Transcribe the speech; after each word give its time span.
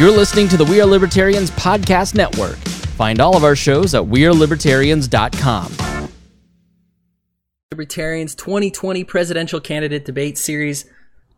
You're 0.00 0.10
listening 0.10 0.48
to 0.48 0.56
the 0.56 0.64
We 0.64 0.80
Are 0.80 0.86
Libertarians 0.86 1.50
Podcast 1.50 2.14
Network. 2.14 2.56
Find 2.96 3.20
all 3.20 3.36
of 3.36 3.44
our 3.44 3.54
shows 3.54 3.94
at 3.94 4.02
WeareLibertarians.com. 4.02 6.08
Libertarians 7.70 8.34
2020 8.34 9.04
Presidential 9.04 9.60
Candidate 9.60 10.06
Debate 10.06 10.38
Series. 10.38 10.86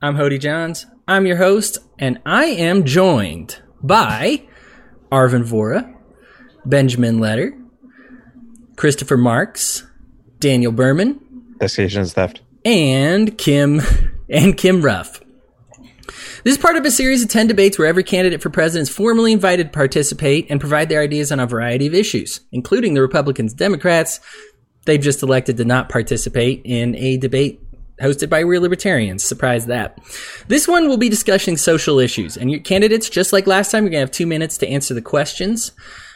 I'm 0.00 0.14
Hody 0.14 0.38
Johns. 0.38 0.86
I'm 1.08 1.26
your 1.26 1.38
host, 1.38 1.78
and 1.98 2.20
I 2.24 2.44
am 2.44 2.84
joined 2.84 3.60
by 3.82 4.44
Arvin 5.10 5.44
Vohra, 5.44 5.92
Benjamin 6.64 7.18
Letter, 7.18 7.58
Christopher 8.76 9.16
Marks, 9.16 9.84
Daniel 10.38 10.70
Behrman, 10.70 11.18
Investigation 11.54 12.02
is 12.02 12.12
theft. 12.12 12.42
and 12.64 13.36
Kim 13.36 13.80
and 14.30 14.56
Kim 14.56 14.82
Ruff. 14.82 15.20
This 16.44 16.56
is 16.56 16.58
part 16.58 16.76
of 16.76 16.84
a 16.84 16.90
series 16.90 17.22
of 17.22 17.28
10 17.28 17.46
debates 17.46 17.78
where 17.78 17.86
every 17.86 18.02
candidate 18.02 18.42
for 18.42 18.50
president 18.50 18.88
is 18.88 18.94
formally 18.94 19.32
invited 19.32 19.68
to 19.68 19.70
participate 19.70 20.46
and 20.50 20.58
provide 20.58 20.88
their 20.88 21.00
ideas 21.00 21.30
on 21.30 21.38
a 21.38 21.46
variety 21.46 21.86
of 21.86 21.94
issues, 21.94 22.40
including 22.50 22.94
the 22.94 23.00
Republicans, 23.00 23.54
Democrats. 23.54 24.18
They've 24.84 25.00
just 25.00 25.22
elected 25.22 25.56
to 25.58 25.64
not 25.64 25.88
participate 25.88 26.62
in 26.64 26.96
a 26.96 27.16
debate 27.16 27.60
hosted 28.00 28.28
by 28.28 28.40
Real 28.40 28.60
Libertarians. 28.60 29.22
Surprise 29.22 29.66
that. 29.66 29.96
This 30.48 30.66
one 30.66 30.88
will 30.88 30.96
be 30.96 31.08
discussing 31.08 31.56
social 31.56 32.00
issues, 32.00 32.36
and 32.36 32.50
your 32.50 32.58
candidates, 32.58 33.08
just 33.08 33.32
like 33.32 33.46
last 33.46 33.70
time, 33.70 33.84
you're 33.84 33.90
going 33.90 34.00
to 34.00 34.06
have 34.06 34.10
two 34.10 34.26
minutes 34.26 34.58
to 34.58 34.68
answer 34.68 34.94
the 34.94 35.02
questions. 35.02 35.70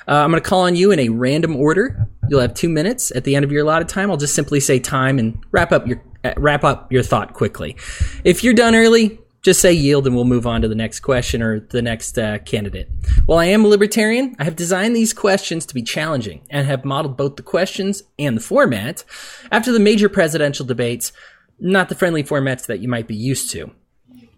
Uh, 0.08 0.14
I'm 0.14 0.32
going 0.32 0.42
to 0.42 0.48
call 0.48 0.62
on 0.62 0.74
you 0.74 0.90
in 0.90 0.98
a 0.98 1.08
random 1.08 1.54
order. 1.54 2.08
You'll 2.28 2.40
have 2.40 2.54
two 2.54 2.68
minutes 2.68 3.14
at 3.14 3.22
the 3.22 3.36
end 3.36 3.44
of 3.44 3.52
your 3.52 3.62
allotted 3.62 3.88
time. 3.88 4.10
I'll 4.10 4.16
just 4.16 4.34
simply 4.34 4.58
say 4.58 4.80
time 4.80 5.20
and 5.20 5.38
wrap 5.52 5.70
up 5.70 5.86
your 5.86 6.02
uh, 6.24 6.34
wrap 6.36 6.64
up 6.64 6.90
your 6.90 7.04
thought 7.04 7.34
quickly. 7.34 7.76
If 8.24 8.42
you're 8.42 8.54
done 8.54 8.74
early, 8.74 9.20
just 9.46 9.60
say 9.60 9.72
yield 9.72 10.08
and 10.08 10.16
we'll 10.16 10.24
move 10.24 10.44
on 10.44 10.60
to 10.60 10.66
the 10.66 10.74
next 10.74 11.00
question 11.00 11.40
or 11.40 11.60
the 11.60 11.80
next 11.80 12.18
uh, 12.18 12.36
candidate. 12.38 12.90
While 13.26 13.38
I 13.38 13.44
am 13.44 13.64
a 13.64 13.68
libertarian, 13.68 14.34
I 14.40 14.44
have 14.44 14.56
designed 14.56 14.96
these 14.96 15.12
questions 15.12 15.64
to 15.66 15.74
be 15.74 15.82
challenging 15.82 16.44
and 16.50 16.66
have 16.66 16.84
modeled 16.84 17.16
both 17.16 17.36
the 17.36 17.44
questions 17.44 18.02
and 18.18 18.36
the 18.36 18.40
format 18.40 19.04
after 19.52 19.70
the 19.70 19.78
major 19.78 20.08
presidential 20.08 20.66
debates, 20.66 21.12
not 21.60 21.88
the 21.88 21.94
friendly 21.94 22.24
formats 22.24 22.66
that 22.66 22.80
you 22.80 22.88
might 22.88 23.06
be 23.06 23.14
used 23.14 23.52
to. 23.52 23.70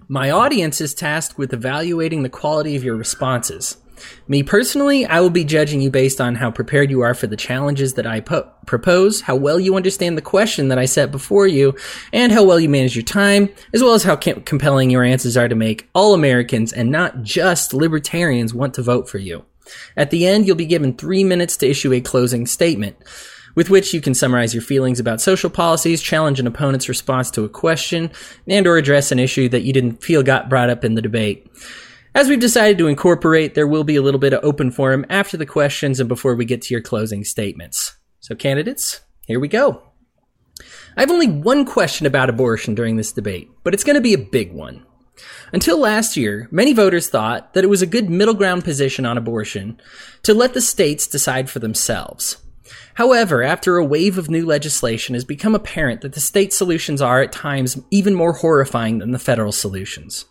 My 0.08 0.30
audience 0.30 0.78
is 0.78 0.92
tasked 0.92 1.38
with 1.38 1.54
evaluating 1.54 2.22
the 2.22 2.28
quality 2.28 2.76
of 2.76 2.84
your 2.84 2.96
responses. 2.96 3.78
Me 4.26 4.42
personally, 4.42 5.06
I 5.06 5.20
will 5.20 5.30
be 5.30 5.44
judging 5.44 5.80
you 5.80 5.90
based 5.90 6.20
on 6.20 6.34
how 6.34 6.50
prepared 6.50 6.90
you 6.90 7.00
are 7.00 7.14
for 7.14 7.26
the 7.26 7.36
challenges 7.36 7.94
that 7.94 8.06
I 8.06 8.20
po- 8.20 8.50
propose, 8.66 9.22
how 9.22 9.36
well 9.36 9.58
you 9.58 9.76
understand 9.76 10.16
the 10.16 10.22
question 10.22 10.68
that 10.68 10.78
I 10.78 10.84
set 10.84 11.10
before 11.10 11.46
you, 11.46 11.74
and 12.12 12.32
how 12.32 12.44
well 12.44 12.60
you 12.60 12.68
manage 12.68 12.96
your 12.96 13.04
time, 13.04 13.48
as 13.72 13.82
well 13.82 13.94
as 13.94 14.04
how 14.04 14.16
com- 14.16 14.42
compelling 14.42 14.90
your 14.90 15.04
answers 15.04 15.36
are 15.36 15.48
to 15.48 15.54
make 15.54 15.88
all 15.94 16.14
Americans 16.14 16.72
and 16.72 16.90
not 16.90 17.22
just 17.22 17.74
libertarians 17.74 18.54
want 18.54 18.74
to 18.74 18.82
vote 18.82 19.08
for 19.08 19.18
you. 19.18 19.44
At 19.96 20.10
the 20.10 20.26
end, 20.26 20.46
you'll 20.46 20.56
be 20.56 20.66
given 20.66 20.96
three 20.96 21.24
minutes 21.24 21.56
to 21.58 21.68
issue 21.68 21.92
a 21.92 22.00
closing 22.00 22.46
statement 22.46 22.96
with 23.58 23.70
which 23.70 23.92
you 23.92 24.00
can 24.00 24.14
summarize 24.14 24.54
your 24.54 24.62
feelings 24.62 25.00
about 25.00 25.20
social 25.20 25.50
policies, 25.50 26.00
challenge 26.00 26.38
an 26.38 26.46
opponent's 26.46 26.88
response 26.88 27.28
to 27.28 27.44
a 27.44 27.48
question, 27.48 28.08
and 28.46 28.68
or 28.68 28.76
address 28.76 29.10
an 29.10 29.18
issue 29.18 29.48
that 29.48 29.62
you 29.62 29.72
didn't 29.72 30.00
feel 30.00 30.22
got 30.22 30.48
brought 30.48 30.70
up 30.70 30.84
in 30.84 30.94
the 30.94 31.02
debate. 31.02 31.44
As 32.18 32.28
we've 32.28 32.40
decided 32.40 32.78
to 32.78 32.88
incorporate, 32.88 33.54
there 33.54 33.68
will 33.68 33.84
be 33.84 33.94
a 33.94 34.02
little 34.02 34.18
bit 34.18 34.32
of 34.32 34.42
open 34.42 34.72
forum 34.72 35.06
after 35.08 35.36
the 35.36 35.46
questions 35.46 36.00
and 36.00 36.08
before 36.08 36.34
we 36.34 36.44
get 36.44 36.62
to 36.62 36.74
your 36.74 36.80
closing 36.80 37.22
statements. 37.22 37.96
So, 38.18 38.34
candidates, 38.34 39.02
here 39.28 39.38
we 39.38 39.46
go. 39.46 39.84
I 40.96 41.02
have 41.02 41.12
only 41.12 41.28
one 41.28 41.64
question 41.64 42.08
about 42.08 42.28
abortion 42.28 42.74
during 42.74 42.96
this 42.96 43.12
debate, 43.12 43.48
but 43.62 43.72
it's 43.72 43.84
going 43.84 43.94
to 43.94 44.00
be 44.00 44.14
a 44.14 44.18
big 44.18 44.52
one. 44.52 44.84
Until 45.52 45.78
last 45.78 46.16
year, 46.16 46.48
many 46.50 46.72
voters 46.72 47.08
thought 47.08 47.54
that 47.54 47.62
it 47.62 47.68
was 47.68 47.82
a 47.82 47.86
good 47.86 48.10
middle 48.10 48.34
ground 48.34 48.64
position 48.64 49.06
on 49.06 49.16
abortion 49.16 49.80
to 50.24 50.34
let 50.34 50.54
the 50.54 50.60
states 50.60 51.06
decide 51.06 51.48
for 51.48 51.60
themselves. 51.60 52.38
However, 52.94 53.42
after 53.42 53.76
a 53.76 53.84
wave 53.84 54.18
of 54.18 54.30
new 54.30 54.44
legislation, 54.44 55.14
it 55.14 55.18
has 55.18 55.24
become 55.24 55.54
apparent 55.54 56.00
that 56.00 56.12
the 56.12 56.20
state 56.20 56.52
solutions 56.52 57.00
are 57.00 57.22
at 57.22 57.32
times 57.32 57.80
even 57.90 58.14
more 58.14 58.32
horrifying 58.32 58.98
than 58.98 59.12
the 59.12 59.18
federal 59.18 59.52
solutions. 59.52 60.24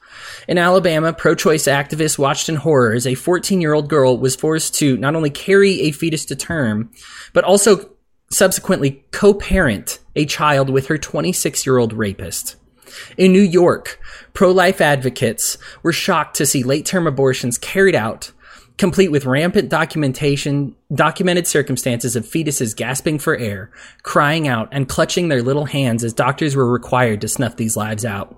In 0.48 0.58
Alabama, 0.58 1.14
pro 1.14 1.36
choice 1.36 1.64
activists 1.66 2.18
watched 2.18 2.50
in 2.50 2.56
horror 2.56 2.94
as 2.94 3.08
a 3.08 3.16
14 3.16 3.62
year 3.62 3.74
old 3.74 3.90
girl 3.90 4.18
was 4.18 4.36
forced 4.36 4.76
to 4.76 4.98
not 4.98 5.16
only 5.16 5.30
carry 5.30 5.82
a 5.82 5.92
fetus 5.92 6.26
to 6.26 6.36
term, 6.36 6.92
but 7.34 7.44
also 7.44 7.90
subsequently 8.30 9.06
co 9.12 9.34
parent 9.34 10.00
a 10.16 10.26
child 10.26 10.70
with 10.70 10.88
her 10.88 10.98
26 10.98 11.66
year 11.66 11.78
old 11.78 11.94
rapist. 11.94 12.56
In 13.18 13.32
New 13.32 13.42
York, 13.42 14.00
pro 14.34 14.52
life 14.52 14.82
advocates 14.82 15.58
were 15.84 15.94
shocked 15.94 16.38
to 16.38 16.46
see 16.46 16.64
late 16.64 16.86
term 16.86 17.08
abortions 17.08 17.58
carried 17.58 17.96
out, 17.96 18.32
complete 18.78 19.10
with 19.10 19.26
rampant 19.26 19.70
documentation, 19.70 20.76
documented 20.94 21.48
circumstances 21.48 22.16
of 22.16 22.26
fetuses 22.26 22.76
gasping 22.76 23.20
for 23.20 23.36
air, 23.36 23.72
crying 24.04 24.48
out, 24.48 24.70
and 24.72 24.88
clutching 24.88 25.30
their 25.30 25.42
little 25.42 25.66
hands 25.66 26.04
as 26.04 26.14
doctors 26.14 26.56
were 26.56 26.72
required 26.72 27.22
to 27.22 27.28
snuff 27.28 27.56
these 27.56 27.76
lives 27.76 28.06
out. 28.06 28.36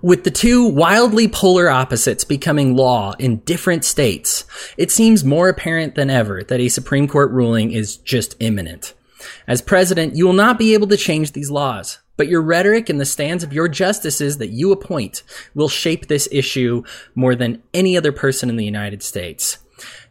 With 0.00 0.24
the 0.24 0.30
two 0.30 0.66
wildly 0.66 1.28
polar 1.28 1.68
opposites 1.68 2.24
becoming 2.24 2.74
law 2.74 3.12
in 3.18 3.38
different 3.40 3.84
states, 3.84 4.44
it 4.76 4.90
seems 4.90 5.24
more 5.24 5.48
apparent 5.48 5.94
than 5.94 6.10
ever 6.10 6.42
that 6.42 6.60
a 6.60 6.68
Supreme 6.68 7.06
Court 7.06 7.30
ruling 7.30 7.70
is 7.70 7.98
just 7.98 8.34
imminent. 8.40 8.94
As 9.46 9.62
president, 9.62 10.16
you 10.16 10.26
will 10.26 10.32
not 10.32 10.58
be 10.58 10.74
able 10.74 10.88
to 10.88 10.96
change 10.96 11.32
these 11.32 11.50
laws, 11.50 11.98
but 12.16 12.28
your 12.28 12.42
rhetoric 12.42 12.88
and 12.88 13.00
the 13.00 13.04
stands 13.04 13.42
of 13.42 13.52
your 13.52 13.68
justices 13.68 14.38
that 14.38 14.50
you 14.50 14.72
appoint 14.72 15.22
will 15.54 15.68
shape 15.68 16.06
this 16.06 16.28
issue 16.30 16.82
more 17.14 17.34
than 17.34 17.62
any 17.72 17.96
other 17.96 18.12
person 18.12 18.48
in 18.48 18.56
the 18.56 18.64
United 18.64 19.02
States. 19.02 19.58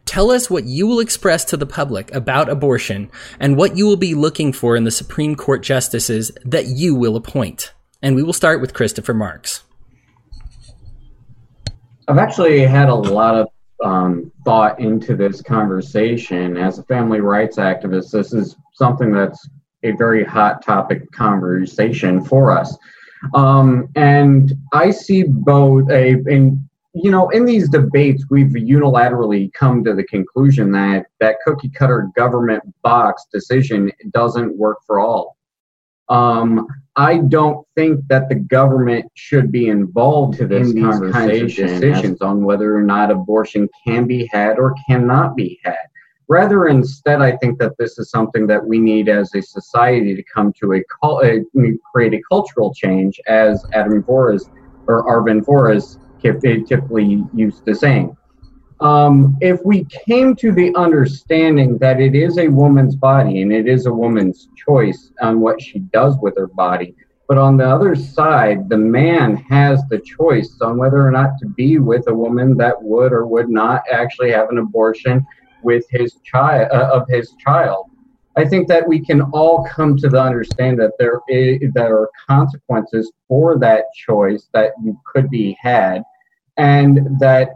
Tell 0.04 0.30
us 0.30 0.50
what 0.50 0.64
you 0.64 0.86
will 0.86 1.00
express 1.00 1.44
to 1.46 1.56
the 1.56 1.66
public 1.66 2.12
about 2.14 2.48
abortion 2.48 3.10
and 3.38 3.56
what 3.56 3.76
you 3.76 3.86
will 3.86 3.96
be 3.96 4.14
looking 4.14 4.52
for 4.52 4.76
in 4.76 4.84
the 4.84 4.90
Supreme 4.90 5.36
Court 5.36 5.62
justices 5.62 6.32
that 6.44 6.66
you 6.66 6.94
will 6.94 7.16
appoint. 7.16 7.72
And 8.02 8.16
we 8.16 8.22
will 8.22 8.32
start 8.32 8.60
with 8.60 8.74
Christopher 8.74 9.14
Marks. 9.14 9.62
I've 12.08 12.18
actually 12.18 12.60
had 12.60 12.88
a 12.88 12.94
lot 12.94 13.36
of 13.36 13.48
um, 13.84 14.32
thought 14.44 14.80
into 14.80 15.16
this 15.16 15.40
conversation. 15.40 16.56
As 16.56 16.78
a 16.78 16.82
family 16.84 17.20
rights 17.20 17.56
activist, 17.58 18.10
this 18.10 18.32
is 18.32 18.56
something 18.74 19.12
that's 19.12 19.48
a 19.82 19.92
very 19.92 20.24
hot 20.24 20.64
topic 20.64 21.10
conversation 21.12 22.24
for 22.24 22.50
us. 22.50 22.76
Um, 23.34 23.88
and 23.94 24.52
I 24.72 24.90
see 24.90 25.24
both 25.24 25.90
a 25.90 26.12
in 26.26 26.68
you 26.94 27.10
know 27.10 27.30
in 27.30 27.44
these 27.44 27.68
debates 27.68 28.24
we've 28.30 28.48
unilaterally 28.48 29.52
come 29.52 29.84
to 29.84 29.94
the 29.94 30.04
conclusion 30.04 30.72
that 30.72 31.06
that 31.20 31.36
cookie 31.44 31.70
cutter 31.70 32.10
government 32.16 32.62
box 32.82 33.26
decision 33.32 33.92
doesn't 34.10 34.56
work 34.56 34.78
for 34.86 35.00
all. 35.00 35.36
Um, 36.08 36.66
I 36.96 37.18
don't 37.18 37.66
think 37.74 38.06
that 38.08 38.28
the 38.28 38.34
government 38.34 39.06
should 39.14 39.50
be 39.50 39.68
involved 39.68 40.40
in 40.40 40.74
these 40.74 41.12
kinds 41.12 41.40
of 41.40 41.48
decisions 41.48 42.20
on 42.20 42.44
whether 42.44 42.76
or 42.76 42.82
not 42.82 43.10
abortion 43.10 43.68
can 43.86 44.06
be 44.06 44.28
had 44.30 44.58
or 44.58 44.74
cannot 44.86 45.36
be 45.36 45.58
had. 45.64 45.76
Rather, 46.28 46.66
instead, 46.68 47.20
I 47.20 47.36
think 47.36 47.58
that 47.58 47.76
this 47.78 47.98
is 47.98 48.10
something 48.10 48.46
that 48.46 48.64
we 48.64 48.78
need 48.78 49.08
as 49.08 49.34
a 49.34 49.42
society 49.42 50.14
to 50.14 50.22
come 50.22 50.52
to 50.60 50.74
a, 50.74 50.82
a 51.22 51.40
create 51.92 52.14
a 52.14 52.22
cultural 52.30 52.72
change, 52.72 53.20
as 53.26 53.64
Adam 53.72 54.02
Vohra's 54.02 54.48
or 54.86 55.04
Arvin 55.04 55.44
Vohra's 55.44 55.98
typically 56.20 57.24
used 57.34 57.64
to 57.66 57.74
saying. 57.74 58.16
Um, 58.80 59.36
if 59.40 59.60
we 59.64 59.84
came 59.84 60.34
to 60.36 60.50
the 60.50 60.74
understanding 60.74 61.78
that 61.78 62.00
it 62.00 62.16
is 62.16 62.38
a 62.38 62.48
woman's 62.48 62.96
body 62.96 63.42
and 63.42 63.52
it 63.52 63.68
is 63.68 63.86
a 63.86 63.92
woman's 63.92 64.48
choice 64.56 65.12
on 65.20 65.40
what 65.40 65.62
she 65.62 65.78
does 65.78 66.16
with 66.20 66.36
her 66.36 66.48
body, 66.48 66.96
but 67.28 67.38
on 67.38 67.56
the 67.56 67.68
other 67.68 67.94
side, 67.94 68.68
the 68.68 68.76
man 68.76 69.36
has 69.36 69.82
the 69.88 70.00
choice 70.00 70.58
on 70.60 70.78
whether 70.78 71.06
or 71.06 71.12
not 71.12 71.38
to 71.38 71.46
be 71.46 71.78
with 71.78 72.08
a 72.08 72.14
woman 72.14 72.56
that 72.56 72.82
would 72.82 73.12
or 73.12 73.26
would 73.26 73.48
not 73.48 73.82
actually 73.90 74.32
have 74.32 74.50
an 74.50 74.58
abortion 74.58 75.24
with 75.62 75.84
his 75.90 76.16
child 76.24 76.68
uh, 76.72 76.90
of 76.92 77.08
his 77.08 77.34
child. 77.38 77.86
I 78.36 78.46
think 78.46 78.66
that 78.68 78.86
we 78.88 79.04
can 79.04 79.20
all 79.32 79.64
come 79.64 79.96
to 79.98 80.08
the 80.08 80.20
understand 80.20 80.78
that 80.80 80.92
there 80.98 81.20
is, 81.28 81.60
there 81.74 81.94
are 81.96 82.10
consequences 82.28 83.12
for 83.28 83.58
that 83.58 83.84
choice 83.94 84.48
that 84.54 84.72
you 84.82 84.98
could 85.04 85.28
be 85.28 85.56
had, 85.60 86.02
and 86.56 87.18
that 87.20 87.50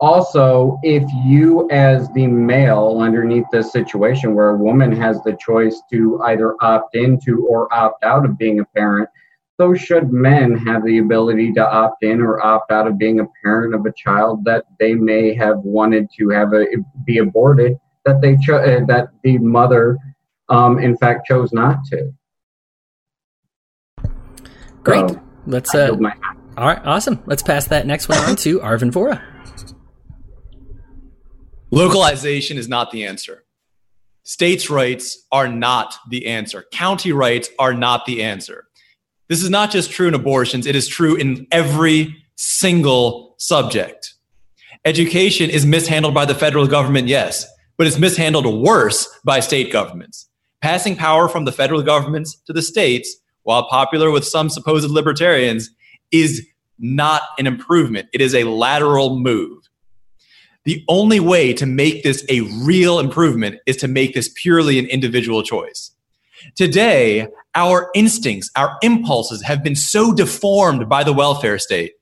also, 0.00 0.78
if 0.82 1.02
you, 1.24 1.68
as 1.70 2.12
the 2.12 2.26
male, 2.26 2.98
underneath 3.00 3.46
this 3.50 3.72
situation 3.72 4.34
where 4.34 4.50
a 4.50 4.56
woman 4.56 4.92
has 4.92 5.22
the 5.22 5.36
choice 5.40 5.80
to 5.90 6.20
either 6.24 6.56
opt 6.60 6.94
into 6.94 7.46
or 7.46 7.72
opt 7.72 8.04
out 8.04 8.24
of 8.24 8.36
being 8.36 8.60
a 8.60 8.64
parent, 8.66 9.08
so 9.60 9.74
should 9.74 10.12
men 10.12 10.56
have 10.56 10.84
the 10.84 10.98
ability 10.98 11.52
to 11.52 11.64
opt 11.64 12.02
in 12.02 12.20
or 12.20 12.44
opt 12.44 12.72
out 12.72 12.86
of 12.88 12.98
being 12.98 13.20
a 13.20 13.26
parent 13.42 13.74
of 13.74 13.86
a 13.86 13.92
child 13.96 14.44
that 14.44 14.64
they 14.80 14.94
may 14.94 15.32
have 15.34 15.58
wanted 15.58 16.08
to 16.18 16.28
have 16.30 16.52
a, 16.52 16.66
be 17.06 17.18
aborted, 17.18 17.76
that 18.04 18.20
they 18.20 18.36
cho- 18.36 18.56
uh, 18.56 18.84
that 18.86 19.08
the 19.22 19.38
mother, 19.38 19.96
um, 20.48 20.78
in 20.78 20.96
fact, 20.96 21.26
chose 21.26 21.52
not 21.52 21.78
to. 21.90 22.12
Great. 24.82 25.08
So, 25.08 25.22
Let's. 25.46 25.74
Uh, 25.74 25.96
all 26.56 26.66
right. 26.66 26.80
Awesome. 26.84 27.22
Let's 27.26 27.42
pass 27.42 27.68
that 27.68 27.86
next 27.86 28.08
one 28.08 28.18
on 28.18 28.36
to 28.36 28.58
Arvin 28.60 28.90
Vohra. 28.90 29.22
Localization 31.70 32.58
is 32.58 32.68
not 32.68 32.90
the 32.90 33.04
answer. 33.04 33.44
States' 34.22 34.70
rights 34.70 35.26
are 35.30 35.48
not 35.48 35.96
the 36.08 36.26
answer. 36.26 36.64
County 36.72 37.12
rights 37.12 37.50
are 37.58 37.74
not 37.74 38.06
the 38.06 38.22
answer. 38.22 38.66
This 39.28 39.42
is 39.42 39.50
not 39.50 39.70
just 39.70 39.90
true 39.90 40.08
in 40.08 40.14
abortions, 40.14 40.66
it 40.66 40.76
is 40.76 40.86
true 40.86 41.16
in 41.16 41.46
every 41.50 42.24
single 42.36 43.34
subject. 43.38 44.14
Education 44.84 45.48
is 45.48 45.64
mishandled 45.64 46.12
by 46.12 46.26
the 46.26 46.34
federal 46.34 46.66
government, 46.66 47.08
yes, 47.08 47.46
but 47.76 47.86
it's 47.86 47.98
mishandled 47.98 48.46
worse 48.46 49.08
by 49.24 49.40
state 49.40 49.72
governments. 49.72 50.28
Passing 50.60 50.96
power 50.96 51.28
from 51.28 51.44
the 51.44 51.52
federal 51.52 51.82
governments 51.82 52.36
to 52.46 52.52
the 52.52 52.62
states, 52.62 53.16
while 53.44 53.68
popular 53.68 54.10
with 54.10 54.24
some 54.24 54.50
supposed 54.50 54.90
libertarians, 54.90 55.70
is 56.10 56.46
not 56.78 57.22
an 57.38 57.46
improvement. 57.46 58.08
It 58.12 58.20
is 58.20 58.34
a 58.34 58.44
lateral 58.44 59.18
move. 59.18 59.68
The 60.64 60.84
only 60.88 61.20
way 61.20 61.52
to 61.54 61.66
make 61.66 62.02
this 62.02 62.24
a 62.28 62.40
real 62.62 62.98
improvement 62.98 63.60
is 63.66 63.76
to 63.78 63.88
make 63.88 64.14
this 64.14 64.30
purely 64.34 64.78
an 64.78 64.86
individual 64.86 65.42
choice. 65.42 65.93
Today, 66.54 67.28
our 67.54 67.90
instincts, 67.94 68.50
our 68.56 68.76
impulses 68.82 69.42
have 69.42 69.62
been 69.62 69.76
so 69.76 70.12
deformed 70.12 70.88
by 70.88 71.04
the 71.04 71.12
welfare 71.12 71.58
state 71.58 71.92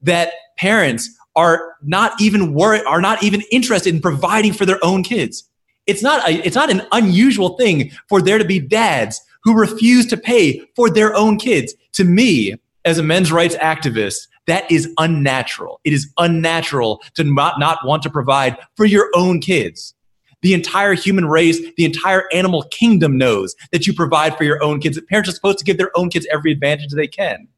that 0.00 0.32
parents 0.58 1.10
are 1.36 1.74
not 1.82 2.20
even 2.20 2.54
worried, 2.54 2.84
are 2.86 3.00
not 3.00 3.22
even 3.22 3.42
interested 3.50 3.94
in 3.94 4.00
providing 4.00 4.52
for 4.52 4.66
their 4.66 4.82
own 4.82 5.02
kids. 5.02 5.48
It's 5.86 6.02
not 6.02 6.28
a, 6.28 6.34
it's 6.46 6.56
not 6.56 6.70
an 6.70 6.82
unusual 6.92 7.56
thing 7.56 7.90
for 8.08 8.22
there 8.22 8.38
to 8.38 8.44
be 8.44 8.60
dads 8.60 9.20
who 9.44 9.54
refuse 9.54 10.06
to 10.06 10.16
pay 10.16 10.62
for 10.76 10.88
their 10.90 11.14
own 11.14 11.38
kids. 11.38 11.74
To 11.94 12.04
me, 12.04 12.56
as 12.84 12.98
a 12.98 13.02
men's 13.02 13.32
rights 13.32 13.56
activist, 13.56 14.28
that 14.46 14.70
is 14.70 14.92
unnatural. 14.98 15.80
It 15.84 15.92
is 15.92 16.12
unnatural 16.18 17.02
to 17.14 17.24
not, 17.24 17.58
not 17.58 17.78
want 17.84 18.02
to 18.04 18.10
provide 18.10 18.56
for 18.76 18.84
your 18.84 19.08
own 19.14 19.40
kids. 19.40 19.94
The 20.42 20.54
entire 20.54 20.94
human 20.94 21.26
race, 21.26 21.60
the 21.76 21.84
entire 21.84 22.24
animal 22.32 22.64
kingdom 22.64 23.16
knows 23.16 23.54
that 23.70 23.86
you 23.86 23.94
provide 23.94 24.36
for 24.36 24.44
your 24.44 24.62
own 24.62 24.80
kids. 24.80 24.96
That 24.96 25.08
parents 25.08 25.30
are 25.30 25.32
supposed 25.32 25.58
to 25.58 25.64
give 25.64 25.78
their 25.78 25.96
own 25.96 26.10
kids 26.10 26.26
every 26.30 26.52
advantage 26.52 26.90
they 26.90 27.06
can. 27.06 27.48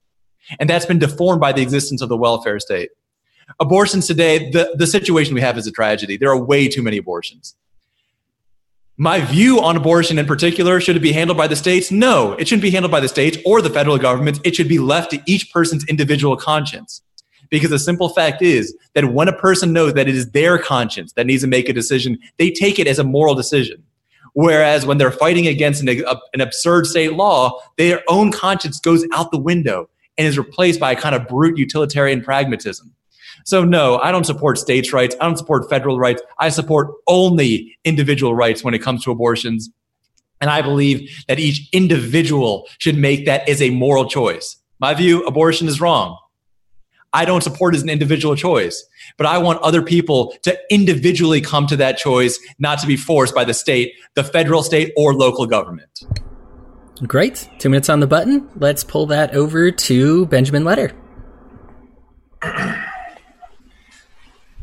And 0.61 0.69
that's 0.69 0.87
been 0.87 0.99
deformed 0.99 1.41
by 1.41 1.53
the 1.53 1.63
existence 1.63 2.03
of 2.03 2.09
the 2.09 2.17
welfare 2.17 2.61
state. 2.61 2.91
Abortions 3.61 4.07
today, 4.07 4.51
the, 4.51 4.75
the 4.77 4.87
situation 4.87 5.35
we 5.35 5.41
have 5.41 5.59
is 5.59 5.67
a 5.67 5.73
tragedy. 5.73 6.17
There 6.17 6.31
are 6.31 6.39
way 6.39 6.69
too 6.69 6.83
many 6.83 6.99
abortions. 6.99 7.57
My 8.97 9.21
view 9.21 9.61
on 9.61 9.77
abortion 9.77 10.19
in 10.19 10.27
particular, 10.27 10.81
should 10.81 10.97
it 10.97 11.01
be 11.01 11.13
handled 11.13 11.37
by 11.37 11.49
the 11.49 11.57
states? 11.57 11.91
No, 11.91 12.33
it 12.35 12.47
shouldn't 12.47 12.63
be 12.63 12.71
handled 12.71 12.93
by 12.93 13.01
the 13.01 13.09
states 13.09 13.37
or 13.45 13.61
the 13.61 13.71
federal 13.71 13.99
government. 13.99 14.41
It 14.45 14.55
should 14.55 14.69
be 14.69 14.79
left 14.79 15.11
to 15.11 15.23
each 15.27 15.53
person's 15.53 15.85
individual 15.87 16.37
conscience. 16.37 17.03
Because 17.55 17.71
the 17.71 17.79
simple 17.79 18.09
fact 18.09 18.43
is 18.43 18.77
that 18.95 19.12
when 19.12 19.29
a 19.29 19.33
person 19.33 19.73
knows 19.73 19.95
that 19.95 20.09
it 20.09 20.15
is 20.17 20.33
their 20.33 20.59
conscience 20.59 21.12
that 21.12 21.25
needs 21.25 21.45
to 21.45 21.47
make 21.47 21.69
a 21.69 21.73
decision, 21.73 22.19
they 22.37 22.51
take 22.51 22.81
it 22.81 22.89
as 22.89 22.99
a 22.99 23.05
moral 23.05 23.37
decision. 23.37 23.81
Whereas 24.33 24.85
when 24.85 24.99
they're 24.99 25.12
fighting 25.12 25.47
against 25.47 25.81
an, 25.81 25.89
a, 25.89 26.17
an 26.33 26.41
absurd 26.41 26.89
state 26.89 27.12
law, 27.12 27.61
their 27.79 28.03
own 28.09 28.33
conscience 28.33 28.81
goes 28.81 29.06
out 29.12 29.31
the 29.31 29.39
window 29.39 29.89
and 30.19 30.27
is 30.27 30.37
replaced 30.37 30.81
by 30.81 30.91
a 30.91 30.97
kind 30.97 31.15
of 31.15 31.29
brute 31.29 31.56
utilitarian 31.56 32.23
pragmatism. 32.23 32.93
So, 33.45 33.62
no, 33.62 33.99
I 33.99 34.11
don't 34.11 34.25
support 34.25 34.59
states' 34.59 34.93
rights. 34.93 35.15
I 35.21 35.27
don't 35.27 35.37
support 35.37 35.71
federal 35.71 35.97
rights. 35.97 36.23
I 36.41 36.49
support 36.49 36.91
only 37.07 37.79
individual 37.85 38.35
rights 38.35 38.65
when 38.65 38.75
it 38.75 38.81
comes 38.81 39.05
to 39.05 39.12
abortions. 39.12 39.71
And 40.41 40.50
I 40.50 40.61
believe 40.61 41.09
that 41.29 41.39
each 41.39 41.69
individual 41.73 42.67
should 42.79 42.99
make 42.99 43.27
that 43.27 43.49
as 43.49 43.62
a 43.62 43.71
moral 43.71 44.09
choice. 44.09 44.57
My 44.81 44.93
view, 44.93 45.25
abortion 45.25 45.69
is 45.69 45.81
wrong. 45.81 46.19
I 47.14 47.25
don't 47.25 47.43
support 47.43 47.75
as 47.75 47.82
an 47.82 47.88
individual 47.88 48.34
choice, 48.34 48.84
but 49.16 49.26
I 49.26 49.38
want 49.38 49.62
other 49.62 49.82
people 49.82 50.34
to 50.43 50.58
individually 50.69 51.40
come 51.40 51.66
to 51.69 51.76
that 51.76 51.96
choice, 51.96 52.38
not 52.58 52.81
to 52.81 52.87
be 52.87 52.96
forced 52.96 53.34
by 53.34 53.44
the 53.44 53.55
state, 53.55 53.94
the 54.14 54.25
federal, 54.25 54.62
state, 54.64 54.93
or 54.96 55.14
local 55.14 55.46
government. 55.46 56.00
Great. 57.06 57.49
Two 57.58 57.70
minutes 57.70 57.88
on 57.88 58.00
the 58.00 58.06
button. 58.06 58.49
Let's 58.56 58.82
pull 58.82 59.06
that 59.06 59.34
over 59.34 59.70
to 59.70 60.26
Benjamin 60.26 60.64
Letter. 60.64 60.93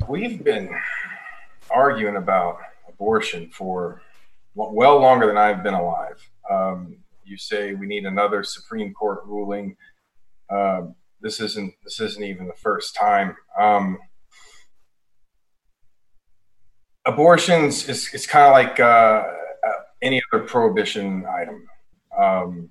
we've 0.10 0.44
been 0.44 0.70
arguing 1.70 2.18
about 2.18 2.60
abortion 2.88 3.50
for 3.50 4.02
well 4.56 5.00
longer 5.00 5.28
than 5.28 5.38
I've 5.38 5.64
been 5.64 5.74
alive. 5.74 6.30
Um, 6.50 6.98
you 7.24 7.38
say 7.38 7.74
we 7.74 7.88
need 7.88 8.06
another 8.06 8.44
Supreme 8.44 8.94
Court 8.94 9.22
ruling. 9.26 9.78
Uh, 10.50 10.88
this 11.22 11.40
isn't 11.40 11.74
this 11.84 12.00
isn't 12.00 12.24
even 12.24 12.48
the 12.48 12.54
first 12.54 12.96
time. 12.96 13.36
Um, 13.60 13.98
abortions 17.06 17.88
is, 17.90 18.14
is 18.14 18.28
kind 18.28 18.46
of 18.46 18.52
like 18.52 18.80
uh, 18.80 18.84
uh, 18.84 19.82
any 20.02 20.22
other 20.32 20.44
prohibition 20.44 21.26
item. 21.26 21.68
Um, 22.18 22.70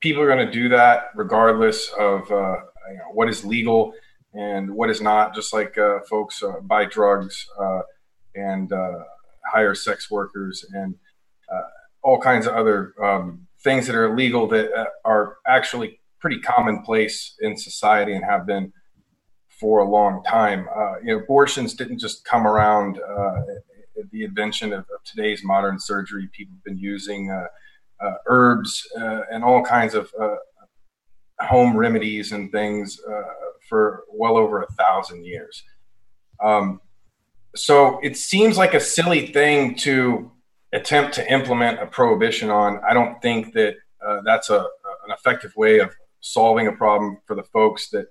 people 0.00 0.22
are 0.22 0.26
going 0.26 0.46
to 0.46 0.52
do 0.52 0.68
that 0.70 1.10
regardless 1.14 1.90
of 1.98 2.30
uh, 2.30 2.56
you 2.90 2.98
know, 2.98 3.12
what 3.12 3.28
is 3.28 3.44
legal 3.44 3.92
and 4.34 4.70
what 4.70 4.90
is 4.90 5.00
not, 5.00 5.34
just 5.34 5.52
like 5.52 5.78
uh, 5.78 6.00
folks 6.08 6.42
uh, 6.42 6.60
buy 6.62 6.84
drugs 6.84 7.46
uh, 7.58 7.80
and 8.34 8.70
hire 9.50 9.74
sex 9.74 10.10
workers 10.10 10.64
and 10.72 10.94
all 12.02 12.20
kinds 12.20 12.46
of 12.46 12.54
other 12.54 12.94
um, 13.02 13.46
things 13.64 13.86
that 13.86 13.96
are 13.96 14.04
illegal 14.04 14.46
that 14.46 14.70
are 15.04 15.38
actually 15.46 15.98
pretty 16.26 16.40
commonplace 16.40 17.36
in 17.38 17.56
society 17.56 18.12
and 18.12 18.24
have 18.24 18.44
been 18.44 18.72
for 19.60 19.78
a 19.78 19.88
long 19.88 20.24
time. 20.24 20.66
Uh, 20.74 20.94
you 20.98 21.06
know, 21.06 21.18
abortions 21.18 21.72
didn't 21.72 22.00
just 22.00 22.24
come 22.24 22.48
around 22.48 22.98
uh, 22.98 23.42
the 24.10 24.24
invention 24.24 24.72
of, 24.72 24.80
of, 24.80 25.04
today's 25.04 25.44
modern 25.44 25.78
surgery. 25.78 26.28
People 26.32 26.56
have 26.56 26.64
been 26.64 26.78
using 26.78 27.30
uh, 27.30 28.14
herbs 28.26 28.88
and 29.30 29.44
all 29.44 29.62
kinds 29.62 29.94
of 29.94 30.12
home 31.38 31.76
remedies 31.76 32.32
and 32.32 32.50
things 32.50 32.98
for 33.68 34.02
well 34.12 34.36
over 34.36 34.62
a 34.62 34.72
thousand 34.72 35.24
years. 35.24 35.62
Um, 36.42 36.80
so 37.54 38.00
it 38.02 38.16
seems 38.16 38.58
like 38.58 38.74
a 38.74 38.80
silly 38.80 39.28
thing 39.28 39.76
to 39.76 40.32
attempt 40.72 41.14
to 41.14 41.32
implement 41.32 41.80
a 41.80 41.86
prohibition 41.86 42.50
on. 42.50 42.80
I 42.88 42.94
don't 42.94 43.22
think 43.22 43.54
that 43.54 43.76
uh, 44.04 44.22
that's 44.24 44.50
a, 44.50 44.58
an 44.58 45.12
effective 45.12 45.54
way 45.56 45.78
of 45.78 45.94
solving 46.32 46.66
a 46.66 46.72
problem 46.72 47.18
for 47.26 47.34
the 47.34 47.42
folks 47.42 47.90
that 47.90 48.06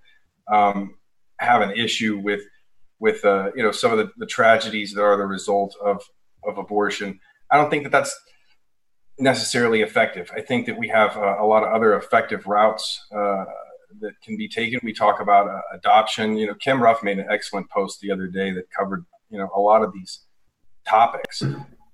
um, 0.51 0.95
have 1.39 1.61
an 1.61 1.71
issue 1.71 2.17
with 2.17 2.41
with 2.99 3.23
uh, 3.25 3.51
you 3.55 3.63
know 3.63 3.71
some 3.71 3.91
of 3.91 3.97
the, 3.97 4.11
the, 4.17 4.25
tragedies 4.25 4.93
that 4.93 5.01
are 5.01 5.17
the 5.17 5.25
result 5.25 5.75
of 5.83 6.01
of 6.43 6.57
abortion. 6.57 7.19
I 7.51 7.57
don't 7.57 7.69
think 7.69 7.83
that 7.83 7.91
that's 7.91 8.15
necessarily 9.19 9.81
effective. 9.81 10.31
I 10.35 10.41
think 10.41 10.65
that 10.67 10.77
we 10.77 10.87
have 10.89 11.17
uh, 11.17 11.37
a 11.39 11.45
lot 11.45 11.63
of 11.63 11.73
other 11.73 11.95
effective 11.95 12.47
routes 12.47 13.05
uh, 13.13 13.45
that 14.01 14.13
can 14.23 14.37
be 14.37 14.47
taken. 14.47 14.79
We 14.83 14.93
talk 14.93 15.19
about 15.19 15.47
uh, 15.47 15.61
adoption. 15.73 16.37
You 16.37 16.47
know, 16.47 16.55
Kim 16.55 16.81
Ruff 16.81 17.03
made 17.03 17.19
an 17.19 17.27
excellent 17.29 17.69
post 17.69 17.99
the 18.01 18.11
other 18.11 18.27
day 18.27 18.51
that 18.51 18.65
covered 18.71 19.05
you 19.29 19.37
know 19.37 19.49
a 19.55 19.59
lot 19.59 19.83
of 19.83 19.93
these 19.93 20.21
topics. 20.87 21.43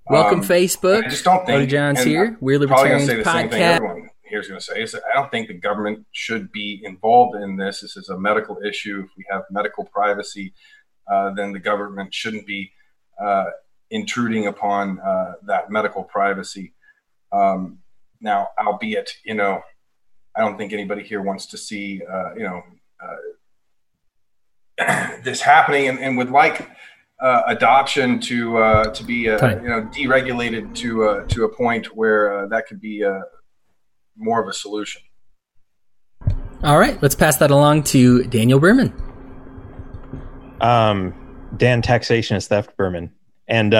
Welcome, 0.09 0.39
um, 0.39 0.45
Facebook. 0.45 1.05
I 1.05 1.09
just 1.09 1.23
don't 1.23 1.45
think. 1.45 1.69
John's 1.69 2.03
here. 2.03 2.37
We're 2.41 2.59
Libertarians 2.59 3.09
podcast. 3.25 4.09
Same 4.31 4.47
thing 4.47 4.47
everyone 4.47 4.47
here's 4.47 4.47
going 4.47 4.59
to 4.59 4.65
say 4.65 4.81
is 4.83 4.91
that 4.91 5.03
I 5.11 5.15
don't 5.19 5.31
think 5.31 5.47
the 5.47 5.53
government 5.53 6.05
should 6.11 6.51
be 6.51 6.81
involved 6.83 7.35
in 7.35 7.57
this. 7.57 7.81
This 7.81 7.97
is 7.97 8.09
a 8.09 8.17
medical 8.19 8.57
issue. 8.63 9.03
If 9.05 9.11
we 9.17 9.25
have 9.29 9.43
medical 9.51 9.85
privacy, 9.85 10.53
uh, 11.11 11.33
then 11.33 11.53
the 11.53 11.59
government 11.59 12.13
shouldn't 12.13 12.45
be 12.45 12.71
uh, 13.19 13.45
intruding 13.89 14.47
upon 14.47 14.99
uh, 14.99 15.33
that 15.43 15.69
medical 15.69 16.03
privacy. 16.03 16.73
Um, 17.31 17.79
now, 18.21 18.49
albeit, 18.59 19.11
you 19.25 19.33
know, 19.33 19.61
I 20.35 20.41
don't 20.41 20.57
think 20.57 20.73
anybody 20.73 21.03
here 21.03 21.21
wants 21.21 21.45
to 21.47 21.57
see, 21.57 22.01
uh, 22.09 22.33
you 22.35 22.43
know, 22.43 22.63
uh, 24.79 25.17
this 25.23 25.41
happening 25.41 25.87
and, 25.87 25.99
and 25.99 26.17
would 26.17 26.31
like 26.31 26.69
uh, 27.21 27.43
adoption 27.47 28.19
to 28.19 28.57
uh, 28.57 28.85
to 28.85 29.03
be 29.03 29.29
uh, 29.29 29.61
you 29.61 29.69
know 29.69 29.83
deregulated 29.83 30.73
to 30.75 31.03
uh, 31.03 31.23
to 31.27 31.43
a 31.43 31.49
point 31.49 31.95
where 31.95 32.47
that 32.47 32.65
could 32.67 32.81
be 32.81 33.05
more 34.21 34.41
of 34.41 34.47
a 34.47 34.53
solution. 34.53 35.01
All 36.63 36.77
right, 36.77 37.01
let's 37.01 37.15
pass 37.15 37.37
that 37.37 37.51
along 37.51 37.83
to 37.83 38.23
Daniel 38.23 38.59
Behrman. 38.59 38.93
Um, 40.61 41.13
Dan, 41.57 41.81
taxation 41.81 42.37
is 42.37 42.47
theft, 42.47 42.77
Behrman, 42.77 43.11
and 43.47 43.73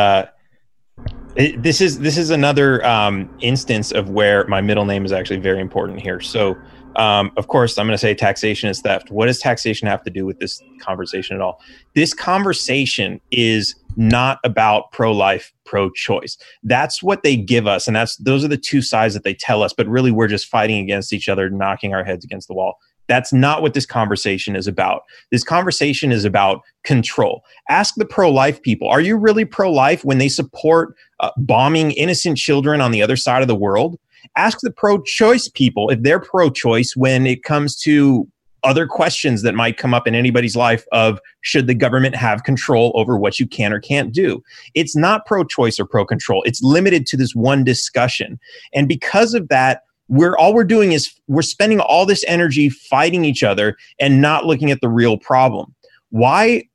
it, 1.36 1.62
this 1.62 1.80
is 1.80 2.00
this 2.00 2.18
is 2.18 2.30
another 2.30 2.86
um, 2.86 3.30
instance 3.40 3.92
of 3.92 4.10
where 4.10 4.46
my 4.48 4.62
middle 4.62 4.86
name 4.86 5.06
is 5.06 5.12
actually 5.12 5.40
very 5.40 5.62
important 5.62 6.02
here. 6.02 6.20
So, 6.20 6.58
um, 6.96 7.32
of 7.38 7.48
course, 7.48 7.78
I'm 7.78 7.88
going 7.88 7.94
to 7.94 7.98
say 7.98 8.14
taxation 8.14 8.70
is 8.70 8.82
theft. 8.82 9.12
What 9.12 9.28
does 9.28 9.40
taxation 9.40 9.88
have 9.88 10.04
to 10.04 10.10
do 10.10 10.26
with 10.26 10.40
this 10.40 10.62
conversation 10.80 11.36
at 11.36 11.42
all? 11.42 11.62
This 11.96 12.14
conversation 12.14 13.22
is 13.32 13.76
not 13.98 14.40
about 14.44 14.92
pro-life, 14.92 15.54
pro-choice. 15.66 16.38
That's 16.64 17.04
what 17.04 17.24
they 17.24 17.36
give 17.36 17.68
us, 17.68 17.88
and 17.88 17.96
that's 17.96 18.18
those 18.18 18.44
are 18.44 18.50
the 18.50 18.58
two 18.58 18.82
sides 18.82 19.14
that 19.14 19.24
they 19.24 19.34
tell 19.34 19.64
us. 19.64 19.74
But 19.74 19.88
really, 19.88 20.12
we're 20.12 20.28
just 20.28 20.48
fighting 20.48 20.80
against 20.80 21.14
each 21.14 21.30
other, 21.30 21.50
knocking 21.50 21.94
our 21.94 22.04
heads 22.04 22.26
against 22.26 22.48
the 22.48 22.54
wall. 22.54 22.78
That's 23.08 23.34
not 23.34 23.62
what 23.62 23.74
this 23.74 23.86
conversation 23.86 24.56
is 24.56 24.68
about. 24.68 25.04
This 25.32 25.44
conversation 25.44 26.14
is 26.14 26.24
about 26.24 26.62
control. 26.84 27.44
Ask 27.70 27.96
the 27.96 28.06
pro 28.06 28.32
life 28.32 28.62
people 28.62 28.88
are 28.88 29.02
you 29.02 29.18
really 29.18 29.44
pro 29.44 29.72
life 29.72 30.06
when 30.06 30.18
they 30.18 30.30
support 30.30 30.96
uh, 31.20 31.32
bombing 31.38 31.92
innocent 31.92 32.38
children 32.38 32.80
on 32.80 32.92
the 32.92 33.02
other 33.02 33.18
side 33.18 33.42
of 33.42 33.48
the 33.48 33.56
world? 33.56 34.00
Ask 34.36 34.60
the 34.62 34.72
pro 34.72 35.02
choice 35.02 35.48
people 35.48 35.90
if 35.90 36.02
they're 36.02 36.20
pro 36.20 36.50
choice 36.50 36.96
when 36.96 37.26
it 37.26 37.44
comes 37.44 37.76
to 37.82 38.28
other 38.64 38.86
questions 38.86 39.42
that 39.42 39.56
might 39.56 39.78
come 39.78 39.94
up 39.94 40.08
in 40.08 40.14
anybody's 40.14 40.56
life 40.56 40.86
of 40.92 41.20
should 41.42 41.66
the 41.66 41.74
government 41.74 42.16
have 42.16 42.44
control 42.44 42.92
over 42.94 43.18
what 43.18 43.40
you 43.40 43.48
can 43.48 43.74
or 43.74 43.80
can't 43.80 44.14
do? 44.14 44.44
It's 44.76 44.96
not 44.96 45.26
pro 45.26 45.44
choice 45.44 45.80
or 45.80 45.86
pro 45.86 46.06
control 46.06 46.44
it's 46.44 46.62
limited 46.62 47.06
to 47.08 47.18
this 47.18 47.34
one 47.34 47.64
discussion. 47.64 48.40
And 48.74 48.88
because 48.88 49.34
of 49.34 49.48
that 49.50 49.82
we're 50.12 50.38
all 50.38 50.54
we're 50.54 50.66
doing 50.66 50.92
is 50.92 51.14
we're 51.28 51.42
spending 51.42 51.80
all 51.80 52.06
this 52.06 52.26
energy 52.28 52.70
fighting 52.70 53.24
each 53.24 53.44
other 53.44 53.78
and 53.98 54.22
not 54.22 54.46
looking 54.46 54.70
at 54.70 54.82
the 54.82 54.90
real 54.90 55.18
problem. 55.18 55.74
Why 56.10 56.66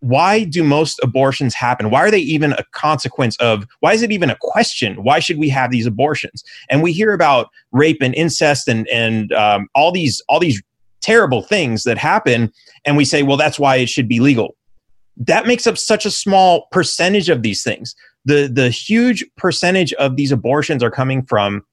why 0.00 0.44
do 0.44 0.62
most 0.62 1.00
abortions 1.02 1.54
happen? 1.54 1.90
Why 1.90 2.00
are 2.00 2.10
they 2.10 2.18
even 2.18 2.52
a 2.52 2.64
consequence 2.72 3.36
of 3.36 3.66
why 3.80 3.92
is 3.92 4.02
it 4.02 4.12
even 4.12 4.30
a 4.30 4.36
question? 4.40 5.02
Why 5.02 5.18
should 5.18 5.38
we 5.38 5.48
have 5.48 5.70
these 5.70 5.86
abortions? 5.86 6.44
And 6.68 6.82
we 6.82 6.92
hear 6.92 7.12
about 7.12 7.48
rape 7.72 7.98
and 8.00 8.14
incest 8.14 8.68
and 8.68 8.86
and 8.88 9.32
um, 9.32 9.68
all 9.74 9.92
these 9.92 10.22
all 10.28 10.40
these 10.40 10.62
terrible 11.00 11.42
things 11.42 11.84
that 11.84 11.98
happen 11.98 12.52
and 12.84 12.96
we 12.96 13.04
say 13.04 13.22
well 13.22 13.36
that's 13.36 13.58
why 13.58 13.76
it 13.76 13.88
should 13.88 14.08
be 14.08 14.20
legal. 14.20 14.56
That 15.16 15.46
makes 15.46 15.66
up 15.66 15.78
such 15.78 16.04
a 16.04 16.10
small 16.10 16.68
percentage 16.70 17.28
of 17.28 17.42
these 17.42 17.62
things. 17.62 17.94
The 18.26 18.50
the 18.52 18.70
huge 18.70 19.24
percentage 19.36 19.92
of 19.94 20.16
these 20.16 20.32
abortions 20.32 20.82
are 20.82 20.90
coming 20.90 21.24
from 21.24 21.64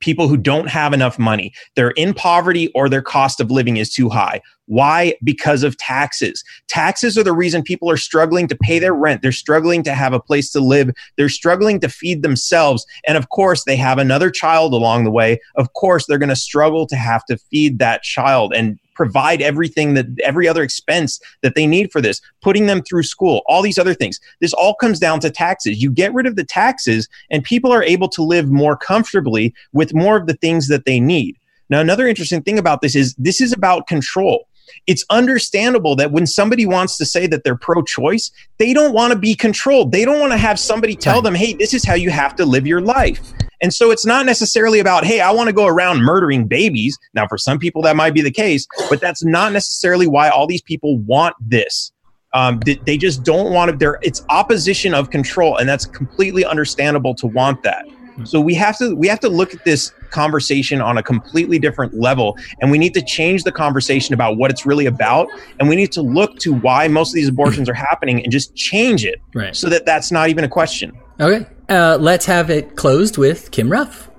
people 0.00 0.28
who 0.28 0.36
don't 0.36 0.68
have 0.68 0.92
enough 0.92 1.18
money. 1.18 1.52
They're 1.74 1.90
in 1.92 2.14
poverty 2.14 2.68
or 2.74 2.88
their 2.88 3.02
cost 3.02 3.40
of 3.40 3.50
living 3.50 3.76
is 3.76 3.92
too 3.92 4.08
high. 4.08 4.40
Why? 4.66 5.14
Because 5.24 5.62
of 5.62 5.78
taxes. 5.78 6.44
Taxes 6.68 7.16
are 7.16 7.22
the 7.22 7.32
reason 7.32 7.62
people 7.62 7.90
are 7.90 7.96
struggling 7.96 8.48
to 8.48 8.56
pay 8.56 8.78
their 8.78 8.92
rent. 8.92 9.22
They're 9.22 9.32
struggling 9.32 9.82
to 9.84 9.94
have 9.94 10.12
a 10.12 10.20
place 10.20 10.50
to 10.52 10.60
live. 10.60 10.90
They're 11.16 11.30
struggling 11.30 11.80
to 11.80 11.88
feed 11.88 12.22
themselves. 12.22 12.86
And 13.06 13.16
of 13.16 13.30
course, 13.30 13.64
they 13.64 13.76
have 13.76 13.96
another 13.98 14.30
child 14.30 14.74
along 14.74 15.04
the 15.04 15.10
way. 15.10 15.40
Of 15.56 15.72
course, 15.72 16.04
they're 16.06 16.18
going 16.18 16.28
to 16.28 16.36
struggle 16.36 16.86
to 16.86 16.96
have 16.96 17.24
to 17.26 17.38
feed 17.38 17.78
that 17.78 18.02
child. 18.02 18.52
And 18.54 18.78
provide 18.98 19.40
everything 19.40 19.94
that 19.94 20.06
every 20.24 20.48
other 20.48 20.64
expense 20.64 21.20
that 21.42 21.54
they 21.54 21.68
need 21.68 21.92
for 21.92 22.00
this, 22.00 22.20
putting 22.42 22.66
them 22.66 22.82
through 22.82 23.04
school, 23.04 23.42
all 23.46 23.62
these 23.62 23.78
other 23.78 23.94
things. 23.94 24.18
This 24.40 24.52
all 24.52 24.74
comes 24.74 24.98
down 24.98 25.20
to 25.20 25.30
taxes. 25.30 25.80
You 25.80 25.92
get 25.92 26.12
rid 26.12 26.26
of 26.26 26.34
the 26.34 26.44
taxes, 26.44 27.08
and 27.30 27.44
people 27.44 27.72
are 27.72 27.82
able 27.82 28.08
to 28.08 28.22
live 28.22 28.50
more 28.50 28.76
comfortably 28.76 29.54
with 29.72 29.94
more 29.94 30.16
of 30.16 30.26
the 30.26 30.34
things 30.34 30.66
that 30.66 30.84
they 30.84 30.98
need. 30.98 31.38
Now, 31.70 31.80
another 31.80 32.08
interesting 32.08 32.42
thing 32.42 32.58
about 32.58 32.80
this 32.82 32.96
is 32.96 33.14
this 33.14 33.40
is 33.40 33.52
about 33.52 33.86
control 33.86 34.48
it's 34.86 35.04
understandable 35.08 35.96
that 35.96 36.12
when 36.12 36.26
somebody 36.26 36.66
wants 36.66 36.98
to 36.98 37.06
say 37.06 37.26
that 37.28 37.42
they're 37.42 37.56
pro 37.56 37.82
choice, 37.82 38.30
they 38.58 38.74
don't 38.74 38.92
want 38.92 39.14
to 39.14 39.18
be 39.18 39.34
controlled. 39.34 39.92
They 39.92 40.04
don't 40.04 40.20
want 40.20 40.32
to 40.32 40.38
have 40.38 40.60
somebody 40.60 40.94
tell 40.94 41.22
them, 41.22 41.34
hey, 41.34 41.54
this 41.54 41.72
is 41.72 41.84
how 41.84 41.94
you 41.94 42.10
have 42.10 42.36
to 42.36 42.44
live 42.44 42.66
your 42.66 42.82
life. 42.82 43.32
And 43.60 43.74
so 43.74 43.90
it's 43.90 44.06
not 44.06 44.26
necessarily 44.26 44.78
about, 44.78 45.04
hey, 45.04 45.20
I 45.20 45.30
want 45.30 45.48
to 45.48 45.52
go 45.52 45.66
around 45.66 46.02
murdering 46.02 46.46
babies. 46.46 46.98
Now, 47.14 47.26
for 47.26 47.38
some 47.38 47.58
people, 47.58 47.82
that 47.82 47.96
might 47.96 48.14
be 48.14 48.20
the 48.20 48.30
case, 48.30 48.66
but 48.88 49.00
that's 49.00 49.24
not 49.24 49.52
necessarily 49.52 50.06
why 50.06 50.28
all 50.28 50.46
these 50.46 50.62
people 50.62 50.98
want 50.98 51.34
this. 51.40 51.92
Um, 52.34 52.60
they, 52.64 52.74
they 52.74 52.98
just 52.98 53.22
don't 53.22 53.52
want 53.52 53.70
to. 53.70 53.76
There, 53.76 53.98
it's 54.02 54.22
opposition 54.28 54.92
of 54.92 55.10
control, 55.10 55.56
and 55.56 55.68
that's 55.68 55.86
completely 55.86 56.44
understandable 56.44 57.14
to 57.16 57.26
want 57.26 57.62
that. 57.62 57.86
So 58.24 58.40
we 58.40 58.54
have 58.54 58.76
to 58.78 58.94
we 58.94 59.06
have 59.08 59.20
to 59.20 59.28
look 59.28 59.54
at 59.54 59.64
this 59.64 59.92
conversation 60.10 60.80
on 60.80 60.98
a 60.98 61.02
completely 61.02 61.58
different 61.58 61.94
level 61.94 62.36
and 62.60 62.70
we 62.70 62.78
need 62.78 62.94
to 62.94 63.02
change 63.02 63.44
the 63.44 63.52
conversation 63.52 64.14
about 64.14 64.38
what 64.38 64.50
it's 64.50 64.64
really 64.66 64.86
about 64.86 65.28
and 65.60 65.68
we 65.68 65.76
need 65.76 65.92
to 65.92 66.02
look 66.02 66.36
to 66.38 66.54
why 66.54 66.88
most 66.88 67.10
of 67.10 67.14
these 67.14 67.28
abortions 67.28 67.68
are 67.68 67.74
happening 67.74 68.22
and 68.22 68.32
just 68.32 68.54
change 68.56 69.04
it 69.04 69.20
right. 69.34 69.54
so 69.54 69.68
that 69.68 69.84
that's 69.84 70.10
not 70.10 70.30
even 70.30 70.44
a 70.44 70.48
question. 70.48 70.96
Okay. 71.20 71.46
Uh, 71.68 71.98
let's 72.00 72.26
have 72.26 72.50
it 72.50 72.76
closed 72.76 73.18
with 73.18 73.50
Kim 73.50 73.70
Ruff. 73.70 74.10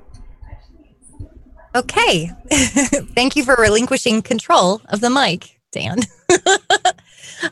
Okay. 1.76 2.32
Thank 2.50 3.36
you 3.36 3.44
for 3.44 3.56
relinquishing 3.56 4.22
control 4.22 4.82
of 4.90 5.02
the 5.02 5.10
mic, 5.10 5.60
Dan. 5.72 6.00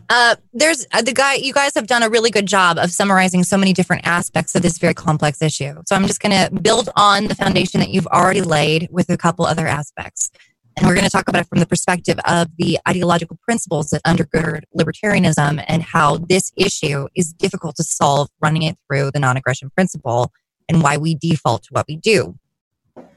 Uh, 0.09 0.35
there's 0.53 0.85
uh, 0.91 1.01
the 1.01 1.13
guy, 1.13 1.35
you 1.35 1.53
guys 1.53 1.73
have 1.75 1.87
done 1.87 2.03
a 2.03 2.09
really 2.09 2.29
good 2.29 2.45
job 2.45 2.77
of 2.77 2.91
summarizing 2.91 3.43
so 3.43 3.57
many 3.57 3.73
different 3.73 4.05
aspects 4.05 4.55
of 4.55 4.61
this 4.61 4.77
very 4.77 4.93
complex 4.93 5.41
issue. 5.41 5.81
So 5.87 5.95
I'm 5.95 6.05
just 6.07 6.19
going 6.19 6.31
to 6.31 6.53
build 6.61 6.89
on 6.95 7.25
the 7.27 7.35
foundation 7.35 7.79
that 7.79 7.89
you've 7.89 8.07
already 8.07 8.41
laid 8.41 8.89
with 8.91 9.09
a 9.09 9.17
couple 9.17 9.45
other 9.45 9.67
aspects. 9.67 10.31
And 10.77 10.85
we're 10.85 10.93
going 10.93 11.05
to 11.05 11.11
talk 11.11 11.27
about 11.27 11.41
it 11.41 11.47
from 11.47 11.59
the 11.59 11.65
perspective 11.65 12.19
of 12.25 12.49
the 12.59 12.77
ideological 12.87 13.39
principles 13.41 13.89
that 13.89 14.03
undergird 14.03 14.61
libertarianism 14.77 15.63
and 15.67 15.81
how 15.81 16.17
this 16.17 16.51
issue 16.55 17.07
is 17.15 17.33
difficult 17.33 17.75
to 17.77 17.83
solve 17.83 18.29
running 18.41 18.61
it 18.61 18.77
through 18.87 19.09
the 19.11 19.19
non 19.19 19.37
aggression 19.37 19.71
principle 19.71 20.31
and 20.69 20.83
why 20.83 20.95
we 20.95 21.15
default 21.15 21.63
to 21.63 21.69
what 21.71 21.87
we 21.87 21.95
do. 21.95 22.37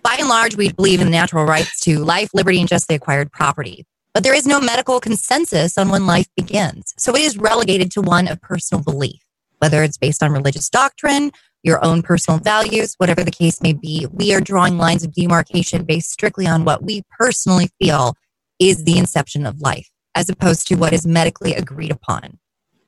By 0.02 0.17
and 0.19 0.29
large, 0.29 0.57
we 0.57 0.73
believe 0.73 1.02
in 1.02 1.09
the 1.09 1.12
natural 1.12 1.45
rights 1.45 1.81
to 1.81 1.99
life, 1.99 2.31
liberty, 2.33 2.61
and 2.61 2.69
justly 2.69 2.97
acquired 2.97 3.31
property. 3.31 3.85
But 4.14 4.23
there 4.23 4.35
is 4.35 4.47
no 4.47 4.59
medical 4.59 4.99
consensus 4.99 5.76
on 5.76 5.90
when 5.90 6.07
life 6.07 6.29
begins. 6.37 6.95
So 6.97 7.14
it 7.14 7.21
is 7.21 7.37
relegated 7.37 7.90
to 7.93 8.00
one 8.00 8.26
of 8.26 8.40
personal 8.40 8.83
belief, 8.83 9.21
whether 9.59 9.83
it's 9.83 9.99
based 9.99 10.23
on 10.23 10.33
religious 10.33 10.71
doctrine, 10.71 11.31
your 11.62 11.85
own 11.85 12.02
personal 12.02 12.40
values, 12.40 12.95
whatever 12.99 13.23
the 13.23 13.31
case 13.31 13.61
may 13.61 13.73
be. 13.73 14.07
We 14.11 14.35
are 14.35 14.40
drawing 14.40 14.79
lines 14.79 15.05
of 15.05 15.12
demarcation 15.12 15.85
based 15.85 16.11
strictly 16.11 16.47
on 16.47 16.64
what 16.64 16.83
we 16.83 17.02
personally 17.19 17.71
feel 17.81 18.14
is 18.59 18.85
the 18.85 18.99
inception 18.99 19.47
of 19.47 19.61
life, 19.61 19.88
as 20.14 20.29
opposed 20.29 20.67
to 20.69 20.75
what 20.75 20.93
is 20.93 21.07
medically 21.07 21.55
agreed 21.55 21.90
upon. 21.90 22.38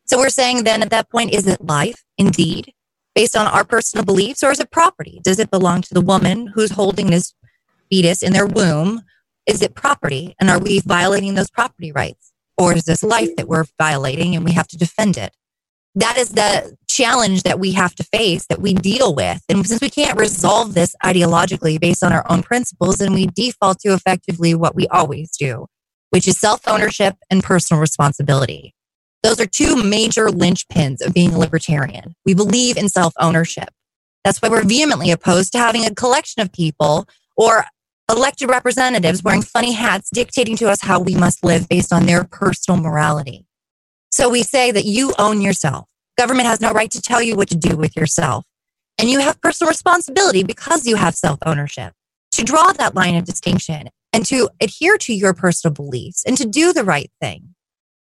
So 0.07 0.19
we're 0.19 0.31
saying 0.31 0.64
then 0.64 0.83
at 0.83 0.91
that 0.91 1.11
point, 1.11 1.35
is 1.35 1.47
it 1.47 1.64
life 1.64 2.02
indeed, 2.19 2.73
based 3.14 3.37
on 3.37 3.47
our 3.47 3.64
personal 3.64 4.05
beliefs, 4.05 4.43
or 4.43 4.50
is 4.50 4.61
it 4.61 4.71
property? 4.71 5.21
Does 5.23 5.38
it 5.38 5.50
belong 5.50 5.83
to 5.83 5.95
the 5.95 6.00
woman 6.00 6.49
who's 6.49 6.73
holding 6.73 7.11
this 7.11 7.35
fetus 7.91 8.23
in 8.23 8.33
their 8.33 8.47
womb? 8.47 9.02
is 9.47 9.62
it 9.62 9.75
property? 9.75 10.35
And 10.41 10.50
are 10.50 10.59
we 10.59 10.81
violating 10.81 11.35
those 11.35 11.50
property 11.50 11.93
rights? 11.93 12.33
Or 12.57 12.75
is 12.75 12.85
this 12.85 13.02
life 13.02 13.35
that 13.37 13.49
we're 13.49 13.64
violating 13.79 14.37
and 14.37 14.45
we 14.45 14.52
have 14.52 14.69
to 14.69 14.76
defend 14.76 15.17
it? 15.17 15.35
That 15.94 16.16
is 16.16 16.30
the 16.30 16.76
challenge 16.88 17.42
that 17.42 17.61
we 17.61 17.72
have 17.72 17.94
to 17.96 18.04
face, 18.04 18.46
that 18.46 18.61
we 18.61 18.72
deal 18.72 19.14
with. 19.14 19.42
And 19.49 19.66
since 19.66 19.80
we 19.80 19.90
can't 19.90 20.18
resolve 20.18 20.75
this 20.75 20.94
ideologically 21.04 21.78
based 21.78 22.02
on 22.02 22.12
our 22.12 22.25
own 22.30 22.42
principles, 22.42 22.96
then 22.96 23.12
we 23.12 23.26
default 23.26 23.80
to 23.80 23.92
effectively 23.92 24.54
what 24.54 24.75
we 24.75 24.87
always 24.88 25.30
do, 25.37 25.66
which 26.11 26.26
is 26.26 26.38
self 26.38 26.66
ownership 26.66 27.16
and 27.30 27.42
personal 27.42 27.80
responsibility. 27.80 28.75
Those 29.22 29.38
are 29.38 29.46
two 29.46 29.76
major 29.76 30.28
linchpins 30.28 31.04
of 31.04 31.14
being 31.14 31.34
a 31.34 31.38
libertarian. 31.38 32.14
We 32.25 32.34
believe 32.34 32.76
in 32.76 32.88
self 32.88 33.12
ownership. 33.20 33.68
That's 34.25 34.40
why 34.40 34.49
we're 34.49 34.64
vehemently 34.64 35.11
opposed 35.11 35.52
to 35.52 35.58
having 35.58 35.84
a 35.84 35.94
collection 35.94 36.42
of 36.42 36.52
people 36.52 37.06
or 37.37 37.64
elected 38.11 38.49
representatives 38.49 39.22
wearing 39.22 39.42
funny 39.42 39.72
hats 39.72 40.11
dictating 40.11 40.56
to 40.56 40.68
us 40.68 40.82
how 40.82 41.00
we 41.00 41.14
must 41.14 41.44
live 41.44 41.68
based 41.68 41.92
on 41.92 42.06
their 42.06 42.25
personal 42.25 42.80
morality. 42.80 43.46
So 44.12 44.28
we 44.28 44.42
say 44.42 44.71
that 44.71 44.85
you 44.85 45.14
own 45.19 45.40
yourself. 45.40 45.87
Government 46.19 46.47
has 46.47 46.61
no 46.61 46.71
right 46.73 46.90
to 46.90 47.00
tell 47.00 47.23
you 47.23 47.35
what 47.35 47.49
to 47.49 47.57
do 47.57 47.76
with 47.76 47.97
yourself. 47.97 48.45
And 48.99 49.09
you 49.09 49.21
have 49.21 49.40
personal 49.40 49.71
responsibility 49.71 50.45
because 50.45 50.87
you 50.87 50.97
have 50.97 51.14
self 51.14 51.38
ownership 51.47 51.95
to 52.33 52.45
draw 52.45 52.73
that 52.73 52.95
line 52.95 53.16
of 53.16 53.25
distinction 53.25 53.88
and 54.12 54.26
to 54.26 54.50
adhere 54.61 54.99
to 54.99 55.14
your 55.14 55.33
personal 55.33 55.73
beliefs 55.73 56.23
and 56.26 56.37
to 56.37 56.47
do 56.47 56.75
the 56.75 56.85
right 56.85 57.11
thing. 57.21 57.54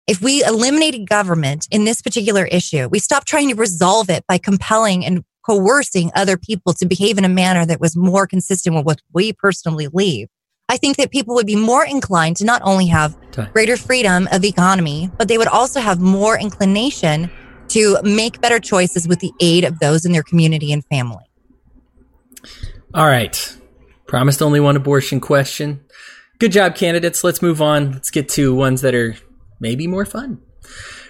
If 0.08 0.22
we 0.22 0.44
eliminated 0.46 1.10
government 1.10 1.68
in 1.72 1.84
this 1.84 2.02
particular 2.02 2.46
issue, 2.46 2.88
we 2.88 3.00
stop 3.00 3.26
trying 3.26 3.50
to 3.50 3.56
resolve 3.56 4.10
it 4.10 4.24
by 4.28 4.38
compelling 4.38 5.06
and 5.06 5.26
coercing 5.46 6.12
other 6.16 6.38
people 6.38 6.74
to 6.74 6.86
behave 6.86 7.18
in 7.18 7.26
a 7.26 7.30
manner 7.30 7.66
that 7.66 7.82
was 7.82 7.98
more 7.98 8.26
consistent 8.28 8.76
with 8.78 8.86
what 8.86 9.02
we 9.14 9.34
personally 9.34 9.88
believe. 9.88 10.30
I 10.70 10.78
think 10.78 10.98
that 10.98 11.12
people 11.12 11.34
would 11.36 11.48
be 11.48 11.56
more 11.56 11.86
inclined 11.86 12.38
to 12.38 12.46
not 12.46 12.62
only 12.64 12.88
have 12.88 13.16
greater 13.54 13.78
freedom 13.78 14.28
of 14.32 14.44
economy, 14.44 15.10
but 15.18 15.28
they 15.28 15.38
would 15.38 15.48
also 15.48 15.80
have 15.80 16.00
more 16.02 16.38
inclination 16.38 17.32
to 17.70 17.98
make 18.04 18.42
better 18.42 18.60
choices 18.60 19.08
with 19.08 19.20
the 19.20 19.32
aid 19.40 19.64
of 19.64 19.80
those 19.80 20.06
in 20.06 20.12
their 20.12 20.24
community 20.24 20.72
and 20.74 20.84
family. 20.86 21.24
All 22.94 23.08
right. 23.08 23.58
Promised 24.08 24.42
only 24.42 24.60
one 24.60 24.76
abortion 24.76 25.20
question. 25.20 25.82
Good 26.40 26.52
job, 26.52 26.76
candidates. 26.76 27.24
Let's 27.24 27.42
move 27.42 27.62
on. 27.62 27.94
Let's 27.94 28.12
get 28.12 28.30
to 28.30 28.54
ones 28.54 28.82
that 28.82 28.94
are 28.96 29.16
maybe 29.60 29.88
more 29.88 30.06
fun. 30.06 30.40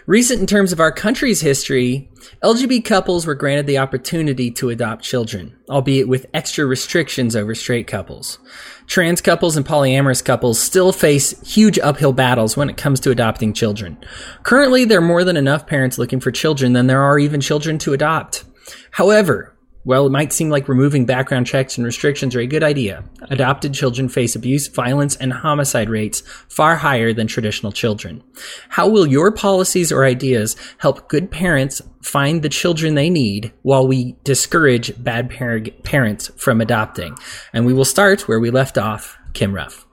Recent 0.08 0.40
in 0.40 0.48
terms 0.48 0.72
of 0.72 0.80
our 0.80 0.94
country's 0.94 1.42
history, 1.42 2.10
LGBT 2.42 2.86
couples 2.86 3.28
were 3.28 3.36
granted 3.36 3.68
the 3.68 3.80
opportunity 3.80 4.50
to 4.52 4.70
adopt 4.70 5.04
children, 5.04 5.54
albeit 5.70 6.08
with 6.08 6.28
extra 6.34 6.66
restrictions 6.66 7.36
over 7.36 7.54
straight 7.54 7.88
couples. 7.88 8.40
Trans 8.86 9.20
couples 9.20 9.58
and 9.58 9.66
polyamorous 9.66 10.24
couples 10.24 10.62
still 10.62 10.94
face 10.94 11.38
huge 11.42 11.78
uphill 11.80 12.14
battles 12.14 12.56
when 12.56 12.70
it 12.70 12.78
comes 12.78 13.02
to 13.02 13.12
adopting 13.12 13.52
children. 13.52 13.98
Currently, 14.44 14.86
there 14.86 15.00
are 15.00 15.02
more 15.02 15.26
than 15.26 15.36
enough 15.36 15.68
parents 15.68 15.98
looking 15.98 16.22
for 16.22 16.32
children 16.32 16.72
than 16.72 16.88
there 16.88 17.02
are 17.02 17.20
even 17.20 17.42
children 17.42 17.78
to 17.80 17.92
adopt. 17.92 18.46
However, 18.92 19.57
While 19.88 20.06
it 20.06 20.12
might 20.12 20.34
seem 20.34 20.50
like 20.50 20.68
removing 20.68 21.06
background 21.06 21.48
checks 21.48 21.78
and 21.78 21.86
restrictions 21.86 22.36
are 22.36 22.42
a 22.42 22.46
good 22.46 22.62
idea, 22.62 23.06
adopted 23.30 23.74
children 23.74 24.10
face 24.10 24.36
abuse, 24.36 24.68
violence, 24.68 25.16
and 25.16 25.32
homicide 25.32 25.90
rates 25.90 26.24
far 26.50 26.76
higher 26.76 27.14
than 27.14 27.28
traditional 27.28 27.72
children. 27.72 28.22
How 28.68 28.90
will 28.90 29.08
your 29.08 29.32
policies 29.32 29.90
or 29.90 30.04
ideas 30.04 30.58
help 30.80 31.08
good 31.08 31.32
parents 31.32 31.82
find 32.02 32.42
the 32.42 32.50
children 32.50 32.96
they 32.96 33.10
need 33.10 33.54
while 33.62 33.88
we 33.88 34.18
discourage 34.26 34.92
bad 35.02 35.30
par- 35.30 35.62
parents 35.86 36.32
from 36.36 36.60
adopting? 36.60 37.18
And 37.54 37.66
we 37.66 37.72
will 37.74 37.86
start 37.86 38.28
where 38.28 38.42
we 38.42 38.50
left 38.50 38.78
off, 38.78 39.18
Kim 39.32 39.56
Ruff. 39.56 39.88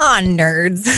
Ah, 0.00 0.20
nerds. 0.22 0.88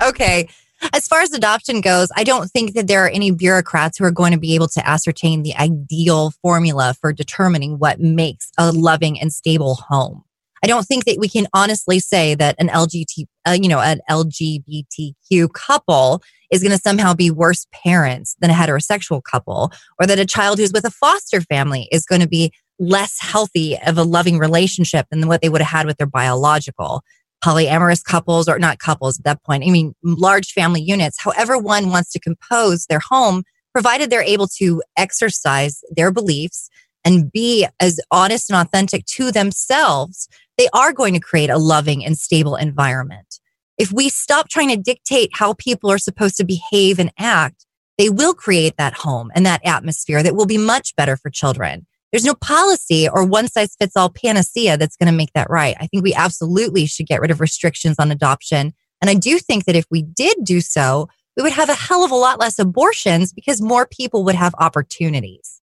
okay. 0.08 0.48
As 0.92 1.06
far 1.06 1.20
as 1.20 1.32
adoption 1.32 1.80
goes, 1.80 2.08
I 2.16 2.24
don't 2.24 2.50
think 2.50 2.74
that 2.74 2.88
there 2.88 3.04
are 3.04 3.08
any 3.08 3.30
bureaucrats 3.30 3.98
who 3.98 4.04
are 4.04 4.10
going 4.10 4.32
to 4.32 4.38
be 4.38 4.54
able 4.54 4.68
to 4.68 4.86
ascertain 4.86 5.42
the 5.42 5.54
ideal 5.54 6.32
formula 6.42 6.94
for 7.00 7.12
determining 7.12 7.78
what 7.78 8.00
makes 8.00 8.50
a 8.58 8.72
loving 8.72 9.20
and 9.20 9.32
stable 9.32 9.76
home. 9.88 10.24
I 10.64 10.68
don't 10.68 10.86
think 10.86 11.04
that 11.06 11.18
we 11.18 11.28
can 11.28 11.48
honestly 11.54 11.98
say 11.98 12.34
that 12.36 12.54
an 12.58 12.68
LGBT, 12.68 13.26
uh, 13.48 13.56
you 13.60 13.68
know, 13.68 13.80
an 13.80 14.00
LGBTQ 14.08 15.52
couple 15.52 16.22
is 16.52 16.62
going 16.62 16.72
to 16.72 16.78
somehow 16.78 17.14
be 17.14 17.30
worse 17.30 17.66
parents 17.72 18.36
than 18.40 18.50
a 18.50 18.54
heterosexual 18.54 19.22
couple, 19.22 19.72
or 20.00 20.06
that 20.06 20.20
a 20.20 20.26
child 20.26 20.58
who's 20.58 20.72
with 20.72 20.84
a 20.84 20.90
foster 20.90 21.40
family 21.40 21.88
is 21.90 22.04
going 22.04 22.20
to 22.20 22.28
be 22.28 22.52
less 22.78 23.16
healthy 23.20 23.76
of 23.86 23.98
a 23.98 24.04
loving 24.04 24.38
relationship 24.38 25.06
than 25.10 25.26
what 25.26 25.42
they 25.42 25.48
would 25.48 25.60
have 25.60 25.78
had 25.78 25.86
with 25.86 25.96
their 25.96 26.06
biological 26.06 27.02
polyamorous 27.44 28.04
couples 28.04 28.48
or 28.48 28.58
not 28.58 28.78
couples 28.78 29.18
at 29.18 29.24
that 29.24 29.42
point. 29.42 29.64
I 29.66 29.70
mean, 29.70 29.94
large 30.02 30.52
family 30.52 30.80
units, 30.80 31.20
however 31.20 31.58
one 31.58 31.90
wants 31.90 32.12
to 32.12 32.20
compose 32.20 32.86
their 32.86 33.00
home, 33.00 33.42
provided 33.72 34.10
they're 34.10 34.22
able 34.22 34.48
to 34.58 34.82
exercise 34.96 35.80
their 35.96 36.10
beliefs 36.10 36.70
and 37.04 37.32
be 37.32 37.66
as 37.80 38.00
honest 38.10 38.50
and 38.50 38.60
authentic 38.60 39.04
to 39.06 39.32
themselves, 39.32 40.28
they 40.56 40.68
are 40.72 40.92
going 40.92 41.14
to 41.14 41.20
create 41.20 41.50
a 41.50 41.58
loving 41.58 42.04
and 42.04 42.16
stable 42.16 42.56
environment. 42.56 43.40
If 43.78 43.92
we 43.92 44.08
stop 44.08 44.48
trying 44.48 44.68
to 44.68 44.76
dictate 44.76 45.30
how 45.32 45.54
people 45.54 45.90
are 45.90 45.98
supposed 45.98 46.36
to 46.36 46.44
behave 46.44 46.98
and 46.98 47.12
act, 47.18 47.66
they 47.98 48.10
will 48.10 48.34
create 48.34 48.76
that 48.76 48.94
home 48.94 49.30
and 49.34 49.44
that 49.46 49.62
atmosphere 49.64 50.22
that 50.22 50.36
will 50.36 50.46
be 50.46 50.58
much 50.58 50.94
better 50.96 51.16
for 51.16 51.30
children. 51.30 51.86
There's 52.12 52.24
no 52.24 52.34
policy 52.34 53.08
or 53.08 53.24
one 53.24 53.48
size 53.48 53.74
fits 53.80 53.96
all 53.96 54.10
panacea 54.10 54.76
that's 54.76 54.96
going 54.96 55.10
to 55.10 55.16
make 55.16 55.32
that 55.34 55.48
right. 55.48 55.76
I 55.80 55.86
think 55.86 56.04
we 56.04 56.12
absolutely 56.12 56.84
should 56.84 57.06
get 57.06 57.22
rid 57.22 57.30
of 57.30 57.40
restrictions 57.40 57.96
on 57.98 58.10
adoption. 58.12 58.74
And 59.00 59.08
I 59.08 59.14
do 59.14 59.38
think 59.38 59.64
that 59.64 59.74
if 59.74 59.86
we 59.90 60.02
did 60.02 60.36
do 60.44 60.60
so, 60.60 61.08
we 61.36 61.42
would 61.42 61.52
have 61.52 61.70
a 61.70 61.74
hell 61.74 62.04
of 62.04 62.10
a 62.10 62.16
lot 62.16 62.38
less 62.38 62.58
abortions 62.58 63.32
because 63.32 63.62
more 63.62 63.86
people 63.86 64.24
would 64.24 64.34
have 64.34 64.54
opportunities. 64.58 65.62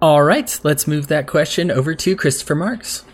All 0.00 0.22
right, 0.22 0.58
let's 0.62 0.86
move 0.86 1.08
that 1.08 1.26
question 1.26 1.70
over 1.70 1.94
to 1.94 2.16
Christopher 2.16 2.54
Marks. 2.54 3.04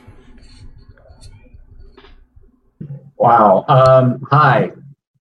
Wow. 3.17 3.65
Um, 3.69 4.27
hi. 4.31 4.73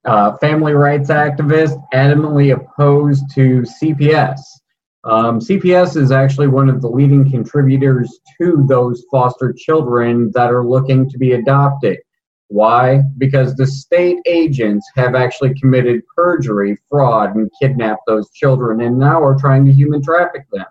Uh, 0.06 0.38
family 0.38 0.74
rights 0.74 1.10
activist, 1.10 1.78
adamantly 1.94 2.56
opposed 2.56 3.30
to 3.36 3.64
CPS. 3.64 4.40
Um, 5.06 5.40
CPS 5.40 5.96
is 5.96 6.12
actually 6.12 6.48
one 6.48 6.70
of 6.70 6.82
the 6.82 6.90
leading 6.90 7.30
contributors 7.30 8.20
to 8.40 8.66
those 8.68 9.06
foster 9.10 9.54
children 9.54 10.32
that 10.34 10.52
are 10.52 10.66
looking 10.66 11.10
to 11.10 11.18
be 11.18 11.34
adopted. 11.34 12.00
Why? 12.50 13.04
Because 13.18 13.56
the 13.56 13.68
state 13.68 14.18
agents 14.26 14.90
have 14.96 15.16
actually 15.16 15.54
committed 15.54 16.02
perjury, 16.16 16.78
fraud, 16.90 17.36
and 17.36 17.50
kidnapped 17.62 18.02
those 18.08 18.30
children, 18.32 18.82
and 18.82 18.98
now 18.98 19.24
are 19.24 19.38
trying 19.38 19.66
to 19.66 19.72
human 19.72 20.02
traffic 20.02 20.46
them. 20.52 20.66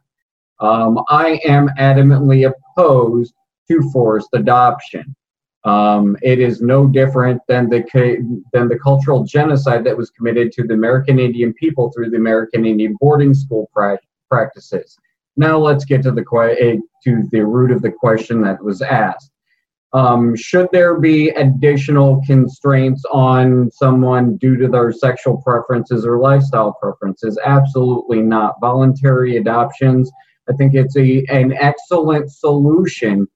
Um, 0.60 1.04
I 1.08 1.40
am 1.44 1.68
adamantly 1.78 2.52
opposed 2.52 3.32
to 3.70 3.90
forced 3.92 4.30
adoption. 4.34 5.14
Um, 5.64 6.16
it 6.22 6.38
is 6.40 6.60
no 6.60 6.86
different 6.86 7.40
than 7.48 7.68
the 7.68 7.82
than 8.52 8.68
the 8.68 8.78
cultural 8.78 9.24
genocide 9.24 9.84
that 9.84 9.96
was 9.96 10.10
committed 10.10 10.50
to 10.52 10.64
the 10.64 10.74
American 10.74 11.18
Indian 11.18 11.52
people 11.54 11.92
through 11.92 12.10
the 12.10 12.16
American 12.16 12.66
Indian 12.66 12.96
boarding 13.00 13.34
school 13.34 13.68
practices. 14.30 14.96
Now 15.36 15.58
let's 15.58 15.84
get 15.84 16.02
to 16.02 16.10
the 16.10 16.24
eh, 16.60 16.76
to 17.04 17.28
the 17.30 17.44
root 17.44 17.70
of 17.70 17.82
the 17.82 17.92
question 17.92 18.42
that 18.42 18.62
was 18.62 18.82
asked. 18.82 19.30
Um, 19.94 20.36
should 20.36 20.68
there 20.70 21.00
be 21.00 21.30
additional 21.30 22.20
constraints 22.26 23.02
on 23.10 23.70
someone 23.70 24.36
due 24.36 24.56
to 24.56 24.68
their 24.68 24.92
sexual 24.92 25.38
preferences 25.38 26.04
or 26.04 26.18
lifestyle 26.18 26.74
preferences? 26.74 27.38
Absolutely 27.42 28.20
not. 28.20 28.56
Voluntary 28.60 29.38
adoptions, 29.38 30.10
I 30.48 30.52
think 30.54 30.74
it's 30.74 30.96
a 30.96 31.24
an 31.30 31.52
excellent 31.52 32.30
solution 32.30 33.26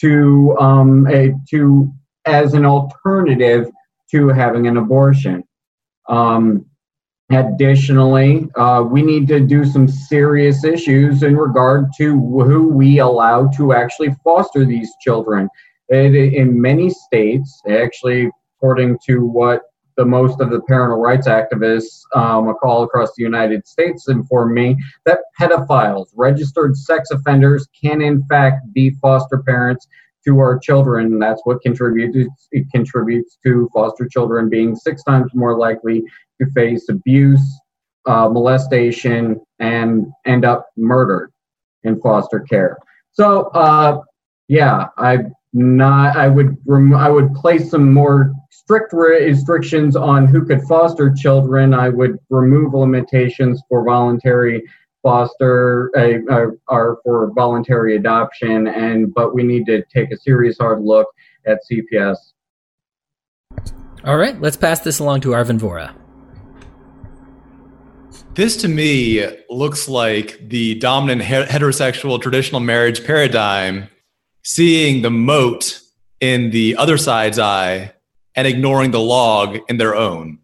to 0.00 0.56
um, 0.58 1.06
a, 1.08 1.32
to 1.50 1.92
as 2.24 2.54
an 2.54 2.64
alternative 2.64 3.70
to 4.10 4.28
having 4.28 4.66
an 4.66 4.76
abortion. 4.76 5.44
Um, 6.08 6.66
Additionally, 7.30 8.48
uh, 8.56 8.82
we 8.82 9.02
need 9.02 9.28
to 9.28 9.38
do 9.38 9.64
some 9.64 9.86
serious 9.86 10.64
issues 10.64 11.22
in 11.22 11.36
regard 11.36 11.86
to 11.96 12.12
who 12.18 12.68
we 12.68 12.98
allow 12.98 13.46
to 13.56 13.72
actually 13.72 14.12
foster 14.24 14.64
these 14.64 14.90
children. 15.00 15.48
It, 15.90 16.14
in 16.14 16.60
many 16.60 16.90
states, 16.90 17.62
actually, 17.68 18.30
according 18.56 18.98
to 19.06 19.24
what 19.24 19.62
the 19.96 20.04
most 20.04 20.40
of 20.40 20.50
the 20.50 20.60
parental 20.62 21.00
rights 21.00 21.28
activists 21.28 22.00
um, 22.16 22.52
all 22.62 22.82
across 22.82 23.10
the 23.16 23.22
United 23.22 23.66
States 23.66 24.08
inform 24.08 24.54
me, 24.54 24.76
that 25.04 25.20
pedophiles, 25.38 26.06
registered 26.16 26.76
sex 26.76 27.10
offenders, 27.12 27.68
can 27.80 28.00
in 28.00 28.24
fact 28.24 28.72
be 28.72 28.90
foster 29.02 29.42
parents 29.42 29.86
to 30.24 30.38
our 30.38 30.58
children. 30.58 31.18
That's 31.18 31.40
what 31.44 31.60
contributes 31.62 32.48
it 32.50 32.66
contributes 32.72 33.38
to 33.44 33.68
foster 33.72 34.08
children 34.08 34.48
being 34.48 34.74
six 34.74 35.02
times 35.04 35.30
more 35.34 35.56
likely 35.56 36.02
to 36.40 36.50
face 36.52 36.88
abuse, 36.88 37.42
uh, 38.06 38.28
molestation, 38.28 39.40
and 39.58 40.06
end 40.26 40.44
up 40.44 40.66
murdered 40.76 41.32
in 41.84 42.00
foster 42.00 42.40
care. 42.40 42.78
So, 43.12 43.48
uh, 43.48 44.00
yeah, 44.48 44.88
I 44.96 45.18
not 45.52 46.16
I 46.16 46.28
would 46.28 46.56
rem- 46.66 46.94
I 46.94 47.08
would 47.08 47.34
place 47.34 47.70
some 47.70 47.92
more 47.92 48.32
strict 48.50 48.92
restrictions 48.92 49.96
on 49.96 50.26
who 50.26 50.44
could 50.44 50.62
foster 50.62 51.12
children. 51.12 51.74
I 51.74 51.88
would 51.88 52.18
remove 52.30 52.74
limitations 52.74 53.62
for 53.68 53.84
voluntary 53.84 54.62
foster 55.02 55.90
uh, 55.96 56.46
are 56.68 56.98
for 57.02 57.32
voluntary 57.34 57.96
adoption 57.96 58.68
and 58.68 59.12
but 59.14 59.34
we 59.34 59.42
need 59.42 59.66
to 59.66 59.82
take 59.84 60.10
a 60.10 60.16
serious 60.16 60.58
hard 60.58 60.82
look 60.82 61.06
at 61.46 61.58
cps 61.70 62.16
all 64.04 64.16
right 64.16 64.40
let's 64.40 64.56
pass 64.56 64.80
this 64.80 64.98
along 64.98 65.20
to 65.20 65.30
arvin 65.30 65.58
vohra 65.58 65.94
this 68.34 68.56
to 68.56 68.68
me 68.68 69.26
looks 69.48 69.88
like 69.88 70.38
the 70.48 70.76
dominant 70.76 71.22
heterosexual 71.22 72.20
traditional 72.20 72.60
marriage 72.60 73.04
paradigm 73.04 73.88
seeing 74.42 75.02
the 75.02 75.10
mote 75.10 75.80
in 76.20 76.50
the 76.50 76.76
other 76.76 76.96
side's 76.96 77.38
eye 77.38 77.92
and 78.34 78.46
ignoring 78.46 78.90
the 78.90 79.00
log 79.00 79.58
in 79.68 79.76
their 79.76 79.94
own 79.94 80.38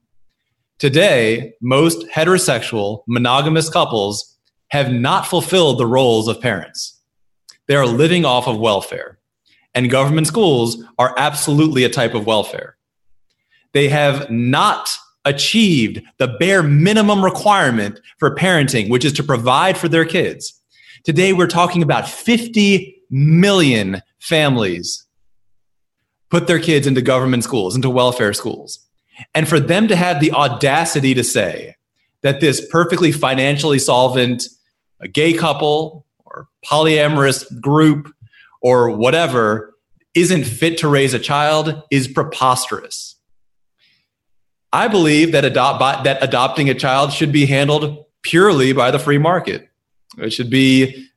today 0.79 1.55
most 1.61 2.07
heterosexual 2.09 3.03
monogamous 3.07 3.69
couples 3.71 4.37
have 4.69 4.93
not 4.93 5.27
fulfilled 5.27 5.79
the 5.79 5.87
roles 5.87 6.29
of 6.29 6.41
parents. 6.41 7.01
They 7.67 7.77
are 7.77 7.87
living 7.87 8.25
off 8.25 8.47
of 8.47 8.59
welfare. 8.59 9.19
And 9.75 9.91
government 9.91 10.27
schools 10.27 10.83
are 10.99 11.15
absolutely 11.19 11.85
a 11.85 11.89
type 11.89 12.15
of 12.15 12.27
welfare. 12.27 12.77
They 13.73 13.89
have 13.89 14.31
not 14.31 14.97
achieved 15.27 16.01
the 16.17 16.29
bare 16.39 16.63
minimum 16.63 17.23
requirement 17.23 18.01
for 18.19 18.35
parenting, 18.35 18.89
which 18.89 19.05
is 19.05 19.13
to 19.15 19.23
provide 19.23 19.77
for 19.77 19.89
their 19.89 20.07
kids. 20.07 20.59
Today, 21.05 21.35
we're 21.35 21.47
talking 21.47 21.83
about 21.83 22.09
50 22.09 22.97
million 23.11 24.01
families 24.19 25.05
put 26.31 26.47
their 26.47 26.59
kids 26.59 26.87
into 26.87 27.03
government 27.03 27.45
schools, 27.45 27.77
into 27.77 27.91
welfare 27.91 28.33
schools. 28.33 28.81
And 29.35 29.49
for 29.49 29.61
them 29.61 29.89
to 29.89 29.97
have 29.97 30.21
the 30.21 30.33
audacity 30.33 31.15
to 31.15 31.25
say 31.25 31.77
that 32.23 32.41
this 32.41 32.67
perfectly 32.71 33.13
financially 33.13 33.79
solvent 33.79 34.45
a 35.01 35.09
gay 35.09 35.33
couple 35.33 36.07
or 36.25 36.49
polyamorous 36.65 37.61
group 37.61 38.13
or 38.61 38.91
whatever 38.91 39.75
isn't 40.15 40.45
fit 40.45 40.79
to 40.79 40.89
raise 40.89 41.15
a 41.15 41.19
child 41.19 41.83
is 41.91 42.09
preposterous. 42.09 43.16
I 44.77 44.89
believe 44.89 45.33
that 45.33 45.47
adopt 45.47 46.05
that 46.05 46.23
adopting 46.23 46.69
a 46.69 46.75
child 46.75 47.11
should 47.11 47.33
be 47.33 47.47
handled 47.47 48.05
purely 48.21 48.75
by 48.75 48.91
the 48.91 48.99
free 48.99 49.17
market. 49.17 49.71
It 50.19 50.35
should 50.35 50.51
be 50.51 51.09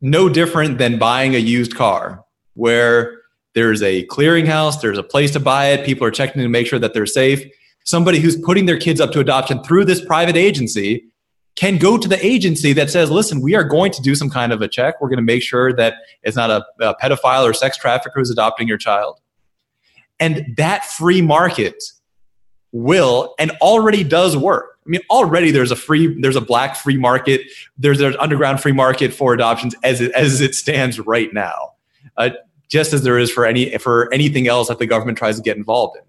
no 0.00 0.30
different 0.30 0.78
than 0.78 0.98
buying 0.98 1.34
a 1.34 1.38
used 1.38 1.76
car 1.76 2.24
where 2.54 3.20
there's 3.54 3.82
a 3.82 4.06
clearinghouse, 4.06 4.80
there's 4.80 4.96
a 4.96 5.02
place 5.02 5.30
to 5.32 5.40
buy 5.40 5.66
it, 5.72 5.84
people 5.84 6.06
are 6.06 6.10
checking 6.10 6.40
to 6.40 6.48
make 6.48 6.66
sure 6.66 6.78
that 6.78 6.94
they're 6.94 7.04
safe. 7.04 7.44
Somebody 7.84 8.18
who's 8.18 8.40
putting 8.40 8.64
their 8.64 8.78
kids 8.78 8.98
up 8.98 9.12
to 9.12 9.20
adoption 9.20 9.62
through 9.62 9.84
this 9.84 10.02
private 10.02 10.36
agency 10.36 11.04
can 11.54 11.76
go 11.76 11.98
to 11.98 12.08
the 12.08 12.24
agency 12.24 12.72
that 12.72 12.88
says, 12.88 13.10
listen, 13.10 13.42
we 13.42 13.54
are 13.54 13.64
going 13.64 13.92
to 13.92 14.00
do 14.00 14.14
some 14.14 14.30
kind 14.30 14.54
of 14.54 14.62
a 14.62 14.68
check. 14.68 15.02
We're 15.02 15.10
going 15.10 15.18
to 15.18 15.32
make 15.34 15.42
sure 15.42 15.70
that 15.74 15.96
it's 16.22 16.36
not 16.36 16.48
a, 16.48 16.64
a 16.80 16.94
pedophile 16.96 17.44
or 17.44 17.52
sex 17.52 17.76
trafficker 17.76 18.14
who's 18.14 18.30
adopting 18.30 18.66
your 18.66 18.78
child. 18.78 19.20
And 20.18 20.54
that 20.56 20.86
free 20.86 21.20
market 21.20 21.82
will 22.76 23.34
and 23.38 23.50
already 23.60 24.04
does 24.04 24.36
work. 24.36 24.78
I 24.86 24.88
mean, 24.88 25.00
already 25.10 25.50
there's 25.50 25.70
a 25.70 25.76
free, 25.76 26.20
there's 26.20 26.36
a 26.36 26.40
black 26.40 26.76
free 26.76 26.96
market, 26.96 27.42
there's 27.76 28.00
an 28.00 28.16
underground 28.20 28.60
free 28.60 28.72
market 28.72 29.12
for 29.12 29.34
adoptions 29.34 29.74
as 29.82 30.00
it, 30.00 30.12
as 30.12 30.40
it 30.40 30.54
stands 30.54 31.00
right 31.00 31.32
now, 31.32 31.72
uh, 32.16 32.30
just 32.68 32.92
as 32.92 33.02
there 33.02 33.18
is 33.18 33.30
for 33.30 33.44
any 33.44 33.76
for 33.78 34.12
anything 34.12 34.46
else 34.46 34.68
that 34.68 34.78
the 34.78 34.86
government 34.86 35.18
tries 35.18 35.36
to 35.36 35.42
get 35.42 35.56
involved 35.56 35.96
in. 35.96 36.02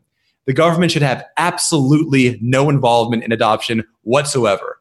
The 0.45 0.53
government 0.53 0.91
should 0.91 1.01
have 1.01 1.25
absolutely 1.38 2.38
no 2.41 2.69
involvement 2.69 3.23
in 3.23 3.32
adoption 3.32 3.84
whatsoever. 4.03 4.80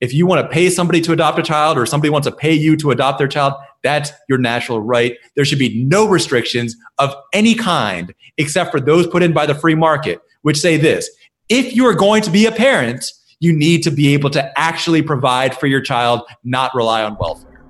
If 0.00 0.12
you 0.12 0.26
want 0.26 0.42
to 0.42 0.48
pay 0.52 0.68
somebody 0.68 1.00
to 1.02 1.12
adopt 1.12 1.38
a 1.38 1.42
child 1.42 1.78
or 1.78 1.86
somebody 1.86 2.10
wants 2.10 2.26
to 2.26 2.34
pay 2.34 2.52
you 2.52 2.76
to 2.78 2.90
adopt 2.90 3.18
their 3.18 3.28
child, 3.28 3.54
that's 3.82 4.10
your 4.28 4.38
natural 4.38 4.80
right. 4.80 5.16
There 5.36 5.44
should 5.44 5.58
be 5.58 5.84
no 5.84 6.08
restrictions 6.08 6.76
of 6.98 7.14
any 7.32 7.54
kind 7.54 8.14
except 8.36 8.72
for 8.72 8.80
those 8.80 9.06
put 9.06 9.22
in 9.22 9.32
by 9.32 9.46
the 9.46 9.54
free 9.54 9.74
market, 9.74 10.20
which 10.46 10.60
say 10.60 10.76
this 10.76 11.10
if 11.48 11.74
you 11.74 11.84
are 11.86 11.94
going 11.94 12.22
to 12.22 12.30
be 12.30 12.46
a 12.46 12.52
parent, 12.52 13.04
you 13.40 13.52
need 13.52 13.82
to 13.82 13.90
be 13.90 14.14
able 14.14 14.30
to 14.30 14.56
actually 14.56 15.02
provide 15.02 15.56
for 15.56 15.66
your 15.66 15.80
child, 15.80 16.22
not 16.44 16.72
rely 16.72 17.02
on 17.02 17.16
welfare. 17.18 17.64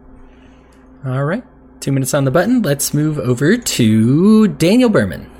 All 1.07 1.25
right. 1.25 1.43
Two 1.81 1.91
minutes 1.91 2.13
on 2.13 2.25
the 2.25 2.31
button. 2.31 2.61
Let's 2.61 2.93
move 2.93 3.19
over 3.19 3.57
to 3.57 4.49
Daniel 4.49 4.91
Behrman. 4.91 5.31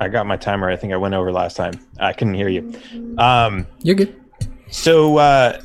I 0.00 0.08
got 0.08 0.26
my 0.26 0.38
timer. 0.38 0.70
I 0.70 0.76
think 0.76 0.94
I 0.94 0.96
went 0.96 1.12
over 1.12 1.30
last 1.32 1.54
time. 1.54 1.74
I 1.98 2.14
couldn't 2.14 2.32
hear 2.32 2.48
you. 2.48 2.74
Um, 3.18 3.66
You're 3.82 3.96
good. 3.96 4.18
So, 4.70 5.18
uh, 5.18 5.60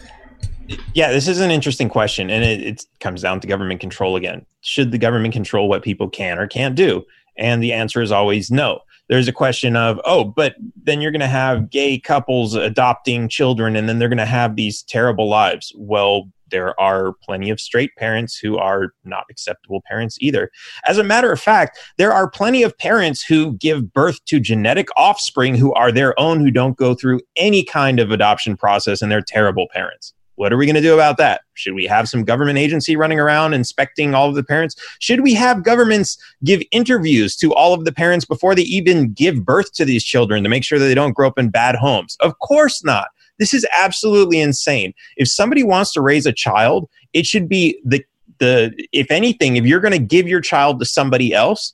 yeah, 0.93 1.13
this 1.13 1.30
is 1.30 1.39
an 1.39 1.50
interesting 1.50 1.88
question, 1.88 2.30
and 2.30 2.43
it, 2.43 2.60
it 2.62 2.86
comes 3.00 3.21
down 3.21 3.39
to 3.39 3.48
government 3.48 3.80
control 3.80 4.17
again. 4.17 4.45
Should 4.60 4.91
the 4.91 4.98
government 4.98 5.34
control 5.34 5.69
what 5.69 5.82
people 5.82 6.10
can 6.10 6.39
or 6.39 6.48
can't 6.48 6.76
do? 6.76 7.06
And 7.38 7.63
the 7.63 7.71
answer 7.71 8.02
is 8.02 8.12
always 8.12 8.52
no. 8.52 8.82
There's 9.08 9.28
a 9.28 9.34
question 9.34 9.76
of, 9.76 10.00
oh, 10.06 10.24
but 10.24 10.56
then 10.76 11.00
you're 11.00 11.12
going 11.12 11.20
to 11.20 11.28
have 11.28 11.70
gay 11.70 12.00
couples 12.00 12.56
adopting 12.56 13.30
children, 13.30 13.76
and 13.76 13.88
then 13.88 14.00
they're 14.00 14.10
going 14.10 14.18
to 14.18 14.26
have 14.26 14.56
these 14.56 14.82
terrible 14.84 15.30
lives. 15.30 15.72
Well, 15.76 16.30
there 16.50 16.80
are 16.80 17.13
plenty 17.24 17.50
of 17.50 17.60
straight 17.60 17.96
parents 17.98 18.38
who 18.38 18.58
are 18.58 18.94
not 19.04 19.26
acceptable 19.30 19.82
parents 19.88 20.18
either. 20.22 20.50
As 20.88 20.98
a 20.98 21.04
matter 21.04 21.32
of 21.32 21.39
fact, 21.39 21.80
there 21.98 22.13
are 22.13 22.30
plenty 22.30 22.63
of 22.63 22.78
parents 22.78 23.24
who 23.24 23.54
give 23.58 23.94
birth 23.94 24.24
to 24.26 24.39
genetic 24.39 24.88
offspring 24.96 25.56
who 25.56 25.74
are 25.74 25.91
their 25.91 26.20
own, 26.20 26.39
who 26.39 26.52
don't 26.52 26.78
go 26.78 26.94
through 26.96 27.22
any 27.36 27.63
kind 27.63 28.00
of 28.00 28.12
adoption 28.12 28.58
process, 28.58 29.02
and 29.02 29.12
they're 29.12 29.22
terrible 29.22 29.68
parents. 29.74 30.13
What 30.36 30.52
are 30.52 30.58
we 30.58 30.65
going 30.65 30.76
to 30.76 30.82
do 30.82 30.93
about 30.93 31.17
that? 31.17 31.41
Should 31.54 31.74
we 31.74 31.86
have 31.86 32.10
some 32.10 32.24
government 32.24 32.58
agency 32.58 32.95
running 32.95 33.19
around 33.19 33.54
inspecting 33.54 34.13
all 34.13 34.30
of 34.30 34.36
the 34.36 34.43
parents? 34.43 34.76
Should 35.00 35.21
we 35.21 35.34
have 35.34 35.63
governments 35.63 36.17
give 36.43 36.62
interviews 36.71 37.36
to 37.38 37.54
all 37.54 37.74
of 37.74 37.86
the 37.86 37.93
parents 37.93 38.26
before 38.26 38.54
they 38.54 38.63
even 38.63 39.13
give 39.13 39.45
birth 39.45 39.71
to 39.74 39.86
these 39.86 40.04
children 40.04 40.43
to 40.43 40.50
make 40.50 40.63
sure 40.63 40.78
that 40.78 40.86
they 40.86 40.95
don't 40.95 41.13
grow 41.13 41.28
up 41.28 41.39
in 41.39 41.50
bad 41.50 41.76
homes? 41.76 42.17
Of 42.19 42.38
course 42.39 42.84
not. 42.84 43.08
This 43.39 43.54
is 43.54 43.65
absolutely 43.78 44.39
insane. 44.39 44.93
If 45.17 45.28
somebody 45.28 45.63
wants 45.63 45.93
to 45.93 46.02
raise 46.02 46.26
a 46.26 46.34
child, 46.34 46.89
it 47.13 47.26
should 47.26 47.50
be 47.50 47.80
the 47.86 48.04
the 48.39 48.74
if 48.91 49.12
anything, 49.12 49.56
if 49.56 49.65
you're 49.65 49.80
going 49.80 49.93
to 49.93 50.00
give 50.00 50.28
your 50.28 50.41
child 50.41 50.80
to 50.80 50.86
somebody 50.86 51.34
else, 51.34 51.74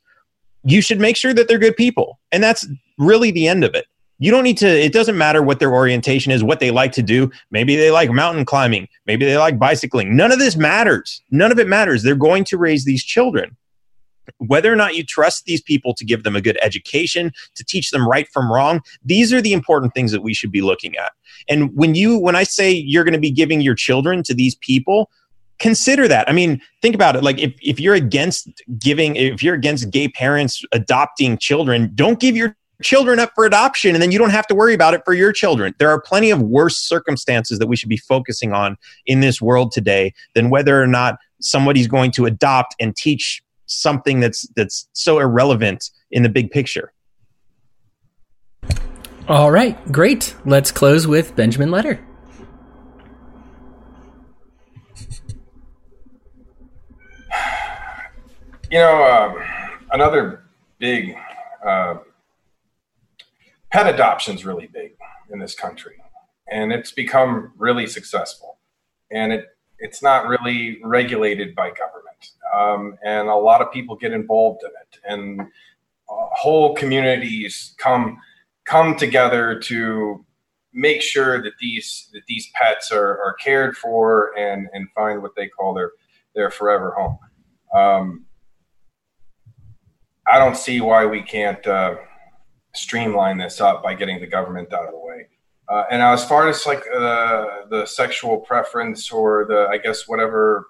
you 0.63 0.81
should 0.81 0.99
make 0.99 1.17
sure 1.17 1.33
that 1.33 1.47
they're 1.47 1.57
good 1.57 1.75
people. 1.75 2.19
And 2.31 2.43
that's 2.43 2.67
really 2.99 3.31
the 3.31 3.47
end 3.47 3.63
of 3.63 3.73
it. 3.73 3.85
You 4.21 4.29
don't 4.29 4.43
need 4.43 4.59
to, 4.59 4.67
it 4.67 4.93
doesn't 4.93 5.17
matter 5.17 5.41
what 5.41 5.57
their 5.57 5.73
orientation 5.73 6.31
is, 6.31 6.43
what 6.43 6.59
they 6.59 6.69
like 6.69 6.91
to 6.91 7.01
do. 7.01 7.31
Maybe 7.49 7.75
they 7.75 7.89
like 7.89 8.11
mountain 8.11 8.45
climbing. 8.45 8.87
Maybe 9.07 9.25
they 9.25 9.35
like 9.35 9.57
bicycling. 9.57 10.15
None 10.15 10.31
of 10.31 10.37
this 10.37 10.55
matters. 10.55 11.23
None 11.31 11.51
of 11.51 11.57
it 11.57 11.67
matters. 11.67 12.03
They're 12.03 12.13
going 12.13 12.43
to 12.43 12.57
raise 12.59 12.85
these 12.85 13.03
children. 13.03 13.57
Whether 14.37 14.71
or 14.71 14.75
not 14.75 14.95
you 14.95 15.03
trust 15.03 15.45
these 15.45 15.63
people 15.63 15.95
to 15.95 16.05
give 16.05 16.23
them 16.23 16.35
a 16.35 16.41
good 16.41 16.59
education, 16.61 17.31
to 17.55 17.65
teach 17.65 17.89
them 17.89 18.07
right 18.07 18.27
from 18.27 18.53
wrong, 18.53 18.81
these 19.03 19.33
are 19.33 19.41
the 19.41 19.53
important 19.53 19.95
things 19.95 20.11
that 20.11 20.21
we 20.21 20.35
should 20.35 20.51
be 20.51 20.61
looking 20.61 20.95
at. 20.97 21.13
And 21.49 21.75
when 21.75 21.95
you, 21.95 22.19
when 22.19 22.35
I 22.35 22.43
say 22.43 22.71
you're 22.71 23.03
going 23.03 23.15
to 23.15 23.19
be 23.19 23.31
giving 23.31 23.59
your 23.59 23.73
children 23.73 24.21
to 24.23 24.35
these 24.35 24.53
people, 24.53 25.09
consider 25.57 26.07
that. 26.07 26.29
I 26.29 26.31
mean, 26.31 26.61
think 26.83 26.93
about 26.93 27.15
it. 27.15 27.23
Like 27.23 27.39
if, 27.39 27.55
if 27.59 27.79
you're 27.79 27.95
against 27.95 28.49
giving, 28.77 29.15
if 29.15 29.41
you're 29.41 29.55
against 29.55 29.89
gay 29.89 30.09
parents 30.09 30.63
adopting 30.71 31.39
children, 31.39 31.91
don't 31.95 32.19
give 32.19 32.37
your 32.37 32.55
children 32.81 33.19
up 33.19 33.31
for 33.35 33.45
adoption 33.45 33.95
and 33.95 34.01
then 34.01 34.11
you 34.11 34.17
don't 34.17 34.31
have 34.31 34.47
to 34.47 34.55
worry 34.55 34.73
about 34.73 34.93
it 34.93 35.01
for 35.05 35.13
your 35.13 35.31
children. 35.31 35.73
There 35.77 35.89
are 35.89 36.01
plenty 36.01 36.31
of 36.31 36.41
worse 36.41 36.77
circumstances 36.77 37.59
that 37.59 37.67
we 37.67 37.75
should 37.75 37.89
be 37.89 37.97
focusing 37.97 38.53
on 38.53 38.77
in 39.05 39.19
this 39.19 39.41
world 39.41 39.71
today 39.71 40.13
than 40.35 40.49
whether 40.49 40.81
or 40.81 40.87
not 40.87 41.17
somebody's 41.39 41.87
going 41.87 42.11
to 42.11 42.25
adopt 42.25 42.75
and 42.79 42.95
teach 42.95 43.41
something 43.65 44.19
that's 44.19 44.47
that's 44.55 44.87
so 44.93 45.19
irrelevant 45.19 45.89
in 46.11 46.23
the 46.23 46.29
big 46.29 46.51
picture. 46.51 46.91
All 49.27 49.51
right, 49.51 49.91
great. 49.91 50.35
Let's 50.45 50.71
close 50.71 51.07
with 51.07 51.35
Benjamin 51.35 51.71
Letter. 51.71 52.05
You 58.69 58.79
know, 58.79 59.03
um, 59.03 59.43
another 59.91 60.43
big 60.79 61.13
uh, 61.65 61.95
pet 63.71 63.93
adoption 63.93 64.35
is 64.35 64.45
really 64.45 64.67
big 64.67 64.95
in 65.31 65.39
this 65.39 65.55
country, 65.55 65.95
and 66.51 66.71
it's 66.71 66.91
become 66.91 67.53
really 67.57 67.87
successful. 67.87 68.57
And 69.11 69.33
it 69.33 69.45
it's 69.79 70.03
not 70.03 70.27
really 70.27 70.79
regulated 70.83 71.55
by 71.55 71.69
government, 71.71 72.31
um, 72.53 72.97
and 73.03 73.27
a 73.27 73.35
lot 73.35 73.61
of 73.61 73.71
people 73.71 73.95
get 73.95 74.13
involved 74.13 74.61
in 74.63 74.69
it, 74.69 74.99
and 75.11 75.41
uh, 75.41 76.27
whole 76.33 76.75
communities 76.75 77.73
come 77.77 78.17
come 78.65 78.95
together 78.95 79.59
to 79.59 80.23
make 80.73 81.01
sure 81.01 81.41
that 81.41 81.53
these 81.59 82.09
that 82.13 82.21
these 82.27 82.49
pets 82.53 82.91
are, 82.91 83.21
are 83.23 83.33
cared 83.33 83.75
for 83.75 84.37
and 84.37 84.67
and 84.73 84.87
find 84.95 85.21
what 85.21 85.35
they 85.35 85.47
call 85.47 85.73
their 85.73 85.91
their 86.35 86.51
forever 86.51 86.93
home. 86.97 87.17
Um, 87.75 88.25
I 90.27 90.37
don't 90.37 90.57
see 90.57 90.79
why 90.81 91.05
we 91.05 91.21
can't. 91.21 91.65
Uh, 91.65 91.95
streamline 92.73 93.37
this 93.37 93.59
up 93.61 93.83
by 93.83 93.93
getting 93.93 94.19
the 94.19 94.27
government 94.27 94.73
out 94.73 94.85
of 94.85 94.91
the 94.91 94.99
way. 94.99 95.27
Uh, 95.67 95.85
and 95.89 96.01
as 96.01 96.25
far 96.25 96.49
as 96.49 96.65
like 96.65 96.83
uh, 96.93 97.45
the 97.69 97.85
sexual 97.85 98.37
preference 98.37 99.11
or 99.11 99.45
the, 99.47 99.67
I 99.69 99.77
guess, 99.77 100.07
whatever 100.07 100.67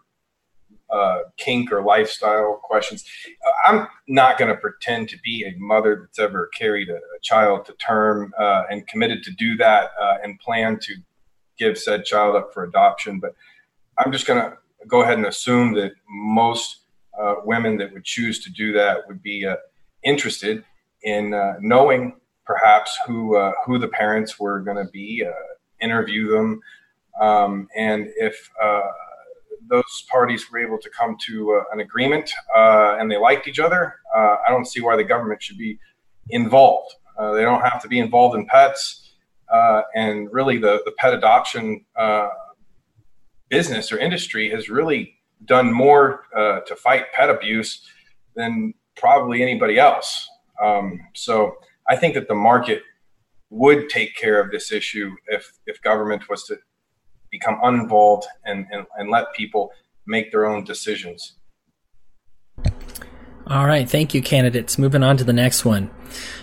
uh, 0.92 1.20
kink 1.38 1.72
or 1.72 1.82
lifestyle 1.82 2.60
questions, 2.64 3.04
I'm 3.66 3.88
not 4.08 4.38
going 4.38 4.50
to 4.50 4.58
pretend 4.58 5.10
to 5.10 5.18
be 5.24 5.44
a 5.46 5.58
mother 5.58 6.02
that's 6.02 6.20
ever 6.20 6.50
carried 6.56 6.90
a, 6.90 6.98
a 6.98 7.20
child 7.24 7.66
to 7.66 7.74
term 7.74 8.32
uh, 8.38 8.64
and 8.70 8.86
committed 8.88 9.24
to 9.24 9.32
do 9.32 9.58
that 9.58 9.92
uh, 10.00 10.18
and 10.24 10.40
plan 10.40 10.78
to 10.82 10.96
give 11.58 11.78
said 11.78 12.06
child 12.06 12.36
up 12.36 12.54
for 12.54 12.64
adoption. 12.64 13.20
But 13.20 13.34
I'm 13.98 14.12
just 14.12 14.28
going 14.28 14.42
to 14.42 14.58
go 14.88 15.02
ahead 15.02 15.18
and 15.18 15.26
assume 15.26 15.74
that 15.76 15.94
most 16.08 16.82
uh, 17.20 17.36
women 17.44 17.78
that 17.78 17.92
would 17.94 18.04
choose 18.04 18.44
to 18.44 18.52
do 18.52 18.72
that 18.74 19.08
would 19.08 19.24
be 19.24 19.48
interested 20.04 20.64
in 21.04 21.34
uh, 21.34 21.54
knowing 21.60 22.16
perhaps 22.46 22.98
who 23.06 23.36
uh, 23.36 23.52
who 23.66 23.78
the 23.78 23.88
parents 23.88 24.40
were 24.40 24.60
going 24.60 24.78
to 24.78 24.92
be, 24.92 25.24
uh, 25.26 25.32
interview 25.80 26.30
them, 26.30 26.62
um, 27.20 27.68
and 27.76 28.08
if 28.18 28.50
uh, 28.62 28.82
those 29.70 30.06
parties 30.12 30.52
were 30.52 30.60
able 30.60 30.78
to 30.78 30.90
come 30.90 31.16
to 31.28 31.60
uh, 31.60 31.64
an 31.74 31.80
agreement 31.80 32.32
and 32.56 33.10
they 33.10 33.18
liked 33.18 33.48
each 33.48 33.60
other, 33.60 33.96
I 34.16 34.50
don't 34.50 34.66
see 34.66 34.82
why 34.82 34.96
the 34.96 35.04
government 35.04 35.42
should 35.42 35.58
be 35.58 35.80
involved. 36.30 36.96
they 37.18 37.44
don't 37.44 37.62
have 37.62 37.82
to 37.82 37.88
be 37.88 38.00
involved 38.00 38.36
in 38.36 38.46
pets, 38.46 39.14
and 39.96 40.32
really 40.32 40.58
the 40.58 40.82
the 40.86 40.92
pet 40.92 41.14
adoption 41.14 41.86
business 43.52 43.92
or 43.92 44.00
industry 44.00 44.50
has 44.50 44.70
really 44.70 45.14
done 45.46 45.72
more 45.72 46.24
uh, 46.36 46.62
to 46.62 46.76
fight 46.76 47.12
pet 47.14 47.30
abuse 47.30 47.86
than 48.36 48.74
probably 48.96 49.42
anybody 49.44 49.78
else. 49.78 50.28
Um, 50.62 51.00
so 51.16 51.56
I 51.90 51.96
think 51.96 52.14
that 52.14 52.28
the 52.28 52.36
market 52.36 52.84
would 53.50 53.90
take 53.90 54.16
care 54.16 54.40
of 54.40 54.52
this 54.52 54.72
issue 54.72 55.12
if 55.28 55.52
if 55.66 55.82
government 55.82 56.30
was 56.30 56.44
to 56.46 56.58
become 57.32 57.58
uninvolved 57.64 58.28
and, 58.46 58.66
and, 58.72 58.86
and 58.98 59.10
let 59.10 59.34
people 59.34 59.72
make 60.06 60.32
their 60.32 60.46
own 60.46 60.64
decisions. 60.64 61.38
All 63.48 63.66
right, 63.66 63.90
thank 63.90 64.14
you, 64.14 64.22
candidates. 64.22 64.78
Moving 64.78 65.04
on 65.04 65.18
to 65.18 65.24
the 65.24 65.34
next 65.34 65.66
one. 65.66 65.90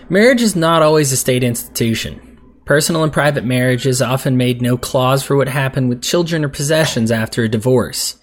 Marriage 0.09 0.43
is 0.43 0.57
not 0.57 0.83
always 0.83 1.13
a 1.13 1.17
state 1.17 1.45
institution. 1.45 2.39
Personal 2.65 3.03
and 3.03 3.13
private 3.13 3.45
marriages 3.45 4.03
often 4.03 4.37
made 4.37 4.61
no 4.61 4.77
clause 4.77 5.23
for 5.23 5.37
what 5.37 5.49
happened 5.49 5.89
with 5.89 6.03
children 6.03 6.45
or 6.45 6.49
possessions 6.49 7.11
after 7.11 7.45
a 7.45 7.49
divorce. 7.49 8.19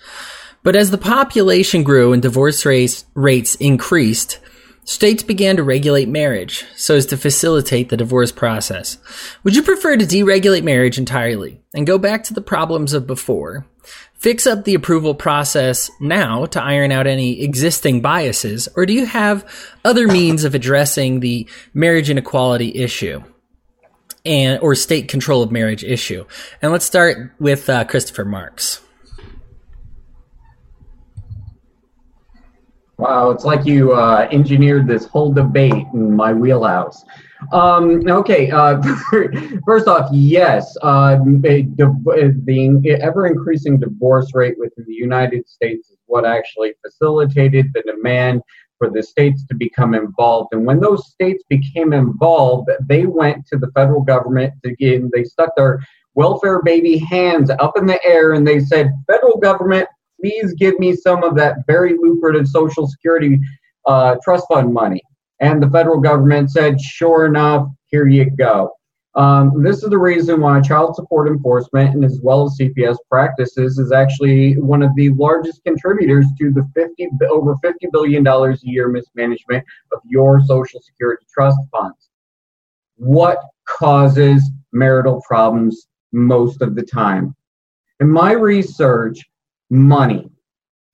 But 0.62 0.76
as 0.76 0.92
the 0.92 0.98
population 0.98 1.84
grew 1.84 2.14
and 2.14 2.22
divorce 2.22 2.66
rates, 2.66 3.06
rates 3.16 3.56
increased, 3.56 4.40
States 4.86 5.24
began 5.24 5.56
to 5.56 5.64
regulate 5.64 6.08
marriage 6.08 6.64
so 6.76 6.96
as 6.96 7.08
to 7.08 7.18
facilitate 7.18 7.90
the 7.90 7.98
divorce 7.98 8.32
process. 8.32 9.00
Would 9.44 9.56
you 9.56 9.64
prefer 9.64 9.98
to 9.98 10.06
deregulate 10.06 10.64
marriage 10.64 11.00
entirely 11.00 11.60
and 11.74 11.88
go 11.88 11.98
back 11.98 12.24
to 12.26 12.36
the 12.36 12.42
problems 12.42 12.94
of 12.94 13.08
before? 13.08 13.66
Fix 14.14 14.46
up 14.46 14.64
the 14.64 14.76
approval 14.76 15.16
process 15.16 15.90
now 16.00 16.46
to 16.46 16.64
iron 16.64 16.92
out 16.92 17.08
any 17.08 17.42
existing 17.42 18.02
biases, 18.02 18.70
or 18.76 18.86
do 18.86 18.94
you 18.94 19.08
have 19.08 19.44
other 19.84 20.08
means 20.08 20.44
of 20.44 20.54
addressing 20.54 21.20
the 21.20 21.50
marriage 21.74 22.10
inequality 22.10 22.74
issue? 22.76 23.24
and 24.26 24.60
or 24.62 24.74
state 24.74 25.08
control 25.08 25.44
of 25.44 25.52
marriage 25.52 25.84
issue. 25.84 26.26
And 26.60 26.72
let's 26.72 26.86
start 26.86 27.32
with 27.40 27.70
uh, 27.70 27.86
Christopher 27.86 28.26
Marks. 28.26 28.82
Wow, 32.98 33.32
it's 33.32 33.44
like 33.44 33.66
you 33.66 33.94
uh, 33.94 34.28
engineered 34.32 34.88
this 34.88 35.06
whole 35.06 35.34
debate 35.34 35.86
in 35.94 36.16
my 36.16 36.32
wheelhouse. 36.32 37.04
Um, 37.52 38.08
okay, 38.08 38.50
uh, 38.50 38.82
first 39.66 39.88
off, 39.88 40.10
yes, 40.14 40.78
uh, 40.82 41.18
the 41.18 43.00
ever 43.02 43.28
increasing 43.28 43.80
divorce 43.80 44.32
rate 44.34 44.56
within 44.58 44.86
the 44.88 44.94
United 44.94 45.48
States 45.48 45.90
is 45.90 45.98
what 46.06 46.26
actually 46.26 46.74
facilitated 46.82 47.68
the 47.74 47.82
demand 47.82 48.42
for 48.78 48.90
the 48.90 49.04
states 49.04 49.46
to 49.48 49.56
become 49.56 49.94
involved. 49.94 50.54
And 50.54 50.66
when 50.66 50.80
those 50.80 51.10
states 51.10 51.44
became 51.50 51.92
involved, 51.92 52.70
they 52.88 53.06
went 53.06 53.46
to 53.48 53.58
the 53.58 53.72
federal 53.72 54.02
government 54.02 54.54
again. 54.64 55.10
They 55.14 55.24
stuck 55.26 55.50
their 55.58 55.86
welfare 56.14 56.62
baby 56.64 56.98
hands 56.98 57.50
up 57.60 57.78
in 57.78 57.86
the 57.86 58.04
air 58.06 58.34
and 58.34 58.48
they 58.48 58.60
said, 58.60 58.94
"Federal 59.08 59.38
government, 59.38 59.88
please 60.20 60.54
give 60.54 60.78
me 60.80 60.96
some 60.96 61.24
of 61.24 61.36
that 61.36 61.58
very 61.68 61.98
lucrative 61.98 62.48
Social 62.48 62.88
Security 62.88 63.40
uh, 63.86 64.16
trust 64.24 64.46
fund 64.52 64.74
money." 64.74 65.02
And 65.40 65.62
the 65.62 65.70
federal 65.70 66.00
government 66.00 66.52
said, 66.52 66.80
"Sure 66.80 67.26
enough, 67.26 67.68
here 67.88 68.08
you 68.08 68.30
go." 68.30 68.72
Um, 69.16 69.64
this 69.64 69.82
is 69.82 69.90
the 69.90 69.98
reason 69.98 70.42
why 70.42 70.60
child 70.60 70.96
support 70.96 71.30
enforcement 71.30 71.96
and 71.96 72.04
as 72.04 72.20
well 72.22 72.44
as 72.44 72.58
CPS 72.60 72.98
practices 73.10 73.80
is 73.80 73.94
actually 73.94 74.58
one 74.60 74.84
of 74.84 74.92
the 74.96 75.10
largest 75.12 75.64
contributors 75.64 76.26
to 76.38 76.52
the 76.52 76.68
50 76.76 77.10
over 77.30 77.56
50 77.64 77.88
billion 77.94 78.24
dollars 78.24 78.62
a 78.64 78.68
year 78.68 78.90
mismanagement 78.90 79.64
of 79.94 80.00
your 80.06 80.42
social 80.42 80.82
security 80.82 81.26
trust 81.34 81.58
funds. 81.72 82.10
What 82.98 83.40
causes 83.66 84.52
marital 84.74 85.24
problems 85.26 85.88
most 86.12 86.62
of 86.62 86.76
the 86.76 86.84
time? 86.84 87.34
In 88.02 88.10
my 88.10 88.34
research, 88.34 89.24
money. 89.76 90.30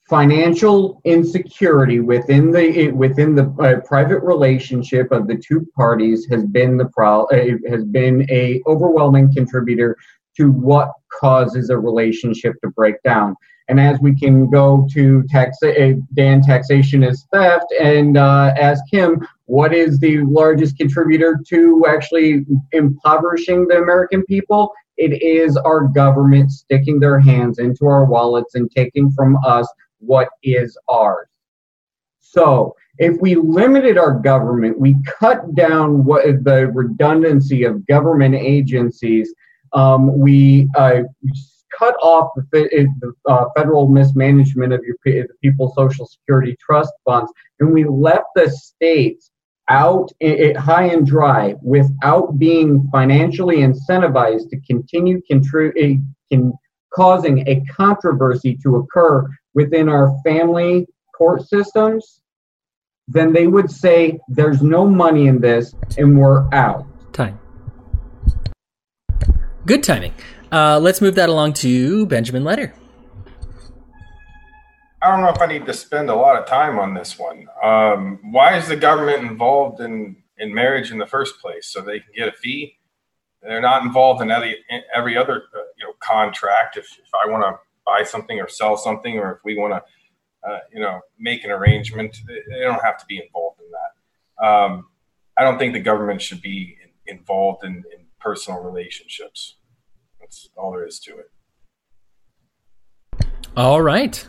Financial 0.09 1.01
insecurity 1.05 2.01
within 2.01 2.51
the 2.51 2.91
within 2.91 3.33
the 3.33 3.45
uh, 3.61 3.79
private 3.87 4.19
relationship 4.21 5.09
of 5.11 5.27
the 5.27 5.37
two 5.37 5.65
parties 5.73 6.27
has 6.29 6.43
been 6.43 6.75
the 6.75 6.85
pro 6.85 7.23
uh, 7.25 7.57
has 7.69 7.85
been 7.85 8.29
a 8.29 8.61
overwhelming 8.67 9.33
contributor 9.33 9.95
to 10.35 10.51
what 10.51 10.91
causes 11.19 11.69
a 11.69 11.77
relationship 11.77 12.55
to 12.61 12.69
break 12.71 13.01
down. 13.03 13.35
And 13.69 13.79
as 13.79 14.01
we 14.01 14.13
can 14.13 14.49
go 14.49 14.85
to 14.91 15.23
tax 15.29 15.57
uh, 15.63 15.93
dan 16.13 16.41
taxation 16.41 17.03
is 17.03 17.25
theft 17.31 17.73
and 17.79 18.17
uh, 18.17 18.53
ask 18.59 18.83
him 18.91 19.25
what 19.45 19.73
is 19.73 19.99
the 19.99 20.17
largest 20.19 20.77
contributor 20.77 21.39
to 21.49 21.85
actually 21.87 22.45
impoverishing 22.71 23.67
the 23.67 23.77
american 23.77 24.23
people 24.23 24.71
it 25.01 25.23
is 25.23 25.57
our 25.57 25.87
government 25.87 26.51
sticking 26.51 26.99
their 26.99 27.19
hands 27.19 27.57
into 27.57 27.87
our 27.87 28.05
wallets 28.05 28.53
and 28.53 28.69
taking 28.69 29.11
from 29.11 29.35
us 29.43 29.67
what 29.97 30.29
is 30.43 30.77
ours. 30.87 31.27
So 32.19 32.75
if 32.99 33.19
we 33.19 33.33
limited 33.33 33.97
our 33.97 34.13
government, 34.13 34.79
we 34.79 34.95
cut 35.19 35.55
down 35.55 36.05
what 36.05 36.43
the 36.43 36.71
redundancy 36.71 37.63
of 37.63 37.85
government 37.87 38.35
agencies. 38.35 39.33
Um, 39.73 40.19
we 40.19 40.69
uh, 40.77 41.01
cut 41.77 41.95
off 42.03 42.29
the, 42.51 42.87
the 43.01 43.13
uh, 43.27 43.45
federal 43.57 43.87
mismanagement 43.87 44.71
of 44.71 44.81
your 44.83 44.97
the 45.03 45.27
people's 45.41 45.73
social 45.73 46.05
security 46.05 46.55
trust 46.63 46.93
funds, 47.05 47.31
and 47.59 47.73
we 47.73 47.85
left 47.85 48.27
the 48.35 48.51
states 48.51 49.30
out 49.71 50.11
it, 50.19 50.57
high 50.57 50.87
and 50.87 51.07
dry 51.07 51.55
without 51.63 52.37
being 52.37 52.87
financially 52.91 53.57
incentivized 53.57 54.49
to 54.49 54.59
continue 54.69 55.21
contri- 55.31 56.03
can, 56.29 56.53
causing 56.93 57.47
a 57.47 57.63
controversy 57.71 58.57
to 58.63 58.75
occur 58.75 59.25
within 59.53 59.87
our 59.87 60.13
family 60.25 60.85
court 61.17 61.47
systems, 61.47 62.21
then 63.07 63.31
they 63.31 63.47
would 63.47 63.71
say 63.71 64.19
there's 64.27 64.61
no 64.61 64.85
money 64.85 65.27
in 65.27 65.39
this 65.39 65.73
and 65.97 66.19
we're 66.19 66.53
out. 66.53 66.85
Time. 67.13 67.39
Good 69.65 69.83
timing. 69.83 70.13
Uh, 70.51 70.79
let's 70.79 70.99
move 70.99 71.15
that 71.15 71.29
along 71.29 71.53
to 71.53 72.05
Benjamin 72.07 72.43
Letter. 72.43 72.73
I 75.01 75.09
don't 75.09 75.21
know 75.21 75.29
if 75.29 75.41
I 75.41 75.47
need 75.47 75.65
to 75.65 75.73
spend 75.73 76.09
a 76.09 76.15
lot 76.15 76.39
of 76.39 76.47
time 76.47 76.77
on 76.77 76.93
this 76.93 77.17
one. 77.17 77.47
Um, 77.63 78.19
why 78.31 78.55
is 78.55 78.67
the 78.67 78.75
government 78.75 79.23
involved 79.23 79.81
in, 79.81 80.17
in 80.37 80.53
marriage 80.53 80.91
in 80.91 80.99
the 80.99 81.07
first 81.07 81.39
place? 81.41 81.67
So 81.67 81.81
they 81.81 81.99
can 81.99 82.09
get 82.15 82.27
a 82.27 82.31
fee? 82.33 82.77
They're 83.41 83.61
not 83.61 83.81
involved 83.81 84.21
in 84.21 84.29
every, 84.29 84.63
every 84.95 85.17
other 85.17 85.45
uh, 85.55 85.59
you 85.77 85.85
know 85.85 85.93
contract. 85.99 86.77
If, 86.77 86.85
if 86.85 87.09
I 87.15 87.27
want 87.27 87.43
to 87.43 87.59
buy 87.83 88.03
something 88.03 88.39
or 88.39 88.47
sell 88.47 88.77
something, 88.77 89.17
or 89.17 89.31
if 89.31 89.39
we 89.43 89.57
want 89.57 89.73
to, 89.73 90.47
uh, 90.47 90.59
you 90.71 90.79
know, 90.79 91.01
make 91.17 91.43
an 91.43 91.49
arrangement, 91.49 92.17
they 92.27 92.61
don't 92.61 92.83
have 92.83 92.99
to 92.99 93.05
be 93.07 93.17
involved 93.17 93.59
in 93.59 93.71
that. 93.71 94.47
Um, 94.47 94.87
I 95.35 95.43
don't 95.43 95.57
think 95.57 95.73
the 95.73 95.79
government 95.79 96.21
should 96.21 96.43
be 96.43 96.77
in, 97.07 97.17
involved 97.17 97.63
in, 97.63 97.83
in 97.97 98.05
personal 98.19 98.61
relationships. 98.61 99.57
That's 100.19 100.49
all 100.55 100.71
there 100.71 100.85
is 100.85 100.99
to 100.99 101.17
it. 101.17 101.31
All 103.57 103.81
right, 103.81 104.27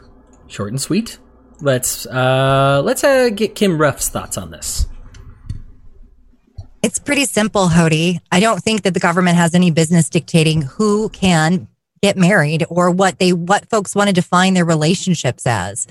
short 0.53 0.71
and 0.71 0.81
sweet. 0.81 1.19
Let's 1.61 2.07
uh, 2.07 2.83
let's 2.85 3.05
uh, 3.05 3.31
get 3.31 3.55
Kim 3.55 3.79
Ruff's 3.79 4.09
thoughts 4.09 4.37
on 4.37 4.51
this. 4.51 4.87
It's 6.83 6.99
pretty 6.99 7.25
simple, 7.25 7.69
Hody. 7.69 8.19
I 8.33 8.41
don't 8.41 8.61
think 8.61 8.83
that 8.83 8.95
the 8.95 9.01
government 9.01 9.37
has 9.37 9.55
any 9.55 9.71
business 9.71 10.09
dictating 10.09 10.63
who 10.63 11.09
can 11.11 11.69
get 12.03 12.17
married 12.17 12.67
or 12.69 12.91
what 12.91 13.19
they 13.21 13.33
what 13.33 13.71
folks 13.71 13.95
want 13.95 14.09
to 14.09 14.15
define 14.15 14.55
their 14.55 14.65
relationships 14.65 15.47
as. 15.47 15.87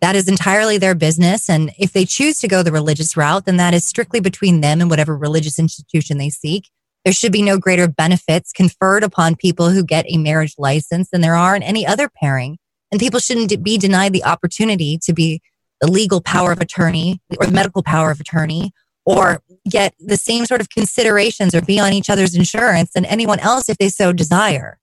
That 0.00 0.16
is 0.16 0.26
entirely 0.26 0.78
their 0.78 0.96
business. 0.96 1.48
And 1.48 1.70
if 1.78 1.92
they 1.92 2.04
choose 2.04 2.40
to 2.40 2.48
go 2.48 2.64
the 2.64 2.72
religious 2.72 3.16
route, 3.16 3.44
then 3.44 3.58
that 3.58 3.72
is 3.72 3.86
strictly 3.86 4.18
between 4.18 4.60
them 4.60 4.80
and 4.80 4.90
whatever 4.90 5.16
religious 5.16 5.60
institution 5.60 6.18
they 6.18 6.28
seek. 6.28 6.68
There 7.04 7.12
should 7.12 7.30
be 7.30 7.42
no 7.42 7.56
greater 7.56 7.86
benefits 7.86 8.52
conferred 8.52 9.04
upon 9.04 9.36
people 9.36 9.70
who 9.70 9.84
get 9.84 10.06
a 10.08 10.18
marriage 10.18 10.54
license 10.58 11.10
than 11.10 11.20
there 11.20 11.36
are 11.36 11.54
in 11.54 11.62
any 11.62 11.86
other 11.86 12.08
pairing. 12.08 12.58
And 12.92 13.00
people 13.00 13.18
shouldn't 13.18 13.64
be 13.64 13.78
denied 13.78 14.12
the 14.12 14.22
opportunity 14.22 14.98
to 15.02 15.12
be 15.12 15.40
the 15.80 15.90
legal 15.90 16.20
power 16.20 16.52
of 16.52 16.60
attorney 16.60 17.20
or 17.40 17.46
the 17.46 17.52
medical 17.52 17.82
power 17.82 18.12
of 18.12 18.20
attorney 18.20 18.70
or 19.04 19.42
get 19.68 19.94
the 19.98 20.16
same 20.16 20.46
sort 20.46 20.60
of 20.60 20.68
considerations 20.68 21.54
or 21.54 21.62
be 21.62 21.80
on 21.80 21.92
each 21.92 22.08
other's 22.08 22.36
insurance 22.36 22.92
than 22.94 23.04
anyone 23.06 23.40
else 23.40 23.68
if 23.68 23.78
they 23.78 23.88
so 23.88 24.12
desire. 24.12 24.78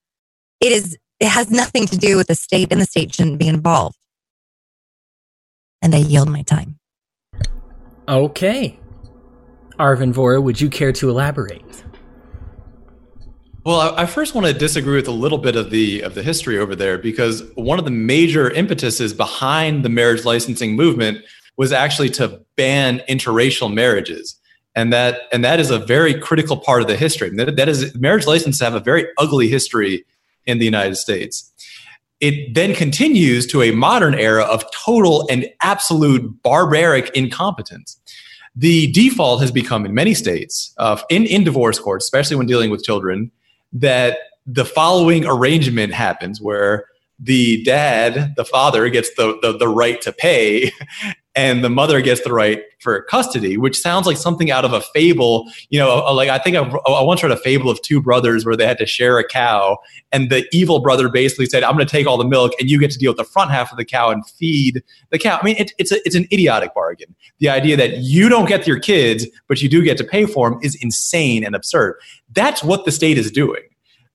It 0.60 0.74
is 0.74 0.98
it 1.20 1.28
has 1.28 1.52
nothing 1.52 1.86
to 1.88 1.98
do 1.98 2.18
with 2.18 2.28
the 2.28 2.36
state 2.36 2.72
and 2.72 2.82
the 2.82 2.86
state 2.86 3.14
shouldn't 3.14 3.40
be 3.40 3.48
involved. 3.48 3.98
And 5.82 5.94
I 5.94 6.00
yield 6.00 6.30
my 6.30 6.42
time. 6.42 6.80
Okay. 8.08 8.80
Arvin 9.78 10.14
Vohra, 10.14 10.42
would 10.42 10.60
you 10.60 10.70
care 10.70 10.92
to 10.94 11.10
elaborate? 11.10 11.84
Well, 13.66 13.94
I 13.98 14.06
first 14.06 14.36
want 14.36 14.48
to 14.48 14.54
disagree 14.54 14.96
with 14.96 15.08
a 15.08 15.12
little 15.12 15.38
bit 15.38 15.58
of 15.58 15.70
the 15.70 16.02
of 16.02 16.16
the 16.16 16.24
history 16.24 16.58
over 16.58 16.76
there 16.76 16.98
because 16.98 17.44
one 17.56 17.78
of 17.78 17.86
the 17.86 17.92
major 17.92 18.50
impetuses 18.50 19.14
behind 19.14 19.84
the 19.84 19.90
marriage 19.90 20.24
licensing 20.24 20.76
movement 20.76 21.26
was 21.58 21.74
actually 21.74 22.10
to 22.12 22.42
ban 22.56 23.02
interracial 23.10 23.72
marriages. 23.74 24.40
And 24.76 24.94
that 24.94 25.24
and 25.34 25.44
that 25.44 25.60
is 25.60 25.72
a 25.72 25.80
very 25.80 26.14
critical 26.14 26.56
part 26.56 26.82
of 26.82 26.88
the 26.88 26.96
history. 26.96 27.30
That, 27.32 27.58
that 27.58 27.68
is 27.68 27.94
marriage 27.96 28.26
licenses 28.26 28.62
have 28.62 28.76
a 28.76 28.80
very 28.80 29.08
ugly 29.18 29.50
history 29.50 30.06
in 30.46 30.60
the 30.60 30.66
United 30.66 30.96
States. 30.96 31.52
It 32.22 32.54
then 32.54 32.74
continues 32.74 33.46
to 33.48 33.62
a 33.62 33.72
modern 33.72 34.14
era 34.14 34.44
of 34.44 34.64
total 34.72 35.28
and 35.30 35.48
absolute 35.62 36.42
barbaric 36.44 37.10
incompetence. 37.10 38.00
The 38.56 38.92
default 38.92 39.42
has 39.42 39.52
become 39.52 39.86
in 39.86 39.94
many 39.94 40.14
states, 40.14 40.74
uh, 40.78 41.00
in, 41.10 41.26
in 41.26 41.44
divorce 41.44 41.80
courts, 41.80 42.06
especially 42.06 42.36
when 42.36 42.48
dealing 42.48 42.72
with 42.72 42.84
children, 42.84 43.32
that 43.74 44.18
the 44.46 44.66
following 44.66 45.26
arrangement 45.26 45.94
happens 45.94 46.42
where 46.42 46.86
the 47.20 47.64
dad, 47.64 48.34
the 48.36 48.46
father, 48.46 48.90
gets 48.90 49.14
the, 49.16 49.38
the, 49.42 49.58
the 49.58 49.68
right 49.68 50.02
to 50.02 50.12
pay 50.12 50.72
and 51.40 51.64
the 51.64 51.70
mother 51.70 52.02
gets 52.02 52.22
the 52.22 52.34
right 52.34 52.64
for 52.80 53.02
custody, 53.04 53.56
which 53.56 53.80
sounds 53.80 54.06
like 54.06 54.18
something 54.18 54.52
out 54.52 54.66
of 54.66 54.74
a 54.74 54.82
fable. 54.94 55.50
You 55.70 55.80
know, 55.80 55.96
like 56.12 56.28
I 56.28 56.38
think 56.38 56.58
I, 56.58 56.64
I 56.64 57.02
once 57.02 57.24
read 57.24 57.32
a 57.32 57.38
fable 57.38 57.72
of 57.72 57.82
two 57.82 58.02
brothers 58.02 58.46
where 58.46 58.58
they 58.58 58.68
had 58.68 58.78
to 58.80 58.86
share 58.86 59.18
a 59.18 59.24
cow, 59.26 59.78
and 60.12 60.30
the 60.30 60.46
evil 60.52 60.82
brother 60.82 61.08
basically 61.08 61.46
said, 61.46 61.64
"I'm 61.64 61.76
going 61.76 61.88
to 61.88 61.92
take 61.92 62.08
all 62.08 62.18
the 62.18 62.28
milk, 62.28 62.52
and 62.60 62.70
you 62.70 62.78
get 62.78 62.92
to 62.92 63.00
deal 63.00 63.12
with 63.12 63.18
the 63.18 63.24
front 63.24 63.52
half 63.52 63.72
of 63.72 63.78
the 63.78 63.86
cow 63.86 64.10
and 64.10 64.28
feed 64.28 64.84
the 65.12 65.18
cow." 65.18 65.40
I 65.42 65.46
mean, 65.46 65.56
it, 65.58 65.72
it's 65.78 65.94
a, 65.94 66.06
it's 66.06 66.16
an 66.16 66.26
idiotic 66.26 66.74
bargain. 66.74 67.16
The 67.40 67.48
idea 67.48 67.78
that 67.78 68.00
you 68.00 68.28
don't 68.28 68.50
get 68.50 68.68
your 68.68 68.80
kids, 68.80 69.26
but 69.48 69.62
you 69.62 69.70
do 69.70 69.82
get 69.82 69.98
to 70.00 70.04
pay 70.04 70.26
for 70.26 70.50
them 70.50 70.60
is 70.62 70.76
insane 70.82 71.46
and 71.46 71.56
absurd. 71.56 71.96
That's 72.34 72.66
what 72.66 72.84
the 72.84 72.92
state 72.92 73.18
is 73.18 73.32
doing. 73.32 73.62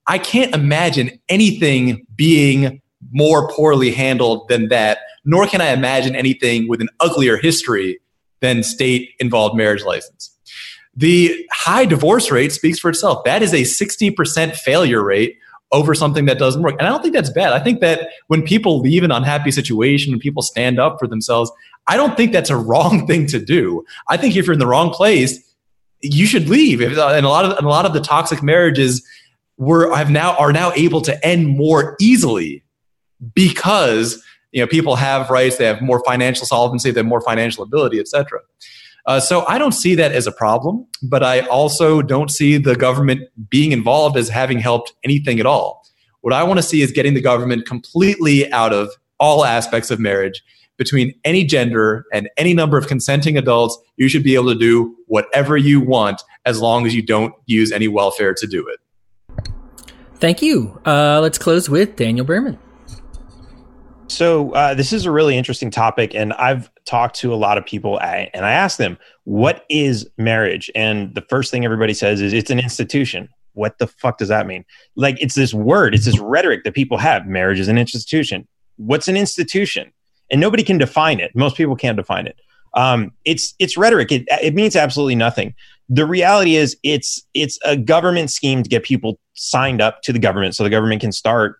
I 0.05 0.19
can't 0.19 0.53
imagine 0.53 1.19
anything 1.27 2.05
being 2.15 2.83
more 3.15 3.47
poorly 3.49 3.91
handled 3.91 4.47
than 4.49 4.67
that, 4.67 4.99
nor 5.23 5.47
can 5.47 5.61
I 5.61 5.69
imagine 5.69 6.15
anything 6.15 6.67
with 6.67 6.81
an 6.81 6.89
uglier 6.99 7.37
history 7.37 7.99
than 8.41 8.61
state 8.61 9.11
involved 9.19 9.55
marriage 9.55 9.83
license. 9.83 10.31
The 10.95 11.47
high 11.51 11.85
divorce 11.85 12.29
rate 12.29 12.51
speaks 12.51 12.77
for 12.77 12.89
itself. 12.89 13.23
That 13.23 13.41
is 13.41 13.53
a 13.53 13.61
60% 13.61 14.55
failure 14.55 15.03
rate 15.03 15.37
over 15.71 15.95
something 15.95 16.25
that 16.25 16.37
doesn't 16.37 16.61
work. 16.61 16.75
And 16.77 16.87
I 16.87 16.89
don't 16.89 17.01
think 17.01 17.13
that's 17.13 17.31
bad. 17.31 17.53
I 17.53 17.59
think 17.59 17.79
that 17.79 18.09
when 18.27 18.43
people 18.43 18.79
leave 18.79 19.03
an 19.03 19.11
unhappy 19.11 19.51
situation, 19.51 20.11
when 20.11 20.19
people 20.19 20.41
stand 20.41 20.77
up 20.77 20.97
for 20.99 21.07
themselves, 21.07 21.51
I 21.87 21.97
don't 21.97 22.17
think 22.17 22.33
that's 22.33 22.49
a 22.49 22.57
wrong 22.69 23.07
thing 23.07 23.27
to 23.27 23.39
do. 23.39 23.85
I 24.09 24.17
think 24.17 24.35
if 24.35 24.45
you're 24.45 24.53
in 24.53 24.59
the 24.59 24.67
wrong 24.67 24.91
place, 24.91 25.41
you 26.01 26.25
should 26.25 26.49
leave. 26.49 26.81
Uh, 26.81 27.13
and 27.15 27.25
a 27.25 27.29
lot 27.29 27.45
of 27.45 27.57
and 27.57 27.65
a 27.65 27.69
lot 27.69 27.85
of 27.85 27.93
the 27.93 28.01
toxic 28.01 28.43
marriages 28.43 29.05
were 29.57 29.93
have 29.95 30.11
now 30.11 30.35
are 30.35 30.51
now 30.51 30.73
able 30.73 31.01
to 31.01 31.25
end 31.25 31.47
more 31.47 31.95
easily 31.99 32.61
because 33.33 34.23
you 34.51 34.61
know 34.61 34.67
people 34.67 34.95
have 34.95 35.29
rights, 35.29 35.57
they 35.57 35.65
have 35.65 35.81
more 35.81 36.03
financial 36.05 36.45
solvency, 36.45 36.91
they 36.91 36.99
have 36.99 37.07
more 37.07 37.21
financial 37.21 37.63
ability, 37.63 37.99
etc. 37.99 38.39
Uh, 39.05 39.19
so 39.19 39.45
I 39.47 39.57
don't 39.57 39.73
see 39.73 39.95
that 39.95 40.11
as 40.11 40.25
a 40.25 40.31
problem, 40.31 40.87
but 41.03 41.23
I 41.23 41.41
also 41.41 42.01
don't 42.01 42.31
see 42.31 42.57
the 42.57 42.75
government 42.75 43.21
being 43.49 43.71
involved 43.71 44.17
as 44.17 44.29
having 44.29 44.59
helped 44.59 44.93
anything 45.03 45.39
at 45.39 45.45
all. 45.45 45.85
What 46.21 46.33
I 46.33 46.43
want 46.43 46.57
to 46.57 46.63
see 46.63 46.81
is 46.81 46.91
getting 46.91 47.13
the 47.13 47.21
government 47.21 47.67
completely 47.67 48.51
out 48.51 48.73
of 48.73 48.89
all 49.19 49.45
aspects 49.45 49.91
of 49.91 49.99
marriage 49.99 50.41
between 50.77 51.13
any 51.23 51.43
gender 51.43 52.05
and 52.11 52.29
any 52.35 52.53
number 52.53 52.77
of 52.77 52.87
consenting 52.87 53.37
adults. 53.37 53.77
You 53.97 54.09
should 54.09 54.23
be 54.23 54.33
able 54.33 54.51
to 54.51 54.59
do 54.59 54.95
whatever 55.05 55.55
you 55.55 55.79
want 55.79 56.23
as 56.45 56.59
long 56.59 56.87
as 56.87 56.95
you 56.95 57.01
don't 57.01 57.33
use 57.45 57.71
any 57.71 57.87
welfare 57.87 58.33
to 58.33 58.47
do 58.47 58.67
it. 58.67 58.79
Thank 60.15 60.41
you. 60.41 60.79
Uh, 60.85 61.19
let's 61.21 61.37
close 61.37 61.69
with 61.69 61.95
Daniel 61.95 62.25
Behrman. 62.25 62.57
So 64.07 64.51
uh, 64.51 64.73
this 64.73 64.93
is 64.93 65.05
a 65.05 65.11
really 65.11 65.37
interesting 65.37 65.71
topic, 65.71 66.13
and 66.13 66.33
I've 66.33 66.69
talked 66.85 67.15
to 67.17 67.33
a 67.33 67.35
lot 67.35 67.57
of 67.57 67.65
people, 67.65 67.99
and 67.99 68.45
I 68.45 68.51
asked 68.51 68.77
them, 68.77 68.97
"What 69.23 69.65
is 69.69 70.07
marriage?" 70.17 70.69
And 70.75 71.13
the 71.15 71.21
first 71.21 71.51
thing 71.51 71.65
everybody 71.65 71.93
says 71.93 72.21
is, 72.21 72.31
"It's 72.33 72.51
an 72.51 72.59
institution." 72.59 73.29
What 73.53 73.77
the 73.79 73.87
fuck 73.87 74.17
does 74.17 74.27
that 74.27 74.47
mean? 74.47 74.65
Like, 74.95 75.17
it's 75.21 75.33
this 75.33 75.53
word, 75.53 75.95
it's 75.95 76.05
this 76.05 76.19
rhetoric 76.19 76.65
that 76.65 76.73
people 76.73 76.97
have. 76.97 77.25
Marriage 77.25 77.59
is 77.59 77.69
an 77.69 77.77
institution. 77.77 78.47
What's 78.75 79.07
an 79.07 79.15
institution? 79.15 79.91
And 80.29 80.41
nobody 80.41 80.61
can 80.61 80.77
define 80.77 81.19
it. 81.21 81.31
Most 81.35 81.55
people 81.55 81.75
can't 81.75 81.95
define 81.95 82.27
it. 82.27 82.35
Um, 82.73 83.13
it's 83.23 83.55
it's 83.57 83.77
rhetoric. 83.77 84.11
It 84.11 84.25
it 84.41 84.53
means 84.53 84.75
absolutely 84.75 85.15
nothing. 85.15 85.55
The 85.87 86.05
reality 86.05 86.57
is, 86.57 86.77
it's 86.83 87.25
it's 87.33 87.57
a 87.65 87.77
government 87.77 88.29
scheme 88.29 88.63
to 88.63 88.69
get 88.69 88.83
people 88.83 89.19
signed 89.33 89.81
up 89.81 90.01
to 90.03 90.13
the 90.13 90.19
government, 90.19 90.55
so 90.55 90.63
the 90.63 90.69
government 90.69 91.01
can 91.01 91.11
start 91.11 91.59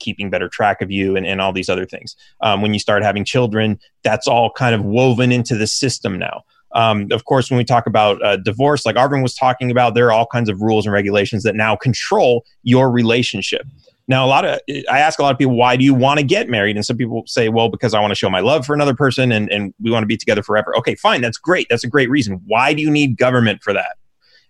keeping 0.00 0.30
better 0.30 0.48
track 0.48 0.82
of 0.82 0.90
you 0.90 1.16
and, 1.16 1.26
and 1.26 1.40
all 1.40 1.52
these 1.52 1.68
other 1.68 1.86
things. 1.86 2.16
Um, 2.40 2.62
when 2.62 2.72
you 2.72 2.80
start 2.80 3.04
having 3.04 3.24
children, 3.24 3.78
that's 4.02 4.26
all 4.26 4.50
kind 4.50 4.74
of 4.74 4.84
woven 4.84 5.30
into 5.30 5.54
the 5.56 5.66
system 5.66 6.18
now. 6.18 6.42
Um, 6.72 7.08
of 7.10 7.24
course, 7.24 7.50
when 7.50 7.58
we 7.58 7.64
talk 7.64 7.86
about 7.86 8.22
uh, 8.24 8.36
divorce, 8.36 8.86
like 8.86 8.96
Arvin 8.96 9.22
was 9.22 9.34
talking 9.34 9.70
about, 9.70 9.94
there 9.94 10.06
are 10.06 10.12
all 10.12 10.26
kinds 10.26 10.48
of 10.48 10.60
rules 10.60 10.86
and 10.86 10.92
regulations 10.92 11.42
that 11.42 11.56
now 11.56 11.76
control 11.76 12.44
your 12.62 12.90
relationship. 12.90 13.66
Now, 14.06 14.24
a 14.24 14.28
lot 14.28 14.44
of 14.44 14.60
I 14.90 14.98
ask 14.98 15.20
a 15.20 15.22
lot 15.22 15.32
of 15.32 15.38
people, 15.38 15.54
why 15.54 15.76
do 15.76 15.84
you 15.84 15.94
want 15.94 16.18
to 16.18 16.26
get 16.26 16.48
married? 16.48 16.74
And 16.76 16.84
some 16.84 16.96
people 16.96 17.22
say, 17.26 17.48
well, 17.48 17.68
because 17.68 17.94
I 17.94 18.00
want 18.00 18.10
to 18.10 18.16
show 18.16 18.28
my 18.28 18.40
love 18.40 18.66
for 18.66 18.74
another 18.74 18.94
person 18.94 19.30
and, 19.30 19.50
and 19.52 19.72
we 19.80 19.90
want 19.90 20.02
to 20.02 20.06
be 20.08 20.16
together 20.16 20.42
forever. 20.42 20.76
Okay, 20.78 20.96
fine, 20.96 21.20
that's 21.20 21.38
great. 21.38 21.68
That's 21.70 21.84
a 21.84 21.88
great 21.88 22.10
reason. 22.10 22.40
Why 22.46 22.74
do 22.74 22.82
you 22.82 22.90
need 22.90 23.16
government 23.16 23.62
for 23.62 23.72
that? 23.72 23.96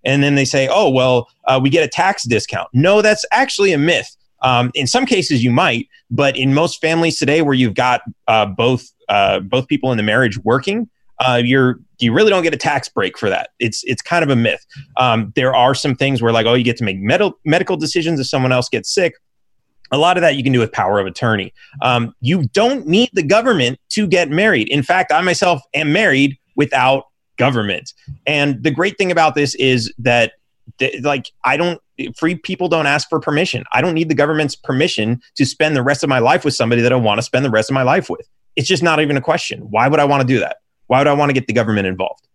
And 0.02 0.22
then 0.22 0.34
they 0.34 0.46
say, 0.46 0.66
oh, 0.70 0.88
well, 0.88 1.28
uh, 1.44 1.60
we 1.62 1.68
get 1.68 1.84
a 1.84 1.88
tax 1.88 2.22
discount. 2.22 2.68
No, 2.72 3.02
that's 3.02 3.24
actually 3.32 3.72
a 3.72 3.78
myth. 3.78 4.16
Um, 4.42 4.70
in 4.74 4.86
some 4.86 5.06
cases, 5.06 5.44
you 5.44 5.50
might, 5.50 5.88
but 6.10 6.36
in 6.36 6.54
most 6.54 6.80
families 6.80 7.18
today, 7.18 7.42
where 7.42 7.54
you've 7.54 7.74
got 7.74 8.02
uh, 8.28 8.46
both 8.46 8.90
uh, 9.08 9.40
both 9.40 9.66
people 9.66 9.90
in 9.90 9.96
the 9.96 10.02
marriage 10.02 10.38
working, 10.38 10.88
uh, 11.18 11.40
you're 11.42 11.78
you 11.98 12.12
really 12.12 12.30
don't 12.30 12.42
get 12.42 12.54
a 12.54 12.58
tax 12.58 12.88
break 12.88 13.18
for 13.18 13.28
that. 13.28 13.50
It's 13.58 13.84
it's 13.84 14.02
kind 14.02 14.22
of 14.22 14.30
a 14.30 14.36
myth. 14.36 14.64
Um, 14.96 15.32
there 15.36 15.54
are 15.54 15.74
some 15.74 15.94
things 15.94 16.22
where 16.22 16.32
like 16.32 16.46
oh 16.46 16.54
you 16.54 16.64
get 16.64 16.76
to 16.78 16.84
make 16.84 16.98
med- 16.98 17.32
medical 17.44 17.76
decisions 17.76 18.18
if 18.20 18.26
someone 18.26 18.52
else 18.52 18.68
gets 18.68 18.92
sick. 18.92 19.14
A 19.92 19.98
lot 19.98 20.16
of 20.16 20.20
that 20.20 20.36
you 20.36 20.44
can 20.44 20.52
do 20.52 20.60
with 20.60 20.70
power 20.70 21.00
of 21.00 21.06
attorney. 21.06 21.52
Um, 21.82 22.14
you 22.20 22.46
don't 22.48 22.86
need 22.86 23.10
the 23.12 23.24
government 23.24 23.80
to 23.90 24.06
get 24.06 24.30
married. 24.30 24.68
In 24.68 24.84
fact, 24.84 25.10
I 25.10 25.20
myself 25.20 25.60
am 25.74 25.92
married 25.92 26.38
without 26.54 27.06
government. 27.36 27.92
And 28.24 28.62
the 28.62 28.70
great 28.70 28.96
thing 28.98 29.10
about 29.10 29.34
this 29.34 29.54
is 29.56 29.92
that 29.98 30.34
like 31.02 31.32
I 31.44 31.56
don't 31.56 31.80
free 32.16 32.34
people 32.34 32.68
don't 32.68 32.86
ask 32.86 33.08
for 33.08 33.20
permission. 33.20 33.64
I 33.72 33.80
don't 33.80 33.94
need 33.94 34.08
the 34.08 34.14
government's 34.14 34.56
permission 34.56 35.20
to 35.36 35.46
spend 35.46 35.76
the 35.76 35.82
rest 35.82 36.02
of 36.02 36.08
my 36.08 36.18
life 36.18 36.44
with 36.44 36.54
somebody 36.54 36.82
that 36.82 36.92
I 36.92 36.96
want 36.96 37.18
to 37.18 37.22
spend 37.22 37.44
the 37.44 37.50
rest 37.50 37.70
of 37.70 37.74
my 37.74 37.82
life 37.82 38.08
with. 38.08 38.28
It's 38.56 38.68
just 38.68 38.82
not 38.82 39.00
even 39.00 39.16
a 39.16 39.20
question. 39.20 39.60
Why 39.70 39.88
would 39.88 40.00
I 40.00 40.04
want 40.04 40.22
to 40.22 40.26
do 40.26 40.40
that? 40.40 40.58
Why 40.86 40.98
would 40.98 41.06
I 41.06 41.12
want 41.12 41.30
to 41.30 41.34
get 41.34 41.46
the 41.46 41.52
government 41.52 41.86
involved? 41.86 42.26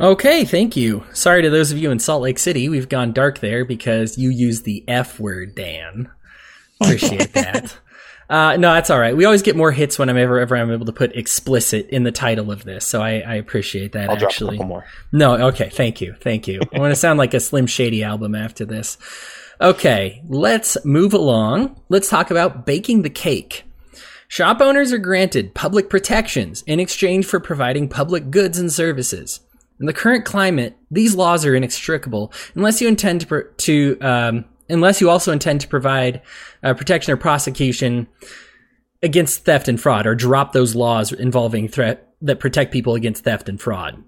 Okay, 0.00 0.44
thank 0.46 0.76
you. 0.76 1.04
Sorry 1.12 1.42
to 1.42 1.50
those 1.50 1.72
of 1.72 1.78
you 1.78 1.90
in 1.90 1.98
Salt 1.98 2.22
Lake 2.22 2.38
City. 2.38 2.70
We've 2.70 2.88
gone 2.88 3.12
dark 3.12 3.40
there 3.40 3.66
because 3.66 4.16
you 4.16 4.30
used 4.30 4.64
the 4.64 4.82
F 4.88 5.20
word, 5.20 5.54
Dan. 5.54 6.08
Appreciate 6.80 7.34
that. 7.34 7.76
Uh, 8.30 8.56
no, 8.56 8.72
that's 8.72 8.90
all 8.90 8.98
right. 9.00 9.16
We 9.16 9.24
always 9.24 9.42
get 9.42 9.56
more 9.56 9.72
hits 9.72 9.98
when 9.98 10.08
I'm 10.08 10.16
ever, 10.16 10.38
ever 10.38 10.56
I'm 10.56 10.70
able 10.70 10.86
to 10.86 10.92
put 10.92 11.16
explicit 11.16 11.88
in 11.88 12.04
the 12.04 12.12
title 12.12 12.52
of 12.52 12.62
this, 12.62 12.86
so 12.86 13.02
I, 13.02 13.18
I 13.18 13.34
appreciate 13.34 13.90
that. 13.92 14.08
I'll 14.08 14.24
actually. 14.24 14.28
drop 14.28 14.54
a 14.54 14.56
couple 14.58 14.66
more. 14.68 14.86
No, 15.10 15.48
okay, 15.48 15.68
thank 15.68 16.00
you, 16.00 16.14
thank 16.20 16.46
you. 16.46 16.60
I 16.72 16.78
want 16.78 16.92
to 16.92 16.96
sound 16.96 17.18
like 17.18 17.34
a 17.34 17.40
Slim 17.40 17.66
Shady 17.66 18.04
album 18.04 18.36
after 18.36 18.64
this. 18.64 18.98
Okay, 19.60 20.22
let's 20.28 20.82
move 20.84 21.12
along. 21.12 21.80
Let's 21.88 22.08
talk 22.08 22.30
about 22.30 22.64
baking 22.64 23.02
the 23.02 23.10
cake. 23.10 23.64
Shop 24.28 24.60
owners 24.60 24.92
are 24.92 24.98
granted 24.98 25.52
public 25.56 25.90
protections 25.90 26.62
in 26.68 26.78
exchange 26.78 27.26
for 27.26 27.40
providing 27.40 27.88
public 27.88 28.30
goods 28.30 28.60
and 28.60 28.72
services. 28.72 29.40
In 29.80 29.86
the 29.86 29.92
current 29.92 30.24
climate, 30.24 30.76
these 30.88 31.16
laws 31.16 31.44
are 31.44 31.56
inextricable 31.56 32.32
unless 32.54 32.80
you 32.80 32.86
intend 32.86 33.22
to, 33.22 33.42
to 33.56 33.98
um, 34.00 34.44
unless 34.70 35.00
you 35.00 35.10
also 35.10 35.32
intend 35.32 35.60
to 35.60 35.68
provide 35.68 36.22
uh, 36.62 36.74
protection 36.74 37.12
or 37.12 37.16
prosecution 37.16 38.06
against 39.02 39.44
theft 39.44 39.68
and 39.68 39.80
fraud 39.80 40.06
or 40.06 40.14
drop 40.14 40.52
those 40.52 40.74
laws 40.74 41.12
involving 41.12 41.68
threat 41.68 42.12
that 42.20 42.40
protect 42.40 42.72
people 42.72 42.94
against 42.94 43.24
theft 43.24 43.48
and 43.48 43.60
fraud. 43.60 44.02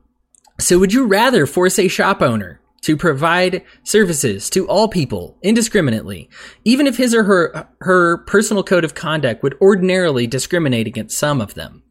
So 0.61 0.79
would 0.79 0.93
you 0.93 1.07
rather 1.07 1.47
force 1.47 1.79
a 1.79 1.89
shop 1.89 2.21
owner 2.21 2.61
to 2.83 2.97
provide 2.97 3.65
services 3.85 4.51
to 4.51 4.69
all 4.69 4.89
people 4.89 5.39
indiscriminately, 5.41 6.29
even 6.65 6.87
if 6.87 6.97
his 6.97 7.15
or 7.15 7.25
her, 7.25 7.69
her 7.81 8.19
personal 8.19 8.63
code 8.63 8.85
of 8.85 8.95
conduct 8.95 9.43
would 9.43 9.57
ordinarily 9.61 10.27
discriminate 10.27 10.87
against 10.87 11.17
some 11.17 11.41
of 11.41 11.55
them? 11.55 11.83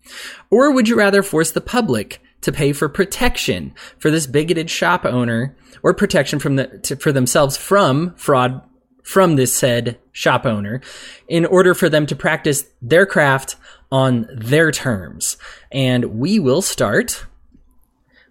Or 0.49 0.71
would 0.71 0.89
you 0.89 0.97
rather 0.97 1.23
force 1.23 1.51
the 1.51 1.62
public 1.62 2.21
to 2.41 2.51
pay 2.51 2.73
for 2.73 2.89
protection 2.89 3.73
for 3.97 4.12
this 4.12 4.27
bigoted 4.27 4.69
shop 4.69 5.06
owner 5.06 5.56
or 5.84 5.93
protection 5.93 6.39
from 6.39 6.56
the, 6.56 6.67
to, 6.80 6.95
for 6.95 7.12
themselves 7.12 7.58
from 7.58 8.13
fraud 8.15 8.62
from 9.04 9.36
this 9.36 9.54
said 9.54 9.99
shop 10.12 10.45
owner 10.45 10.82
in 11.27 11.45
order 11.45 11.73
for 11.73 11.89
them 11.89 12.06
to 12.06 12.15
practice 12.15 12.65
their 12.82 13.06
craft 13.06 13.56
on 13.91 14.27
their 14.32 14.71
terms. 14.71 15.38
And 15.71 16.19
we 16.19 16.39
will 16.39 16.62
start 16.62 17.25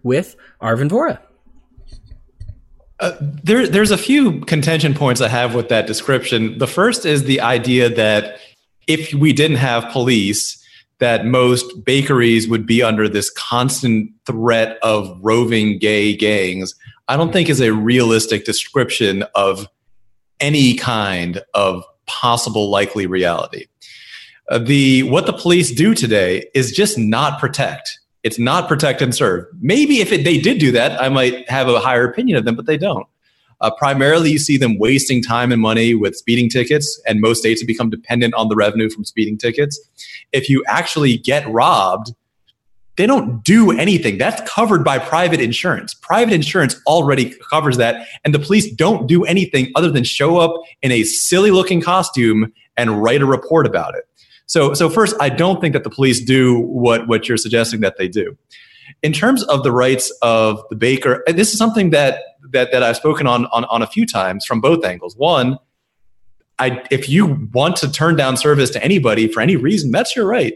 with 0.03 0.35
Arvin 0.61 0.89
Vohra. 0.89 1.19
Uh, 2.99 3.17
there, 3.19 3.67
there's 3.67 3.91
a 3.91 3.97
few 3.97 4.41
contention 4.41 4.93
points 4.93 5.21
I 5.21 5.27
have 5.27 5.55
with 5.55 5.69
that 5.69 5.87
description. 5.87 6.57
The 6.59 6.67
first 6.67 7.05
is 7.05 7.23
the 7.23 7.41
idea 7.41 7.89
that 7.89 8.39
if 8.87 9.13
we 9.13 9.33
didn't 9.33 9.57
have 9.57 9.91
police, 9.91 10.60
that 11.01 11.25
most 11.25 11.83
bakeries 11.83 12.47
would 12.47 12.65
be 12.65 12.81
under 12.81 13.09
this 13.09 13.29
constant 13.29 14.09
threat 14.25 14.77
of 14.81 15.19
roving 15.21 15.77
gay 15.77 16.15
gangs 16.15 16.73
I 17.11 17.17
don't 17.17 17.33
think 17.33 17.49
is 17.49 17.59
a 17.59 17.73
realistic 17.73 18.45
description 18.45 19.25
of 19.35 19.67
any 20.39 20.75
kind 20.75 21.41
of 21.53 21.83
possible 22.05 22.69
likely 22.69 23.05
reality. 23.05 23.65
Uh, 24.49 24.59
the 24.59 25.03
what 25.03 25.25
the 25.25 25.33
police 25.33 25.73
do 25.73 25.93
today 25.93 26.45
is 26.53 26.71
just 26.71 26.97
not 26.97 27.37
protect. 27.37 27.99
It's 28.23 28.39
not 28.39 28.69
protect 28.69 29.01
and 29.01 29.13
serve. 29.13 29.45
Maybe 29.59 29.99
if 29.99 30.13
it, 30.13 30.23
they 30.23 30.37
did 30.37 30.57
do 30.57 30.71
that, 30.71 31.01
I 31.01 31.09
might 31.09 31.49
have 31.49 31.67
a 31.67 31.81
higher 31.81 32.09
opinion 32.09 32.37
of 32.37 32.45
them, 32.45 32.55
but 32.55 32.65
they 32.65 32.77
don't. 32.77 33.07
Uh, 33.61 33.71
primarily, 33.71 34.31
you 34.31 34.39
see 34.39 34.57
them 34.57 34.77
wasting 34.79 35.21
time 35.23 35.51
and 35.51 35.61
money 35.61 35.93
with 35.93 36.15
speeding 36.15 36.49
tickets, 36.49 36.99
and 37.07 37.21
most 37.21 37.39
states 37.39 37.61
have 37.61 37.67
become 37.67 37.89
dependent 37.89 38.33
on 38.33 38.49
the 38.49 38.55
revenue 38.55 38.89
from 38.89 39.05
speeding 39.05 39.37
tickets. 39.37 39.79
If 40.31 40.49
you 40.49 40.63
actually 40.67 41.17
get 41.17 41.47
robbed, 41.47 42.13
they 42.97 43.05
don't 43.05 43.43
do 43.43 43.71
anything. 43.71 44.17
That's 44.17 44.41
covered 44.49 44.83
by 44.83 44.99
private 44.99 45.39
insurance. 45.39 45.93
Private 45.93 46.33
insurance 46.33 46.75
already 46.85 47.33
covers 47.49 47.77
that, 47.77 48.07
and 48.25 48.33
the 48.33 48.39
police 48.39 48.71
don't 48.73 49.07
do 49.07 49.23
anything 49.23 49.71
other 49.75 49.89
than 49.89 50.03
show 50.03 50.37
up 50.37 50.53
in 50.81 50.91
a 50.91 51.03
silly 51.03 51.51
looking 51.51 51.81
costume 51.81 52.51
and 52.77 53.01
write 53.01 53.21
a 53.21 53.25
report 53.25 53.65
about 53.65 53.95
it. 53.95 54.03
So, 54.47 54.73
so 54.73 54.89
first, 54.89 55.15
I 55.21 55.29
don't 55.29 55.61
think 55.61 55.73
that 55.73 55.85
the 55.85 55.89
police 55.89 56.21
do 56.21 56.59
what, 56.59 57.07
what 57.07 57.29
you're 57.29 57.37
suggesting 57.37 57.79
that 57.81 57.97
they 57.97 58.09
do. 58.09 58.37
In 59.01 59.13
terms 59.13 59.43
of 59.43 59.63
the 59.63 59.71
rights 59.71 60.11
of 60.21 60.61
the 60.69 60.75
baker, 60.75 61.23
this 61.27 61.53
is 61.53 61.57
something 61.57 61.91
that, 61.91 62.21
that, 62.51 62.71
that 62.71 62.83
I've 62.83 62.97
spoken 62.97 63.27
on, 63.27 63.45
on, 63.47 63.65
on 63.65 63.81
a 63.81 63.87
few 63.87 64.05
times 64.05 64.45
from 64.45 64.61
both 64.61 64.83
angles. 64.85 65.15
One, 65.15 65.57
I, 66.59 66.83
if 66.91 67.09
you 67.09 67.49
want 67.53 67.75
to 67.77 67.91
turn 67.91 68.15
down 68.15 68.37
service 68.37 68.69
to 68.71 68.83
anybody 68.83 69.27
for 69.27 69.41
any 69.41 69.55
reason, 69.55 69.91
that's 69.91 70.15
your 70.15 70.27
right. 70.27 70.53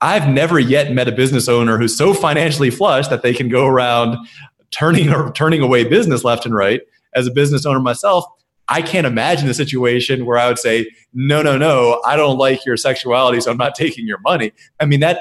I've 0.00 0.28
never 0.28 0.58
yet 0.58 0.92
met 0.92 1.08
a 1.08 1.12
business 1.12 1.48
owner 1.48 1.78
who's 1.78 1.96
so 1.96 2.12
financially 2.12 2.70
flush 2.70 3.08
that 3.08 3.22
they 3.22 3.32
can 3.32 3.48
go 3.48 3.66
around 3.66 4.16
turning 4.70 5.10
or 5.10 5.32
turning 5.32 5.62
away 5.62 5.84
business 5.84 6.24
left 6.24 6.44
and 6.44 6.54
right. 6.54 6.80
As 7.14 7.26
a 7.26 7.30
business 7.30 7.64
owner 7.64 7.80
myself, 7.80 8.24
I 8.68 8.82
can't 8.82 9.06
imagine 9.06 9.48
a 9.48 9.54
situation 9.54 10.26
where 10.26 10.38
I 10.38 10.48
would 10.48 10.58
say, 10.58 10.90
no, 11.14 11.40
no, 11.40 11.56
no, 11.56 12.02
I 12.04 12.16
don't 12.16 12.36
like 12.36 12.66
your 12.66 12.76
sexuality, 12.76 13.40
so 13.40 13.50
I'm 13.50 13.56
not 13.56 13.74
taking 13.74 14.06
your 14.06 14.18
money. 14.18 14.52
I 14.80 14.86
mean, 14.86 15.00
that 15.00 15.20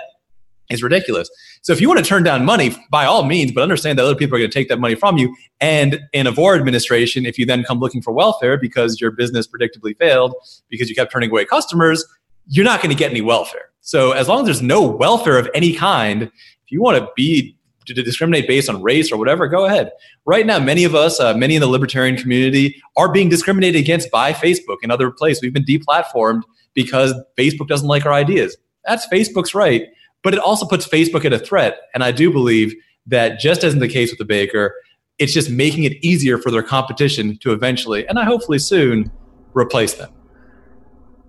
is 0.70 0.82
ridiculous. 0.82 1.30
So 1.66 1.74
if 1.74 1.82
you 1.82 1.88
want 1.88 1.98
to 1.98 2.06
turn 2.06 2.22
down 2.22 2.46
money, 2.46 2.76
by 2.92 3.06
all 3.06 3.24
means, 3.24 3.52
but 3.52 3.64
understand 3.64 3.98
that 3.98 4.06
other 4.06 4.14
people 4.14 4.36
are 4.36 4.40
going 4.40 4.52
to 4.52 4.54
take 4.54 4.70
that 4.70 4.80
money 4.80 4.94
from 4.94 5.18
you. 5.18 5.36
And 5.60 6.00
in 6.14 6.28
a 6.28 6.32
Vohra 6.32 6.60
administration, 6.60 7.26
if 7.26 7.40
you 7.40 7.46
then 7.48 7.64
come 7.64 7.80
looking 7.80 8.04
for 8.04 8.14
welfare 8.14 8.56
because 8.56 9.02
your 9.02 9.10
business 9.10 9.48
predictably 9.48 9.98
failed 9.98 10.36
because 10.70 10.90
you 10.90 10.96
kept 10.96 11.12
turning 11.12 11.32
away 11.32 11.44
customers, 11.44 12.06
you're 12.46 12.66
not 12.66 12.84
going 12.84 12.96
to 12.96 12.96
get 12.96 13.10
any 13.10 13.22
welfare. 13.22 13.72
So 13.82 14.12
as 14.12 14.28
long 14.28 14.42
as 14.42 14.46
there's 14.46 14.62
no 14.62 14.84
welfare 14.84 15.40
of 15.40 15.50
any 15.56 15.74
kind, 15.74 16.22
if 16.22 16.72
you 16.72 16.84
want 16.84 17.00
to 17.00 17.10
be 17.16 17.58
to 17.88 17.96
discriminate 17.96 18.48
based 18.48 18.70
on 18.70 18.84
race 18.84 19.12
or 19.12 19.18
whatever, 19.18 19.48
go 19.48 19.66
ahead. 19.66 19.90
Right 20.28 20.46
now, 20.46 20.60
many 20.60 20.84
of 20.84 20.94
us, 20.94 21.20
uh, 21.20 21.34
many 21.34 21.56
in 21.56 21.62
the 21.62 21.68
libertarian 21.68 22.16
community, 22.16 22.80
are 22.96 23.12
being 23.12 23.28
discriminated 23.28 23.82
against 23.82 24.12
by 24.12 24.34
Facebook 24.34 24.78
and 24.84 24.92
other 24.92 25.10
places. 25.10 25.42
We've 25.42 25.52
been 25.52 25.66
deplatformed 25.66 26.44
because 26.76 27.16
Facebook 27.36 27.68
doesn't 27.68 27.88
like 27.88 28.06
our 28.06 28.14
ideas. 28.14 28.56
That's 28.86 29.08
Facebook's 29.08 29.56
right, 29.56 29.88
but 30.26 30.34
it 30.34 30.40
also 30.40 30.66
puts 30.66 30.88
Facebook 30.88 31.24
at 31.24 31.32
a 31.32 31.38
threat. 31.38 31.82
And 31.94 32.04
I 32.04 32.12
do 32.12 32.32
believe 32.32 32.74
that 33.06 33.40
just 33.40 33.64
as 33.64 33.74
in 33.74 33.80
the 33.80 33.88
case 33.88 34.10
with 34.10 34.18
the 34.18 34.26
baker, 34.26 34.74
it's 35.20 35.32
just 35.32 35.52
making 35.52 35.84
it 35.84 35.94
easier 36.04 36.40
for 36.40 36.50
their 36.50 36.64
competition 36.64 37.38
to 37.38 37.54
eventually, 37.54 38.08
and 38.08 38.18
I 38.18 38.24
hopefully 38.26 38.58
soon, 38.58 39.12
replace 39.54 39.94
them. 39.94 40.12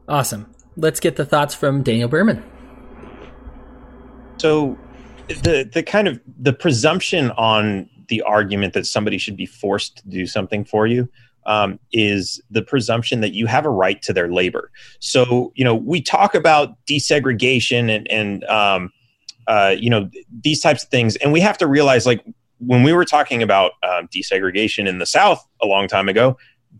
Awesome. 0.08 0.50
Let's 0.78 0.98
get 0.98 1.16
the 1.16 1.26
thoughts 1.26 1.54
from 1.54 1.82
Daniel 1.82 2.08
Behrman. 2.08 2.42
So 4.38 4.78
the 5.28 5.68
the 5.70 5.82
kind 5.82 6.08
of 6.08 6.18
the 6.38 6.54
presumption 6.54 7.30
on 7.32 7.90
the 8.08 8.22
argument 8.22 8.72
that 8.72 8.86
somebody 8.86 9.18
should 9.18 9.36
be 9.36 9.46
forced 9.46 9.98
to 9.98 10.08
do 10.08 10.26
something 10.26 10.64
for 10.64 10.86
you 10.86 11.08
um, 11.46 11.78
is 11.92 12.40
the 12.50 12.62
presumption 12.62 13.20
that 13.20 13.32
you 13.32 13.46
have 13.46 13.64
a 13.64 13.70
right 13.70 14.02
to 14.02 14.12
their 14.12 14.30
labor. 14.30 14.70
So 15.00 15.52
you 15.54 15.64
know 15.64 15.74
we 15.74 16.00
talk 16.02 16.34
about 16.34 16.76
desegregation 16.86 17.94
and 17.94 18.10
and 18.10 18.44
um, 18.44 18.92
uh, 19.46 19.74
you 19.78 19.90
know 19.90 20.10
these 20.42 20.60
types 20.60 20.84
of 20.84 20.90
things, 20.90 21.16
and 21.16 21.32
we 21.32 21.40
have 21.40 21.58
to 21.58 21.66
realize 21.66 22.06
like 22.06 22.24
when 22.58 22.82
we 22.82 22.92
were 22.92 23.04
talking 23.04 23.42
about 23.42 23.72
um, 23.82 24.08
desegregation 24.08 24.88
in 24.88 24.98
the 24.98 25.06
South 25.06 25.46
a 25.62 25.66
long 25.66 25.88
time 25.88 26.08
ago, 26.08 26.36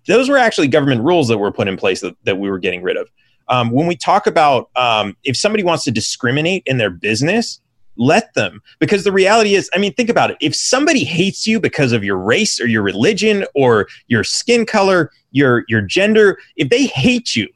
those 0.06 0.28
were 0.28 0.38
actually 0.38 0.68
government 0.68 1.02
rules 1.02 1.28
that 1.28 1.38
were 1.38 1.52
put 1.52 1.68
in 1.68 1.76
place 1.76 2.00
that, 2.00 2.16
that 2.24 2.38
we 2.38 2.50
were 2.50 2.58
getting 2.58 2.82
rid 2.82 2.96
of. 2.96 3.10
Um, 3.48 3.70
when 3.70 3.86
we 3.86 3.96
talk 3.96 4.26
about 4.26 4.70
um, 4.76 5.16
if 5.24 5.36
somebody 5.36 5.62
wants 5.62 5.84
to 5.84 5.90
discriminate 5.90 6.62
in 6.66 6.78
their 6.78 6.90
business, 6.90 7.60
let 7.96 8.34
them. 8.34 8.62
Because 8.78 9.04
the 9.04 9.12
reality 9.12 9.54
is 9.54 9.70
i 9.74 9.78
mean 9.78 9.92
think 9.94 10.08
about 10.08 10.30
it. 10.30 10.36
If 10.40 10.54
somebody 10.54 11.04
hates 11.04 11.46
you 11.46 11.60
because 11.60 11.92
of 11.92 12.04
your 12.04 12.16
race 12.16 12.60
or 12.60 12.66
your 12.66 12.82
religion 12.82 13.46
or 13.54 13.88
your 14.08 14.24
skin 14.24 14.66
color 14.66 15.10
your 15.32 15.64
your 15.68 15.82
gender 15.82 16.38
if 16.56 16.70
they 16.70 16.86
hate 16.86 17.36
you 17.36 17.48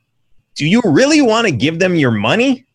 do 0.54 0.66
you 0.66 0.82
really 0.84 1.22
want 1.22 1.46
to 1.46 1.52
give 1.52 1.78
them 1.78 1.94
your 1.94 2.10
money? 2.10 2.66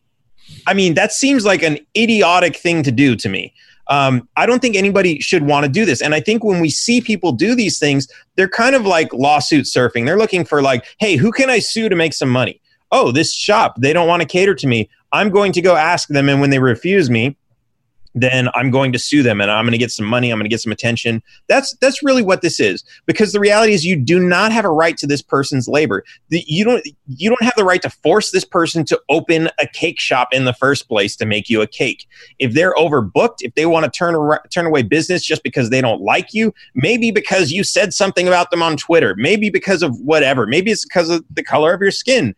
I 0.66 0.74
mean 0.74 0.94
that 0.94 1.12
seems 1.12 1.44
like 1.44 1.62
an 1.62 1.78
idiotic 1.96 2.56
thing 2.56 2.82
to 2.82 2.92
do 2.92 3.16
to 3.16 3.28
me. 3.28 3.54
Um, 3.88 4.28
i 4.36 4.46
don't 4.46 4.60
think 4.60 4.74
anybody 4.74 5.20
should 5.20 5.44
want 5.44 5.64
to 5.64 5.70
do 5.70 5.84
this. 5.84 6.02
And 6.02 6.14
i 6.14 6.20
think 6.20 6.42
when 6.42 6.60
we 6.60 6.70
see 6.70 7.00
people 7.00 7.32
do 7.32 7.54
these 7.54 7.78
things 7.78 8.08
they're 8.34 8.48
kind 8.48 8.74
of 8.74 8.84
like 8.84 9.12
lawsuit 9.12 9.66
surfing. 9.66 10.04
They're 10.06 10.18
looking 10.18 10.44
for 10.44 10.62
like 10.62 10.84
hey 10.98 11.16
who 11.16 11.30
can 11.30 11.50
i 11.50 11.60
sue 11.60 11.88
to 11.88 11.96
make 11.96 12.14
some 12.14 12.28
money? 12.28 12.60
Oh 12.90 13.12
this 13.12 13.32
shop 13.32 13.76
they 13.78 13.92
don't 13.92 14.08
want 14.08 14.22
to 14.22 14.28
cater 14.28 14.54
to 14.56 14.66
me. 14.66 14.90
I'm 15.12 15.30
going 15.30 15.52
to 15.52 15.62
go 15.62 15.76
ask 15.76 16.08
them. 16.08 16.28
And 16.28 16.40
when 16.40 16.50
they 16.50 16.58
refuse 16.58 17.08
me 17.08 17.36
then 18.16 18.48
I'm 18.54 18.70
going 18.70 18.92
to 18.92 18.98
sue 18.98 19.22
them 19.22 19.42
and 19.42 19.50
I'm 19.50 19.64
going 19.64 19.72
to 19.72 19.78
get 19.78 19.90
some 19.90 20.06
money. 20.06 20.30
I'm 20.30 20.38
going 20.38 20.46
to 20.46 20.50
get 20.50 20.62
some 20.62 20.72
attention. 20.72 21.22
That's 21.48 21.76
that's 21.82 22.02
really 22.02 22.22
what 22.22 22.40
this 22.40 22.58
is. 22.58 22.82
Because 23.04 23.32
the 23.32 23.40
reality 23.40 23.74
is, 23.74 23.84
you 23.84 23.94
do 23.94 24.18
not 24.18 24.52
have 24.52 24.64
a 24.64 24.70
right 24.70 24.96
to 24.96 25.06
this 25.06 25.20
person's 25.20 25.68
labor. 25.68 26.02
The, 26.30 26.42
you 26.46 26.64
don't 26.64 26.82
you 27.06 27.28
don't 27.28 27.42
have 27.42 27.52
the 27.56 27.64
right 27.64 27.82
to 27.82 27.90
force 27.90 28.30
this 28.30 28.44
person 28.44 28.84
to 28.86 29.00
open 29.10 29.50
a 29.58 29.66
cake 29.66 30.00
shop 30.00 30.28
in 30.32 30.46
the 30.46 30.54
first 30.54 30.88
place 30.88 31.14
to 31.16 31.26
make 31.26 31.50
you 31.50 31.60
a 31.60 31.66
cake. 31.66 32.08
If 32.38 32.54
they're 32.54 32.74
overbooked, 32.74 33.36
if 33.40 33.54
they 33.54 33.66
want 33.66 33.84
to 33.84 33.90
turn 33.90 34.16
turn 34.50 34.66
away 34.66 34.82
business 34.82 35.22
just 35.22 35.42
because 35.42 35.68
they 35.68 35.82
don't 35.82 36.00
like 36.00 36.32
you, 36.32 36.54
maybe 36.74 37.10
because 37.10 37.50
you 37.50 37.64
said 37.64 37.92
something 37.92 38.26
about 38.26 38.50
them 38.50 38.62
on 38.62 38.78
Twitter, 38.78 39.14
maybe 39.18 39.50
because 39.50 39.82
of 39.82 40.00
whatever, 40.00 40.46
maybe 40.46 40.70
it's 40.70 40.86
because 40.86 41.10
of 41.10 41.22
the 41.30 41.44
color 41.44 41.74
of 41.74 41.82
your 41.82 41.90
skin. 41.90 42.34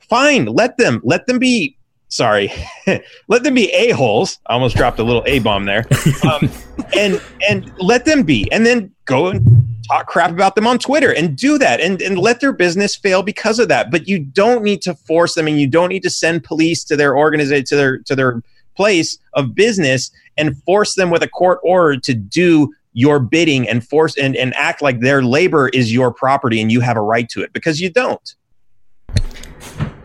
Fine, 0.00 0.46
let 0.46 0.78
them 0.78 1.00
let 1.04 1.26
them 1.26 1.38
be 1.38 1.76
sorry, 2.12 2.52
let 3.28 3.42
them 3.42 3.54
be 3.54 3.70
a 3.72 3.90
holes. 3.90 4.38
I 4.46 4.54
almost 4.54 4.76
dropped 4.76 4.98
a 4.98 5.02
little 5.02 5.22
a 5.26 5.38
bomb 5.40 5.64
there, 5.64 5.86
um, 6.30 6.50
and 6.96 7.20
and 7.48 7.72
let 7.78 8.04
them 8.04 8.22
be, 8.22 8.50
and 8.52 8.64
then 8.64 8.92
go 9.06 9.28
and 9.28 9.66
talk 9.88 10.06
crap 10.06 10.30
about 10.30 10.54
them 10.54 10.66
on 10.66 10.78
Twitter 10.78 11.12
and 11.12 11.36
do 11.36 11.58
that, 11.58 11.80
and 11.80 12.00
and 12.02 12.18
let 12.18 12.40
their 12.40 12.52
business 12.52 12.94
fail 12.94 13.22
because 13.22 13.58
of 13.58 13.68
that. 13.68 13.90
But 13.90 14.06
you 14.06 14.18
don't 14.18 14.62
need 14.62 14.82
to 14.82 14.94
force 14.94 15.34
them, 15.34 15.48
and 15.48 15.60
you 15.60 15.66
don't 15.66 15.88
need 15.88 16.02
to 16.02 16.10
send 16.10 16.44
police 16.44 16.84
to 16.84 16.96
their 16.96 17.16
organization 17.16 17.64
to 17.66 17.76
their 17.76 17.98
to 17.98 18.14
their 18.14 18.42
place 18.76 19.18
of 19.34 19.54
business 19.54 20.10
and 20.38 20.56
force 20.64 20.94
them 20.94 21.10
with 21.10 21.22
a 21.22 21.28
court 21.28 21.60
order 21.62 21.98
to 22.00 22.14
do 22.14 22.72
your 22.94 23.18
bidding 23.18 23.68
and 23.68 23.86
force 23.86 24.16
and, 24.16 24.36
and 24.36 24.54
act 24.54 24.82
like 24.82 25.00
their 25.00 25.22
labor 25.22 25.68
is 25.70 25.92
your 25.92 26.12
property 26.12 26.60
and 26.60 26.70
you 26.70 26.80
have 26.80 26.96
a 26.96 27.00
right 27.00 27.28
to 27.28 27.42
it 27.42 27.52
because 27.52 27.80
you 27.80 27.90
don't. 27.90 28.34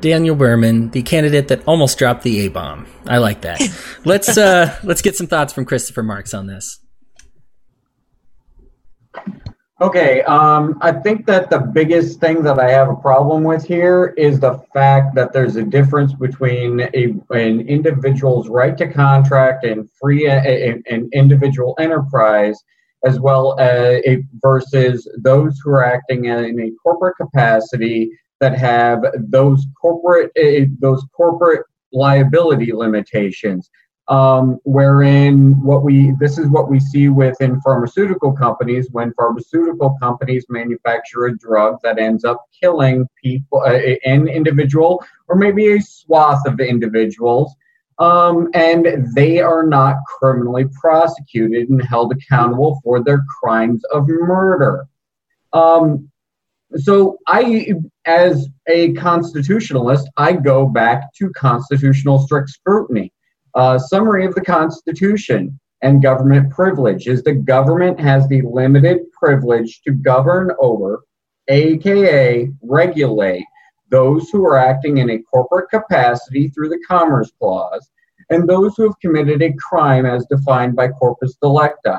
Daniel 0.02 0.36
Behrman, 0.36 0.92
the 0.92 1.02
candidate 1.02 1.48
that 1.48 1.68
almost 1.68 1.98
dropped 1.98 2.24
the 2.24 2.46
A 2.46 2.50
bomb. 2.50 2.88
I 3.06 3.18
like 3.18 3.42
that. 3.42 3.62
let's 4.06 4.38
uh, 4.38 4.78
let's 4.84 5.02
get 5.02 5.16
some 5.16 5.28
thoughts 5.28 5.54
from 5.54 5.66
Christopher 5.66 6.04
Marks 6.04 6.34
on 6.34 6.48
this. 6.48 6.80
Okay, 9.80 10.24
um, 10.24 10.80
I 10.82 10.92
think 10.92 11.28
that 11.28 11.52
the 11.52 11.60
biggest 11.60 12.20
thing 12.20 12.42
that 12.42 12.58
I 12.58 12.72
have 12.72 12.90
a 12.90 12.96
problem 12.96 13.44
with 13.44 13.64
here 13.64 14.08
is 14.18 14.40
the 14.40 14.58
fact 14.74 15.14
that 15.14 15.34
there's 15.34 15.56
a 15.56 15.62
difference 15.62 16.14
between 16.14 16.82
a, 16.82 17.14
an 17.30 17.62
individual's 17.62 18.50
right 18.50 18.76
to 18.76 18.92
contract 18.92 19.66
and 19.66 19.88
free 20.02 20.28
an 20.28 21.10
individual 21.14 21.76
enterprise, 21.80 22.60
as 23.06 23.20
well 23.20 23.60
as 23.60 24.02
a, 24.08 24.24
versus 24.42 25.08
those 25.20 25.60
who 25.64 25.70
are 25.70 25.86
acting 25.86 26.26
in 26.26 26.60
a 26.60 26.72
corporate 26.82 27.18
capacity 27.18 28.10
that 28.40 28.58
have 28.58 29.04
those 29.18 29.66
corporate 29.80 30.32
uh, 30.38 30.66
those 30.80 31.04
corporate 31.16 31.66
liability 31.92 32.72
limitations 32.74 33.70
um, 34.10 34.60
wherein 34.64 35.62
what 35.62 35.84
we 35.84 36.14
this 36.20 36.38
is 36.38 36.48
what 36.48 36.70
we 36.70 36.80
see 36.80 37.10
within 37.10 37.60
pharmaceutical 37.62 38.32
companies. 38.32 38.88
When 38.92 39.14
pharmaceutical 39.14 39.98
companies 40.02 40.46
manufacture 40.50 41.26
a 41.26 41.38
drug 41.38 41.80
that 41.84 42.00
ends 42.00 42.24
up 42.24 42.46
killing 42.58 43.08
people 43.22 43.64
uh, 43.66 43.96
an 44.06 44.28
individual 44.28 45.04
or 45.28 45.36
maybe 45.36 45.74
a 45.74 45.82
swath 45.82 46.46
of 46.48 46.60
individuals 46.60 47.54
um, 48.00 48.50
and 48.54 49.08
they 49.16 49.40
are 49.40 49.66
not 49.66 49.98
criminally 50.06 50.66
prosecuted 50.80 51.70
and 51.70 51.84
held 51.84 52.14
accountable 52.14 52.80
for 52.84 53.04
their 53.04 53.24
crimes 53.42 53.84
of 53.92 54.08
murder. 54.08 54.88
Um, 55.54 56.10
so 56.76 57.18
I, 57.28 57.74
as 58.06 58.50
a 58.68 58.94
constitutionalist, 58.94 60.10
I 60.18 60.34
go 60.34 60.66
back 60.66 61.14
to 61.16 61.30
constitutional 61.32 62.20
strict 62.20 62.50
scrutiny. 62.50 63.14
Uh, 63.56 63.80
summary 63.80 64.26
of 64.26 64.36
the 64.36 64.44
Constitution 64.44 65.60
and 65.82 66.02
government 66.02 66.52
privilege 66.52 67.08
is 67.08 67.24
the 67.24 67.34
government 67.34 68.00
has 68.00 68.28
the 68.28 68.42
limited 68.42 69.12
privilege 69.12 69.82
to 69.84 69.92
govern 69.92 70.52
over, 70.60 71.04
aka 71.48 72.52
regulate, 72.62 73.46
those 73.90 74.30
who 74.30 74.46
are 74.46 74.58
acting 74.58 74.98
in 74.98 75.10
a 75.12 75.20
corporate 75.20 75.70
capacity 75.70 76.50
through 76.50 76.70
the 76.70 76.84
Commerce 76.88 77.32
Clause, 77.40 77.90
and 78.30 78.48
those 78.48 78.76
who 78.76 78.84
have 78.84 79.00
committed 79.00 79.42
a 79.42 79.54
crime 79.54 80.06
as 80.06 80.26
defined 80.26 80.76
by 80.76 80.90
Corpus 80.90 81.38
Delicti. 81.42 81.98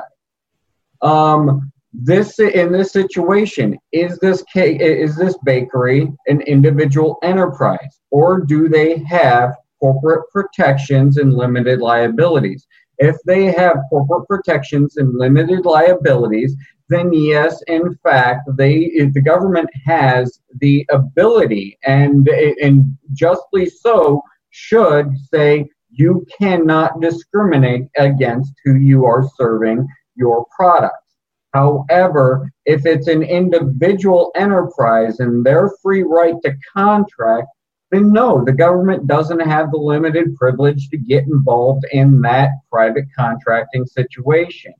Um, 1.01 1.71
this 1.91 2.39
in 2.39 2.71
this 2.71 2.91
situation 2.91 3.77
is 3.91 4.19
this 4.19 4.43
is 4.55 5.15
this 5.15 5.37
bakery 5.43 6.11
an 6.27 6.41
individual 6.41 7.17
enterprise 7.23 7.99
or 8.11 8.41
do 8.41 8.69
they 8.69 8.99
have 8.99 9.55
corporate 9.79 10.29
protections 10.31 11.17
and 11.17 11.33
limited 11.33 11.79
liabilities? 11.79 12.67
If 12.99 13.15
they 13.25 13.45
have 13.45 13.77
corporate 13.89 14.27
protections 14.27 14.97
and 14.97 15.17
limited 15.17 15.65
liabilities 15.65 16.55
then 16.89 17.13
yes 17.13 17.61
in 17.67 17.95
fact 18.03 18.49
they 18.57 19.09
the 19.13 19.21
government 19.21 19.69
has 19.85 20.39
the 20.59 20.85
ability 20.91 21.77
and 21.85 22.27
and 22.27 22.97
justly 23.13 23.67
so 23.67 24.21
should 24.49 25.11
say 25.31 25.69
you 25.91 26.25
cannot 26.39 26.99
discriminate 26.99 27.87
against 27.97 28.53
who 28.63 28.75
you 28.75 29.05
are 29.05 29.27
serving 29.37 29.87
your 30.15 30.45
products 30.55 31.08
However, 31.53 32.51
if 32.65 32.85
it's 32.85 33.07
an 33.07 33.23
individual 33.23 34.31
enterprise 34.35 35.19
and 35.19 35.43
their 35.43 35.71
free 35.81 36.03
right 36.03 36.35
to 36.43 36.55
contract, 36.75 37.47
then 37.91 38.11
no, 38.11 38.43
the 38.45 38.51
government 38.53 39.07
doesn't 39.07 39.39
have 39.39 39.71
the 39.71 39.77
limited 39.77 40.35
privilege 40.35 40.89
to 40.89 40.97
get 40.97 41.23
involved 41.23 41.85
in 41.91 42.21
that 42.21 42.51
private 42.71 43.05
contracting 43.17 43.85
situation. 43.85 44.73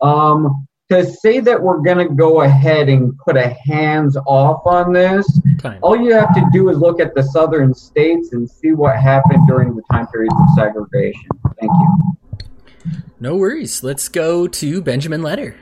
Um, 0.00 0.66
to 0.90 1.04
say 1.04 1.38
that 1.40 1.62
we're 1.62 1.82
going 1.82 1.98
to 1.98 2.14
go 2.14 2.40
ahead 2.40 2.88
and 2.88 3.16
put 3.18 3.36
a 3.36 3.48
hands 3.48 4.16
off 4.26 4.66
on 4.66 4.92
this, 4.92 5.40
time. 5.58 5.78
all 5.82 5.96
you 5.96 6.14
have 6.14 6.34
to 6.34 6.48
do 6.50 6.70
is 6.70 6.78
look 6.78 6.98
at 6.98 7.14
the 7.14 7.22
southern 7.22 7.74
states 7.74 8.32
and 8.32 8.48
see 8.48 8.72
what 8.72 8.96
happened 8.96 9.46
during 9.46 9.76
the 9.76 9.82
time 9.92 10.06
periods 10.06 10.34
of 10.38 10.46
segregation. 10.56 11.28
Thank 11.60 11.70
you. 11.70 12.92
No 13.20 13.36
worries. 13.36 13.82
Let's 13.82 14.08
go 14.08 14.48
to 14.48 14.80
Benjamin 14.80 15.22
Letter. 15.22 15.56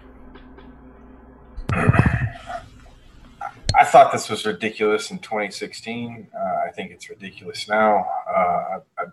I 3.78 3.84
thought 3.84 4.12
this 4.12 4.30
was 4.30 4.46
ridiculous 4.46 5.10
in 5.10 5.18
2016. 5.18 6.28
Uh, 6.34 6.38
I 6.66 6.70
think 6.72 6.92
it's 6.92 7.10
ridiculous 7.10 7.68
now. 7.68 8.06
Uh, 8.28 8.80
I, 8.98 9.04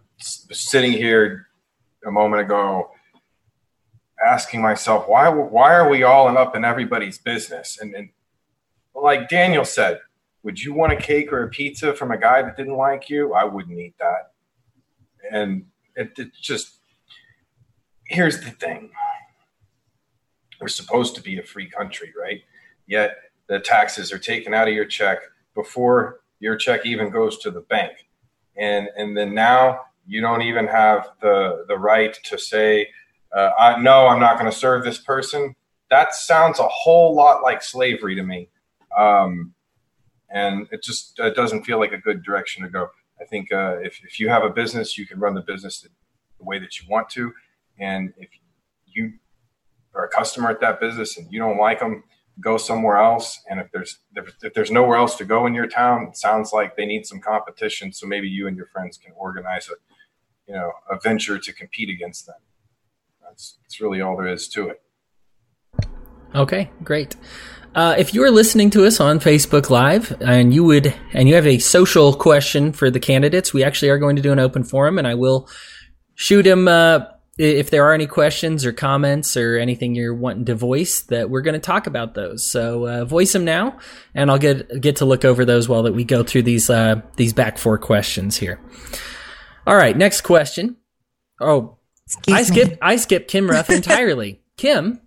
was 0.47 0.58
sitting 0.58 0.93
here 0.93 1.47
a 2.06 2.12
moment 2.12 2.41
ago 2.41 2.91
asking 4.26 4.62
myself 4.62 5.08
why 5.08 5.28
why 5.28 5.74
are 5.74 5.89
we 5.89 6.04
all 6.04 6.36
up 6.38 6.56
in 6.56 6.64
everybody's 6.64 7.18
business 7.18 7.78
and, 7.82 7.93
and 7.93 8.10
like 8.95 9.28
daniel 9.28 9.66
said 9.66 9.99
would 10.43 10.60
you 10.60 10.74
want 10.74 10.93
a 10.93 10.95
cake 10.95 11.32
or 11.34 11.43
a 11.43 11.49
pizza 11.49 11.93
from 11.93 12.12
a 12.12 12.18
guy 12.18 12.41
that 12.41 12.56
didn't 12.56 12.78
like 12.78 13.10
you 13.10 13.34
i 13.34 13.43
wouldn't 13.43 13.78
eat 13.78 13.95
that 13.99 14.32
and 15.32 15.66
it, 15.95 16.12
it 16.18 16.32
just 16.41 16.80
here's 18.06 18.39
the 18.41 18.51
thing 18.51 18.89
we're 20.64 20.70
supposed 20.70 21.14
to 21.14 21.22
be 21.22 21.38
a 21.39 21.43
free 21.43 21.70
country, 21.70 22.14
right? 22.18 22.41
Yet 22.88 23.18
the 23.47 23.59
taxes 23.59 24.14
are 24.14 24.18
taken 24.18 24.53
out 24.53 24.70
of 24.70 24.74
your 24.74 24.86
check 24.86 25.20
before 25.53 26.22
your 26.39 26.55
check 26.55 26.86
even 26.86 27.09
goes 27.09 27.38
to 27.39 27.51
the 27.51 27.59
bank. 27.59 28.07
And 28.55 28.88
and 28.95 29.16
then 29.18 29.34
now 29.34 29.82
you 30.07 30.22
don't 30.22 30.41
even 30.41 30.68
have 30.68 31.09
the 31.22 31.66
the 31.68 31.78
right 31.78 32.18
to 32.24 32.38
say, 32.38 32.88
uh, 33.36 33.49
I, 33.59 33.82
no, 33.82 34.07
I'm 34.07 34.22
not 34.22 34.39
going 34.39 34.49
to 34.49 34.57
serve 34.57 34.86
this 34.86 34.99
person. 34.99 35.53
That 35.89 36.16
sounds 36.16 36.59
a 36.59 36.68
whole 36.70 37.14
lot 37.14 37.43
like 37.43 37.61
slavery 37.61 38.16
to 38.16 38.24
me. 38.24 38.49
Um, 38.97 39.53
and 40.30 40.68
it 40.72 40.82
just 40.82 41.20
uh, 41.20 41.32
doesn't 41.32 41.66
feel 41.66 41.78
like 41.78 41.91
a 41.91 41.97
good 41.97 42.24
direction 42.24 42.64
to 42.64 42.70
go. 42.70 42.88
I 43.20 43.26
think 43.26 43.51
uh, 43.51 43.80
if, 43.82 44.01
if 44.05 44.18
you 44.18 44.30
have 44.30 44.43
a 44.43 44.49
business, 44.49 44.97
you 44.97 45.05
can 45.05 45.20
run 45.20 45.34
the 45.34 45.41
business 45.41 45.82
the 45.82 45.89
way 46.39 46.57
that 46.59 46.80
you 46.80 46.88
want 46.89 47.09
to. 47.11 47.34
And 47.78 48.14
if 48.18 48.30
you 48.86 49.14
or 49.94 50.06
a 50.06 50.10
customer 50.10 50.50
at 50.50 50.60
that 50.62 50.80
business 50.80 51.18
and 51.18 51.32
you 51.32 51.39
don't 51.39 51.58
like 51.58 51.80
them, 51.80 52.04
go 52.39 52.58
somewhere 52.58 52.98
else. 52.98 53.39
And 53.50 53.60
if 53.60 53.72
there's 53.72 54.00
if 54.41 54.54
there's 54.54 54.72
nowhere 54.72 54.98
else 54.98 55.16
to 55.18 55.26
go 55.26 55.46
in 55.46 55.54
your 55.54 55.68
town, 55.68 56.08
it 56.08 56.18
sounds 56.18 56.52
like 56.52 56.76
they 56.76 56.86
need 56.86 57.06
some 57.06 57.20
competition. 57.20 57.94
So 57.94 58.08
maybe 58.08 58.28
you 58.28 58.48
and 58.48 58.58
your 58.58 58.68
friends 58.68 58.98
can 58.98 59.14
organize 59.16 59.70
a 59.70 59.74
you 60.48 60.56
know 60.56 60.72
a 60.89 61.00
venture 61.00 61.38
to 61.38 61.54
compete 61.54 61.89
against 61.89 62.26
them. 62.26 62.36
That's 63.22 63.58
that's 63.62 63.80
really 63.82 64.02
all 64.02 64.18
there 64.18 64.28
is 64.28 64.48
to 64.50 64.70
it. 64.70 64.82
Okay, 66.36 66.72
great. 66.84 67.16
Uh, 67.76 67.96
if 67.98 68.14
you 68.14 68.24
are 68.24 68.30
listening 68.30 68.70
to 68.70 68.86
us 68.86 69.00
on 69.00 69.20
Facebook 69.20 69.70
Live 69.70 70.16
and 70.22 70.54
you 70.54 70.64
would 70.64 70.94
and 71.14 71.28
you 71.28 71.36
have 71.36 71.48
a 71.48 71.60
social 71.60 72.14
question 72.14 72.72
for 72.72 72.91
the 72.91 73.00
candidates, 73.00 73.54
we 73.54 73.64
actually 73.64 73.89
are 73.89 73.98
going 73.98 74.16
to 74.16 74.22
do 74.22 74.32
an 74.32 74.39
open 74.39 74.64
forum, 74.64 74.98
and 74.98 75.08
I 75.08 75.16
will 75.16 75.50
shoot 76.16 76.46
him 76.46 76.68
uh, 76.68 77.02
if 77.38 77.72
there 77.72 77.86
are 77.86 77.94
any 77.94 78.06
questions 78.06 78.66
or 78.66 78.72
comments 78.72 79.36
or 79.36 79.58
anything 79.58 79.96
you're 79.96 80.14
wanting 80.14 80.46
to 80.46 80.56
voice 80.56 81.02
that 81.04 81.30
we're 81.30 81.42
going 81.42 81.56
to 81.56 81.60
talk 81.60 81.88
about 81.88 82.14
those. 82.14 82.46
So 82.46 82.88
uh, 82.88 83.06
voice 83.06 83.34
them 83.34 83.44
now 83.44 83.80
and 84.14 84.30
i'll 84.30 84.38
get 84.38 84.82
get 84.82 84.98
to 84.98 85.06
look 85.06 85.26
over 85.26 85.44
those 85.44 85.68
while 85.68 85.84
that 85.84 85.94
we 85.94 86.04
go 86.04 86.24
through 86.24 86.44
these 86.44 86.70
uh, 86.70 87.02
these 87.18 87.34
back 87.34 87.58
four 87.58 87.78
questions 87.78 88.38
here. 88.38 88.60
All 89.66 89.76
right 89.76 89.98
next 89.98 90.22
question. 90.22 90.78
Oh 91.40 91.78
Excuse 92.06 92.38
i 92.38 92.44
skip 92.44 92.78
i 92.82 92.96
skip 92.98 93.28
kim 93.28 93.50
ruff 93.50 93.70
entirely. 93.70 94.40
Kim 94.56 95.02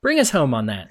bring 0.00 0.20
us 0.20 0.30
home 0.30 0.54
on 0.54 0.66
that. 0.66 0.90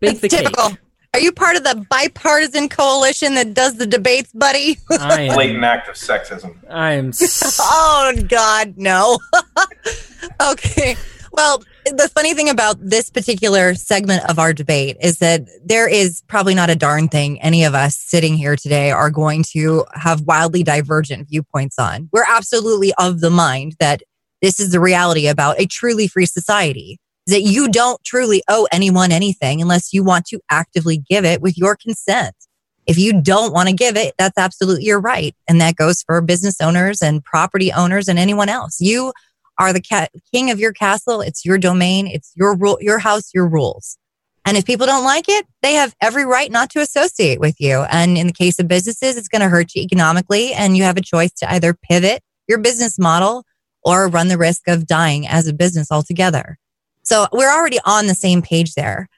Bake 0.00 0.20
the 0.20 0.28
typical. 0.28 0.70
cake 0.70 0.78
are 1.14 1.20
you 1.20 1.32
part 1.32 1.56
of 1.56 1.64
the 1.64 1.86
bipartisan 1.90 2.68
coalition 2.68 3.34
that 3.34 3.54
does 3.54 3.76
the 3.76 3.86
debates, 3.86 4.32
buddy? 4.32 4.78
I 4.90 5.22
am, 5.28 5.34
Blatant 5.34 5.64
act 5.64 5.88
of 5.88 5.94
sexism. 5.94 6.56
I 6.70 6.92
am. 6.92 7.12
So- 7.12 7.62
oh 7.64 8.12
God, 8.28 8.74
no. 8.76 9.18
okay. 10.50 10.96
Well, 11.32 11.62
the 11.84 12.10
funny 12.14 12.34
thing 12.34 12.48
about 12.48 12.76
this 12.80 13.10
particular 13.10 13.74
segment 13.74 14.28
of 14.28 14.38
our 14.38 14.52
debate 14.52 14.96
is 15.00 15.18
that 15.18 15.42
there 15.64 15.88
is 15.88 16.22
probably 16.26 16.54
not 16.54 16.70
a 16.70 16.74
darn 16.74 17.08
thing 17.08 17.40
any 17.42 17.64
of 17.64 17.74
us 17.74 17.96
sitting 17.96 18.36
here 18.36 18.56
today 18.56 18.90
are 18.90 19.10
going 19.10 19.44
to 19.52 19.84
have 19.94 20.22
wildly 20.22 20.62
divergent 20.62 21.28
viewpoints 21.28 21.78
on. 21.78 22.08
We're 22.12 22.26
absolutely 22.28 22.92
of 22.98 23.20
the 23.20 23.30
mind 23.30 23.76
that 23.78 24.02
this 24.42 24.58
is 24.60 24.72
the 24.72 24.80
reality 24.80 25.26
about 25.26 25.60
a 25.60 25.66
truly 25.66 26.08
free 26.08 26.26
society 26.26 26.98
that 27.28 27.42
you 27.42 27.68
don't 27.68 28.02
truly 28.04 28.42
owe 28.48 28.66
anyone 28.72 29.12
anything 29.12 29.60
unless 29.60 29.92
you 29.92 30.02
want 30.02 30.26
to 30.26 30.40
actively 30.50 30.96
give 30.96 31.24
it 31.24 31.40
with 31.40 31.56
your 31.56 31.76
consent. 31.76 32.34
If 32.86 32.96
you 32.96 33.20
don't 33.20 33.52
want 33.52 33.68
to 33.68 33.74
give 33.74 33.96
it, 33.96 34.14
that's 34.16 34.38
absolutely 34.38 34.84
your 34.84 34.98
right. 34.98 35.36
And 35.46 35.60
that 35.60 35.76
goes 35.76 36.02
for 36.02 36.20
business 36.22 36.58
owners 36.60 37.02
and 37.02 37.22
property 37.22 37.70
owners 37.70 38.08
and 38.08 38.18
anyone 38.18 38.48
else. 38.48 38.80
You 38.80 39.12
are 39.58 39.74
the 39.74 39.82
ca- 39.82 40.08
king 40.32 40.50
of 40.50 40.58
your 40.58 40.72
castle. 40.72 41.20
It's 41.20 41.44
your 41.44 41.58
domain. 41.58 42.06
It's 42.06 42.32
your 42.34 42.56
rule, 42.56 42.78
your 42.80 42.98
house, 42.98 43.30
your 43.34 43.46
rules. 43.46 43.98
And 44.46 44.56
if 44.56 44.64
people 44.64 44.86
don't 44.86 45.04
like 45.04 45.26
it, 45.28 45.44
they 45.60 45.74
have 45.74 45.94
every 46.00 46.24
right 46.24 46.50
not 46.50 46.70
to 46.70 46.80
associate 46.80 47.40
with 47.40 47.56
you. 47.60 47.80
And 47.90 48.16
in 48.16 48.28
the 48.28 48.32
case 48.32 48.58
of 48.58 48.68
businesses, 48.68 49.18
it's 49.18 49.28
going 49.28 49.42
to 49.42 49.50
hurt 49.50 49.74
you 49.74 49.82
economically. 49.82 50.54
And 50.54 50.74
you 50.74 50.84
have 50.84 50.96
a 50.96 51.02
choice 51.02 51.32
to 51.40 51.52
either 51.52 51.74
pivot 51.74 52.22
your 52.48 52.56
business 52.56 52.98
model 52.98 53.44
or 53.82 54.08
run 54.08 54.28
the 54.28 54.38
risk 54.38 54.66
of 54.66 54.86
dying 54.86 55.26
as 55.26 55.46
a 55.46 55.52
business 55.52 55.92
altogether. 55.92 56.56
So 57.08 57.26
we're 57.32 57.50
already 57.50 57.78
on 57.86 58.06
the 58.06 58.14
same 58.14 58.42
page 58.42 58.74
there. 58.74 59.08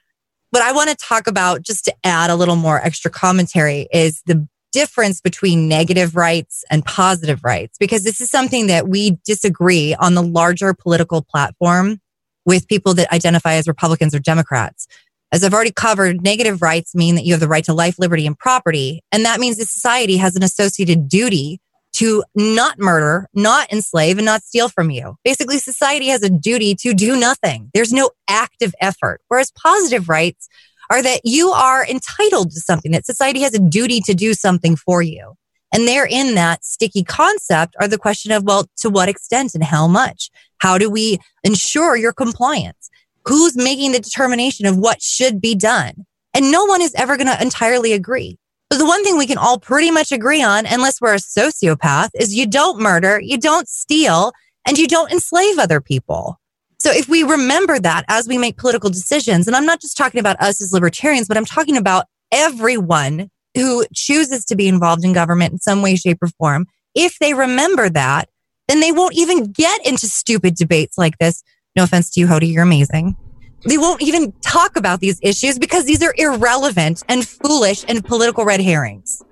What 0.51 0.63
I 0.63 0.71
want 0.71 0.91
to 0.91 0.95
talk 0.95 1.27
about, 1.27 1.61
just 1.61 1.83
to 1.85 1.93
add 2.05 2.29
a 2.29 2.37
little 2.37 2.55
more 2.55 2.79
extra 2.79 3.11
commentary, 3.11 3.89
is 3.91 4.21
the 4.25 4.47
difference 4.71 5.19
between 5.19 5.67
negative 5.67 6.15
rights 6.15 6.63
and 6.71 6.85
positive 6.85 7.43
rights, 7.43 7.77
because 7.77 8.05
this 8.05 8.21
is 8.21 8.29
something 8.29 8.67
that 8.67 8.87
we 8.87 9.17
disagree 9.25 9.93
on 9.95 10.13
the 10.13 10.23
larger 10.23 10.73
political 10.73 11.21
platform 11.21 11.99
with 12.45 12.65
people 12.69 12.93
that 12.93 13.11
identify 13.11 13.55
as 13.55 13.67
Republicans 13.67 14.15
or 14.15 14.19
Democrats. 14.19 14.87
As 15.33 15.43
I've 15.43 15.53
already 15.53 15.73
covered, 15.73 16.23
negative 16.23 16.61
rights 16.61 16.95
mean 16.95 17.15
that 17.15 17.25
you 17.25 17.33
have 17.33 17.41
the 17.41 17.47
right 17.49 17.65
to 17.65 17.73
life, 17.73 17.99
liberty, 17.99 18.25
and 18.25 18.39
property. 18.39 19.01
And 19.11 19.25
that 19.25 19.41
means 19.41 19.57
that 19.57 19.67
society 19.67 20.15
has 20.15 20.37
an 20.37 20.43
associated 20.43 21.09
duty 21.09 21.59
to 21.93 22.23
not 22.35 22.79
murder, 22.79 23.27
not 23.33 23.71
enslave, 23.71 24.17
and 24.17 24.25
not 24.25 24.43
steal 24.43 24.69
from 24.69 24.89
you. 24.89 25.15
Basically, 25.23 25.57
society 25.57 26.07
has 26.07 26.23
a 26.23 26.29
duty 26.29 26.75
to 26.75 26.93
do 26.93 27.19
nothing. 27.19 27.69
There's 27.73 27.91
no 27.91 28.11
active 28.27 28.73
effort. 28.79 29.21
Whereas 29.27 29.51
positive 29.51 30.09
rights 30.09 30.47
are 30.89 31.03
that 31.03 31.21
you 31.23 31.49
are 31.49 31.85
entitled 31.85 32.51
to 32.51 32.59
something, 32.59 32.91
that 32.91 33.05
society 33.05 33.41
has 33.41 33.53
a 33.53 33.59
duty 33.59 34.01
to 34.01 34.13
do 34.13 34.33
something 34.33 34.75
for 34.75 35.01
you. 35.01 35.35
And 35.73 35.87
there 35.87 36.05
in 36.05 36.35
that 36.35 36.65
sticky 36.65 37.03
concept 37.03 37.75
are 37.79 37.87
the 37.87 37.97
question 37.97 38.31
of, 38.31 38.43
well, 38.43 38.65
to 38.77 38.89
what 38.89 39.07
extent 39.07 39.55
and 39.55 39.63
how 39.63 39.87
much? 39.87 40.29
How 40.57 40.77
do 40.77 40.89
we 40.89 41.19
ensure 41.43 41.95
your 41.95 42.11
compliance? 42.11 42.89
Who's 43.25 43.55
making 43.55 43.93
the 43.93 43.99
determination 43.99 44.65
of 44.65 44.77
what 44.77 45.01
should 45.01 45.39
be 45.39 45.55
done? 45.55 46.05
And 46.33 46.51
no 46.51 46.65
one 46.65 46.81
is 46.81 46.93
ever 46.95 47.15
going 47.15 47.27
to 47.27 47.41
entirely 47.41 47.93
agree. 47.93 48.37
But 48.71 48.77
the 48.77 48.85
one 48.85 49.03
thing 49.03 49.17
we 49.17 49.27
can 49.27 49.37
all 49.37 49.59
pretty 49.59 49.91
much 49.91 50.13
agree 50.13 50.41
on, 50.41 50.65
unless 50.65 51.01
we're 51.01 51.15
a 51.15 51.17
sociopath, 51.17 52.07
is 52.17 52.33
you 52.33 52.47
don't 52.47 52.79
murder, 52.79 53.19
you 53.19 53.37
don't 53.37 53.67
steal, 53.67 54.31
and 54.65 54.77
you 54.77 54.87
don't 54.87 55.11
enslave 55.11 55.59
other 55.59 55.81
people. 55.81 56.39
So 56.79 56.89
if 56.89 57.09
we 57.09 57.23
remember 57.23 57.79
that 57.79 58.05
as 58.07 58.29
we 58.29 58.37
make 58.37 58.55
political 58.55 58.89
decisions, 58.89 59.45
and 59.45 59.57
I'm 59.57 59.65
not 59.65 59.81
just 59.81 59.97
talking 59.97 60.21
about 60.21 60.41
us 60.41 60.61
as 60.61 60.71
libertarians, 60.71 61.27
but 61.27 61.35
I'm 61.35 61.43
talking 61.43 61.75
about 61.75 62.05
everyone 62.31 63.29
who 63.55 63.85
chooses 63.93 64.45
to 64.45 64.55
be 64.55 64.69
involved 64.69 65.03
in 65.03 65.11
government 65.11 65.51
in 65.51 65.59
some 65.59 65.81
way, 65.81 65.97
shape, 65.97 66.19
or 66.21 66.29
form, 66.29 66.65
if 66.95 67.19
they 67.19 67.33
remember 67.33 67.89
that, 67.89 68.29
then 68.69 68.79
they 68.79 68.93
won't 68.93 69.15
even 69.15 69.51
get 69.51 69.85
into 69.85 70.07
stupid 70.07 70.55
debates 70.55 70.97
like 70.97 71.17
this. 71.17 71.43
No 71.75 71.83
offense 71.83 72.09
to 72.11 72.21
you, 72.21 72.27
Hody, 72.27 72.53
you're 72.53 72.63
amazing. 72.63 73.17
They 73.65 73.77
won't 73.77 74.01
even 74.01 74.31
talk 74.41 74.75
about 74.75 74.99
these 74.99 75.19
issues 75.21 75.59
because 75.59 75.85
these 75.85 76.01
are 76.03 76.13
irrelevant 76.17 77.03
and 77.07 77.27
foolish 77.27 77.85
and 77.87 78.03
political 78.03 78.45
red 78.45 78.61
herrings. 78.61 79.23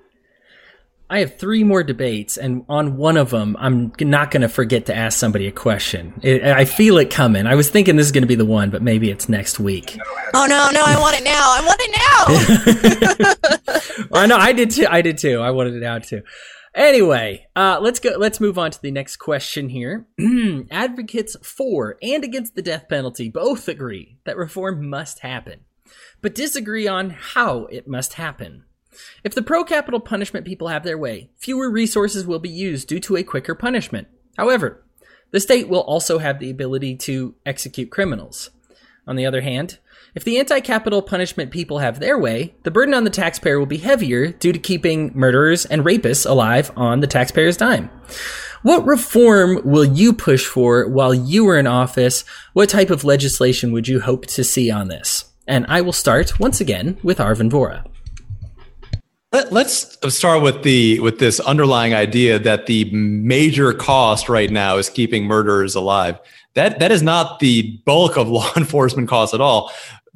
I 1.12 1.18
have 1.18 1.38
three 1.38 1.64
more 1.64 1.82
debates, 1.82 2.36
and 2.36 2.64
on 2.68 2.96
one 2.96 3.16
of 3.16 3.30
them, 3.30 3.56
I'm 3.58 3.90
not 3.98 4.30
going 4.30 4.42
to 4.42 4.48
forget 4.48 4.86
to 4.86 4.94
ask 4.94 5.18
somebody 5.18 5.48
a 5.48 5.52
question. 5.52 6.20
It, 6.22 6.44
I 6.44 6.64
feel 6.64 6.98
it 6.98 7.10
coming. 7.10 7.48
I 7.48 7.56
was 7.56 7.68
thinking 7.68 7.96
this 7.96 8.06
is 8.06 8.12
going 8.12 8.22
to 8.22 8.28
be 8.28 8.36
the 8.36 8.44
one, 8.44 8.70
but 8.70 8.80
maybe 8.80 9.10
it's 9.10 9.28
next 9.28 9.58
week. 9.58 9.98
Oh 10.34 10.46
no, 10.48 10.70
no, 10.70 10.84
I 10.86 11.00
want 11.00 11.18
it 11.18 11.24
now. 11.24 11.32
I 11.34 11.62
want 11.66 11.80
it 11.82 11.90
now. 14.12 14.12
I 14.20 14.26
know 14.26 14.36
I 14.36 14.52
did 14.52 14.70
too. 14.70 14.86
I 14.88 15.02
did 15.02 15.18
too. 15.18 15.40
I 15.40 15.50
wanted 15.50 15.74
it 15.74 15.82
out 15.82 16.04
too. 16.04 16.22
Anyway, 16.74 17.46
uh, 17.56 17.78
let's 17.80 17.98
go. 17.98 18.10
Let's 18.16 18.40
move 18.40 18.58
on 18.58 18.70
to 18.70 18.80
the 18.80 18.92
next 18.92 19.16
question 19.16 19.70
here. 19.70 20.06
Advocates 20.70 21.36
for 21.42 21.96
and 22.00 22.22
against 22.22 22.54
the 22.54 22.62
death 22.62 22.88
penalty 22.88 23.28
both 23.28 23.66
agree 23.66 24.18
that 24.24 24.36
reform 24.36 24.88
must 24.88 25.20
happen, 25.20 25.60
but 26.22 26.34
disagree 26.34 26.86
on 26.86 27.10
how 27.10 27.64
it 27.66 27.88
must 27.88 28.14
happen. 28.14 28.64
If 29.24 29.34
the 29.34 29.42
pro 29.42 29.64
capital 29.64 30.00
punishment 30.00 30.46
people 30.46 30.68
have 30.68 30.84
their 30.84 30.98
way, 30.98 31.30
fewer 31.36 31.70
resources 31.70 32.26
will 32.26 32.38
be 32.38 32.48
used 32.48 32.88
due 32.88 33.00
to 33.00 33.16
a 33.16 33.24
quicker 33.24 33.54
punishment. 33.54 34.08
However, 34.36 34.84
the 35.32 35.40
state 35.40 35.68
will 35.68 35.80
also 35.80 36.18
have 36.18 36.38
the 36.38 36.50
ability 36.50 36.96
to 36.96 37.34
execute 37.44 37.90
criminals. 37.90 38.50
On 39.06 39.16
the 39.16 39.26
other 39.26 39.40
hand, 39.40 39.78
if 40.14 40.24
the 40.24 40.38
anti 40.38 40.60
capital 40.60 41.02
punishment 41.02 41.50
people 41.50 41.78
have 41.78 42.00
their 42.00 42.18
way, 42.18 42.54
the 42.62 42.70
burden 42.70 42.94
on 42.94 43.04
the 43.04 43.10
taxpayer 43.10 43.58
will 43.58 43.66
be 43.66 43.78
heavier 43.78 44.28
due 44.28 44.52
to 44.52 44.58
keeping 44.58 45.12
murderers 45.14 45.64
and 45.66 45.84
rapists 45.84 46.28
alive 46.28 46.70
on 46.76 47.00
the 47.00 47.06
taxpayer's 47.06 47.56
dime. 47.56 47.90
What 48.62 48.84
reform 48.84 49.60
will 49.64 49.84
you 49.84 50.12
push 50.12 50.44
for 50.44 50.86
while 50.88 51.14
you 51.14 51.44
were 51.44 51.58
in 51.58 51.66
office? 51.66 52.24
What 52.52 52.68
type 52.68 52.90
of 52.90 53.04
legislation 53.04 53.72
would 53.72 53.88
you 53.88 54.00
hope 54.00 54.26
to 54.26 54.44
see 54.44 54.70
on 54.70 54.88
this? 54.88 55.24
And 55.46 55.64
I 55.68 55.80
will 55.80 55.92
start 55.92 56.38
once 56.38 56.60
again 56.60 56.98
with 57.02 57.18
Arvin 57.18 57.50
Vohra. 57.50 57.86
Let, 59.32 59.52
us 59.52 59.96
start 60.08 60.42
with 60.42 60.64
the 60.64 60.98
with 60.98 61.20
this 61.20 61.38
underlying 61.38 61.94
idea 61.94 62.38
that 62.40 62.66
the 62.66 62.90
major 62.92 63.72
cost 63.72 64.28
right 64.28 64.50
now 64.50 64.76
is 64.76 64.90
keeping 64.90 65.24
murderers 65.24 65.76
alive. 65.76 66.18
That 66.54 66.80
that 66.80 66.90
is 66.90 67.00
not 67.00 67.38
the 67.38 67.80
bulk 67.86 68.16
of 68.16 68.28
law 68.38 68.50
enforcement 68.56 69.08
costs 69.08 69.32
at 69.32 69.40
all. 69.40 69.72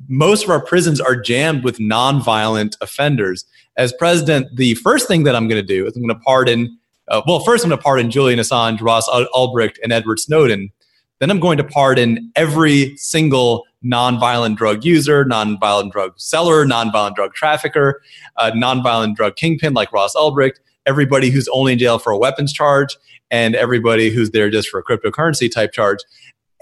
Most 0.08 0.44
of 0.44 0.50
our 0.50 0.64
prisons 0.64 1.00
are 1.00 1.16
jammed 1.16 1.64
with 1.64 1.78
nonviolent 1.78 2.76
offenders. 2.80 3.44
As 3.76 3.92
president, 3.92 4.48
the 4.56 4.74
first 4.76 5.08
thing 5.08 5.24
that 5.24 5.34
I'm 5.34 5.48
going 5.48 5.60
to 5.60 5.66
do 5.66 5.86
is 5.86 5.96
I'm 5.96 6.02
going 6.02 6.14
to 6.14 6.20
pardon. 6.24 6.78
Uh, 7.08 7.22
well, 7.26 7.40
first 7.40 7.64
I'm 7.64 7.70
going 7.70 7.78
to 7.78 7.82
pardon 7.82 8.10
Julian 8.10 8.38
Assange, 8.38 8.80
Ross 8.80 9.08
Ulbricht, 9.08 9.76
and 9.82 9.92
Edward 9.92 10.18
Snowden. 10.20 10.70
Then 11.18 11.30
I'm 11.30 11.40
going 11.40 11.58
to 11.58 11.64
pardon 11.64 12.32
every 12.36 12.96
single 12.96 13.64
nonviolent 13.84 14.56
drug 14.56 14.84
user, 14.84 15.24
nonviolent 15.24 15.92
drug 15.92 16.18
seller, 16.18 16.64
nonviolent 16.64 17.14
drug 17.14 17.34
trafficker, 17.34 18.00
uh, 18.36 18.50
nonviolent 18.52 19.14
drug 19.14 19.36
kingpin 19.36 19.74
like 19.74 19.92
Ross 19.92 20.14
Ulbricht, 20.14 20.58
everybody 20.86 21.30
who's 21.30 21.48
only 21.48 21.74
in 21.74 21.78
jail 21.78 21.98
for 21.98 22.12
a 22.12 22.18
weapons 22.18 22.52
charge, 22.52 22.96
and 23.30 23.54
everybody 23.54 24.10
who's 24.10 24.30
there 24.30 24.50
just 24.50 24.68
for 24.68 24.78
a 24.78 24.84
cryptocurrency 24.84 25.50
type 25.50 25.72
charge. 25.72 25.98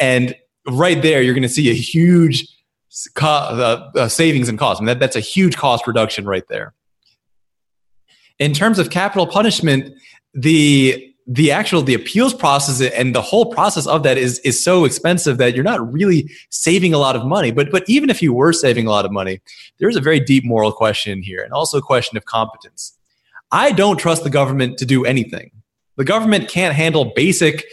And 0.01 0.35
right 0.69 1.01
there, 1.01 1.23
you're 1.23 1.35
going 1.35 1.43
to 1.43 1.49
see 1.49 1.71
a 1.71 1.75
huge 1.75 2.47
co- 3.15 3.27
uh, 3.27 3.91
uh, 3.97 4.09
savings 4.09 4.49
and 4.49 4.59
cost. 4.59 4.81
I 4.81 4.83
mean, 4.83 4.87
that, 4.87 5.01
that's 5.01 5.17
a 5.17 5.21
huge 5.21 5.57
cost 5.57 5.87
reduction 5.87 6.25
right 6.25 6.47
there. 6.49 6.75
In 8.39 8.53
terms 8.53 8.79
of 8.79 8.91
capital 8.91 9.27
punishment, 9.27 9.95
the 10.35 11.09
the 11.27 11.53
actual 11.53 11.83
the 11.83 11.95
appeals 11.95 12.35
process 12.35 12.81
and 12.93 13.15
the 13.15 13.23
whole 13.23 13.47
process 13.47 13.87
of 13.87 14.03
that 14.03 14.19
is 14.19 14.41
is 14.41 14.63
so 14.63 14.85
expensive 14.85 15.39
that 15.39 15.55
you're 15.55 15.65
not 15.65 15.93
really 15.93 16.29
saving 16.51 16.93
a 16.93 16.99
lot 16.99 17.15
of 17.15 17.25
money 17.25 17.53
but 17.53 17.71
but 17.71 17.85
even 17.87 18.11
if 18.11 18.21
you 18.21 18.35
were 18.35 18.53
saving 18.53 18.89
a 18.89 18.91
lot 18.91 19.05
of 19.05 19.13
money 19.13 19.41
there's 19.79 19.95
a 19.95 20.01
very 20.01 20.19
deep 20.19 20.45
moral 20.45 20.73
question 20.73 21.23
here 21.23 21.41
and 21.41 21.53
also 21.53 21.79
a 21.79 21.83
question 21.83 22.17
of 22.17 22.25
competence 22.25 22.99
i 23.53 23.71
don't 23.71 23.99
trust 23.99 24.25
the 24.25 24.31
government 24.31 24.77
to 24.77 24.85
do 24.85 25.05
anything 25.05 25.53
the 25.97 26.05
government 26.05 26.49
can't 26.49 26.75
handle 26.75 27.13
basic 27.15 27.67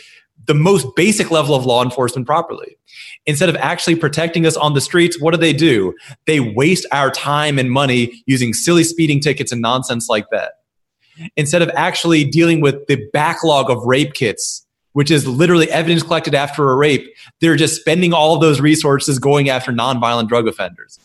the 0.49 0.55
most 0.55 0.87
basic 0.95 1.29
level 1.29 1.53
of 1.53 1.63
law 1.63 1.83
enforcement 1.83 2.25
properly. 2.25 2.75
Instead 3.27 3.49
of 3.49 3.55
actually 3.57 3.95
protecting 3.95 4.47
us 4.47 4.57
on 4.57 4.73
the 4.73 4.81
streets 4.81 5.21
what 5.21 5.31
do 5.31 5.39
they 5.39 5.53
do? 5.53 5.93
They 6.25 6.39
waste 6.39 6.87
our 6.91 7.11
time 7.11 7.59
and 7.59 7.69
money 7.69 8.23
using 8.25 8.55
silly 8.55 8.83
speeding 8.83 9.19
tickets 9.19 9.51
and 9.51 9.61
nonsense 9.61 10.09
like 10.09 10.25
that. 10.31 10.53
Instead 11.37 11.61
of 11.61 11.69
actually 11.75 12.23
dealing 12.23 12.61
with 12.61 12.87
the 12.87 12.97
backlog 13.13 13.69
of 13.69 13.83
rape 13.83 14.13
kits 14.13 14.65
which 14.93 15.11
is 15.11 15.27
literally 15.27 15.69
evidence 15.69 16.01
collected 16.01 16.33
after 16.33 16.71
a 16.71 16.75
rape 16.75 17.07
they're 17.41 17.55
just 17.55 17.79
spending 17.79 18.11
all 18.11 18.33
of 18.33 18.41
those 18.41 18.59
resources 18.59 19.19
going 19.19 19.49
after 19.49 19.71
nonviolent 19.71 20.27
drug 20.29 20.47
offenders. 20.47 20.97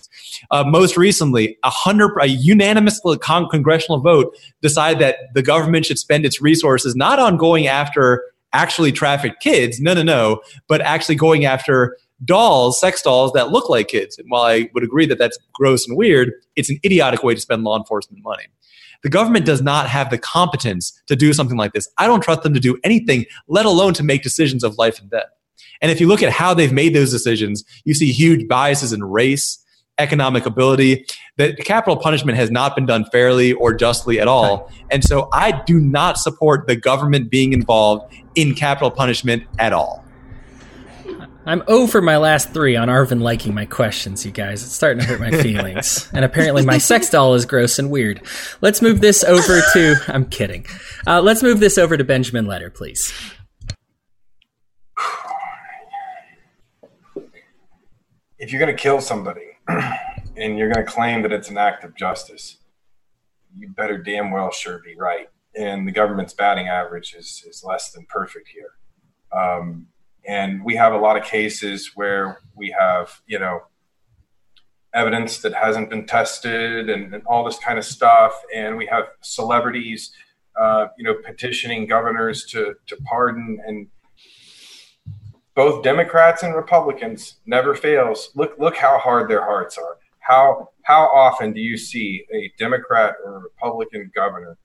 Uh, 0.51 0.65
most 0.65 0.97
recently 0.97 1.59
a 1.65 1.71
hundred 1.71 2.17
a 2.19 2.29
unanimous 2.29 2.99
con- 3.21 3.47
congressional 3.51 4.01
vote 4.01 4.35
decided 4.63 5.01
that 5.01 5.17
the 5.35 5.43
government 5.43 5.85
should 5.85 5.99
spend 5.99 6.25
its 6.25 6.41
resources 6.41 6.97
not 6.97 7.19
on 7.19 7.37
going 7.37 7.67
after 7.67 8.25
actually 8.55 8.93
trafficked 8.93 9.43
kids 9.43 9.81
no 9.81 9.93
no 9.93 10.03
no 10.03 10.41
but 10.69 10.81
actually 10.81 11.15
going 11.15 11.45
after 11.45 11.97
dolls 12.25 12.81
sex 12.81 13.03
dolls 13.03 13.33
that 13.33 13.51
look 13.51 13.69
like 13.69 13.89
kids 13.89 14.19
and 14.19 14.27
while 14.31 14.45
i 14.45 14.69
would 14.73 14.85
agree 14.85 15.05
that 15.05 15.19
that's 15.19 15.39
gross 15.53 15.87
and 15.87 15.97
weird 15.97 16.33
it's 16.57 16.71
an 16.71 16.79
idiotic 16.85 17.23
way 17.23 17.35
to 17.35 17.41
spend 17.41 17.65
law 17.65 17.77
enforcement 17.77 18.23
money 18.23 18.47
the 19.05 19.11
government 19.11 19.45
does 19.45 19.61
not 19.61 19.87
have 19.87 20.11
the 20.11 20.19
competence 20.19 20.99
to 21.09 21.15
do 21.15 21.35
something 21.35 21.59
like 21.59 21.75
this. 21.75 21.87
I 21.99 22.07
don't 22.07 22.23
trust 22.23 22.43
them 22.43 22.55
to 22.55 22.61
do 22.61 22.79
anything, 22.83 23.27
let 23.49 23.67
alone 23.67 23.93
to 23.95 24.03
make 24.03 24.23
decisions 24.23 24.65
of 24.65 24.79
life 24.79 24.99
and 24.99 25.11
death. 25.11 25.27
And 25.83 25.93
if 25.93 26.01
you 26.01 26.09
look 26.09 26.23
at 26.23 26.33
how 26.33 26.55
they've 26.55 26.73
made 26.73 26.95
those 26.95 27.11
decisions, 27.11 27.65
you 27.85 27.93
see 27.93 28.11
huge 28.11 28.49
biases 28.49 28.95
in 28.95 29.05
race, 29.05 29.63
economic 29.99 30.47
ability. 30.47 31.07
That 31.37 31.59
capital 31.59 31.97
punishment 31.97 32.37
has 32.39 32.51
not 32.51 32.75
been 32.75 32.87
done 32.87 33.05
fairly 33.07 33.53
or 33.53 33.75
justly 33.75 34.21
at 34.21 34.29
all. 34.29 34.71
And 34.91 35.05
so 35.05 35.29
I 35.33 35.63
do 35.65 35.81
not 35.81 36.19
support 36.19 36.67
the 36.67 36.77
government 36.77 37.31
being 37.31 37.53
involved 37.53 38.15
in 38.35 38.55
capital 38.55 38.91
punishment 38.91 39.45
at 39.59 39.73
all. 39.73 40.05
I'm 41.47 41.63
over 41.69 42.01
my 42.01 42.17
last 42.17 42.55
three 42.55 42.75
on 42.75 42.89
Arvin 42.89 43.21
liking 43.21 43.53
my 43.53 43.67
questions, 43.67 44.25
you 44.25 44.33
guys. 44.33 44.63
It's 44.63 44.73
starting 44.73 45.03
to 45.03 45.07
hurt 45.07 45.21
my 45.21 45.31
feelings. 45.31 46.09
and 46.15 46.25
apparently 46.25 46.65
my 46.65 46.79
sex 46.79 47.11
doll 47.11 47.35
is 47.35 47.45
gross 47.45 47.79
and 47.79 47.91
weird. 47.91 48.23
Let's 48.63 48.81
move 48.81 49.03
this 49.03 49.23
over 49.23 49.61
to. 49.75 49.97
I'm 50.09 50.25
kidding. 50.25 50.65
Uh, 51.07 51.21
let's 51.21 51.43
move 51.43 51.61
this 51.61 51.77
over 51.77 51.99
to 51.99 52.05
Benjamin 52.05 52.47
Letter, 52.47 52.71
please. 52.71 53.13
If 58.39 58.51
you're 58.51 58.61
going 58.61 58.75
to 58.75 58.83
kill 58.83 59.03
somebody 59.03 59.54
and 60.37 60.59
you're 60.59 60.73
going 60.73 60.85
to 60.85 60.91
claim 60.91 61.23
that 61.23 61.33
it's 61.33 61.49
an 61.49 61.59
act 61.59 61.85
of 61.85 61.95
justice, 61.95 62.59
you 63.57 63.69
better 63.69 63.99
damn 63.99 64.31
well 64.31 64.51
sure 64.51 64.81
be 64.85 64.97
right. 64.97 65.29
And 65.57 65.87
the 65.87 65.93
government's 65.93 66.35
batting 66.35 66.69
average 66.69 67.15
is, 67.15 67.45
is 67.49 67.63
less 67.65 67.93
than 67.93 68.07
perfect 68.09 68.49
here. 68.49 68.73
Um, 69.33 69.87
and 70.27 70.65
we 70.65 70.75
have 70.77 70.93
a 70.93 70.99
lot 70.99 71.17
of 71.17 71.25
cases 71.25 71.93
where 71.95 72.39
we 72.57 72.75
have, 72.79 73.21
you 73.27 73.39
know, 73.39 73.61
evidence 74.95 75.39
that 75.39 75.53
hasn't 75.55 75.91
been 75.91 76.07
tested 76.07 76.89
and, 76.89 77.15
and 77.15 77.25
all 77.27 77.45
this 77.45 77.59
kind 77.59 77.79
of 77.79 77.85
stuff. 77.85 78.33
And 78.55 78.77
we 78.77 78.87
have 78.87 79.05
celebrities, 79.23 80.13
uh, 80.61 80.87
you 80.97 81.05
know, 81.05 81.15
petitioning 81.25 81.87
governors 81.87 82.45
to, 82.47 82.75
to 82.87 82.97
pardon. 83.05 83.59
And 83.67 83.89
both 85.55 85.83
Democrats 85.83 86.43
and 86.43 86.55
Republicans 86.55 87.37
never 87.47 87.75
fails. 87.75 88.31
Look, 88.35 88.59
look 88.59 88.77
how 88.77 88.99
hard 88.99 89.31
their 89.31 89.45
hearts 89.45 89.79
are. 89.79 89.99
How, 90.21 90.71
how 90.83 91.05
often 91.15 91.53
do 91.53 91.61
you 91.61 91.77
see 91.77 92.25
a 92.33 92.53
Democrat 92.59 93.15
or 93.25 93.37
a 93.37 93.41
Republican 93.41 94.11
governor 94.15 94.59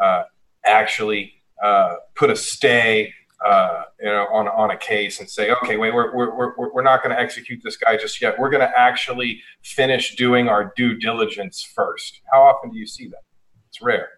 uh, 0.00 0.24
actually 0.64 1.32
uh, 1.62 1.96
put 2.14 2.30
a 2.30 2.36
stay 2.36 3.12
uh, 3.44 3.84
you 3.98 4.06
know, 4.06 4.26
on, 4.32 4.48
on 4.48 4.70
a 4.70 4.76
case 4.76 5.20
and 5.20 5.28
say, 5.28 5.50
okay, 5.50 5.76
wait, 5.76 5.94
we're, 5.94 6.14
we're, 6.14 6.36
we're, 6.36 6.72
we're 6.74 6.82
not 6.82 7.02
going 7.02 7.14
to 7.14 7.20
execute 7.20 7.60
this 7.64 7.76
guy 7.76 7.96
just 7.96 8.20
yet. 8.20 8.38
We're 8.38 8.50
going 8.50 8.60
to 8.60 8.78
actually 8.78 9.40
finish 9.62 10.14
doing 10.14 10.48
our 10.48 10.72
due 10.76 10.98
diligence 10.98 11.62
first. 11.62 12.20
How 12.32 12.42
often 12.42 12.70
do 12.70 12.78
you 12.78 12.86
see 12.86 13.08
that? 13.08 13.22
It's 13.68 13.80
rare. 13.80 14.08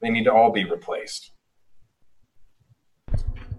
They 0.00 0.10
need 0.10 0.24
to 0.24 0.32
all 0.32 0.52
be 0.52 0.64
replaced. 0.64 1.32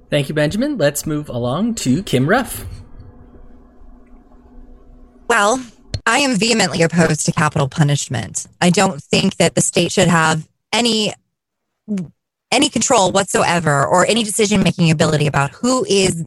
Thank 0.10 0.28
you, 0.28 0.36
Benjamin. 0.36 0.78
Let's 0.78 1.06
move 1.06 1.30
along 1.30 1.76
to 1.76 2.02
Kim 2.04 2.28
Ruff. 2.28 2.66
Well, 5.28 5.64
I 6.08 6.20
am 6.20 6.38
vehemently 6.38 6.82
opposed 6.82 7.26
to 7.28 7.32
capital 7.32 7.70
punishment. 7.70 8.48
I 8.60 8.72
don't 8.72 9.02
think 9.02 9.38
that 9.38 9.54
the 9.54 9.62
state 9.62 9.92
should 9.92 10.08
have 10.08 10.48
any 10.74 11.14
any 12.52 12.70
control 12.70 13.12
whatsoever 13.12 13.86
or 13.86 14.08
any 14.08 14.24
decision 14.24 14.64
making 14.64 14.90
ability 14.90 15.28
about 15.28 15.52
who 15.52 15.86
is 15.86 16.26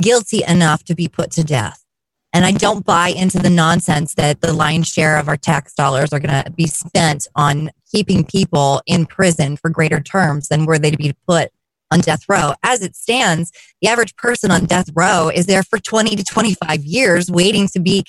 guilty 0.00 0.44
enough 0.46 0.84
to 0.84 0.94
be 0.94 1.08
put 1.08 1.32
to 1.32 1.42
death. 1.42 1.84
And 2.32 2.44
I 2.44 2.52
don't 2.52 2.84
buy 2.84 3.08
into 3.08 3.38
the 3.38 3.50
nonsense 3.50 4.14
that 4.14 4.40
the 4.40 4.52
lion's 4.52 4.88
share 4.88 5.18
of 5.18 5.28
our 5.28 5.36
tax 5.36 5.74
dollars 5.74 6.12
are 6.12 6.20
going 6.20 6.44
to 6.44 6.50
be 6.52 6.66
spent 6.66 7.26
on 7.34 7.70
keeping 7.90 8.24
people 8.24 8.82
in 8.86 9.06
prison 9.06 9.56
for 9.56 9.68
greater 9.68 10.00
terms 10.00 10.46
than 10.46 10.64
were 10.64 10.78
they 10.78 10.92
to 10.92 10.96
be 10.96 11.14
put 11.26 11.50
on 11.94 12.00
death 12.00 12.24
row. 12.28 12.52
As 12.62 12.82
it 12.82 12.96
stands, 12.96 13.52
the 13.80 13.88
average 13.88 14.14
person 14.16 14.50
on 14.50 14.66
death 14.66 14.90
row 14.94 15.30
is 15.32 15.46
there 15.46 15.62
for 15.62 15.78
20 15.78 16.16
to 16.16 16.24
25 16.24 16.84
years 16.84 17.30
waiting 17.30 17.68
to 17.68 17.80
be 17.80 18.04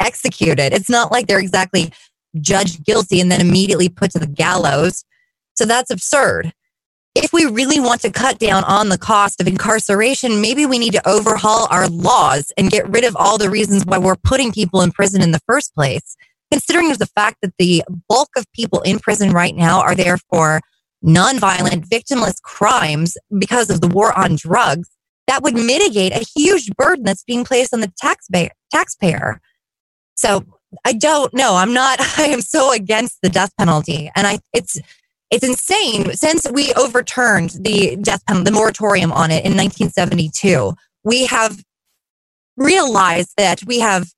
executed. 0.00 0.74
It's 0.74 0.90
not 0.90 1.12
like 1.12 1.26
they're 1.26 1.38
exactly 1.38 1.92
judged 2.40 2.84
guilty 2.84 3.20
and 3.20 3.30
then 3.30 3.40
immediately 3.40 3.88
put 3.88 4.10
to 4.10 4.18
the 4.18 4.26
gallows. 4.26 5.04
So 5.54 5.64
that's 5.64 5.90
absurd. 5.90 6.52
If 7.14 7.32
we 7.32 7.46
really 7.46 7.78
want 7.78 8.00
to 8.00 8.10
cut 8.10 8.40
down 8.40 8.64
on 8.64 8.88
the 8.88 8.98
cost 8.98 9.40
of 9.40 9.46
incarceration, 9.46 10.40
maybe 10.40 10.66
we 10.66 10.80
need 10.80 10.94
to 10.94 11.08
overhaul 11.08 11.68
our 11.70 11.88
laws 11.88 12.52
and 12.56 12.72
get 12.72 12.88
rid 12.88 13.04
of 13.04 13.14
all 13.14 13.38
the 13.38 13.50
reasons 13.50 13.86
why 13.86 13.98
we're 13.98 14.16
putting 14.16 14.50
people 14.50 14.80
in 14.80 14.90
prison 14.90 15.22
in 15.22 15.30
the 15.30 15.40
first 15.46 15.72
place. 15.74 16.16
Considering 16.50 16.88
the 16.88 17.06
fact 17.06 17.36
that 17.42 17.54
the 17.58 17.84
bulk 18.08 18.30
of 18.36 18.50
people 18.52 18.80
in 18.80 18.98
prison 18.98 19.30
right 19.30 19.54
now 19.54 19.80
are 19.80 19.94
there 19.94 20.18
for 20.28 20.60
nonviolent, 21.04 21.86
victimless 21.88 22.40
crimes 22.42 23.16
because 23.38 23.70
of 23.70 23.80
the 23.80 23.88
war 23.88 24.16
on 24.18 24.36
drugs, 24.36 24.88
that 25.26 25.42
would 25.42 25.54
mitigate 25.54 26.12
a 26.12 26.24
huge 26.36 26.70
burden 26.76 27.04
that's 27.04 27.24
being 27.24 27.44
placed 27.44 27.72
on 27.74 27.80
the 27.80 27.92
taxpayer. 28.72 29.40
So 30.16 30.44
I 30.84 30.92
don't 30.92 31.32
know. 31.34 31.56
I'm 31.56 31.72
not. 31.72 31.98
I 32.18 32.24
am 32.24 32.40
so 32.40 32.72
against 32.72 33.18
the 33.22 33.28
death 33.28 33.50
penalty, 33.58 34.10
and 34.16 34.26
I 34.26 34.38
it's 34.52 34.78
it's 35.30 35.44
insane. 35.44 36.12
Since 36.14 36.46
we 36.52 36.72
overturned 36.74 37.50
the 37.60 37.96
death 37.96 38.24
penalty, 38.26 38.50
the 38.50 38.56
moratorium 38.56 39.12
on 39.12 39.30
it 39.30 39.44
in 39.44 39.56
1972, 39.56 40.74
we 41.02 41.26
have 41.26 41.62
realized 42.56 43.32
that 43.36 43.64
we 43.66 43.80
have 43.80 44.12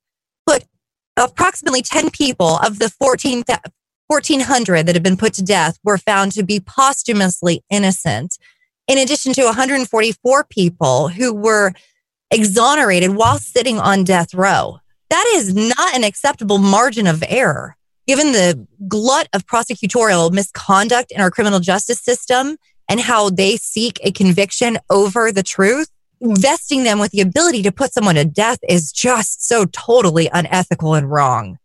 put 0.45 0.63
approximately 1.17 1.81
10 1.81 2.11
people 2.11 2.57
of 2.57 2.77
the 2.77 2.89
14, 2.89 3.43
1,400 4.07 4.85
that 4.85 4.95
have 4.95 5.03
been 5.03 5.17
put 5.17 5.33
to 5.33 5.43
death 5.43 5.77
were 5.83 5.97
found 5.97 6.31
to 6.33 6.43
be 6.43 6.59
posthumously 6.59 7.63
innocent, 7.69 8.37
in 8.87 8.97
addition 8.97 9.33
to 9.33 9.43
144 9.43 10.45
people 10.45 11.09
who 11.09 11.33
were 11.33 11.73
exonerated 12.31 13.11
while 13.11 13.37
sitting 13.37 13.79
on 13.79 14.03
death 14.03 14.33
row. 14.33 14.79
That 15.09 15.25
is 15.35 15.53
not 15.53 15.95
an 15.95 16.03
acceptable 16.03 16.57
margin 16.57 17.07
of 17.07 17.23
error. 17.27 17.75
Given 18.07 18.31
the 18.31 18.65
glut 18.87 19.27
of 19.33 19.45
prosecutorial 19.45 20.31
misconduct 20.31 21.11
in 21.11 21.19
our 21.19 21.31
criminal 21.31 21.59
justice 21.59 21.99
system 21.99 22.57
and 22.89 23.01
how 23.01 23.29
they 23.29 23.57
seek 23.57 23.99
a 24.03 24.11
conviction 24.11 24.77
over 24.89 25.31
the 25.31 25.43
truth, 25.43 25.89
vesting 26.21 26.83
them 26.83 26.99
with 26.99 27.11
the 27.11 27.21
ability 27.21 27.61
to 27.63 27.71
put 27.71 27.93
someone 27.93 28.15
to 28.15 28.25
death 28.25 28.59
is 28.67 28.91
just 28.91 29.45
so 29.45 29.65
totally 29.65 30.29
unethical 30.31 30.93
and 30.93 31.11
wrong. 31.11 31.57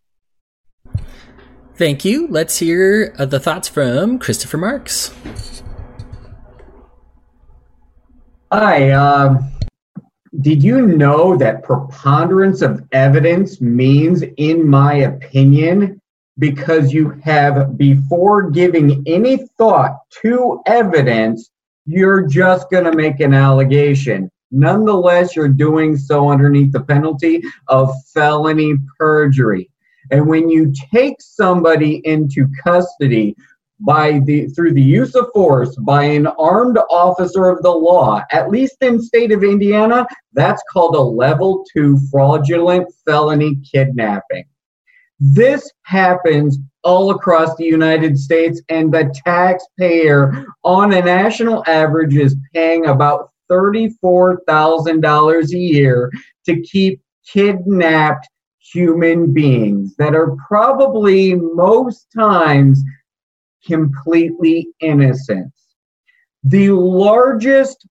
Thank 1.76 2.04
you. 2.04 2.28
Let's 2.28 2.58
hear 2.58 3.14
uh, 3.18 3.24
the 3.24 3.40
thoughts 3.40 3.68
from 3.68 4.18
Christopher 4.18 4.58
Marks. 4.58 5.14
Hi. 8.52 8.90
Um, 8.90 9.50
did 10.40 10.62
you 10.62 10.86
know 10.86 11.36
that 11.36 11.62
preponderance 11.62 12.60
of 12.62 12.82
evidence 12.92 13.60
means, 13.60 14.22
in 14.36 14.68
my 14.68 14.94
opinion, 14.94 16.00
because 16.38 16.92
you 16.92 17.10
have, 17.24 17.76
before 17.78 18.50
giving 18.50 19.02
any 19.06 19.46
thought 19.58 19.98
to 20.22 20.60
evidence, 20.66 21.50
you're 21.86 22.26
just 22.26 22.70
going 22.70 22.84
to 22.84 22.92
make 22.92 23.20
an 23.20 23.34
allegation. 23.34 24.30
Nonetheless, 24.50 25.34
you're 25.34 25.48
doing 25.48 25.96
so 25.96 26.30
underneath 26.30 26.72
the 26.72 26.80
penalty 26.80 27.42
of 27.68 27.90
felony 28.12 28.74
perjury. 28.98 29.70
And 30.12 30.28
when 30.28 30.48
you 30.50 30.72
take 30.94 31.16
somebody 31.20 32.00
into 32.04 32.46
custody 32.62 33.34
by 33.80 34.20
the 34.20 34.46
through 34.48 34.74
the 34.74 34.82
use 34.82 35.14
of 35.16 35.30
force 35.34 35.74
by 35.76 36.04
an 36.04 36.26
armed 36.26 36.78
officer 36.90 37.48
of 37.48 37.62
the 37.62 37.70
law, 37.70 38.20
at 38.30 38.50
least 38.50 38.76
in 38.82 39.00
state 39.02 39.32
of 39.32 39.42
Indiana, 39.42 40.06
that's 40.34 40.62
called 40.70 40.94
a 40.94 41.00
level 41.00 41.64
2 41.72 41.98
fraudulent 42.10 42.92
felony 43.04 43.56
kidnapping. 43.72 44.44
This 45.18 45.68
happens 45.82 46.58
all 46.84 47.10
across 47.10 47.56
the 47.56 47.64
United 47.64 48.16
States 48.18 48.60
and 48.68 48.92
the 48.92 49.12
taxpayer 49.24 50.44
on 50.62 50.92
a 50.92 51.00
national 51.00 51.64
average 51.66 52.16
is 52.16 52.36
paying 52.52 52.84
about 52.86 53.30
$34,000 53.50 55.52
a 55.52 55.58
year 55.58 56.12
to 56.44 56.60
keep 56.62 57.00
kidnapped 57.26 58.28
human 58.72 59.32
beings 59.32 59.94
that 59.96 60.14
are 60.14 60.36
probably 60.48 61.34
most 61.34 62.06
times 62.14 62.82
completely 63.66 64.68
innocent. 64.80 65.52
The 66.44 66.70
largest 66.70 67.86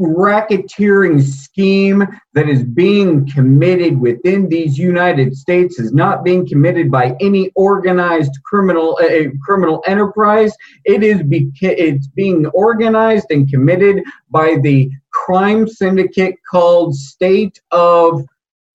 racketeering 0.00 1.22
scheme 1.22 2.04
that 2.32 2.48
is 2.48 2.64
being 2.64 3.28
committed 3.30 4.00
within 4.00 4.48
these 4.48 4.76
United 4.76 5.36
States 5.36 5.78
is 5.78 5.92
not 5.92 6.24
being 6.24 6.46
committed 6.48 6.90
by 6.90 7.14
any 7.20 7.52
organized 7.54 8.32
criminal 8.44 8.98
uh, 9.00 9.30
criminal 9.44 9.84
enterprise. 9.86 10.52
It 10.84 11.04
is 11.04 11.22
be- 11.22 11.52
it's 11.60 12.08
being 12.08 12.46
organized 12.46 13.26
and 13.30 13.48
committed 13.48 14.02
by 14.30 14.56
the 14.62 14.90
crime 15.12 15.68
syndicate 15.68 16.36
called 16.50 16.96
State 16.96 17.60
of 17.70 18.24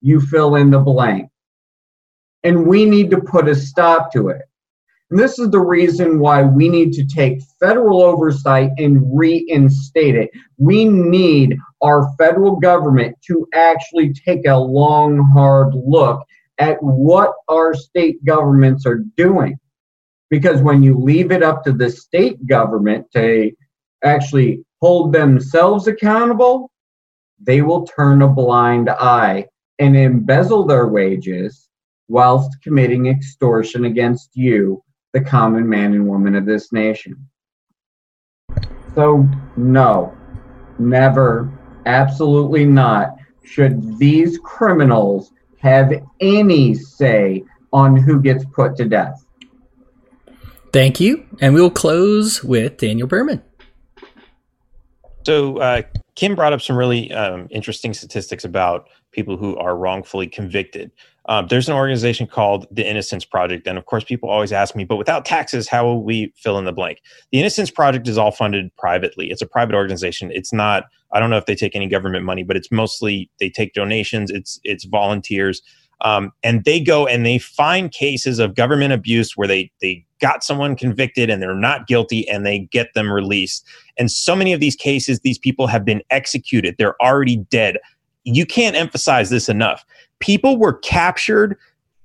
you 0.00 0.20
fill 0.20 0.56
in 0.56 0.70
the 0.70 0.78
blank. 0.78 1.28
And 2.42 2.66
we 2.66 2.84
need 2.84 3.10
to 3.10 3.20
put 3.20 3.48
a 3.48 3.54
stop 3.54 4.12
to 4.12 4.28
it. 4.28 4.42
And 5.10 5.18
this 5.18 5.38
is 5.38 5.50
the 5.50 5.60
reason 5.60 6.20
why 6.20 6.42
we 6.42 6.68
need 6.68 6.92
to 6.92 7.04
take 7.04 7.42
federal 7.58 8.02
oversight 8.02 8.70
and 8.78 9.02
reinstate 9.12 10.14
it. 10.14 10.30
We 10.56 10.84
need 10.84 11.58
our 11.82 12.12
federal 12.16 12.56
government 12.56 13.16
to 13.26 13.46
actually 13.52 14.14
take 14.14 14.46
a 14.46 14.56
long, 14.56 15.18
hard 15.34 15.74
look 15.74 16.22
at 16.58 16.80
what 16.80 17.32
our 17.48 17.74
state 17.74 18.24
governments 18.24 18.86
are 18.86 19.02
doing. 19.16 19.58
Because 20.28 20.62
when 20.62 20.80
you 20.82 20.96
leave 20.96 21.32
it 21.32 21.42
up 21.42 21.64
to 21.64 21.72
the 21.72 21.90
state 21.90 22.46
government 22.46 23.06
to 23.12 23.50
actually 24.04 24.64
hold 24.80 25.12
themselves 25.12 25.88
accountable, 25.88 26.70
they 27.40 27.62
will 27.62 27.84
turn 27.84 28.22
a 28.22 28.28
blind 28.28 28.88
eye 28.88 29.46
and 29.80 29.96
embezzle 29.96 30.66
their 30.66 30.86
wages 30.86 31.68
whilst 32.08 32.62
committing 32.62 33.06
extortion 33.06 33.86
against 33.86 34.30
you 34.34 34.82
the 35.12 35.20
common 35.20 35.68
man 35.68 35.94
and 35.94 36.06
woman 36.06 36.36
of 36.36 36.46
this 36.46 36.72
nation. 36.72 37.28
So, 38.94 39.28
no, 39.56 40.16
never, 40.78 41.50
absolutely 41.86 42.64
not 42.64 43.16
should 43.42 43.98
these 43.98 44.38
criminals 44.38 45.32
have 45.58 45.92
any 46.20 46.74
say 46.74 47.42
on 47.72 47.96
who 47.96 48.20
gets 48.20 48.44
put 48.52 48.76
to 48.76 48.84
death. 48.84 49.24
Thank 50.72 51.00
you. 51.00 51.24
And 51.40 51.54
we'll 51.54 51.70
close 51.70 52.44
with 52.44 52.76
Daniel 52.76 53.08
Behrman. 53.08 53.42
So, 55.26 55.58
uh, 55.58 55.82
Kim 56.14 56.34
brought 56.34 56.52
up 56.52 56.60
some 56.60 56.76
really 56.76 57.12
um, 57.12 57.48
interesting 57.50 57.94
statistics 57.94 58.44
about 58.44 58.88
people 59.12 59.36
who 59.36 59.56
are 59.56 59.76
wrongfully 59.76 60.26
convicted. 60.26 60.90
Um, 61.26 61.46
there's 61.48 61.68
an 61.68 61.74
organization 61.74 62.26
called 62.26 62.66
the 62.70 62.88
Innocence 62.88 63.24
Project. 63.24 63.66
And 63.66 63.78
of 63.78 63.86
course, 63.86 64.04
people 64.04 64.28
always 64.28 64.52
ask 64.52 64.74
me, 64.74 64.84
but 64.84 64.96
without 64.96 65.24
taxes, 65.24 65.68
how 65.68 65.84
will 65.84 66.02
we 66.02 66.32
fill 66.36 66.58
in 66.58 66.64
the 66.64 66.72
blank? 66.72 67.00
The 67.30 67.38
Innocence 67.38 67.70
Project 67.70 68.08
is 68.08 68.18
all 68.18 68.32
funded 68.32 68.74
privately. 68.76 69.30
It's 69.30 69.42
a 69.42 69.46
private 69.46 69.74
organization. 69.74 70.30
It's 70.32 70.52
not, 70.52 70.84
I 71.12 71.20
don't 71.20 71.30
know 71.30 71.36
if 71.36 71.46
they 71.46 71.54
take 71.54 71.76
any 71.76 71.88
government 71.88 72.24
money, 72.24 72.42
but 72.42 72.56
it's 72.56 72.72
mostly 72.72 73.30
they 73.38 73.50
take 73.50 73.74
donations, 73.74 74.30
it's, 74.30 74.58
it's 74.64 74.84
volunteers. 74.84 75.62
Um, 76.02 76.32
and 76.42 76.64
they 76.64 76.80
go 76.80 77.06
and 77.06 77.26
they 77.26 77.38
find 77.38 77.92
cases 77.92 78.38
of 78.38 78.54
government 78.54 78.92
abuse 78.92 79.36
where 79.36 79.46
they, 79.46 79.70
they 79.82 80.04
got 80.20 80.42
someone 80.42 80.74
convicted 80.74 81.28
and 81.30 81.42
they're 81.42 81.54
not 81.54 81.86
guilty 81.86 82.28
and 82.28 82.46
they 82.46 82.60
get 82.60 82.94
them 82.94 83.12
released. 83.12 83.66
And 83.98 84.10
so 84.10 84.34
many 84.34 84.52
of 84.52 84.60
these 84.60 84.76
cases, 84.76 85.20
these 85.20 85.38
people 85.38 85.66
have 85.66 85.84
been 85.84 86.02
executed, 86.10 86.76
they're 86.78 87.00
already 87.02 87.36
dead. 87.36 87.76
You 88.24 88.46
can't 88.46 88.76
emphasize 88.76 89.30
this 89.30 89.48
enough 89.48 89.84
people 90.20 90.58
were 90.58 90.74
captured, 90.74 91.56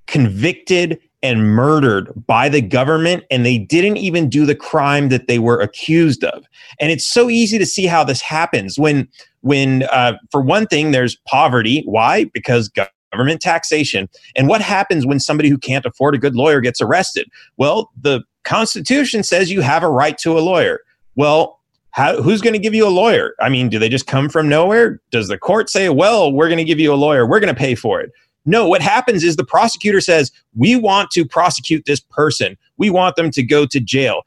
convicted, 0.06 0.98
and 1.22 1.54
murdered 1.54 2.12
by 2.26 2.48
the 2.48 2.60
government, 2.60 3.24
and 3.30 3.44
they 3.44 3.58
didn't 3.58 3.96
even 3.96 4.28
do 4.28 4.44
the 4.44 4.54
crime 4.54 5.08
that 5.08 5.28
they 5.28 5.38
were 5.38 5.60
accused 5.60 6.24
of. 6.24 6.44
And 6.80 6.90
it's 6.90 7.10
so 7.10 7.30
easy 7.30 7.58
to 7.58 7.66
see 7.66 7.86
how 7.86 8.04
this 8.04 8.20
happens 8.20 8.78
when, 8.78 9.08
when 9.40 9.84
uh, 9.84 10.18
for 10.30 10.40
one 10.40 10.66
thing, 10.66 10.90
there's 10.90 11.16
poverty. 11.26 11.82
Why? 11.86 12.24
Because 12.24 12.70
government 13.12 13.40
taxation. 13.40 14.08
And 14.36 14.46
what 14.46 14.60
happens 14.60 15.06
when 15.06 15.18
somebody 15.18 15.48
who 15.48 15.58
can't 15.58 15.86
afford 15.86 16.14
a 16.14 16.18
good 16.18 16.36
lawyer 16.36 16.60
gets 16.60 16.80
arrested? 16.80 17.28
Well, 17.56 17.90
the 18.00 18.22
Constitution 18.44 19.22
says 19.22 19.50
you 19.50 19.62
have 19.62 19.82
a 19.82 19.90
right 19.90 20.16
to 20.18 20.38
a 20.38 20.40
lawyer. 20.40 20.80
Well, 21.16 21.55
how, 21.96 22.20
who's 22.20 22.42
going 22.42 22.52
to 22.52 22.58
give 22.58 22.74
you 22.74 22.86
a 22.86 22.90
lawyer? 22.90 23.34
I 23.40 23.48
mean, 23.48 23.70
do 23.70 23.78
they 23.78 23.88
just 23.88 24.06
come 24.06 24.28
from 24.28 24.50
nowhere? 24.50 25.00
Does 25.10 25.28
the 25.28 25.38
court 25.38 25.70
say, 25.70 25.88
well, 25.88 26.30
we're 26.30 26.48
going 26.48 26.58
to 26.58 26.64
give 26.64 26.78
you 26.78 26.92
a 26.92 26.94
lawyer, 26.94 27.26
we're 27.26 27.40
going 27.40 27.54
to 27.54 27.58
pay 27.58 27.74
for 27.74 28.02
it? 28.02 28.12
No, 28.44 28.68
what 28.68 28.82
happens 28.82 29.24
is 29.24 29.36
the 29.36 29.46
prosecutor 29.46 30.02
says, 30.02 30.30
we 30.54 30.76
want 30.76 31.10
to 31.12 31.24
prosecute 31.24 31.86
this 31.86 32.00
person, 32.00 32.58
we 32.76 32.90
want 32.90 33.16
them 33.16 33.30
to 33.30 33.42
go 33.42 33.64
to 33.64 33.80
jail. 33.80 34.22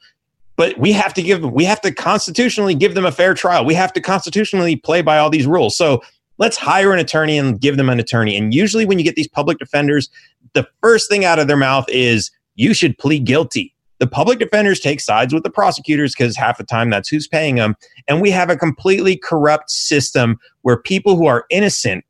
but 0.59 0.77
we 0.77 0.91
have 0.91 1.13
to 1.13 1.21
give 1.21 1.41
them, 1.41 1.53
we 1.53 1.63
have 1.63 1.79
to 1.79 1.89
constitutionally 1.89 2.75
give 2.75 2.93
them 2.93 3.05
a 3.05 3.13
fair 3.13 3.33
trial. 3.33 3.63
We 3.63 3.75
have 3.75 3.93
to 3.93 4.01
constitutionally 4.01 4.75
play 4.75 5.01
by 5.01 5.17
all 5.17 5.29
these 5.29 5.47
rules. 5.47 5.77
So 5.77 6.03
let's 6.37 6.57
hire 6.57 6.91
an 6.91 6.99
attorney 6.99 7.37
and 7.37 7.61
give 7.61 7.77
them 7.77 7.87
an 7.87 7.97
attorney. 7.97 8.35
And 8.35 8.53
usually 8.53 8.85
when 8.85 8.97
you 8.97 9.05
get 9.05 9.15
these 9.15 9.29
public 9.29 9.57
defenders, 9.57 10.09
the 10.51 10.67
first 10.81 11.09
thing 11.09 11.23
out 11.23 11.39
of 11.39 11.47
their 11.47 11.55
mouth 11.55 11.85
is 11.87 12.29
you 12.55 12.73
should 12.73 12.97
plead 12.97 13.23
guilty. 13.23 13.73
The 13.99 14.07
public 14.07 14.39
defenders 14.39 14.79
take 14.79 15.01
sides 15.01 15.33
with 15.33 15.43
the 15.43 15.49
prosecutors 15.49 16.13
because 16.13 16.35
half 16.35 16.57
the 16.57 16.63
time 16.63 16.89
that's 16.89 17.09
who's 17.09 17.27
paying 17.27 17.55
them. 17.55 17.75
And 18.07 18.21
we 18.21 18.31
have 18.31 18.49
a 18.49 18.57
completely 18.57 19.17
corrupt 19.17 19.69
system 19.69 20.39
where 20.61 20.77
people 20.77 21.15
who 21.15 21.27
are 21.27 21.45
innocent 21.49 22.05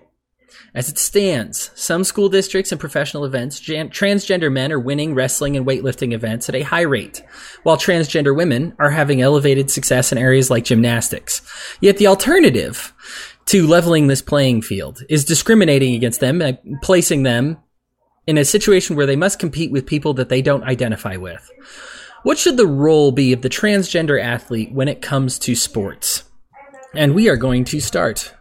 As 0.75 0.89
it 0.89 0.97
stands, 0.97 1.71
some 1.75 2.03
school 2.03 2.29
districts 2.29 2.71
and 2.71 2.79
professional 2.79 3.25
events, 3.25 3.59
transgender 3.59 4.51
men 4.51 4.71
are 4.71 4.79
winning 4.79 5.13
wrestling 5.13 5.55
and 5.55 5.65
weightlifting 5.65 6.13
events 6.13 6.49
at 6.49 6.55
a 6.55 6.61
high 6.61 6.81
rate, 6.81 7.23
while 7.63 7.77
transgender 7.77 8.35
women 8.35 8.75
are 8.79 8.89
having 8.89 9.21
elevated 9.21 9.69
success 9.69 10.11
in 10.11 10.17
areas 10.17 10.49
like 10.49 10.63
gymnastics. 10.63 11.41
Yet 11.79 11.97
the 11.97 12.07
alternative 12.07 12.93
to 13.47 13.67
leveling 13.67 14.07
this 14.07 14.21
playing 14.21 14.61
field 14.61 15.03
is 15.09 15.25
discriminating 15.25 15.95
against 15.95 16.19
them 16.19 16.41
and 16.41 16.57
placing 16.81 17.23
them 17.23 17.57
in 18.25 18.37
a 18.37 18.45
situation 18.45 18.95
where 18.95 19.05
they 19.05 19.15
must 19.15 19.39
compete 19.39 19.71
with 19.71 19.85
people 19.85 20.13
that 20.15 20.29
they 20.29 20.41
don't 20.41 20.63
identify 20.63 21.17
with. 21.17 21.49
What 22.23 22.37
should 22.37 22.57
the 22.57 22.67
role 22.67 23.11
be 23.11 23.33
of 23.33 23.41
the 23.41 23.49
transgender 23.49 24.21
athlete 24.21 24.71
when 24.71 24.87
it 24.87 25.01
comes 25.01 25.37
to 25.39 25.55
sports? 25.55 26.23
And 26.95 27.15
we 27.15 27.27
are 27.27 27.37
going 27.37 27.63
to 27.65 27.79
start 27.79 28.33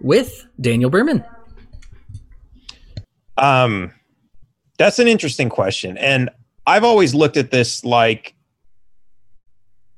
with 0.00 0.46
Daniel 0.60 0.90
Behrman. 0.90 1.24
Um, 3.36 3.92
that's 4.78 4.98
an 4.98 5.06
interesting 5.06 5.48
question, 5.48 5.96
and 5.98 6.28
I've 6.66 6.84
always 6.84 7.14
looked 7.14 7.36
at 7.36 7.50
this 7.50 7.84
like, 7.84 8.34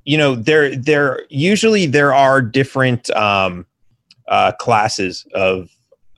you 0.05 0.19
know, 0.19 0.35
there 0.35 0.77
there 0.77 1.23
usually 1.31 1.87
there 1.87 2.13
are 2.13 2.43
different 2.43 3.09
um, 3.17 3.67
uh, 4.29 4.53
classes 4.53 5.27
of 5.35 5.71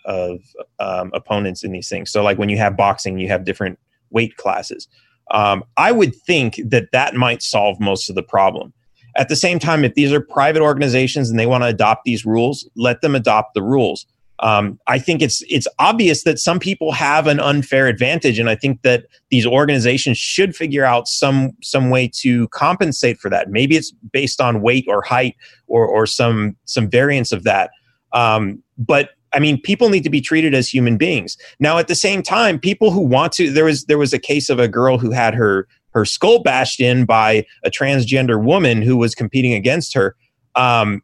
of 0.04 0.40
um, 0.80 1.10
opponents 1.14 1.62
in 1.62 1.72
these 1.72 1.88
things. 1.88 2.10
So, 2.10 2.22
like 2.22 2.38
when 2.38 2.48
you 2.48 2.56
have 2.58 2.76
boxing, 2.76 3.18
you 3.18 3.28
have 3.28 3.44
different 3.44 3.78
weight 4.10 4.36
classes. 4.36 4.88
Um, 5.30 5.64
I 5.76 5.92
would 5.92 6.14
think 6.14 6.60
that 6.64 6.90
that 6.92 7.14
might 7.14 7.42
solve 7.42 7.80
most 7.80 8.08
of 8.08 8.14
the 8.14 8.22
problem. 8.22 8.72
At 9.16 9.28
the 9.28 9.36
same 9.36 9.58
time, 9.58 9.84
if 9.84 9.94
these 9.94 10.12
are 10.12 10.20
private 10.20 10.62
organizations 10.62 11.30
and 11.30 11.38
they 11.38 11.46
want 11.46 11.62
to 11.62 11.68
adopt 11.68 12.04
these 12.04 12.26
rules, 12.26 12.68
let 12.76 13.00
them 13.00 13.14
adopt 13.14 13.54
the 13.54 13.62
rules. 13.62 14.06
Um, 14.40 14.80
I 14.88 14.98
think 14.98 15.22
it's 15.22 15.42
it's 15.48 15.68
obvious 15.78 16.24
that 16.24 16.38
some 16.40 16.58
people 16.58 16.90
have 16.92 17.28
an 17.28 17.38
unfair 17.38 17.86
advantage, 17.86 18.38
and 18.38 18.50
I 18.50 18.56
think 18.56 18.82
that 18.82 19.06
these 19.30 19.46
organizations 19.46 20.18
should 20.18 20.56
figure 20.56 20.84
out 20.84 21.06
some 21.06 21.52
some 21.62 21.88
way 21.88 22.10
to 22.16 22.48
compensate 22.48 23.18
for 23.18 23.30
that. 23.30 23.48
Maybe 23.48 23.76
it's 23.76 23.92
based 24.12 24.40
on 24.40 24.60
weight 24.60 24.86
or 24.88 25.02
height 25.02 25.36
or 25.68 25.86
or 25.86 26.06
some 26.06 26.56
some 26.64 26.90
variance 26.90 27.30
of 27.30 27.44
that. 27.44 27.70
Um, 28.12 28.62
but 28.76 29.10
I 29.32 29.38
mean, 29.38 29.60
people 29.60 29.88
need 29.88 30.04
to 30.04 30.10
be 30.10 30.20
treated 30.20 30.54
as 30.54 30.68
human 30.68 30.96
beings. 30.96 31.36
Now, 31.60 31.78
at 31.78 31.88
the 31.88 31.94
same 31.94 32.22
time, 32.22 32.58
people 32.58 32.90
who 32.90 33.00
want 33.00 33.32
to 33.34 33.50
there 33.50 33.64
was 33.64 33.84
there 33.84 33.98
was 33.98 34.12
a 34.12 34.18
case 34.18 34.50
of 34.50 34.58
a 34.58 34.68
girl 34.68 34.98
who 34.98 35.12
had 35.12 35.34
her 35.34 35.68
her 35.94 36.04
skull 36.04 36.42
bashed 36.42 36.80
in 36.80 37.04
by 37.04 37.46
a 37.64 37.70
transgender 37.70 38.42
woman 38.42 38.82
who 38.82 38.96
was 38.96 39.14
competing 39.14 39.54
against 39.54 39.94
her. 39.94 40.16
Um, 40.54 41.02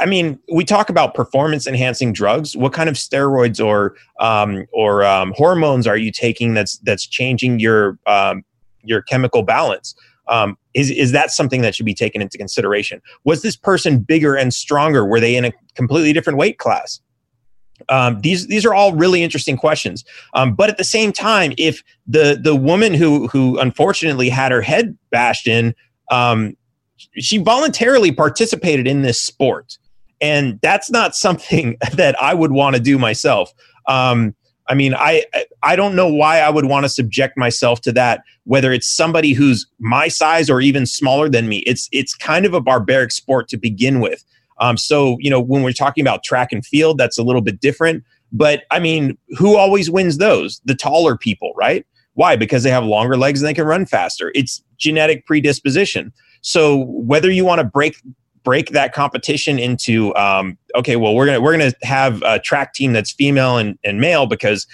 I 0.00 0.06
mean, 0.06 0.38
we 0.52 0.64
talk 0.64 0.90
about 0.90 1.14
performance 1.14 1.66
enhancing 1.66 2.12
drugs. 2.12 2.56
What 2.56 2.72
kind 2.72 2.88
of 2.88 2.96
steroids 2.96 3.64
or 3.64 3.94
um, 4.18 4.66
or 4.72 5.04
um, 5.04 5.32
hormones 5.36 5.86
are 5.86 5.96
you 5.96 6.10
taking 6.10 6.54
that's 6.54 6.78
that's 6.78 7.06
changing 7.06 7.60
your 7.60 7.98
um, 8.06 8.44
your 8.82 9.02
chemical 9.02 9.42
balance? 9.42 9.94
Um, 10.28 10.58
is 10.74 10.90
is 10.90 11.12
that 11.12 11.30
something 11.30 11.62
that 11.62 11.74
should 11.74 11.86
be 11.86 11.94
taken 11.94 12.20
into 12.20 12.36
consideration? 12.36 13.00
Was 13.24 13.42
this 13.42 13.56
person 13.56 14.00
bigger 14.00 14.34
and 14.34 14.52
stronger? 14.52 15.04
Were 15.04 15.20
they 15.20 15.36
in 15.36 15.44
a 15.44 15.52
completely 15.74 16.12
different 16.12 16.38
weight 16.38 16.58
class? 16.58 17.00
Um, 17.88 18.20
these 18.20 18.46
these 18.46 18.64
are 18.64 18.74
all 18.74 18.92
really 18.94 19.22
interesting 19.22 19.56
questions. 19.56 20.04
Um, 20.34 20.54
but 20.54 20.70
at 20.70 20.78
the 20.78 20.84
same 20.84 21.12
time, 21.12 21.52
if 21.58 21.82
the 22.06 22.38
the 22.40 22.54
woman 22.54 22.94
who 22.94 23.26
who 23.28 23.58
unfortunately 23.58 24.28
had 24.28 24.52
her 24.52 24.62
head 24.62 24.96
bashed 25.10 25.46
in, 25.46 25.74
um, 26.10 26.56
she 27.18 27.38
voluntarily 27.38 28.12
participated 28.12 28.86
in 28.86 29.02
this 29.02 29.20
sport, 29.20 29.78
and 30.20 30.58
that's 30.62 30.90
not 30.90 31.14
something 31.14 31.76
that 31.92 32.20
I 32.20 32.34
would 32.34 32.52
want 32.52 32.76
to 32.76 32.82
do 32.82 32.98
myself. 32.98 33.52
Um, 33.86 34.34
I 34.68 34.74
mean, 34.74 34.94
I 34.94 35.24
I 35.62 35.76
don't 35.76 35.94
know 35.94 36.08
why 36.08 36.40
I 36.40 36.50
would 36.50 36.66
want 36.66 36.84
to 36.84 36.88
subject 36.88 37.36
myself 37.36 37.80
to 37.82 37.92
that. 37.92 38.22
Whether 38.44 38.72
it's 38.72 38.88
somebody 38.88 39.32
who's 39.32 39.66
my 39.78 40.08
size 40.08 40.50
or 40.50 40.60
even 40.60 40.86
smaller 40.86 41.28
than 41.28 41.48
me, 41.48 41.58
it's 41.58 41.88
it's 41.92 42.14
kind 42.14 42.46
of 42.46 42.54
a 42.54 42.60
barbaric 42.60 43.12
sport 43.12 43.48
to 43.48 43.56
begin 43.56 44.00
with. 44.00 44.24
Um, 44.58 44.76
so, 44.76 45.16
you 45.20 45.30
know, 45.30 45.40
when 45.40 45.62
we're 45.62 45.72
talking 45.72 46.02
about 46.02 46.22
track 46.22 46.52
and 46.52 46.64
field, 46.64 46.98
that's 46.98 47.18
a 47.18 47.22
little 47.22 47.42
bit 47.42 47.60
different. 47.60 48.04
But 48.32 48.64
I 48.70 48.78
mean, 48.78 49.16
who 49.38 49.56
always 49.56 49.90
wins 49.90 50.18
those? 50.18 50.60
The 50.64 50.74
taller 50.74 51.16
people, 51.16 51.52
right? 51.56 51.86
Why? 52.14 52.36
Because 52.36 52.62
they 52.62 52.70
have 52.70 52.84
longer 52.84 53.16
legs 53.16 53.40
and 53.40 53.48
they 53.48 53.54
can 53.54 53.66
run 53.66 53.86
faster. 53.86 54.32
It's 54.34 54.62
genetic 54.78 55.26
predisposition. 55.26 56.12
So 56.40 56.84
whether 56.86 57.30
you 57.30 57.44
want 57.44 57.60
to 57.60 57.64
break 57.64 58.00
break 58.42 58.70
that 58.70 58.94
competition 58.94 59.58
into 59.58 60.14
um, 60.14 60.56
okay, 60.76 60.96
well 60.96 61.14
we're 61.14 61.26
gonna 61.26 61.40
we're 61.40 61.52
gonna 61.52 61.72
have 61.82 62.22
a 62.22 62.38
track 62.38 62.72
team 62.74 62.92
that's 62.92 63.12
female 63.12 63.58
and, 63.58 63.78
and 63.84 64.00
male 64.00 64.26
because 64.26 64.66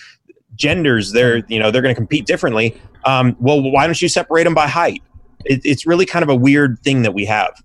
genders 0.54 1.12
they're 1.12 1.38
you 1.48 1.58
know 1.58 1.70
they're 1.70 1.82
gonna 1.82 1.94
compete 1.94 2.26
differently. 2.26 2.80
Um, 3.04 3.36
well, 3.40 3.60
why 3.60 3.86
don't 3.86 4.00
you 4.00 4.08
separate 4.08 4.44
them 4.44 4.54
by 4.54 4.68
height? 4.68 5.02
It, 5.44 5.60
it's 5.64 5.86
really 5.86 6.06
kind 6.06 6.22
of 6.22 6.28
a 6.28 6.36
weird 6.36 6.78
thing 6.84 7.02
that 7.02 7.14
we 7.14 7.24
have. 7.24 7.60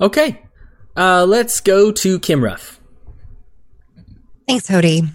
Okay, 0.00 0.42
uh, 0.96 1.24
let's 1.24 1.60
go 1.60 1.92
to 1.92 2.18
Kim 2.18 2.42
Ruff. 2.42 2.80
Thanks, 4.46 4.68
Hody. 4.68 5.08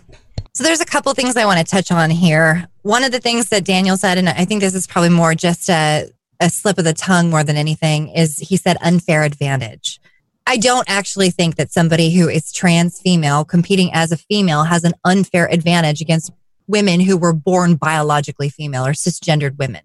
So 0.53 0.63
there's 0.63 0.82
a 0.82 0.86
couple 0.86 1.13
things 1.13 1.38
I 1.38 1.45
want 1.45 1.59
to 1.59 1.65
touch 1.65 1.91
on 1.91 2.09
here. 2.09 2.67
One 2.82 3.03
of 3.03 3.11
the 3.11 3.19
things 3.19 3.49
that 3.49 3.63
Daniel 3.63 3.95
said, 3.95 4.17
and 4.17 4.27
I 4.27 4.45
think 4.45 4.61
this 4.61 4.73
is 4.73 4.88
probably 4.88 5.09
more 5.09 5.36
just 5.36 5.69
a, 5.69 6.09
a 6.39 6.49
slip 6.49 6.77
of 6.77 6.84
the 6.84 6.93
tongue 6.93 7.30
more 7.30 7.43
than 7.43 7.55
anything, 7.55 8.09
is 8.09 8.38
he 8.38 8.57
said 8.57 8.77
unfair 8.82 9.23
advantage. 9.23 10.01
I 10.47 10.57
don't 10.57 10.89
actually 10.89 11.30
think 11.30 11.57
that 11.57 11.71
somebody 11.71 12.11
who 12.11 12.27
is 12.27 12.51
trans 12.51 12.99
female 12.99 13.45
competing 13.45 13.93
as 13.93 14.11
a 14.11 14.17
female 14.17 14.63
has 14.63 14.84
an 14.84 14.93
unfair 15.05 15.47
advantage 15.49 16.01
against 16.01 16.32
women 16.67 16.99
who 16.99 17.17
were 17.17 17.34
born 17.34 17.75
biologically 17.75 18.49
female 18.49 18.86
or 18.86 18.93
cisgendered 18.93 19.57
women. 19.59 19.82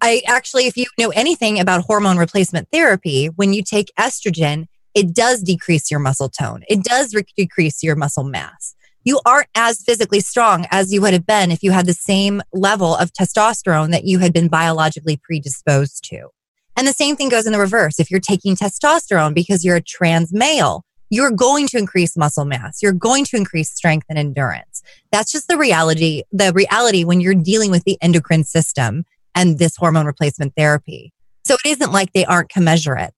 I 0.00 0.22
actually, 0.26 0.66
if 0.66 0.76
you 0.76 0.86
know 0.98 1.10
anything 1.10 1.60
about 1.60 1.84
hormone 1.84 2.16
replacement 2.16 2.68
therapy, 2.72 3.26
when 3.26 3.52
you 3.52 3.62
take 3.62 3.92
estrogen, 3.98 4.66
it 4.94 5.14
does 5.14 5.42
decrease 5.42 5.90
your 5.90 6.00
muscle 6.00 6.28
tone. 6.28 6.62
It 6.68 6.84
does 6.84 7.14
re- 7.14 7.24
decrease 7.36 7.82
your 7.82 7.96
muscle 7.96 8.24
mass. 8.24 8.74
you 9.04 9.20
aren't 9.24 9.48
as 9.54 9.82
physically 9.82 10.20
strong 10.20 10.66
as 10.70 10.92
you 10.92 11.00
would 11.00 11.12
have 11.12 11.26
been 11.26 11.50
if 11.50 11.62
you 11.62 11.72
had 11.72 11.86
the 11.86 11.92
same 11.92 12.40
level 12.52 12.94
of 12.94 13.12
testosterone 13.12 13.90
that 13.90 14.04
you 14.04 14.18
had 14.18 14.32
been 14.32 14.48
biologically 14.48 15.16
predisposed 15.16 16.04
to. 16.04 16.28
And 16.76 16.86
the 16.86 16.92
same 16.92 17.16
thing 17.16 17.28
goes 17.28 17.46
in 17.46 17.52
the 17.52 17.58
reverse. 17.58 17.98
If 17.98 18.10
you're 18.10 18.20
taking 18.20 18.56
testosterone 18.56 19.34
because 19.34 19.64
you're 19.64 19.76
a 19.76 19.82
trans 19.82 20.32
male, 20.32 20.84
you're 21.10 21.30
going 21.30 21.66
to 21.68 21.78
increase 21.78 22.16
muscle 22.16 22.46
mass. 22.46 22.82
You're 22.82 22.92
going 22.92 23.24
to 23.26 23.36
increase 23.36 23.70
strength 23.70 24.06
and 24.08 24.18
endurance. 24.18 24.82
That's 25.10 25.30
just 25.30 25.48
the 25.48 25.58
reality, 25.58 26.22
the 26.32 26.52
reality 26.54 27.04
when 27.04 27.20
you're 27.20 27.34
dealing 27.34 27.70
with 27.70 27.84
the 27.84 27.98
endocrine 28.00 28.44
system 28.44 29.04
and 29.34 29.58
this 29.58 29.76
hormone 29.76 30.06
replacement 30.06 30.54
therapy. 30.56 31.12
So 31.44 31.56
it 31.64 31.68
isn't 31.68 31.92
like 31.92 32.12
they 32.12 32.24
aren't 32.24 32.48
commensurate. 32.48 33.12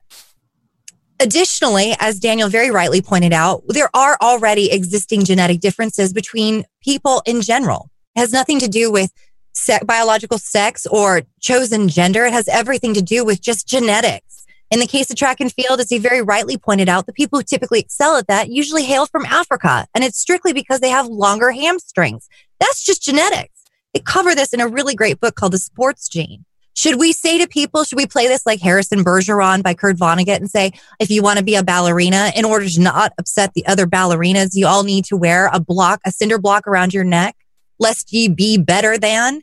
Additionally, 1.20 1.94
as 2.00 2.18
Daniel 2.18 2.48
very 2.48 2.70
rightly 2.70 3.00
pointed 3.00 3.32
out, 3.32 3.62
there 3.68 3.90
are 3.94 4.16
already 4.20 4.70
existing 4.72 5.24
genetic 5.24 5.60
differences 5.60 6.12
between 6.12 6.64
people 6.82 7.22
in 7.24 7.40
general. 7.40 7.90
It 8.16 8.20
has 8.20 8.32
nothing 8.32 8.58
to 8.60 8.68
do 8.68 8.90
with 8.90 9.12
se- 9.52 9.80
biological 9.84 10.38
sex 10.38 10.86
or 10.86 11.22
chosen 11.40 11.88
gender. 11.88 12.24
It 12.24 12.32
has 12.32 12.48
everything 12.48 12.94
to 12.94 13.02
do 13.02 13.24
with 13.24 13.40
just 13.40 13.68
genetics. 13.68 14.44
In 14.70 14.80
the 14.80 14.86
case 14.86 15.08
of 15.10 15.16
track 15.16 15.40
and 15.40 15.52
field, 15.52 15.78
as 15.78 15.88
he 15.88 15.98
very 15.98 16.20
rightly 16.20 16.56
pointed 16.56 16.88
out, 16.88 17.06
the 17.06 17.12
people 17.12 17.38
who 17.38 17.44
typically 17.44 17.78
excel 17.78 18.16
at 18.16 18.26
that 18.26 18.48
usually 18.48 18.84
hail 18.84 19.06
from 19.06 19.24
Africa. 19.26 19.86
And 19.94 20.02
it's 20.02 20.18
strictly 20.18 20.52
because 20.52 20.80
they 20.80 20.88
have 20.88 21.06
longer 21.06 21.52
hamstrings. 21.52 22.28
That's 22.58 22.82
just 22.82 23.02
genetics. 23.02 23.62
They 23.92 24.00
cover 24.00 24.34
this 24.34 24.52
in 24.52 24.60
a 24.60 24.66
really 24.66 24.96
great 24.96 25.20
book 25.20 25.36
called 25.36 25.52
The 25.52 25.58
Sports 25.58 26.08
Gene. 26.08 26.44
Should 26.76 26.98
we 26.98 27.12
say 27.12 27.38
to 27.38 27.46
people, 27.46 27.84
should 27.84 27.96
we 27.96 28.06
play 28.06 28.26
this 28.26 28.44
like 28.44 28.60
Harrison 28.60 29.04
Bergeron 29.04 29.62
by 29.62 29.74
Kurt 29.74 29.96
Vonnegut 29.96 30.36
and 30.36 30.50
say, 30.50 30.72
if 30.98 31.08
you 31.08 31.22
want 31.22 31.38
to 31.38 31.44
be 31.44 31.54
a 31.54 31.62
ballerina, 31.62 32.32
in 32.34 32.44
order 32.44 32.68
to 32.68 32.80
not 32.80 33.12
upset 33.16 33.52
the 33.54 33.64
other 33.66 33.86
ballerinas, 33.86 34.50
you 34.54 34.66
all 34.66 34.82
need 34.82 35.04
to 35.06 35.16
wear 35.16 35.48
a 35.52 35.60
block, 35.60 36.00
a 36.04 36.10
cinder 36.10 36.38
block 36.38 36.66
around 36.66 36.92
your 36.92 37.04
neck, 37.04 37.36
lest 37.78 38.12
ye 38.12 38.28
be 38.28 38.58
better 38.58 38.98
than? 38.98 39.42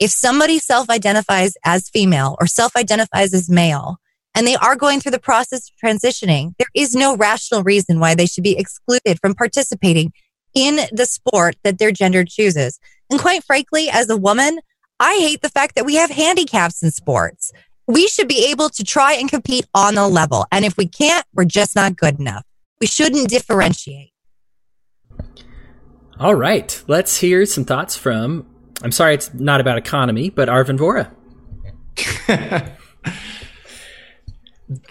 If 0.00 0.10
somebody 0.10 0.58
self 0.58 0.90
identifies 0.90 1.54
as 1.64 1.88
female 1.88 2.36
or 2.40 2.48
self 2.48 2.74
identifies 2.74 3.32
as 3.32 3.48
male, 3.48 3.98
and 4.34 4.44
they 4.44 4.56
are 4.56 4.74
going 4.74 4.98
through 4.98 5.12
the 5.12 5.20
process 5.20 5.70
of 5.70 5.76
transitioning, 5.76 6.54
there 6.58 6.66
is 6.74 6.96
no 6.96 7.16
rational 7.16 7.62
reason 7.62 8.00
why 8.00 8.16
they 8.16 8.26
should 8.26 8.42
be 8.42 8.58
excluded 8.58 9.20
from 9.20 9.34
participating 9.34 10.12
in 10.54 10.80
the 10.90 11.06
sport 11.06 11.54
that 11.62 11.78
their 11.78 11.92
gender 11.92 12.24
chooses. 12.24 12.80
And 13.10 13.20
quite 13.20 13.44
frankly, 13.44 13.88
as 13.90 14.10
a 14.10 14.16
woman, 14.16 14.58
I 15.02 15.16
hate 15.16 15.42
the 15.42 15.48
fact 15.48 15.74
that 15.74 15.84
we 15.84 15.96
have 15.96 16.10
handicaps 16.10 16.80
in 16.80 16.92
sports. 16.92 17.52
We 17.88 18.06
should 18.06 18.28
be 18.28 18.46
able 18.52 18.68
to 18.68 18.84
try 18.84 19.14
and 19.14 19.28
compete 19.28 19.66
on 19.74 19.96
the 19.96 20.06
level. 20.06 20.46
And 20.52 20.64
if 20.64 20.76
we 20.76 20.86
can't, 20.86 21.26
we're 21.34 21.44
just 21.44 21.74
not 21.74 21.96
good 21.96 22.20
enough. 22.20 22.44
We 22.80 22.86
shouldn't 22.86 23.28
differentiate. 23.28 24.12
All 26.20 26.36
right. 26.36 26.80
Let's 26.86 27.16
hear 27.16 27.44
some 27.46 27.64
thoughts 27.64 27.96
from, 27.96 28.46
I'm 28.84 28.92
sorry, 28.92 29.14
it's 29.14 29.34
not 29.34 29.60
about 29.60 29.76
economy, 29.76 30.30
but 30.30 30.48
Arvin 30.48 30.78
Vohra. 30.78 31.10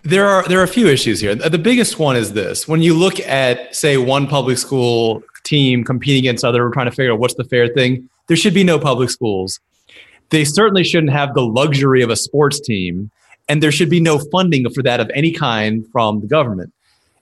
there 0.03 0.28
are 0.28 0.43
there 0.43 0.59
are 0.59 0.64
a 0.64 0.68
few 0.68 0.88
issues 0.88 1.22
here. 1.22 1.36
The 1.36 1.57
biggest 1.57 1.97
one 1.99 2.18
is 2.18 2.34
this: 2.34 2.68
when 2.68 2.82
you 2.82 2.93
look 2.93 3.20
at, 3.22 3.74
say, 3.76 3.95
one 3.97 4.28
public 4.28 4.57
school 4.57 5.24
team 5.43 5.86
competing 5.86 6.20
against 6.20 6.43
other, 6.43 6.64
we're 6.64 6.74
trying 6.74 6.88
to 6.88 6.91
figure 6.91 7.14
out 7.14 7.20
what's 7.20 7.36
the 7.36 7.45
fair 7.45 7.70
thing. 7.70 8.09
There 8.28 8.38
should 8.38 8.53
be 8.53 8.66
no 8.66 8.78
public 8.78 9.09
schools 9.09 9.59
they 10.32 10.45
certainly 10.45 10.84
shouldn't 10.84 11.11
have 11.11 11.34
the 11.34 11.45
luxury 11.45 12.01
of 12.01 12.09
a 12.09 12.15
sports 12.15 12.59
team, 12.59 13.11
and 13.47 13.61
there 13.61 13.71
should 13.71 13.89
be 13.89 13.99
no 13.99 14.17
funding 14.17 14.69
for 14.71 14.82
that 14.84 14.99
of 14.99 15.11
any 15.13 15.32
kind 15.32 15.86
from 15.91 16.21
the 16.21 16.27
government. 16.27 16.73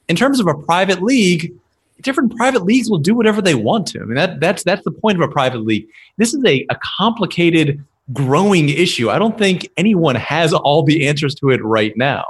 In 0.07 0.16
terms 0.16 0.39
of 0.39 0.47
a 0.47 0.53
private 0.53 1.01
league, 1.01 1.53
different 2.01 2.36
private 2.36 2.64
leagues 2.64 2.89
will 2.89 2.99
do 2.99 3.14
whatever 3.14 3.41
they 3.41 3.55
want 3.55 3.88
to. 3.88 3.99
I 3.99 4.03
mean, 4.03 4.16
that, 4.16 4.39
that's 4.39 4.64
that's 4.64 4.84
the 4.84 4.91
point 4.91 5.22
of 5.22 5.30
a 5.30 5.32
private 5.32 5.60
league. 5.60 5.88
This 6.18 6.34
is 6.34 6.43
a, 6.45 6.66
a 6.70 6.78
complicated, 6.97 7.84
growing 8.14 8.70
issue. 8.70 9.10
I 9.10 9.20
don't 9.20 9.38
think 9.38 9.70
anyone 9.78 10.16
has 10.16 10.53
all 10.53 10.84
the 10.84 11.07
answers 11.07 11.36
to 11.36 11.49
it 11.49 11.64
right 11.64 11.95
now. 11.97 12.26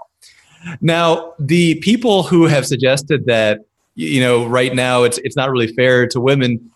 Now, 0.81 1.33
the 1.39 1.75
people 1.75 2.23
who 2.23 2.45
have 2.45 2.65
suggested 2.65 3.25
that 3.25 3.61
you 3.95 4.21
know 4.21 4.45
right 4.45 4.73
now 4.73 5.03
it's 5.03 5.17
it's 5.19 5.35
not 5.35 5.49
really 5.49 5.67
fair 5.67 6.07
to 6.07 6.19
women 6.19 6.71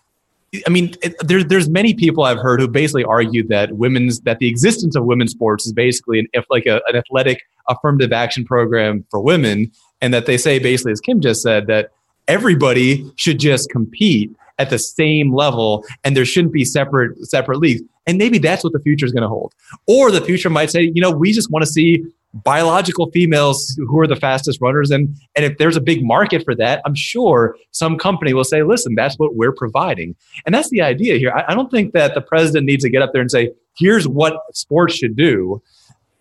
I 0.66 0.70
mean, 0.70 0.94
it, 1.02 1.14
there, 1.20 1.42
there's 1.42 1.68
many 1.68 1.94
people 1.94 2.24
I've 2.24 2.38
heard 2.38 2.60
who 2.60 2.68
basically 2.68 3.04
argue 3.04 3.46
that 3.48 3.72
women's 3.72 4.20
that 4.20 4.38
the 4.38 4.48
existence 4.48 4.94
of 4.96 5.04
women's 5.04 5.32
sports 5.32 5.66
is 5.66 5.72
basically 5.72 6.18
an 6.20 6.26
if 6.32 6.44
like 6.50 6.66
a, 6.66 6.80
an 6.88 6.96
athletic 6.96 7.42
affirmative 7.68 8.12
action 8.12 8.44
program 8.44 9.04
for 9.10 9.20
women, 9.20 9.70
and 10.00 10.12
that 10.14 10.26
they 10.26 10.36
say 10.36 10.58
basically, 10.58 10.92
as 10.92 11.00
Kim 11.00 11.20
just 11.20 11.42
said, 11.42 11.66
that 11.66 11.90
everybody 12.28 13.10
should 13.16 13.38
just 13.38 13.70
compete 13.70 14.30
at 14.58 14.70
the 14.70 14.78
same 14.78 15.34
level, 15.34 15.84
and 16.04 16.16
there 16.16 16.24
shouldn't 16.24 16.52
be 16.52 16.64
separate 16.64 17.16
separate 17.26 17.58
leagues. 17.58 17.82
And 18.06 18.18
maybe 18.18 18.38
that's 18.38 18.62
what 18.62 18.72
the 18.72 18.80
future 18.80 19.06
is 19.06 19.12
going 19.12 19.22
to 19.22 19.28
hold. 19.28 19.54
Or 19.86 20.10
the 20.10 20.20
future 20.20 20.50
might 20.50 20.70
say, 20.70 20.92
you 20.94 21.00
know, 21.00 21.10
we 21.10 21.32
just 21.32 21.50
want 21.50 21.64
to 21.64 21.70
see 21.70 22.04
biological 22.42 23.10
females 23.12 23.78
who 23.88 23.98
are 24.00 24.06
the 24.06 24.16
fastest 24.16 24.60
runners. 24.60 24.90
And, 24.90 25.16
and 25.36 25.44
if 25.44 25.58
there's 25.58 25.76
a 25.76 25.80
big 25.80 26.04
market 26.04 26.44
for 26.44 26.54
that, 26.56 26.82
I'm 26.84 26.94
sure 26.94 27.56
some 27.70 27.96
company 27.96 28.34
will 28.34 28.44
say, 28.44 28.62
listen, 28.62 28.94
that's 28.96 29.16
what 29.18 29.36
we're 29.36 29.52
providing. 29.52 30.16
And 30.44 30.54
that's 30.54 30.70
the 30.70 30.82
idea 30.82 31.16
here. 31.16 31.32
I, 31.32 31.52
I 31.52 31.54
don't 31.54 31.70
think 31.70 31.92
that 31.92 32.14
the 32.14 32.20
president 32.20 32.66
needs 32.66 32.82
to 32.82 32.90
get 32.90 33.02
up 33.02 33.12
there 33.12 33.22
and 33.22 33.30
say, 33.30 33.52
here's 33.78 34.08
what 34.08 34.36
sports 34.52 34.96
should 34.96 35.16
do. 35.16 35.62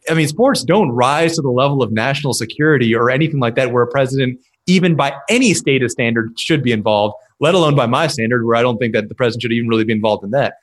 I 0.09 0.13
mean, 0.13 0.27
sports 0.27 0.63
don't 0.63 0.91
rise 0.91 1.35
to 1.35 1.41
the 1.41 1.49
level 1.49 1.81
of 1.81 1.91
national 1.91 2.33
security 2.33 2.93
or 2.93 3.09
anything 3.09 3.39
like 3.39 3.55
that, 3.55 3.71
where 3.71 3.83
a 3.83 3.87
president, 3.87 4.39
even 4.67 4.95
by 4.95 5.13
any 5.29 5.53
state 5.53 5.81
of 5.81 5.91
standard, 5.91 6.37
should 6.39 6.61
be 6.61 6.71
involved, 6.71 7.15
let 7.39 7.55
alone 7.55 7.75
by 7.75 7.85
my 7.85 8.07
standard, 8.07 8.45
where 8.45 8.55
I 8.55 8.61
don't 8.61 8.77
think 8.77 8.93
that 8.93 9.07
the 9.07 9.15
president 9.15 9.43
should 9.43 9.53
even 9.53 9.69
really 9.69 9.85
be 9.85 9.93
involved 9.93 10.23
in 10.23 10.31
that. 10.31 10.55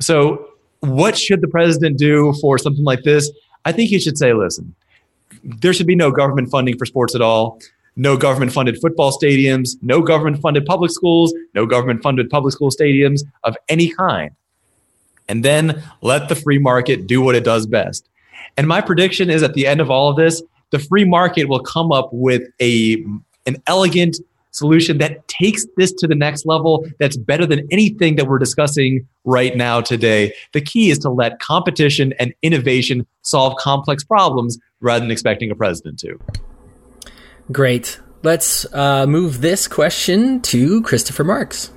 So, 0.00 0.50
what 0.80 1.16
should 1.16 1.40
the 1.40 1.48
president 1.48 1.98
do 1.98 2.34
for 2.42 2.58
something 2.58 2.84
like 2.84 3.02
this? 3.04 3.30
I 3.64 3.72
think 3.72 3.88
he 3.88 3.98
should 3.98 4.18
say, 4.18 4.34
listen, 4.34 4.74
there 5.44 5.72
should 5.72 5.86
be 5.86 5.94
no 5.94 6.10
government 6.10 6.50
funding 6.50 6.76
for 6.78 6.86
sports 6.86 7.14
at 7.14 7.20
all. 7.20 7.60
No 7.96 8.16
government 8.16 8.52
funded 8.52 8.78
football 8.80 9.16
stadiums, 9.16 9.76
no 9.80 10.02
government 10.02 10.40
funded 10.40 10.66
public 10.66 10.90
schools, 10.90 11.32
no 11.54 11.64
government 11.64 12.02
funded 12.02 12.28
public 12.28 12.52
school 12.52 12.70
stadiums 12.70 13.20
of 13.44 13.56
any 13.68 13.88
kind. 13.88 14.32
And 15.28 15.44
then 15.44 15.82
let 16.02 16.28
the 16.28 16.34
free 16.34 16.58
market 16.58 17.06
do 17.06 17.22
what 17.22 17.34
it 17.34 17.44
does 17.44 17.66
best. 17.66 18.08
And 18.56 18.66
my 18.66 18.80
prediction 18.80 19.30
is 19.30 19.42
at 19.42 19.54
the 19.54 19.66
end 19.66 19.80
of 19.80 19.90
all 19.90 20.10
of 20.10 20.16
this, 20.16 20.42
the 20.70 20.78
free 20.78 21.04
market 21.04 21.48
will 21.48 21.60
come 21.60 21.92
up 21.92 22.08
with 22.12 22.42
a 22.60 23.04
an 23.46 23.62
elegant 23.66 24.16
solution 24.54 24.98
that 24.98 25.26
takes 25.28 25.66
this 25.76 25.92
to 25.92 26.06
the 26.06 26.14
next 26.14 26.46
level 26.46 26.86
that's 26.98 27.16
better 27.16 27.44
than 27.44 27.66
anything 27.70 28.16
that 28.16 28.26
we're 28.26 28.38
discussing 28.38 29.06
right 29.24 29.56
now 29.56 29.80
today. 29.80 30.32
The 30.52 30.60
key 30.60 30.90
is 30.90 30.98
to 31.00 31.10
let 31.10 31.40
competition 31.40 32.14
and 32.18 32.32
innovation 32.42 33.06
solve 33.22 33.56
complex 33.58 34.04
problems 34.04 34.58
rather 34.84 35.00
than 35.00 35.10
expecting 35.10 35.50
a 35.50 35.54
president 35.56 35.98
to. 36.00 36.20
Great. 37.50 37.98
Let's 38.22 38.72
uh, 38.72 39.06
move 39.06 39.40
this 39.40 39.66
question 39.66 40.40
to 40.42 40.82
Christopher 40.82 41.24
Marks. 41.24 41.70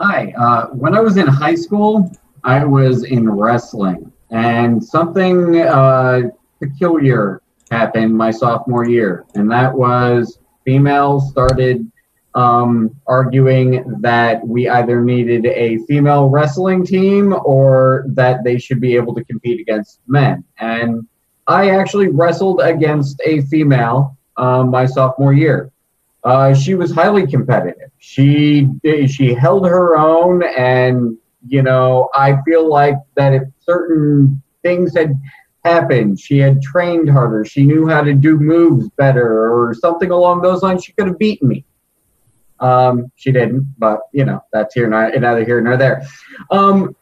Hi. 0.00 0.32
Uh, 0.38 0.66
when 0.68 0.94
I 0.94 1.00
was 1.00 1.16
in 1.16 1.26
high 1.26 1.54
school, 1.54 2.12
I 2.44 2.64
was 2.64 3.04
in 3.04 3.28
wrestling, 3.28 4.12
and 4.30 4.82
something 4.82 5.60
uh, 5.60 6.22
peculiar 6.60 7.42
happened 7.70 8.16
my 8.16 8.30
sophomore 8.30 8.88
year, 8.88 9.26
and 9.34 9.50
that 9.50 9.74
was 9.74 10.38
females 10.64 11.30
started 11.30 11.90
um, 12.34 12.94
arguing 13.06 14.00
that 14.00 14.46
we 14.46 14.68
either 14.68 15.00
needed 15.00 15.46
a 15.46 15.78
female 15.86 16.28
wrestling 16.28 16.84
team 16.84 17.34
or 17.44 18.04
that 18.08 18.44
they 18.44 18.58
should 18.58 18.80
be 18.80 18.94
able 18.94 19.14
to 19.14 19.24
compete 19.24 19.60
against 19.60 20.00
men. 20.06 20.44
And 20.58 21.06
I 21.46 21.70
actually 21.70 22.08
wrestled 22.08 22.60
against 22.62 23.20
a 23.24 23.40
female 23.42 24.16
um, 24.36 24.70
my 24.70 24.86
sophomore 24.86 25.32
year. 25.32 25.70
Uh, 26.24 26.54
she 26.54 26.74
was 26.74 26.92
highly 26.92 27.26
competitive. 27.26 27.90
She 27.98 28.68
she 29.06 29.34
held 29.34 29.66
her 29.66 29.96
own, 29.96 30.42
and 30.42 31.16
you 31.46 31.62
know 31.62 32.08
I 32.14 32.40
feel 32.42 32.68
like 32.68 32.96
that 33.14 33.32
if 33.34 33.44
certain 33.60 34.42
things 34.62 34.94
had 34.96 35.18
happened, 35.64 36.20
she 36.20 36.38
had 36.38 36.60
trained 36.60 37.08
harder, 37.08 37.44
she 37.44 37.64
knew 37.64 37.86
how 37.86 38.02
to 38.02 38.14
do 38.14 38.36
moves 38.38 38.88
better, 38.90 39.50
or 39.52 39.74
something 39.74 40.10
along 40.10 40.42
those 40.42 40.62
lines, 40.62 40.84
she 40.84 40.92
could 40.92 41.06
have 41.06 41.18
beaten 41.18 41.48
me. 41.48 41.64
Um, 42.60 43.10
she 43.16 43.32
didn't, 43.32 43.74
but 43.78 44.00
you 44.12 44.24
know 44.24 44.40
that's 44.52 44.74
here 44.74 44.88
neither 44.88 45.44
here 45.44 45.60
nor 45.60 45.76
there. 45.76 46.06
Um, 46.50 46.96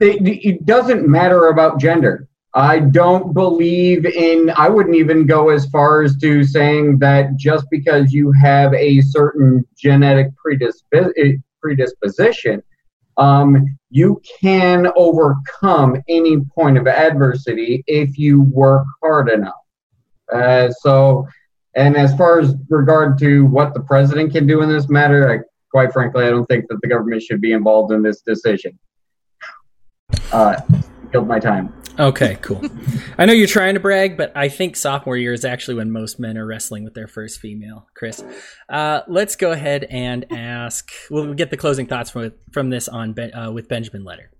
it, 0.00 0.44
it 0.44 0.66
doesn't 0.66 1.08
matter 1.08 1.48
about 1.48 1.80
gender. 1.80 2.28
I 2.54 2.80
don't 2.80 3.32
believe 3.32 4.04
in. 4.04 4.52
I 4.56 4.68
wouldn't 4.68 4.96
even 4.96 5.26
go 5.26 5.48
as 5.48 5.64
far 5.66 6.02
as 6.02 6.16
to 6.18 6.44
saying 6.44 6.98
that 6.98 7.36
just 7.36 7.66
because 7.70 8.12
you 8.12 8.30
have 8.32 8.74
a 8.74 9.00
certain 9.00 9.64
genetic 9.76 10.32
predisposition, 10.36 12.62
um, 13.16 13.78
you 13.88 14.20
can 14.40 14.88
overcome 14.96 16.02
any 16.08 16.40
point 16.54 16.76
of 16.76 16.86
adversity 16.86 17.82
if 17.86 18.18
you 18.18 18.42
work 18.42 18.84
hard 19.02 19.30
enough. 19.30 19.54
Uh, 20.32 20.70
so 20.80 21.26
And 21.74 21.96
as 21.96 22.14
far 22.16 22.40
as 22.40 22.54
regard 22.68 23.18
to 23.20 23.46
what 23.46 23.74
the 23.74 23.80
president 23.80 24.32
can 24.32 24.46
do 24.46 24.62
in 24.62 24.68
this 24.68 24.88
matter, 24.88 25.32
I, 25.32 25.38
quite 25.70 25.92
frankly, 25.92 26.24
I 26.24 26.30
don't 26.30 26.46
think 26.46 26.66
that 26.68 26.78
the 26.82 26.88
government 26.88 27.22
should 27.22 27.40
be 27.40 27.52
involved 27.52 27.92
in 27.92 28.02
this 28.02 28.20
decision. 28.20 28.78
Uh, 30.32 30.60
killed 31.10 31.28
my 31.28 31.38
time. 31.38 31.72
Okay, 31.98 32.38
cool. 32.40 32.62
I 33.18 33.26
know 33.26 33.34
you're 33.34 33.46
trying 33.46 33.74
to 33.74 33.80
brag, 33.80 34.16
but 34.16 34.32
I 34.34 34.48
think 34.48 34.76
sophomore 34.76 35.16
year 35.16 35.34
is 35.34 35.44
actually 35.44 35.74
when 35.74 35.90
most 35.90 36.18
men 36.18 36.38
are 36.38 36.46
wrestling 36.46 36.84
with 36.84 36.94
their 36.94 37.06
first 37.06 37.38
female. 37.38 37.86
Chris, 37.94 38.24
uh, 38.70 39.02
let's 39.08 39.36
go 39.36 39.52
ahead 39.52 39.84
and 39.84 40.24
ask. 40.32 40.90
We'll 41.10 41.34
get 41.34 41.50
the 41.50 41.58
closing 41.58 41.86
thoughts 41.86 42.10
from 42.10 42.32
from 42.50 42.70
this 42.70 42.88
on 42.88 43.14
uh, 43.18 43.52
with 43.52 43.68
Benjamin 43.68 44.04
Letter. 44.04 44.30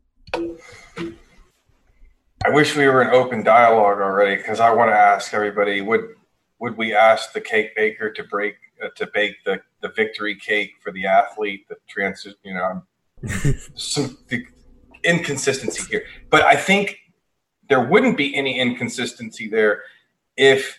I 2.45 2.49
wish 2.49 2.75
we 2.75 2.87
were 2.87 3.03
in 3.03 3.11
open 3.11 3.45
dialogue 3.45 4.01
already 4.01 4.37
because 4.37 4.59
I 4.59 4.73
want 4.73 4.91
to 4.91 4.97
ask 4.97 5.35
everybody: 5.35 5.83
Would 5.83 6.09
would 6.63 6.77
we 6.77 6.95
ask 6.95 7.33
the 7.33 7.41
cake 7.41 7.75
baker 7.75 8.09
to 8.13 8.23
break 8.23 8.55
uh, 8.81 8.87
to 8.95 9.11
bake 9.13 9.35
the, 9.45 9.61
the 9.81 9.89
victory 9.89 10.37
cake 10.37 10.75
for 10.81 10.93
the 10.93 11.05
athlete? 11.05 11.69
The 11.69 11.75
trans, 11.89 12.25
you 12.45 12.55
know, 12.55 12.85
some 13.75 14.17
the 14.29 14.47
inconsistency 15.03 15.83
here. 15.91 16.05
But 16.31 16.43
I 16.43 16.55
think 16.55 16.99
there 17.69 17.85
wouldn't 17.85 18.17
be 18.17 18.37
any 18.37 18.61
inconsistency 18.61 19.49
there 19.49 19.83
if 20.37 20.79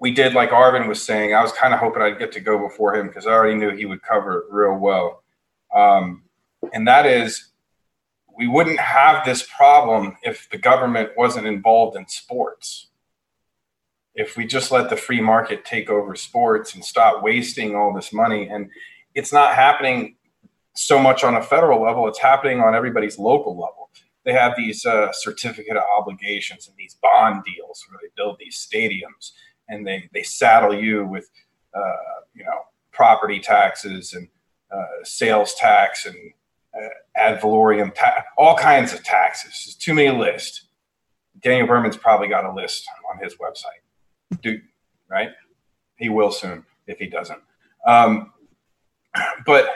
we 0.00 0.10
did 0.10 0.34
like 0.34 0.50
Arvin 0.50 0.88
was 0.88 1.00
saying. 1.00 1.32
I 1.32 1.42
was 1.42 1.52
kind 1.52 1.72
of 1.72 1.78
hoping 1.78 2.02
I'd 2.02 2.18
get 2.18 2.32
to 2.32 2.40
go 2.40 2.58
before 2.58 2.96
him 2.96 3.06
because 3.06 3.24
I 3.24 3.30
already 3.30 3.54
knew 3.54 3.70
he 3.70 3.86
would 3.86 4.02
cover 4.02 4.38
it 4.38 4.44
real 4.50 4.76
well. 4.76 5.22
Um, 5.72 6.24
and 6.72 6.88
that 6.88 7.06
is 7.06 7.50
we 8.36 8.48
wouldn't 8.48 8.80
have 8.80 9.24
this 9.24 9.46
problem 9.56 10.16
if 10.24 10.50
the 10.50 10.58
government 10.58 11.10
wasn't 11.16 11.46
involved 11.46 11.96
in 11.96 12.08
sports. 12.08 12.88
If 14.14 14.36
we 14.36 14.46
just 14.46 14.70
let 14.70 14.90
the 14.90 14.96
free 14.96 15.20
market 15.20 15.64
take 15.64 15.88
over 15.88 16.14
sports 16.14 16.74
and 16.74 16.84
stop 16.84 17.22
wasting 17.22 17.74
all 17.74 17.94
this 17.94 18.12
money, 18.12 18.48
and 18.48 18.70
it's 19.14 19.32
not 19.32 19.54
happening 19.54 20.16
so 20.74 20.98
much 20.98 21.24
on 21.24 21.34
a 21.34 21.42
federal 21.42 21.82
level, 21.82 22.06
it's 22.08 22.18
happening 22.18 22.60
on 22.60 22.74
everybody's 22.74 23.18
local 23.18 23.52
level. 23.52 23.90
They 24.24 24.32
have 24.32 24.54
these 24.56 24.86
uh, 24.86 25.10
certificate 25.12 25.76
of 25.76 25.82
obligations 25.98 26.68
and 26.68 26.76
these 26.76 26.96
bond 27.02 27.42
deals 27.44 27.84
where 27.88 27.98
they 28.02 28.08
build 28.16 28.36
these 28.38 28.56
stadiums 28.56 29.32
and 29.68 29.86
they, 29.86 30.08
they 30.12 30.22
saddle 30.22 30.74
you 30.74 31.06
with, 31.06 31.28
uh, 31.74 32.22
you 32.34 32.44
know, 32.44 32.60
property 32.92 33.40
taxes 33.40 34.12
and 34.12 34.28
uh, 34.70 35.02
sales 35.02 35.54
tax 35.54 36.06
and 36.06 36.16
uh, 36.74 36.88
ad 37.16 37.40
valorem, 37.40 37.92
ta- 37.94 38.24
all 38.38 38.56
kinds 38.56 38.92
of 38.92 39.02
taxes. 39.02 39.62
There's 39.64 39.74
too 39.74 39.94
many 39.94 40.16
lists. 40.16 40.66
Daniel 41.42 41.66
Behrman's 41.66 41.96
probably 41.96 42.28
got 42.28 42.44
a 42.44 42.52
list 42.52 42.86
on 43.10 43.22
his 43.22 43.34
website. 43.34 43.82
Dude, 44.40 44.62
right? 45.08 45.30
He 45.96 46.08
will 46.08 46.30
soon 46.30 46.64
if 46.86 46.98
he 46.98 47.06
doesn't. 47.06 47.40
Um, 47.86 48.32
but 49.46 49.68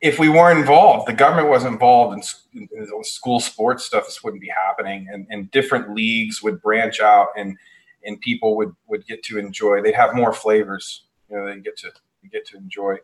if 0.00 0.18
we 0.18 0.28
weren't 0.28 0.58
involved, 0.58 1.08
the 1.08 1.12
government 1.12 1.48
wasn't 1.48 1.74
involved 1.74 2.26
in, 2.54 2.68
in 2.72 3.04
school 3.04 3.40
sports 3.40 3.84
stuff, 3.84 4.04
this 4.04 4.22
wouldn't 4.22 4.42
be 4.42 4.52
happening. 4.66 5.08
And, 5.10 5.26
and 5.30 5.50
different 5.50 5.94
leagues 5.94 6.42
would 6.42 6.60
branch 6.60 7.00
out 7.00 7.28
and 7.36 7.56
and 8.04 8.20
people 8.20 8.56
would, 8.56 8.74
would 8.86 9.04
get 9.06 9.22
to 9.24 9.38
enjoy. 9.38 9.82
They'd 9.82 9.94
have 9.94 10.14
more 10.14 10.32
flavors, 10.32 11.04
you 11.28 11.36
know, 11.36 11.46
they 11.46 11.60
get 11.60 11.76
to 11.78 11.90
get 12.30 12.46
to 12.46 12.56
enjoy. 12.56 12.96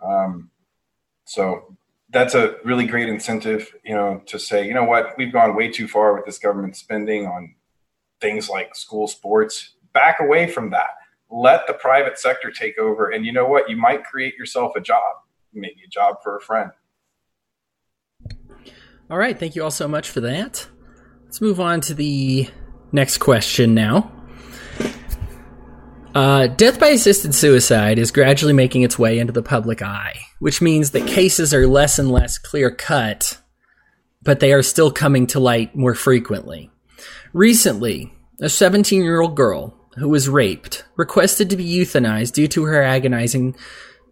Um, 0.00 0.50
so 1.24 1.76
that's 2.10 2.34
a 2.34 2.56
really 2.64 2.86
great 2.86 3.08
incentive, 3.08 3.74
you 3.84 3.94
know, 3.94 4.22
to 4.26 4.38
say, 4.38 4.66
you 4.66 4.74
know 4.74 4.84
what, 4.84 5.14
we've 5.18 5.32
gone 5.32 5.56
way 5.56 5.70
too 5.70 5.88
far 5.88 6.14
with 6.14 6.24
this 6.24 6.38
government 6.38 6.76
spending 6.76 7.26
on 7.26 7.54
things 8.20 8.48
like 8.48 8.74
school 8.74 9.08
sports. 9.08 9.74
Back 9.92 10.20
away 10.20 10.50
from 10.50 10.70
that. 10.70 10.90
Let 11.30 11.66
the 11.66 11.74
private 11.74 12.18
sector 12.18 12.50
take 12.50 12.78
over. 12.78 13.10
And 13.10 13.24
you 13.24 13.32
know 13.32 13.46
what? 13.46 13.68
You 13.68 13.76
might 13.76 14.04
create 14.04 14.34
yourself 14.36 14.72
a 14.76 14.80
job, 14.80 15.16
maybe 15.52 15.82
a 15.84 15.88
job 15.88 16.16
for 16.22 16.36
a 16.36 16.40
friend. 16.40 16.70
All 19.10 19.18
right. 19.18 19.38
Thank 19.38 19.56
you 19.56 19.64
all 19.64 19.70
so 19.70 19.88
much 19.88 20.10
for 20.10 20.20
that. 20.20 20.68
Let's 21.24 21.40
move 21.40 21.60
on 21.60 21.80
to 21.82 21.94
the 21.94 22.48
next 22.92 23.18
question 23.18 23.74
now. 23.74 24.12
Uh, 26.14 26.46
death 26.46 26.80
by 26.80 26.88
assisted 26.88 27.34
suicide 27.34 27.98
is 27.98 28.10
gradually 28.10 28.52
making 28.52 28.82
its 28.82 28.98
way 28.98 29.18
into 29.18 29.32
the 29.32 29.42
public 29.42 29.82
eye, 29.82 30.18
which 30.40 30.62
means 30.62 30.90
that 30.90 31.06
cases 31.06 31.52
are 31.52 31.66
less 31.66 31.98
and 31.98 32.10
less 32.10 32.38
clear 32.38 32.70
cut, 32.70 33.38
but 34.22 34.40
they 34.40 34.52
are 34.52 34.62
still 34.62 34.90
coming 34.90 35.26
to 35.28 35.38
light 35.38 35.76
more 35.76 35.94
frequently. 35.94 36.70
Recently, 37.32 38.12
a 38.40 38.48
17 38.48 39.02
year 39.02 39.20
old 39.20 39.36
girl 39.36 39.74
who 39.96 40.08
was 40.08 40.28
raped 40.28 40.84
requested 40.96 41.50
to 41.50 41.56
be 41.56 41.68
euthanized 41.68 42.32
due 42.32 42.48
to 42.48 42.64
her 42.64 42.82
agonizing 42.82 43.56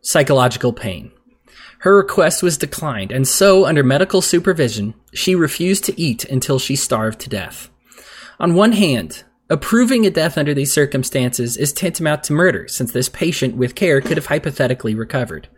psychological 0.03 0.73
pain. 0.73 1.13
Her 1.81 1.97
request 1.97 2.43
was 2.43 2.59
declined, 2.59 3.13
and 3.13 3.29
so, 3.29 3.67
under 3.67 3.83
medical 3.83 4.23
supervision, 4.23 4.95
she 5.13 5.35
refused 5.35 5.85
to 5.85 6.01
eat 6.01 6.25
until 6.25 6.59
she 6.59 6.75
starved 6.75 7.21
to 7.21 7.29
death. 7.29 7.69
On 8.41 8.55
one 8.55 8.73
hand, 8.73 9.25
Approving 9.49 10.05
a 10.05 10.11
death 10.11 10.37
under 10.37 10.53
these 10.55 10.73
circumstances 10.73 11.57
is 11.57 11.73
tantamount 11.73 12.25
to 12.25 12.33
murder, 12.33 12.67
since 12.67 12.91
this 12.91 13.09
patient 13.09 13.57
with 13.57 13.77
care 13.77 14.01
could 14.01 14.17
have 14.17 14.27
hypothetically 14.27 14.93
recovered. 14.93 15.49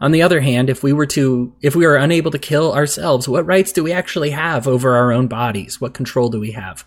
On 0.00 0.12
the 0.12 0.22
other 0.22 0.40
hand, 0.40 0.70
if 0.70 0.82
we 0.82 0.92
were 0.92 1.06
to, 1.06 1.52
if 1.60 1.74
we 1.74 1.84
are 1.84 1.96
unable 1.96 2.30
to 2.30 2.38
kill 2.38 2.72
ourselves, 2.72 3.28
what 3.28 3.46
rights 3.46 3.72
do 3.72 3.82
we 3.82 3.92
actually 3.92 4.30
have 4.30 4.68
over 4.68 4.94
our 4.94 5.12
own 5.12 5.26
bodies? 5.26 5.80
What 5.80 5.94
control 5.94 6.28
do 6.28 6.38
we 6.38 6.52
have? 6.52 6.84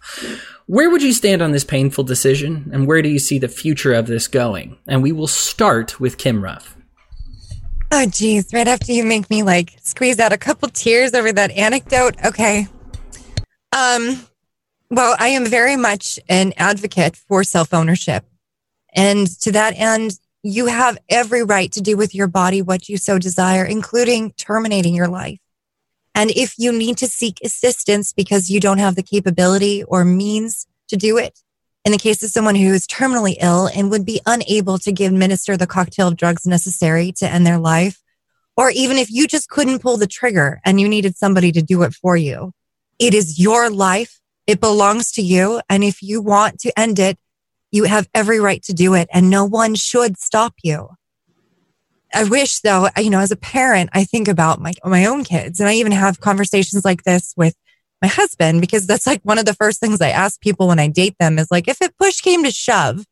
Where 0.65 0.89
would 0.89 1.03
you 1.03 1.11
stand 1.11 1.41
on 1.41 1.51
this 1.51 1.65
painful 1.65 2.05
decision, 2.05 2.69
and 2.71 2.87
where 2.87 3.01
do 3.01 3.09
you 3.09 3.19
see 3.19 3.37
the 3.37 3.49
future 3.49 3.93
of 3.93 4.07
this 4.07 4.27
going? 4.27 4.77
And 4.87 5.03
we 5.03 5.11
will 5.11 5.27
start 5.27 5.99
with 5.99 6.17
Kim 6.17 6.41
Ruff. 6.41 6.77
Oh, 7.91 8.05
geez, 8.05 8.53
right 8.53 8.67
after 8.67 8.93
you 8.93 9.03
make 9.03 9.29
me 9.29 9.43
like 9.43 9.77
squeeze 9.81 10.17
out 10.17 10.31
a 10.31 10.37
couple 10.37 10.69
tears 10.69 11.13
over 11.13 11.33
that 11.33 11.51
anecdote. 11.51 12.15
Okay. 12.23 12.67
Um, 13.73 14.25
well, 14.89 15.15
I 15.19 15.29
am 15.29 15.45
very 15.45 15.75
much 15.75 16.17
an 16.29 16.53
advocate 16.55 17.17
for 17.17 17.43
self 17.43 17.73
ownership. 17.73 18.23
And 18.93 19.27
to 19.41 19.51
that 19.51 19.73
end, 19.75 20.19
you 20.43 20.67
have 20.67 20.97
every 21.09 21.43
right 21.43 21.71
to 21.71 21.81
do 21.81 21.95
with 21.95 22.15
your 22.15 22.27
body 22.27 22.61
what 22.61 22.89
you 22.89 22.97
so 22.97 23.19
desire, 23.19 23.63
including 23.63 24.31
terminating 24.33 24.95
your 24.95 25.07
life. 25.07 25.39
And 26.13 26.31
if 26.31 26.55
you 26.57 26.71
need 26.71 26.97
to 26.97 27.07
seek 27.07 27.37
assistance 27.43 28.11
because 28.11 28.49
you 28.49 28.59
don't 28.59 28.79
have 28.79 28.95
the 28.95 29.03
capability 29.03 29.83
or 29.83 30.03
means 30.03 30.67
to 30.89 30.97
do 30.97 31.17
it, 31.17 31.39
in 31.85 31.91
the 31.91 31.97
case 31.97 32.21
of 32.21 32.29
someone 32.29 32.55
who 32.55 32.73
is 32.73 32.85
terminally 32.85 33.35
ill 33.39 33.67
and 33.67 33.89
would 33.89 34.05
be 34.05 34.19
unable 34.25 34.77
to 34.79 34.91
give 34.91 35.13
minister 35.13 35.57
the 35.57 35.67
cocktail 35.67 36.09
of 36.09 36.17
drugs 36.17 36.45
necessary 36.45 37.11
to 37.13 37.27
end 37.27 37.45
their 37.45 37.57
life, 37.57 38.01
or 38.57 38.69
even 38.71 38.97
if 38.97 39.09
you 39.09 39.27
just 39.27 39.49
couldn't 39.49 39.79
pull 39.79 39.97
the 39.97 40.07
trigger 40.07 40.59
and 40.65 40.81
you 40.81 40.87
needed 40.87 41.15
somebody 41.15 41.51
to 41.51 41.61
do 41.61 41.83
it 41.83 41.93
for 41.93 42.17
you, 42.17 42.51
it 42.99 43.13
is 43.13 43.39
your 43.39 43.69
life 43.69 44.21
it 44.47 44.59
belongs 44.59 45.11
to 45.13 45.21
you. 45.21 45.61
And 45.69 45.83
if 45.83 46.01
you 46.01 46.21
want 46.21 46.59
to 46.61 46.77
end 46.77 46.99
it, 46.99 47.17
you 47.71 47.85
have 47.85 48.09
every 48.13 48.39
right 48.39 48.61
to 48.63 48.73
do 48.73 48.93
it 48.93 49.07
and 49.11 49.29
no 49.29 49.45
one 49.45 49.75
should 49.75 50.17
stop 50.17 50.53
you. 50.63 50.89
I 52.13 52.25
wish 52.25 52.59
though, 52.59 52.89
you 52.97 53.09
know, 53.09 53.19
as 53.19 53.31
a 53.31 53.37
parent, 53.37 53.89
I 53.93 54.03
think 54.03 54.27
about 54.27 54.59
my, 54.59 54.73
my 54.83 55.05
own 55.05 55.23
kids 55.23 55.59
and 55.59 55.69
I 55.69 55.75
even 55.75 55.93
have 55.93 56.19
conversations 56.19 56.83
like 56.83 57.03
this 57.03 57.33
with 57.37 57.55
my 58.01 58.07
husband 58.07 58.59
because 58.59 58.85
that's 58.85 59.07
like 59.07 59.21
one 59.23 59.37
of 59.37 59.45
the 59.45 59.53
first 59.53 59.79
things 59.79 60.01
I 60.01 60.09
ask 60.09 60.41
people 60.41 60.67
when 60.67 60.79
I 60.79 60.87
date 60.87 61.15
them 61.19 61.39
is 61.39 61.49
like, 61.49 61.67
if 61.67 61.81
it 61.81 61.97
push 61.97 62.19
came 62.19 62.43
to 62.43 62.51
shove 62.51 63.05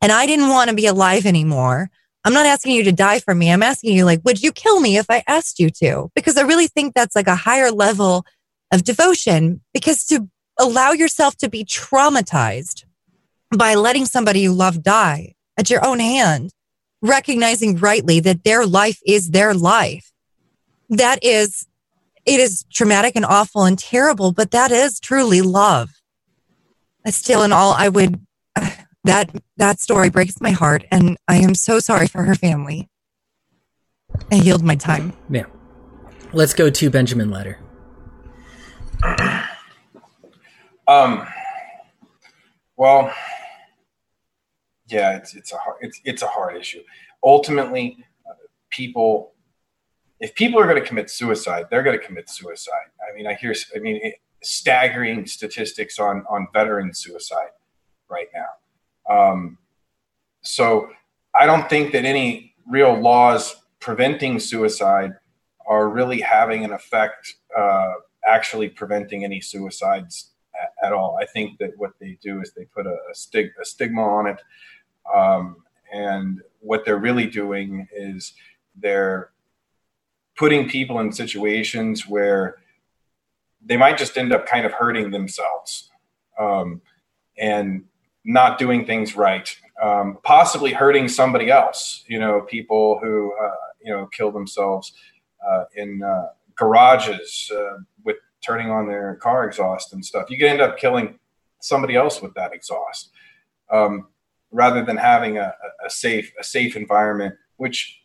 and 0.00 0.12
I 0.12 0.26
didn't 0.26 0.48
want 0.48 0.70
to 0.70 0.76
be 0.76 0.86
alive 0.86 1.26
anymore, 1.26 1.90
I'm 2.24 2.32
not 2.32 2.46
asking 2.46 2.74
you 2.74 2.84
to 2.84 2.92
die 2.92 3.20
for 3.20 3.34
me. 3.34 3.50
I'm 3.50 3.62
asking 3.62 3.94
you 3.94 4.04
like, 4.04 4.20
would 4.24 4.42
you 4.42 4.52
kill 4.52 4.80
me 4.80 4.96
if 4.96 5.06
I 5.10 5.22
asked 5.26 5.58
you 5.58 5.70
to? 5.82 6.10
Because 6.14 6.36
I 6.36 6.42
really 6.42 6.68
think 6.68 6.94
that's 6.94 7.16
like 7.16 7.26
a 7.26 7.34
higher 7.34 7.70
level 7.70 8.24
of 8.72 8.84
devotion 8.84 9.60
because 9.74 10.04
to 10.06 10.28
allow 10.58 10.92
yourself 10.92 11.36
to 11.38 11.48
be 11.48 11.64
traumatized 11.64 12.84
by 13.56 13.74
letting 13.74 14.06
somebody 14.06 14.40
you 14.40 14.52
love 14.52 14.82
die 14.82 15.34
at 15.56 15.70
your 15.70 15.84
own 15.84 15.98
hand, 16.00 16.50
recognizing 17.02 17.76
rightly 17.76 18.20
that 18.20 18.44
their 18.44 18.66
life 18.66 18.98
is 19.06 19.30
their 19.30 19.54
life. 19.54 20.10
That 20.88 21.18
is, 21.22 21.66
it 22.26 22.40
is 22.40 22.64
traumatic 22.72 23.16
and 23.16 23.24
awful 23.24 23.64
and 23.64 23.78
terrible, 23.78 24.32
but 24.32 24.50
that 24.50 24.70
is 24.70 25.00
truly 25.00 25.42
love. 25.42 25.90
Still, 27.06 27.42
in 27.42 27.52
all, 27.52 27.72
I 27.72 27.88
would, 27.88 28.20
that, 29.04 29.30
that 29.56 29.80
story 29.80 30.10
breaks 30.10 30.40
my 30.40 30.50
heart 30.50 30.84
and 30.90 31.16
I 31.26 31.36
am 31.36 31.54
so 31.54 31.80
sorry 31.80 32.06
for 32.06 32.24
her 32.24 32.34
family. 32.34 32.88
I 34.30 34.36
yield 34.36 34.62
my 34.62 34.74
time. 34.74 35.12
Yeah. 35.30 35.46
Let's 36.32 36.52
go 36.52 36.68
to 36.68 36.90
Benjamin 36.90 37.30
Letter. 37.30 37.58
Um, 40.86 41.26
well, 42.76 43.12
yeah, 44.88 45.16
it's 45.16 45.34
it's 45.34 45.52
a 45.52 45.56
hard 45.56 45.76
it's 45.80 46.00
it's 46.04 46.22
a 46.22 46.26
hard 46.26 46.56
issue. 46.56 46.82
Ultimately, 47.22 48.04
people, 48.70 49.32
if 50.20 50.34
people 50.34 50.60
are 50.60 50.64
going 50.64 50.80
to 50.80 50.86
commit 50.86 51.10
suicide, 51.10 51.66
they're 51.70 51.82
going 51.82 51.98
to 51.98 52.04
commit 52.04 52.28
suicide. 52.28 52.90
I 53.02 53.14
mean, 53.16 53.26
I 53.26 53.34
hear, 53.34 53.54
I 53.74 53.78
mean, 53.78 54.00
it, 54.02 54.14
staggering 54.42 55.26
statistics 55.26 55.98
on 55.98 56.24
on 56.30 56.46
veteran 56.52 56.94
suicide 56.94 57.50
right 58.08 58.28
now. 58.34 59.14
Um, 59.14 59.58
so 60.42 60.90
I 61.38 61.46
don't 61.46 61.68
think 61.68 61.92
that 61.92 62.04
any 62.04 62.54
real 62.68 62.98
laws 62.98 63.56
preventing 63.80 64.38
suicide 64.38 65.12
are 65.66 65.88
really 65.88 66.20
having 66.20 66.64
an 66.64 66.72
effect, 66.72 67.34
uh, 67.56 67.92
actually 68.26 68.68
preventing 68.68 69.24
any 69.24 69.40
suicides 69.40 70.32
at, 70.60 70.86
at, 70.86 70.92
all. 70.92 71.18
I 71.20 71.26
think 71.26 71.58
that 71.58 71.72
what 71.76 71.92
they 72.00 72.18
do 72.22 72.40
is 72.40 72.52
they 72.52 72.64
put 72.64 72.86
a, 72.86 72.96
a, 73.10 73.14
stig- 73.14 73.52
a 73.60 73.64
stigma 73.64 74.02
on 74.02 74.26
it. 74.26 74.40
Um, 75.14 75.56
and 75.92 76.42
what 76.60 76.84
they're 76.84 76.98
really 76.98 77.26
doing 77.26 77.88
is 77.94 78.34
they're 78.76 79.30
putting 80.36 80.68
people 80.68 81.00
in 81.00 81.12
situations 81.12 82.06
where 82.06 82.56
they 83.64 83.76
might 83.76 83.98
just 83.98 84.16
end 84.16 84.32
up 84.32 84.46
kind 84.46 84.64
of 84.64 84.72
hurting 84.72 85.10
themselves 85.10 85.90
um, 86.38 86.80
and 87.36 87.84
not 88.24 88.58
doing 88.58 88.84
things 88.84 89.16
right, 89.16 89.56
um, 89.82 90.18
possibly 90.22 90.72
hurting 90.72 91.08
somebody 91.08 91.50
else. 91.50 92.04
You 92.06 92.18
know, 92.18 92.42
people 92.42 92.98
who 93.02 93.32
uh, 93.42 93.54
you 93.82 93.92
know 93.92 94.06
kill 94.06 94.30
themselves 94.30 94.92
uh, 95.46 95.64
in 95.74 96.02
uh, 96.02 96.28
garages 96.54 97.50
uh, 97.54 97.78
with 98.04 98.16
turning 98.44 98.70
on 98.70 98.86
their 98.86 99.16
car 99.16 99.46
exhaust 99.46 99.92
and 99.92 100.04
stuff. 100.04 100.30
You 100.30 100.38
could 100.38 100.48
end 100.48 100.60
up 100.60 100.78
killing 100.78 101.18
somebody 101.60 101.96
else 101.96 102.22
with 102.22 102.34
that 102.34 102.52
exhaust, 102.52 103.10
um, 103.70 104.08
rather 104.50 104.84
than 104.84 104.96
having 104.96 105.38
a, 105.38 105.54
a, 105.84 105.90
safe 105.90 106.32
a 106.38 106.44
safe 106.44 106.76
environment, 106.76 107.34
which 107.56 108.00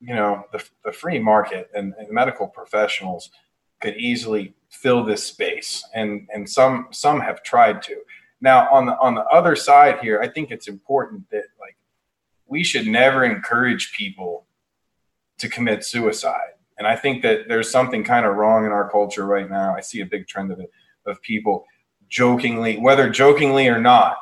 you 0.00 0.14
know 0.14 0.44
the, 0.52 0.64
the 0.84 0.92
free 0.92 1.18
market 1.18 1.70
and, 1.74 1.94
and 1.98 2.10
medical 2.10 2.46
professionals 2.46 3.30
could 3.80 3.96
easily 3.96 4.54
fill 4.70 5.04
this 5.04 5.24
space, 5.24 5.86
and 5.94 6.28
and 6.32 6.48
some 6.48 6.88
some 6.90 7.20
have 7.20 7.42
tried 7.42 7.82
to. 7.82 7.96
Now 8.40 8.68
on 8.70 8.86
the 8.86 8.98
on 8.98 9.14
the 9.14 9.24
other 9.24 9.56
side 9.56 10.00
here, 10.00 10.20
I 10.20 10.28
think 10.28 10.50
it's 10.50 10.68
important 10.68 11.30
that 11.30 11.44
like 11.60 11.76
we 12.46 12.62
should 12.62 12.86
never 12.86 13.24
encourage 13.24 13.92
people 13.92 14.46
to 15.38 15.48
commit 15.48 15.84
suicide. 15.84 16.52
And 16.78 16.86
I 16.86 16.96
think 16.96 17.22
that 17.22 17.48
there's 17.48 17.70
something 17.70 18.04
kind 18.04 18.26
of 18.26 18.36
wrong 18.36 18.66
in 18.66 18.72
our 18.72 18.90
culture 18.90 19.26
right 19.26 19.48
now. 19.48 19.74
I 19.74 19.80
see 19.80 20.00
a 20.00 20.06
big 20.06 20.26
trend 20.26 20.52
of 20.52 20.60
it 20.60 20.70
of 21.06 21.22
people 21.22 21.64
jokingly, 22.08 22.78
whether 22.78 23.08
jokingly 23.08 23.68
or 23.68 23.80
not, 23.80 24.18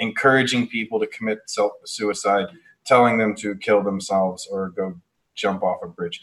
encouraging 0.00 0.66
people 0.66 0.98
to 0.98 1.06
commit 1.06 1.38
self 1.46 1.72
suicide, 1.84 2.46
telling 2.84 3.18
them 3.18 3.36
to 3.36 3.54
kill 3.56 3.82
themselves 3.82 4.48
or 4.50 4.70
go 4.70 5.00
jump 5.36 5.62
off 5.62 5.78
a 5.84 5.88
bridge. 5.88 6.20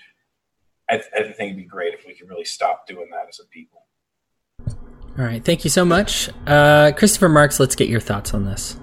I, 0.89 0.97
th- 0.97 1.09
I 1.15 1.23
think 1.23 1.51
it'd 1.51 1.57
be 1.57 1.63
great 1.63 1.93
if 1.93 2.05
we 2.05 2.13
could 2.13 2.29
really 2.29 2.45
stop 2.45 2.87
doing 2.87 3.09
that 3.11 3.27
as 3.29 3.39
a 3.39 3.47
people. 3.47 3.83
All 5.17 5.25
right. 5.25 5.43
Thank 5.43 5.63
you 5.63 5.69
so 5.69 5.83
much. 5.83 6.29
Uh, 6.45 6.91
Christopher 6.95 7.29
Marks, 7.29 7.59
let's 7.59 7.75
get 7.75 7.89
your 7.89 7.99
thoughts 7.99 8.33
on 8.33 8.45
this. 8.45 8.77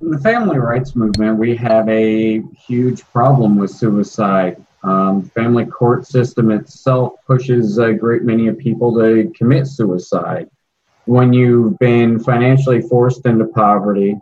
In 0.00 0.10
the 0.10 0.18
family 0.18 0.58
rights 0.58 0.96
movement, 0.96 1.38
we 1.38 1.54
have 1.56 1.86
a 1.88 2.42
huge 2.66 3.04
problem 3.12 3.58
with 3.58 3.70
suicide. 3.70 4.64
Um, 4.82 5.22
family 5.22 5.66
court 5.66 6.06
system 6.06 6.50
itself 6.50 7.12
pushes 7.26 7.76
a 7.76 7.92
great 7.92 8.22
many 8.22 8.48
of 8.48 8.56
people 8.56 8.94
to 8.98 9.30
commit 9.36 9.66
suicide. 9.66 10.48
When 11.10 11.32
you've 11.32 11.76
been 11.80 12.20
financially 12.20 12.82
forced 12.82 13.26
into 13.26 13.46
poverty, 13.46 14.16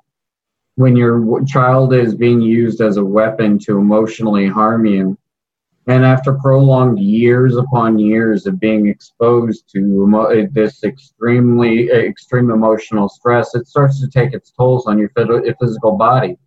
when 0.77 0.97
your 0.97 1.45
child 1.45 1.93
is 1.93 2.15
being 2.15 2.41
used 2.41 2.81
as 2.81 2.97
a 2.97 3.05
weapon 3.05 3.59
to 3.65 3.77
emotionally 3.77 4.47
harm 4.47 4.87
you, 4.87 5.19
and 5.87 6.03
after 6.03 6.39
prolonged 6.39 6.99
years 6.99 7.57
upon 7.57 7.99
years 7.99 8.47
of 8.47 8.59
being 8.59 8.89
exposed 8.89 9.69
to 9.75 9.81
emo- 9.81 10.47
this 10.47 10.83
extremely 10.83 11.91
extreme 11.91 12.51
emotional 12.51 13.11
stress, 13.11 13.55
it 13.55 13.69
starts 13.69 14.01
to 14.01 14.09
take 14.09 14.33
its 14.33 14.51
tolls 14.51 14.87
on 14.87 14.99
your 14.99 15.11
physical 15.11 15.93
body. 15.93 16.39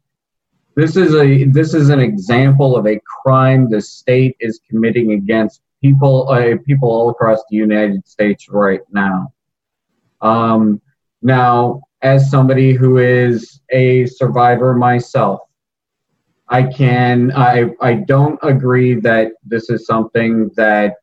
This 0.76 0.96
is 0.96 1.14
a 1.14 1.44
this 1.52 1.76
is 1.76 1.90
an 1.90 2.00
example 2.00 2.76
of 2.76 2.88
a 2.88 3.00
crime 3.06 3.70
the 3.70 3.80
state 3.80 4.38
is 4.40 4.60
committing 4.68 5.12
against 5.12 5.62
people 5.84 6.30
uh, 6.30 6.58
people 6.66 6.90
all 6.90 7.12
across 7.12 7.44
the 7.52 7.58
United 7.58 8.08
States 8.08 8.50
right 8.50 8.82
now. 8.92 9.32
Um, 10.22 10.82
now, 11.22 11.82
as 12.02 12.30
somebody 12.30 12.74
who 12.74 12.98
is 12.98 13.62
a 13.72 14.06
survivor 14.08 14.74
myself, 14.74 15.42
I 16.48 16.64
can 16.64 17.32
I 17.34 17.72
I 17.80 17.94
don't 17.94 18.40
agree 18.44 18.96
that 19.02 19.34
this 19.44 19.70
is 19.70 19.86
something 19.86 20.52
that 20.56 20.96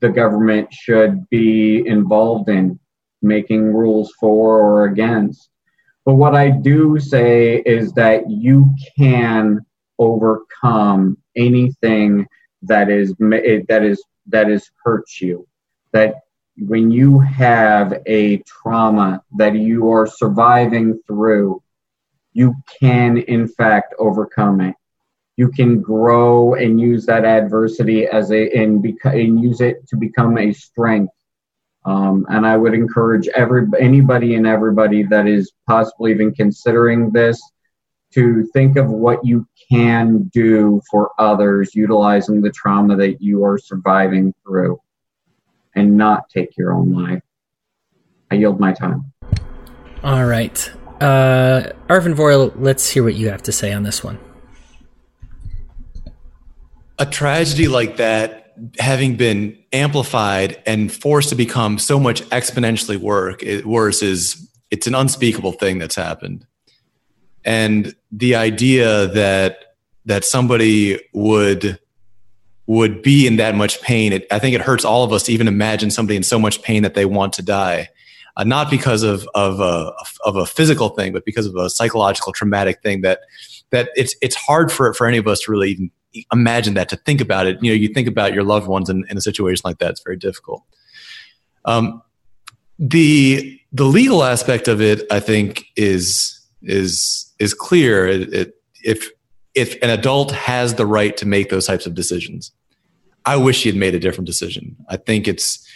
the 0.00 0.08
government 0.08 0.72
should 0.72 1.28
be 1.28 1.86
involved 1.86 2.48
in 2.48 2.78
making 3.22 3.72
rules 3.72 4.12
for 4.18 4.58
or 4.58 4.84
against. 4.86 5.50
But 6.04 6.14
what 6.14 6.34
I 6.34 6.50
do 6.50 6.98
say 6.98 7.62
is 7.66 7.92
that 7.92 8.30
you 8.30 8.74
can 8.96 9.60
overcome 9.98 11.18
anything 11.36 12.26
that 12.62 12.90
is 12.90 13.14
that 13.18 13.82
is 13.84 14.02
that 14.26 14.50
is 14.50 14.70
hurt 14.84 15.04
you. 15.20 15.46
That 15.92 16.14
when 16.60 16.90
you 16.90 17.18
have 17.20 18.02
a 18.06 18.38
trauma 18.38 19.22
that 19.36 19.54
you 19.54 19.90
are 19.90 20.06
surviving 20.06 21.00
through, 21.06 21.62
you 22.32 22.54
can 22.80 23.18
in 23.18 23.48
fact 23.48 23.94
overcome 23.98 24.60
it 24.60 24.74
you 25.38 25.48
can 25.48 25.80
grow 25.80 26.54
and 26.54 26.80
use 26.80 27.06
that 27.06 27.24
adversity 27.24 28.06
as 28.06 28.32
a 28.32 28.50
and, 28.60 28.82
beca- 28.82 29.14
and 29.14 29.40
use 29.40 29.60
it 29.60 29.86
to 29.86 29.96
become 29.96 30.36
a 30.36 30.52
strength. 30.52 31.14
Um, 31.84 32.26
and 32.28 32.44
I 32.44 32.56
would 32.56 32.74
encourage 32.74 33.28
every 33.28 33.64
anybody 33.78 34.34
and 34.34 34.48
everybody 34.48 35.04
that 35.04 35.28
is 35.28 35.52
possibly 35.64 36.10
even 36.10 36.34
considering 36.34 37.12
this 37.12 37.40
to 38.14 38.48
think 38.52 38.76
of 38.76 38.90
what 38.90 39.24
you 39.24 39.46
can 39.70 40.24
do 40.34 40.82
for 40.90 41.12
others 41.20 41.72
utilizing 41.72 42.40
the 42.40 42.50
trauma 42.50 42.96
that 42.96 43.22
you 43.22 43.44
are 43.44 43.58
surviving 43.58 44.34
through 44.42 44.80
and 45.78 45.96
not 45.96 46.28
take 46.28 46.56
your 46.56 46.72
own 46.72 46.92
life. 46.92 47.22
I 48.30 48.34
yield 48.34 48.60
my 48.60 48.72
time. 48.72 49.12
All 50.02 50.26
right. 50.26 50.72
Uh, 51.00 51.70
Arvin 51.88 52.14
Vohra, 52.14 52.52
let's 52.56 52.90
hear 52.90 53.04
what 53.04 53.14
you 53.14 53.30
have 53.30 53.42
to 53.44 53.52
say 53.52 53.72
on 53.72 53.84
this 53.84 54.02
one 54.02 54.18
a 56.98 57.06
tragedy 57.06 57.68
like 57.68 57.96
that 57.96 58.52
having 58.78 59.16
been 59.16 59.56
amplified 59.72 60.60
and 60.66 60.92
forced 60.92 61.28
to 61.28 61.36
become 61.36 61.78
so 61.78 62.00
much 62.00 62.22
exponentially 62.30 62.96
work, 62.96 63.42
it, 63.42 63.64
worse 63.64 64.02
is 64.02 64.50
it's 64.70 64.86
an 64.86 64.94
unspeakable 64.94 65.52
thing 65.52 65.78
that's 65.78 65.94
happened 65.94 66.44
and 67.44 67.94
the 68.10 68.34
idea 68.34 69.06
that 69.06 69.76
that 70.04 70.24
somebody 70.24 71.00
would 71.12 71.78
would 72.68 73.00
be 73.00 73.26
in 73.26 73.36
that 73.36 73.54
much 73.54 73.80
pain. 73.80 74.12
It, 74.12 74.26
i 74.30 74.38
think 74.38 74.54
it 74.54 74.60
hurts 74.60 74.84
all 74.84 75.02
of 75.02 75.12
us 75.12 75.24
to 75.24 75.32
even 75.32 75.48
imagine 75.48 75.90
somebody 75.90 76.16
in 76.16 76.22
so 76.22 76.38
much 76.38 76.62
pain 76.62 76.82
that 76.82 76.94
they 76.94 77.06
want 77.06 77.32
to 77.34 77.42
die. 77.42 77.88
Uh, 78.36 78.44
not 78.44 78.70
because 78.70 79.02
of 79.02 79.26
of 79.34 79.58
a 79.58 79.92
of 80.24 80.36
a 80.36 80.46
physical 80.46 80.90
thing 80.90 81.12
but 81.12 81.24
because 81.24 81.46
of 81.46 81.56
a 81.56 81.68
psychological 81.68 82.32
traumatic 82.32 82.80
thing 82.82 83.00
that 83.00 83.20
that 83.70 83.88
it's 83.96 84.14
it's 84.22 84.36
hard 84.36 84.70
for 84.70 84.92
for 84.94 85.06
any 85.06 85.16
of 85.16 85.26
us 85.26 85.40
to 85.40 85.50
really 85.50 85.70
even 85.70 85.90
imagine 86.32 86.74
that 86.74 86.88
to 86.90 86.96
think 86.96 87.20
about 87.20 87.46
it. 87.46 87.58
You 87.62 87.70
know 87.70 87.74
you 87.74 87.88
think 87.88 88.06
about 88.06 88.34
your 88.34 88.44
loved 88.44 88.68
ones 88.68 88.88
in, 88.90 89.04
in 89.08 89.16
a 89.16 89.20
situation 89.20 89.62
like 89.64 89.78
that 89.78 89.90
it's 89.90 90.02
very 90.04 90.16
difficult. 90.16 90.62
Um, 91.64 92.02
the 92.78 93.58
the 93.72 93.84
legal 93.84 94.22
aspect 94.22 94.68
of 94.68 94.80
it 94.80 95.02
i 95.10 95.18
think 95.18 95.64
is 95.74 96.38
is 96.62 97.34
is 97.38 97.54
clear. 97.54 98.06
It, 98.06 98.32
it, 98.32 98.54
if 98.84 99.10
if 99.54 99.74
an 99.82 99.90
adult 99.90 100.32
has 100.32 100.74
the 100.74 100.86
right 100.86 101.16
to 101.16 101.26
make 101.26 101.48
those 101.48 101.66
types 101.66 101.86
of 101.86 101.94
decisions 101.94 102.52
i 103.28 103.36
wish 103.36 103.62
he 103.62 103.68
had 103.68 103.76
made 103.76 103.94
a 103.94 103.98
different 103.98 104.26
decision 104.26 104.76
i 104.88 104.96
think 104.96 105.28
it's 105.28 105.66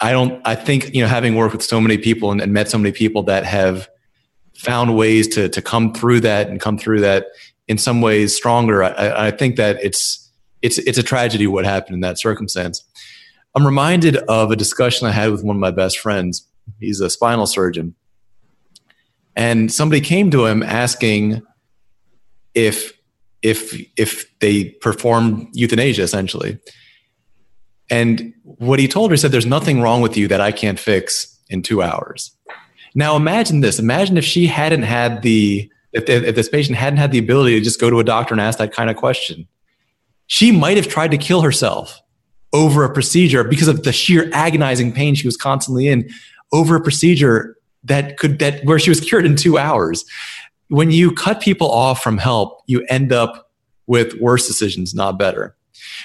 i 0.00 0.10
don't 0.12 0.40
i 0.44 0.54
think 0.54 0.94
you 0.94 1.02
know 1.02 1.08
having 1.08 1.34
worked 1.34 1.54
with 1.54 1.62
so 1.62 1.80
many 1.80 1.98
people 1.98 2.30
and, 2.32 2.40
and 2.40 2.52
met 2.52 2.68
so 2.68 2.78
many 2.78 2.92
people 2.92 3.22
that 3.22 3.44
have 3.44 3.88
found 4.54 4.96
ways 4.96 5.28
to 5.28 5.48
to 5.48 5.60
come 5.60 5.92
through 5.92 6.20
that 6.20 6.48
and 6.48 6.60
come 6.60 6.78
through 6.78 7.00
that 7.00 7.26
in 7.68 7.78
some 7.78 8.00
ways 8.00 8.36
stronger. 8.36 8.82
I, 8.82 9.28
I 9.28 9.30
think 9.30 9.56
that 9.56 9.82
it's 9.82 10.30
it's 10.60 10.78
it's 10.78 10.98
a 10.98 11.02
tragedy 11.02 11.46
what 11.46 11.64
happened 11.64 11.94
in 11.94 12.00
that 12.00 12.20
circumstance. 12.20 12.84
I'm 13.54 13.66
reminded 13.66 14.16
of 14.16 14.50
a 14.50 14.56
discussion 14.56 15.06
I 15.06 15.10
had 15.10 15.30
with 15.30 15.44
one 15.44 15.56
of 15.56 15.60
my 15.60 15.70
best 15.70 15.98
friends. 15.98 16.46
He's 16.78 17.00
a 17.00 17.10
spinal 17.10 17.46
surgeon, 17.46 17.94
and 19.36 19.72
somebody 19.72 20.00
came 20.00 20.30
to 20.30 20.46
him 20.46 20.62
asking 20.62 21.42
if 22.54 22.92
if 23.42 23.74
if 23.96 24.26
they 24.40 24.64
perform 24.80 25.48
euthanasia 25.52 26.02
essentially. 26.02 26.58
And 27.90 28.32
what 28.44 28.78
he 28.78 28.88
told 28.88 29.10
her 29.10 29.16
said, 29.16 29.32
"There's 29.32 29.46
nothing 29.46 29.80
wrong 29.80 30.00
with 30.00 30.16
you 30.16 30.28
that 30.28 30.40
I 30.40 30.52
can't 30.52 30.78
fix 30.78 31.38
in 31.50 31.62
two 31.62 31.82
hours." 31.82 32.30
Now 32.94 33.16
imagine 33.16 33.60
this. 33.60 33.78
Imagine 33.78 34.16
if 34.16 34.24
she 34.24 34.46
hadn't 34.46 34.82
had 34.82 35.22
the 35.22 35.70
if, 35.92 36.08
if 36.08 36.34
this 36.34 36.48
patient 36.48 36.78
hadn't 36.78 36.98
had 36.98 37.12
the 37.12 37.18
ability 37.18 37.58
to 37.58 37.64
just 37.64 37.80
go 37.80 37.90
to 37.90 38.00
a 38.00 38.04
doctor 38.04 38.32
and 38.32 38.40
ask 38.40 38.58
that 38.58 38.72
kind 38.72 38.88
of 38.88 38.96
question, 38.96 39.46
she 40.26 40.50
might 40.52 40.76
have 40.76 40.88
tried 40.88 41.10
to 41.10 41.18
kill 41.18 41.42
herself 41.42 42.00
over 42.52 42.84
a 42.84 42.92
procedure 42.92 43.44
because 43.44 43.68
of 43.68 43.82
the 43.82 43.92
sheer 43.92 44.30
agonizing 44.32 44.92
pain 44.92 45.14
she 45.14 45.26
was 45.26 45.36
constantly 45.36 45.88
in 45.88 46.08
over 46.52 46.76
a 46.76 46.80
procedure 46.80 47.56
that 47.84 48.18
could 48.18 48.38
that 48.38 48.64
where 48.64 48.78
she 48.78 48.90
was 48.90 49.00
cured 49.00 49.26
in 49.26 49.36
two 49.36 49.58
hours 49.58 50.04
when 50.72 50.90
you 50.90 51.12
cut 51.12 51.42
people 51.42 51.70
off 51.70 52.02
from 52.02 52.16
help, 52.16 52.62
you 52.66 52.82
end 52.88 53.12
up 53.12 53.50
with 53.86 54.14
worse 54.14 54.46
decisions, 54.46 54.94
not 54.94 55.18
better. 55.18 55.54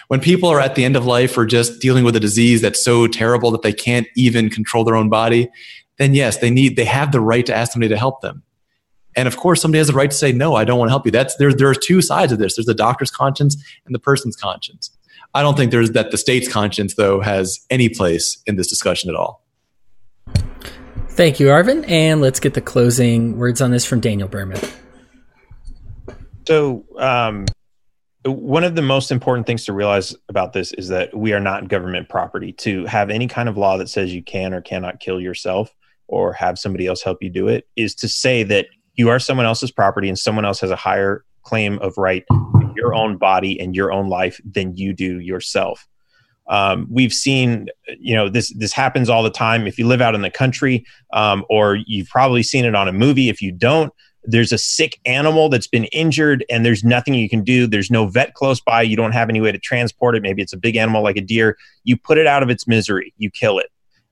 When 0.09 0.19
people 0.19 0.49
are 0.49 0.59
at 0.59 0.75
the 0.75 0.83
end 0.83 0.97
of 0.97 1.05
life 1.05 1.37
or 1.37 1.45
just 1.45 1.79
dealing 1.79 2.03
with 2.03 2.17
a 2.17 2.19
disease 2.19 2.61
that's 2.61 2.83
so 2.83 3.07
terrible 3.07 3.49
that 3.51 3.61
they 3.61 3.71
can't 3.71 4.07
even 4.17 4.49
control 4.49 4.83
their 4.83 4.97
own 4.97 5.07
body, 5.07 5.49
then 5.99 6.13
yes, 6.13 6.39
they 6.39 6.49
need 6.49 6.75
they 6.75 6.83
have 6.83 7.13
the 7.13 7.21
right 7.21 7.45
to 7.45 7.55
ask 7.55 7.71
somebody 7.71 7.87
to 7.87 7.97
help 7.97 8.19
them. 8.19 8.43
And 9.15 9.25
of 9.25 9.37
course, 9.37 9.61
somebody 9.61 9.77
has 9.77 9.87
the 9.87 9.93
right 9.93 10.11
to 10.11 10.17
say, 10.17 10.33
no, 10.33 10.55
I 10.55 10.65
don't 10.65 10.77
want 10.77 10.89
to 10.89 10.91
help 10.91 11.05
you. 11.05 11.13
That's 11.13 11.37
there, 11.37 11.53
there 11.53 11.69
are 11.69 11.73
two 11.73 12.01
sides 12.01 12.33
of 12.33 12.39
this. 12.39 12.57
There's 12.57 12.65
the 12.65 12.73
doctor's 12.73 13.09
conscience 13.09 13.55
and 13.85 13.95
the 13.95 13.99
person's 13.99 14.35
conscience. 14.35 14.91
I 15.33 15.43
don't 15.43 15.55
think 15.55 15.71
there's 15.71 15.91
that 15.91 16.11
the 16.11 16.17
state's 16.17 16.51
conscience, 16.51 16.95
though, 16.95 17.21
has 17.21 17.65
any 17.69 17.87
place 17.87 18.43
in 18.45 18.57
this 18.57 18.67
discussion 18.67 19.09
at 19.09 19.15
all. 19.15 19.45
Thank 21.17 21.39
you, 21.39 21.47
Arvin. 21.47 21.83
And 21.89 22.21
let's 22.21 22.39
get 22.39 22.53
the 22.53 22.61
closing 22.61 23.39
words 23.39 23.59
on 23.59 23.71
this 23.71 23.83
from 23.83 23.99
Daniel 23.99 24.29
Behrman. 24.29 24.61
So, 26.47 26.85
um, 26.99 27.47
one 28.23 28.63
of 28.63 28.75
the 28.75 28.83
most 28.83 29.11
important 29.11 29.47
things 29.47 29.65
to 29.65 29.73
realize 29.73 30.15
about 30.29 30.53
this 30.53 30.73
is 30.73 30.89
that 30.89 31.17
we 31.17 31.33
are 31.33 31.39
not 31.39 31.69
government 31.69 32.07
property. 32.07 32.53
To 32.53 32.85
have 32.85 33.09
any 33.09 33.27
kind 33.27 33.49
of 33.49 33.57
law 33.57 33.77
that 33.77 33.89
says 33.89 34.13
you 34.13 34.21
can 34.21 34.53
or 34.53 34.61
cannot 34.61 34.99
kill 34.99 35.19
yourself 35.19 35.73
or 36.07 36.33
have 36.33 36.59
somebody 36.59 36.85
else 36.85 37.01
help 37.01 37.17
you 37.23 37.31
do 37.31 37.47
it 37.47 37.67
is 37.75 37.95
to 37.95 38.07
say 38.07 38.43
that 38.43 38.67
you 38.93 39.09
are 39.09 39.17
someone 39.17 39.47
else's 39.47 39.71
property 39.71 40.09
and 40.09 40.19
someone 40.19 40.45
else 40.45 40.59
has 40.59 40.69
a 40.69 40.75
higher 40.75 41.25
claim 41.41 41.79
of 41.79 41.97
right 41.97 42.25
to 42.29 42.73
your 42.75 42.93
own 42.93 43.17
body 43.17 43.59
and 43.59 43.75
your 43.75 43.91
own 43.91 44.07
life 44.07 44.39
than 44.45 44.77
you 44.77 44.93
do 44.93 45.19
yourself. 45.19 45.87
Um, 46.49 46.87
we've 46.89 47.13
seen, 47.13 47.67
you 47.99 48.15
know, 48.15 48.29
this 48.29 48.53
this 48.53 48.73
happens 48.73 49.09
all 49.09 49.23
the 49.23 49.29
time. 49.29 49.67
If 49.67 49.77
you 49.77 49.87
live 49.87 50.01
out 50.01 50.15
in 50.15 50.21
the 50.21 50.29
country, 50.29 50.85
um, 51.13 51.45
or 51.49 51.75
you've 51.85 52.07
probably 52.07 52.43
seen 52.43 52.65
it 52.65 52.75
on 52.75 52.87
a 52.87 52.93
movie. 52.93 53.29
If 53.29 53.41
you 53.41 53.51
don't, 53.51 53.91
there's 54.23 54.51
a 54.51 54.57
sick 54.57 54.99
animal 55.05 55.49
that's 55.49 55.67
been 55.67 55.85
injured, 55.85 56.45
and 56.49 56.65
there's 56.65 56.83
nothing 56.83 57.13
you 57.13 57.29
can 57.29 57.43
do. 57.43 57.67
There's 57.67 57.91
no 57.91 58.07
vet 58.07 58.33
close 58.33 58.59
by. 58.61 58.81
You 58.81 58.95
don't 58.95 59.11
have 59.13 59.29
any 59.29 59.41
way 59.41 59.51
to 59.51 59.59
transport 59.59 60.15
it. 60.15 60.21
Maybe 60.21 60.41
it's 60.41 60.53
a 60.53 60.57
big 60.57 60.75
animal 60.75 61.03
like 61.03 61.17
a 61.17 61.21
deer. 61.21 61.57
You 61.83 61.97
put 61.97 62.17
it 62.17 62.27
out 62.27 62.43
of 62.43 62.49
its 62.49 62.67
misery. 62.67 63.13
You 63.17 63.29
kill 63.29 63.59
it. 63.59 63.67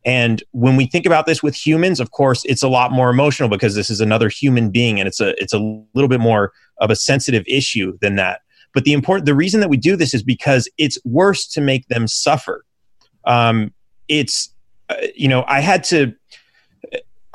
And 0.05 0.43
when 0.51 0.75
we 0.75 0.85
think 0.85 1.05
about 1.05 1.25
this 1.25 1.41
with 1.41 1.55
humans, 1.55 1.99
of 1.99 2.11
course, 2.11 2.45
it's 2.45 2.61
a 2.61 2.69
lot 2.69 2.91
more 2.91 3.09
emotional 3.09 3.49
because 3.49 3.73
this 3.73 3.89
is 3.89 3.99
another 3.99 4.29
human 4.29 4.69
being, 4.69 4.99
and 4.99 5.07
it's 5.07 5.19
a 5.19 5.41
it's 5.41 5.53
a 5.53 5.59
little 5.93 6.09
bit 6.09 6.19
more 6.19 6.53
of 6.79 6.91
a 6.91 6.95
sensitive 6.95 7.43
issue 7.47 7.97
than 8.01 8.15
that. 8.15 8.41
But 8.75 8.83
the 8.83 8.93
important 8.93 9.25
the 9.25 9.33
reason 9.33 9.61
that 9.61 9.69
we 9.69 9.77
do 9.77 9.95
this 9.95 10.13
is 10.13 10.21
because 10.21 10.69
it's 10.77 10.99
worse 11.03 11.47
to 11.47 11.61
make 11.61 11.87
them 11.87 12.07
suffer. 12.07 12.63
Um, 13.25 13.73
it's 14.07 14.51
uh, 14.89 14.95
you 15.15 15.27
know 15.27 15.43
I 15.47 15.61
had 15.61 15.83
to 15.85 16.13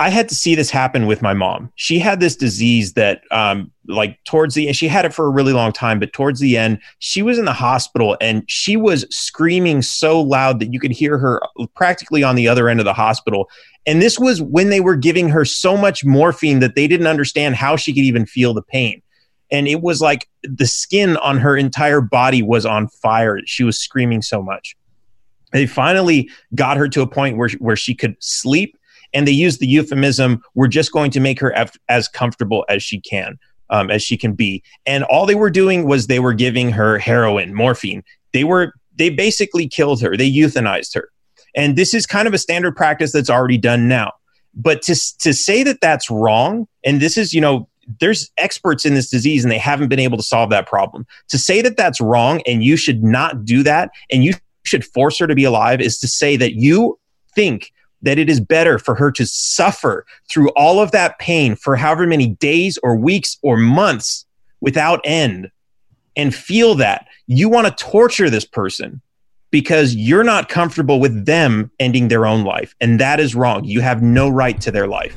I 0.00 0.08
had 0.08 0.30
to 0.30 0.34
see 0.34 0.54
this 0.54 0.70
happen 0.70 1.06
with 1.06 1.20
my 1.20 1.34
mom. 1.34 1.70
She 1.74 1.98
had 1.98 2.20
this 2.20 2.34
disease 2.34 2.94
that, 2.94 3.20
um, 3.30 3.70
like, 3.86 4.18
towards 4.24 4.54
the 4.54 4.66
end, 4.66 4.76
she 4.76 4.88
had 4.88 5.04
it 5.04 5.12
for 5.12 5.26
a 5.26 5.28
really 5.28 5.52
long 5.52 5.72
time, 5.72 5.98
but 5.98 6.14
towards 6.14 6.40
the 6.40 6.56
end, 6.56 6.78
she 7.00 7.20
was 7.20 7.38
in 7.38 7.44
the 7.44 7.52
hospital 7.52 8.16
and 8.18 8.42
she 8.48 8.78
was 8.78 9.04
screaming 9.10 9.82
so 9.82 10.18
loud 10.18 10.58
that 10.60 10.72
you 10.72 10.80
could 10.80 10.90
hear 10.90 11.18
her 11.18 11.42
practically 11.74 12.22
on 12.22 12.34
the 12.34 12.48
other 12.48 12.70
end 12.70 12.80
of 12.80 12.86
the 12.86 12.94
hospital. 12.94 13.50
And 13.84 14.00
this 14.00 14.18
was 14.18 14.40
when 14.40 14.70
they 14.70 14.80
were 14.80 14.96
giving 14.96 15.28
her 15.28 15.44
so 15.44 15.76
much 15.76 16.02
morphine 16.02 16.60
that 16.60 16.76
they 16.76 16.88
didn't 16.88 17.06
understand 17.06 17.56
how 17.56 17.76
she 17.76 17.92
could 17.92 18.04
even 18.04 18.24
feel 18.24 18.54
the 18.54 18.62
pain. 18.62 19.02
And 19.50 19.66
it 19.66 19.82
was 19.82 20.00
like 20.00 20.28
the 20.42 20.66
skin 20.66 21.16
on 21.18 21.38
her 21.38 21.56
entire 21.56 22.00
body 22.00 22.42
was 22.42 22.64
on 22.64 22.88
fire. 22.88 23.40
She 23.46 23.64
was 23.64 23.78
screaming 23.78 24.22
so 24.22 24.42
much. 24.42 24.76
They 25.52 25.66
finally 25.66 26.30
got 26.54 26.76
her 26.76 26.88
to 26.88 27.02
a 27.02 27.06
point 27.06 27.36
where, 27.36 27.48
where 27.58 27.76
she 27.76 27.94
could 27.94 28.16
sleep 28.20 28.76
and 29.12 29.26
they 29.26 29.32
used 29.32 29.58
the 29.58 29.66
euphemism 29.66 30.42
we're 30.54 30.68
just 30.68 30.92
going 30.92 31.10
to 31.10 31.20
make 31.20 31.40
her 31.40 31.52
as 31.88 32.08
comfortable 32.08 32.64
as 32.68 32.82
she 32.82 33.00
can 33.00 33.38
um, 33.70 33.90
as 33.90 34.02
she 34.02 34.16
can 34.16 34.34
be. 34.34 34.62
And 34.86 35.04
all 35.04 35.26
they 35.26 35.34
were 35.34 35.50
doing 35.50 35.86
was 35.86 36.06
they 36.06 36.20
were 36.20 36.34
giving 36.34 36.70
her 36.72 36.98
heroin 36.98 37.54
morphine. 37.54 38.02
They 38.32 38.44
were 38.44 38.74
they 38.96 39.10
basically 39.10 39.66
killed 39.66 40.02
her. 40.02 40.16
They 40.16 40.30
euthanized 40.30 40.94
her. 40.94 41.08
And 41.54 41.76
this 41.76 41.94
is 41.94 42.06
kind 42.06 42.28
of 42.28 42.34
a 42.34 42.38
standard 42.38 42.76
practice 42.76 43.12
that's 43.12 43.30
already 43.30 43.58
done 43.58 43.88
now. 43.88 44.12
But 44.54 44.82
to 44.82 44.94
to 45.20 45.32
say 45.32 45.62
that 45.62 45.80
that's 45.80 46.10
wrong 46.10 46.66
and 46.84 47.00
this 47.00 47.16
is 47.16 47.32
you 47.32 47.40
know 47.40 47.68
there's 47.98 48.30
experts 48.38 48.84
in 48.84 48.94
this 48.94 49.10
disease 49.10 49.44
and 49.44 49.50
they 49.50 49.58
haven't 49.58 49.88
been 49.88 49.98
able 49.98 50.16
to 50.16 50.22
solve 50.22 50.50
that 50.50 50.66
problem 50.66 51.06
to 51.28 51.38
say 51.38 51.62
that 51.62 51.76
that's 51.76 52.00
wrong 52.00 52.40
and 52.46 52.62
you 52.62 52.76
should 52.76 53.02
not 53.02 53.44
do 53.44 53.62
that 53.62 53.90
and 54.10 54.24
you 54.24 54.34
should 54.64 54.84
force 54.84 55.18
her 55.18 55.26
to 55.26 55.34
be 55.34 55.44
alive 55.44 55.80
is 55.80 55.98
to 55.98 56.06
say 56.06 56.36
that 56.36 56.54
you 56.54 56.98
think 57.34 57.72
that 58.02 58.18
it 58.18 58.30
is 58.30 58.40
better 58.40 58.78
for 58.78 58.94
her 58.94 59.10
to 59.10 59.26
suffer 59.26 60.06
through 60.28 60.48
all 60.50 60.80
of 60.80 60.90
that 60.92 61.18
pain 61.18 61.54
for 61.54 61.76
however 61.76 62.06
many 62.06 62.28
days 62.28 62.78
or 62.82 62.96
weeks 62.96 63.38
or 63.42 63.56
months 63.56 64.26
without 64.60 65.00
end 65.04 65.50
and 66.16 66.34
feel 66.34 66.74
that 66.74 67.06
you 67.26 67.48
want 67.48 67.66
to 67.66 67.84
torture 67.84 68.30
this 68.30 68.44
person 68.44 69.00
because 69.50 69.94
you're 69.94 70.24
not 70.24 70.48
comfortable 70.48 71.00
with 71.00 71.26
them 71.26 71.70
ending 71.78 72.08
their 72.08 72.26
own 72.26 72.44
life. 72.44 72.74
And 72.80 73.00
that 73.00 73.20
is 73.20 73.34
wrong. 73.34 73.64
You 73.64 73.80
have 73.80 74.02
no 74.02 74.28
right 74.28 74.60
to 74.60 74.70
their 74.70 74.86
life. 74.86 75.16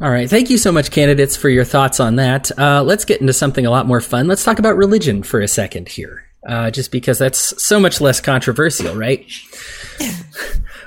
All 0.00 0.10
right. 0.10 0.28
Thank 0.28 0.50
you 0.50 0.58
so 0.58 0.72
much, 0.72 0.90
candidates, 0.90 1.36
for 1.36 1.48
your 1.48 1.64
thoughts 1.64 2.00
on 2.00 2.16
that. 2.16 2.50
Uh, 2.58 2.82
let's 2.82 3.04
get 3.04 3.20
into 3.20 3.32
something 3.32 3.64
a 3.64 3.70
lot 3.70 3.86
more 3.86 4.00
fun. 4.00 4.26
Let's 4.26 4.42
talk 4.42 4.58
about 4.58 4.76
religion 4.76 5.22
for 5.22 5.40
a 5.40 5.46
second 5.46 5.88
here, 5.88 6.24
uh, 6.48 6.72
just 6.72 6.90
because 6.90 7.18
that's 7.18 7.62
so 7.62 7.78
much 7.78 8.00
less 8.00 8.20
controversial, 8.20 8.96
right? 8.96 9.24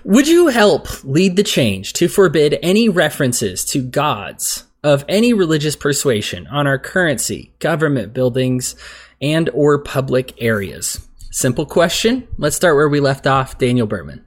Would 0.04 0.28
you 0.28 0.48
help 0.48 1.04
lead 1.06 1.38
the 1.38 1.44
change 1.44 1.94
to 1.94 2.10
forbid 2.10 2.60
any 2.62 2.90
references 2.90 3.64
to 3.66 3.82
gods 3.82 4.66
of 4.84 5.06
any 5.08 5.34
religious 5.34 5.76
persuasion 5.76 6.46
on 6.48 6.68
our 6.68 6.78
currency, 6.78 7.54
government 7.60 8.14
buildings, 8.14 8.76
and 9.22 9.50
or 9.54 9.80
public 9.80 10.34
areas? 10.42 11.08
Simple 11.32 11.66
question. 11.66 12.28
Let's 12.38 12.56
start 12.58 12.76
where 12.76 12.90
we 12.90 13.00
left 13.00 13.26
off. 13.26 13.58
Daniel 13.58 13.88
Behrman. 13.88 14.26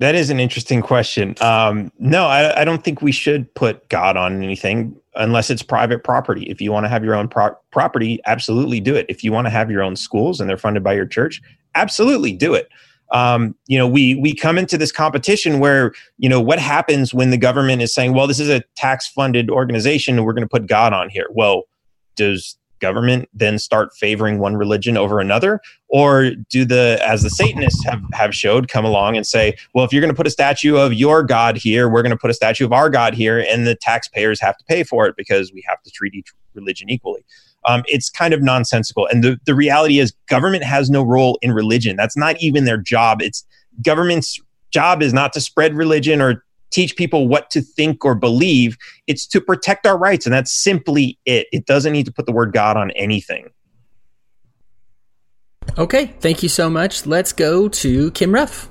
That 0.00 0.14
is 0.14 0.28
an 0.28 0.40
interesting 0.40 0.82
question. 0.82 1.36
Um, 1.40 1.92
no, 1.98 2.26
I, 2.26 2.62
I, 2.62 2.64
don't 2.64 2.82
think 2.82 3.00
we 3.00 3.12
should 3.12 3.52
put 3.54 3.88
God 3.88 4.16
on 4.16 4.42
anything 4.42 4.96
unless 5.14 5.50
it's 5.50 5.62
private 5.62 6.02
property. 6.02 6.42
If 6.50 6.60
you 6.60 6.72
want 6.72 6.84
to 6.84 6.88
have 6.88 7.04
your 7.04 7.14
own 7.14 7.28
pro- 7.28 7.54
property, 7.70 8.18
absolutely 8.26 8.80
do 8.80 8.96
it. 8.96 9.06
If 9.08 9.22
you 9.22 9.30
want 9.30 9.46
to 9.46 9.50
have 9.50 9.70
your 9.70 9.82
own 9.82 9.94
schools 9.94 10.40
and 10.40 10.50
they're 10.50 10.58
funded 10.58 10.82
by 10.82 10.94
your 10.94 11.06
church, 11.06 11.40
absolutely 11.76 12.32
do 12.32 12.54
it. 12.54 12.68
Um, 13.12 13.54
you 13.68 13.78
know, 13.78 13.86
we 13.86 14.16
we 14.16 14.34
come 14.34 14.58
into 14.58 14.76
this 14.76 14.90
competition 14.90 15.60
where 15.60 15.92
you 16.18 16.28
know 16.28 16.40
what 16.40 16.58
happens 16.58 17.14
when 17.14 17.30
the 17.30 17.36
government 17.36 17.80
is 17.82 17.94
saying, 17.94 18.14
"Well, 18.14 18.26
this 18.26 18.40
is 18.40 18.48
a 18.48 18.62
tax-funded 18.76 19.50
organization, 19.50 20.16
and 20.16 20.26
we're 20.26 20.32
going 20.32 20.42
to 20.42 20.48
put 20.48 20.66
God 20.66 20.92
on 20.92 21.10
here." 21.10 21.26
Well, 21.30 21.64
does 22.16 22.56
government 22.84 23.28
then 23.32 23.58
start 23.58 23.94
favoring 23.94 24.38
one 24.38 24.56
religion 24.56 24.96
over 24.98 25.20
another 25.20 25.58
or 25.88 26.32
do 26.50 26.66
the 26.66 27.00
as 27.02 27.22
the 27.22 27.30
satanists 27.30 27.82
have 27.84 28.02
have 28.12 28.34
showed 28.34 28.68
come 28.68 28.84
along 28.84 29.16
and 29.16 29.26
say 29.26 29.56
well 29.72 29.86
if 29.86 29.92
you're 29.92 30.02
going 30.02 30.12
to 30.12 30.16
put 30.16 30.26
a 30.26 30.36
statue 30.38 30.76
of 30.76 30.92
your 30.92 31.22
god 31.22 31.56
here 31.56 31.88
we're 31.88 32.02
going 32.02 32.10
to 32.10 32.22
put 32.24 32.30
a 32.30 32.34
statue 32.34 32.66
of 32.66 32.72
our 32.72 32.90
god 32.90 33.14
here 33.14 33.38
and 33.50 33.66
the 33.66 33.74
taxpayers 33.74 34.38
have 34.38 34.56
to 34.58 34.64
pay 34.66 34.82
for 34.82 35.06
it 35.06 35.14
because 35.16 35.50
we 35.52 35.64
have 35.66 35.80
to 35.82 35.90
treat 35.90 36.14
each 36.14 36.30
religion 36.54 36.90
equally 36.90 37.24
um, 37.66 37.82
it's 37.86 38.10
kind 38.10 38.34
of 38.34 38.42
nonsensical. 38.42 39.06
And 39.06 39.24
the, 39.24 39.40
the 39.46 39.54
reality 39.54 39.98
is, 39.98 40.12
government 40.28 40.64
has 40.64 40.90
no 40.90 41.02
role 41.02 41.38
in 41.40 41.50
religion. 41.50 41.96
That's 41.96 42.14
not 42.14 42.36
even 42.38 42.66
their 42.66 42.76
job. 42.76 43.22
It's 43.22 43.46
government's 43.82 44.38
job 44.70 45.02
is 45.02 45.14
not 45.14 45.32
to 45.32 45.40
spread 45.40 45.74
religion 45.74 46.20
or 46.20 46.44
teach 46.74 46.96
people 46.96 47.28
what 47.28 47.50
to 47.50 47.60
think 47.60 48.04
or 48.04 48.14
believe. 48.14 48.76
It's 49.06 49.26
to 49.28 49.40
protect 49.40 49.86
our 49.86 49.96
rights. 49.96 50.26
And 50.26 50.34
that's 50.34 50.52
simply 50.52 51.18
it. 51.24 51.46
It 51.52 51.66
doesn't 51.66 51.92
need 51.92 52.06
to 52.06 52.12
put 52.12 52.26
the 52.26 52.32
word 52.32 52.52
God 52.52 52.76
on 52.76 52.90
anything. 52.92 53.48
Okay. 55.78 56.06
Thank 56.20 56.42
you 56.42 56.48
so 56.48 56.68
much. 56.68 57.06
Let's 57.06 57.32
go 57.32 57.68
to 57.68 58.10
Kim 58.10 58.34
Ruff. 58.34 58.68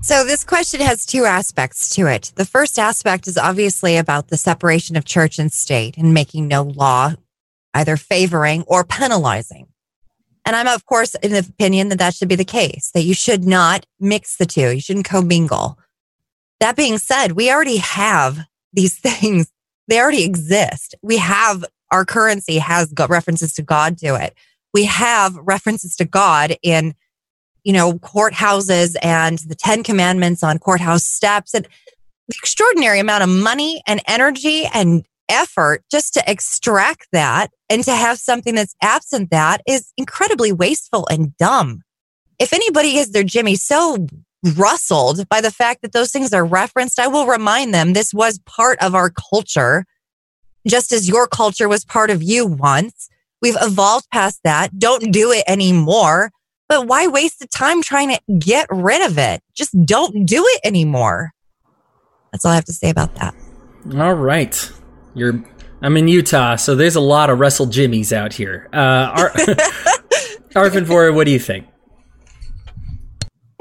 So 0.00 0.24
this 0.24 0.42
question 0.42 0.80
has 0.80 1.06
two 1.06 1.24
aspects 1.26 1.94
to 1.94 2.08
it. 2.08 2.32
The 2.34 2.44
first 2.44 2.76
aspect 2.76 3.28
is 3.28 3.38
obviously 3.38 3.96
about 3.96 4.28
the 4.28 4.36
separation 4.36 4.96
of 4.96 5.04
church 5.04 5.38
and 5.38 5.52
state 5.52 5.96
and 5.96 6.12
making 6.12 6.48
no 6.48 6.62
law 6.62 7.14
either 7.74 7.96
favoring 7.96 8.64
or 8.66 8.84
penalizing. 8.84 9.68
And 10.44 10.56
I'm, 10.56 10.66
of 10.66 10.86
course, 10.86 11.14
in 11.16 11.30
the 11.30 11.38
opinion 11.38 11.88
that 11.88 12.00
that 12.00 12.14
should 12.14 12.28
be 12.28 12.34
the 12.34 12.44
case, 12.44 12.90
that 12.94 13.04
you 13.04 13.14
should 13.14 13.44
not 13.44 13.86
mix 14.00 14.36
the 14.36 14.46
two. 14.46 14.72
You 14.72 14.80
shouldn't 14.80 15.06
commingle. 15.06 15.78
That 16.62 16.76
being 16.76 16.98
said, 16.98 17.32
we 17.32 17.50
already 17.50 17.78
have 17.78 18.38
these 18.72 18.96
things. 18.98 19.50
They 19.88 20.00
already 20.00 20.22
exist. 20.22 20.94
We 21.02 21.18
have 21.18 21.64
our 21.90 22.04
currency 22.04 22.58
has 22.58 22.94
references 23.08 23.52
to 23.54 23.62
God 23.62 23.98
to 23.98 24.14
it. 24.14 24.34
We 24.72 24.84
have 24.84 25.36
references 25.36 25.96
to 25.96 26.04
God 26.04 26.56
in 26.62 26.94
you 27.64 27.72
know, 27.72 27.94
courthouses 27.94 28.96
and 29.02 29.38
the 29.38 29.54
10 29.54 29.82
commandments 29.82 30.42
on 30.42 30.58
courthouse 30.58 31.04
steps 31.04 31.52
and 31.52 31.64
the 32.28 32.34
extraordinary 32.38 33.00
amount 33.00 33.22
of 33.22 33.28
money 33.28 33.82
and 33.86 34.00
energy 34.06 34.64
and 34.72 35.04
effort 35.28 35.82
just 35.90 36.14
to 36.14 36.22
extract 36.30 37.08
that 37.12 37.50
and 37.70 37.84
to 37.84 37.94
have 37.94 38.18
something 38.18 38.54
that's 38.54 38.74
absent 38.82 39.30
that 39.30 39.62
is 39.66 39.92
incredibly 39.96 40.52
wasteful 40.52 41.06
and 41.10 41.36
dumb. 41.36 41.82
If 42.38 42.52
anybody 42.52 42.96
is 42.96 43.12
their 43.12 43.24
Jimmy 43.24 43.56
so 43.56 44.06
rustled 44.56 45.28
by 45.28 45.40
the 45.40 45.50
fact 45.50 45.82
that 45.82 45.92
those 45.92 46.10
things 46.10 46.32
are 46.32 46.44
referenced, 46.44 46.98
I 46.98 47.06
will 47.06 47.26
remind 47.26 47.72
them 47.72 47.92
this 47.92 48.12
was 48.12 48.40
part 48.40 48.78
of 48.80 48.94
our 48.94 49.10
culture, 49.10 49.84
just 50.66 50.92
as 50.92 51.08
your 51.08 51.26
culture 51.26 51.68
was 51.68 51.84
part 51.84 52.10
of 52.10 52.22
you 52.22 52.46
once. 52.46 53.08
We've 53.40 53.56
evolved 53.60 54.06
past 54.12 54.40
that. 54.44 54.78
Don't 54.78 55.12
do 55.12 55.32
it 55.32 55.44
anymore. 55.46 56.30
But 56.68 56.86
why 56.86 57.06
waste 57.06 57.40
the 57.40 57.46
time 57.46 57.82
trying 57.82 58.10
to 58.10 58.20
get 58.38 58.66
rid 58.70 59.04
of 59.04 59.18
it? 59.18 59.42
Just 59.54 59.74
don't 59.84 60.24
do 60.24 60.44
it 60.46 60.60
anymore. 60.64 61.32
That's 62.30 62.44
all 62.44 62.52
I 62.52 62.54
have 62.54 62.64
to 62.64 62.72
say 62.72 62.88
about 62.88 63.14
that. 63.16 63.34
All 63.94 64.14
right. 64.14 64.72
You're 65.14 65.44
I'm 65.82 65.96
in 65.96 66.06
Utah, 66.06 66.54
so 66.54 66.76
there's 66.76 66.94
a 66.94 67.00
lot 67.00 67.28
of 67.28 67.40
Russell 67.40 67.66
Jimmies 67.66 68.12
out 68.12 68.32
here. 68.32 68.68
Uh, 68.72 68.76
Ar- 68.76 69.30
Arvin 70.54 70.84
Vohra, 70.86 71.12
what 71.12 71.24
do 71.24 71.32
you 71.32 71.40
think? 71.40 71.66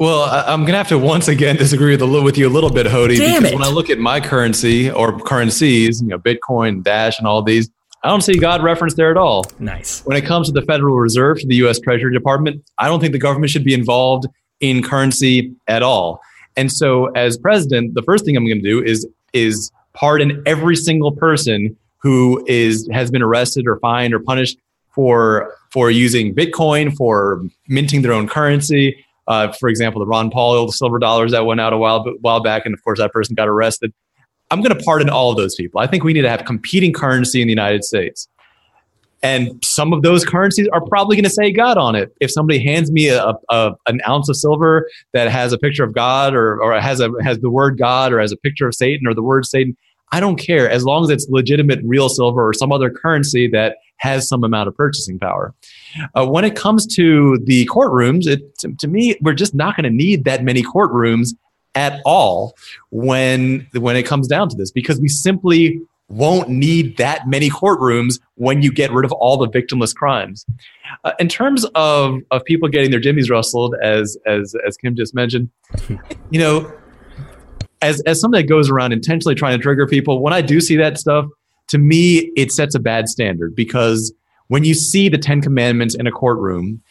Well, 0.01 0.23
I- 0.23 0.51
I'm 0.51 0.65
gonna 0.65 0.79
have 0.79 0.87
to 0.87 0.97
once 0.97 1.27
again 1.27 1.55
disagree 1.65 1.91
with, 1.91 2.01
a 2.01 2.07
little, 2.07 2.25
with 2.25 2.35
you 2.35 2.47
a 2.47 2.49
little 2.49 2.71
bit, 2.71 2.87
Hody. 2.87 3.17
Damn 3.17 3.43
because 3.43 3.51
it. 3.51 3.55
when 3.55 3.63
I 3.63 3.69
look 3.69 3.91
at 3.91 3.99
my 3.99 4.19
currency 4.19 4.89
or 4.89 5.19
currencies, 5.19 6.01
you 6.01 6.07
know, 6.07 6.17
Bitcoin, 6.17 6.83
Dash, 6.83 7.19
and 7.19 7.27
all 7.27 7.43
these, 7.43 7.69
I 8.03 8.09
don't 8.09 8.21
see 8.21 8.33
God 8.33 8.63
referenced 8.63 8.97
there 8.97 9.11
at 9.11 9.17
all. 9.17 9.45
Nice. 9.59 10.01
When 10.03 10.17
it 10.17 10.25
comes 10.25 10.47
to 10.47 10.53
the 10.53 10.63
Federal 10.63 10.97
Reserve, 10.97 11.37
to 11.41 11.45
the 11.45 11.57
U.S. 11.57 11.79
Treasury 11.79 12.11
Department, 12.11 12.63
I 12.79 12.87
don't 12.87 12.99
think 12.99 13.11
the 13.13 13.19
government 13.19 13.51
should 13.51 13.63
be 13.63 13.75
involved 13.75 14.25
in 14.59 14.81
currency 14.81 15.53
at 15.67 15.83
all. 15.83 16.19
And 16.57 16.71
so, 16.71 17.05
as 17.11 17.37
president, 17.37 17.93
the 17.93 18.01
first 18.01 18.25
thing 18.25 18.35
I'm 18.35 18.47
going 18.47 18.63
to 18.63 18.67
do 18.67 18.83
is 18.83 19.07
is 19.33 19.71
pardon 19.93 20.41
every 20.47 20.77
single 20.77 21.11
person 21.11 21.77
who 21.99 22.43
is 22.47 22.89
has 22.91 23.11
been 23.11 23.21
arrested 23.21 23.67
or 23.67 23.77
fined 23.77 24.15
or 24.15 24.19
punished 24.19 24.57
for 24.89 25.53
for 25.69 25.91
using 25.91 26.33
Bitcoin, 26.33 26.91
for 26.95 27.43
minting 27.67 28.01
their 28.01 28.13
own 28.13 28.27
currency. 28.27 29.05
Uh, 29.31 29.49
for 29.53 29.69
example, 29.69 30.01
the 30.01 30.05
Ron 30.05 30.29
Paul 30.29 30.65
the 30.65 30.73
silver 30.73 30.99
dollars 30.99 31.31
that 31.31 31.45
went 31.45 31.61
out 31.61 31.71
a 31.71 31.77
while 31.77 32.03
while 32.19 32.41
back, 32.41 32.65
and 32.65 32.73
of 32.73 32.83
course 32.83 32.99
that 32.99 33.13
person 33.13 33.33
got 33.33 33.47
arrested. 33.47 33.93
I'm 34.49 34.61
going 34.61 34.77
to 34.77 34.83
pardon 34.83 35.09
all 35.09 35.31
of 35.31 35.37
those 35.37 35.55
people. 35.55 35.79
I 35.79 35.87
think 35.87 36.03
we 36.03 36.11
need 36.11 36.23
to 36.23 36.29
have 36.29 36.43
competing 36.43 36.91
currency 36.91 37.41
in 37.41 37.47
the 37.47 37.53
United 37.53 37.85
States. 37.85 38.27
And 39.23 39.63
some 39.63 39.93
of 39.93 40.01
those 40.01 40.25
currencies 40.25 40.67
are 40.73 40.81
probably 40.81 41.15
going 41.15 41.23
to 41.23 41.29
say 41.29 41.53
God 41.53 41.77
on 41.77 41.95
it. 41.95 42.13
If 42.19 42.31
somebody 42.31 42.61
hands 42.61 42.91
me 42.91 43.07
a, 43.07 43.33
a, 43.49 43.71
an 43.87 44.01
ounce 44.05 44.27
of 44.27 44.35
silver 44.35 44.89
that 45.13 45.29
has 45.29 45.53
a 45.53 45.57
picture 45.57 45.85
of 45.85 45.93
God 45.93 46.33
or, 46.33 46.61
or 46.61 46.77
has 46.81 46.99
a 46.99 47.09
has 47.23 47.39
the 47.39 47.49
word 47.49 47.77
God 47.77 48.11
or 48.11 48.19
has 48.19 48.33
a 48.33 48.37
picture 48.37 48.67
of 48.67 48.75
Satan 48.75 49.07
or 49.07 49.13
the 49.13 49.23
word 49.23 49.45
Satan, 49.45 49.77
I 50.11 50.19
don't 50.19 50.35
care 50.37 50.69
as 50.69 50.83
long 50.83 51.03
as 51.05 51.09
it's 51.09 51.29
legitimate 51.29 51.79
real 51.85 52.09
silver 52.09 52.49
or 52.49 52.53
some 52.53 52.73
other 52.73 52.89
currency 52.89 53.47
that 53.49 53.77
has 53.97 54.27
some 54.27 54.43
amount 54.43 54.67
of 54.67 54.75
purchasing 54.75 55.19
power. 55.19 55.53
Uh, 56.15 56.25
when 56.25 56.43
it 56.45 56.55
comes 56.55 56.85
to 56.95 57.37
the 57.45 57.65
courtrooms, 57.67 58.27
it, 58.27 58.57
to, 58.59 58.73
to 58.79 58.87
me, 58.87 59.15
we're 59.21 59.33
just 59.33 59.55
not 59.55 59.75
going 59.75 59.83
to 59.83 59.95
need 59.95 60.25
that 60.25 60.43
many 60.43 60.63
courtrooms 60.63 61.29
at 61.75 62.01
all 62.05 62.53
when 62.89 63.65
when 63.73 63.95
it 63.95 64.03
comes 64.03 64.27
down 64.27 64.49
to 64.49 64.57
this 64.57 64.71
because 64.71 64.99
we 64.99 65.07
simply 65.07 65.79
won't 66.11 66.49
need 66.49 66.97
that 66.97 67.27
many 67.27 67.49
courtrooms 67.49 68.19
when 68.35 68.61
you 68.61 68.71
get 68.71 68.91
rid 68.91 69.05
of 69.05 69.11
all 69.13 69.37
the 69.37 69.47
victimless 69.47 69.95
crimes. 69.95 70.45
Uh, 71.05 71.13
in 71.19 71.29
terms 71.29 71.65
of, 71.75 72.19
of 72.31 72.43
people 72.43 72.67
getting 72.67 72.91
their 72.91 72.99
jimmies 72.99 73.29
rustled, 73.29 73.75
as 73.81 74.17
as 74.25 74.55
as 74.67 74.77
Kim 74.77 74.95
just 74.95 75.15
mentioned, 75.15 75.49
you 76.29 76.39
know, 76.39 76.71
as 77.81 78.01
as 78.01 78.19
something 78.19 78.41
that 78.41 78.47
goes 78.47 78.69
around 78.69 78.91
intentionally 78.91 79.35
trying 79.35 79.57
to 79.57 79.63
trigger 79.63 79.87
people, 79.87 80.21
when 80.21 80.33
I 80.33 80.41
do 80.41 80.59
see 80.59 80.75
that 80.77 80.97
stuff, 80.97 81.25
to 81.69 81.77
me 81.77 82.31
it 82.35 82.51
sets 82.51 82.75
a 82.75 82.79
bad 82.79 83.07
standard 83.07 83.55
because 83.55 84.13
when 84.51 84.65
you 84.65 84.73
see 84.73 85.07
the 85.07 85.17
Ten 85.17 85.39
Commandments 85.39 85.95
in 85.95 86.07
a 86.07 86.11
courtroom, 86.11 86.81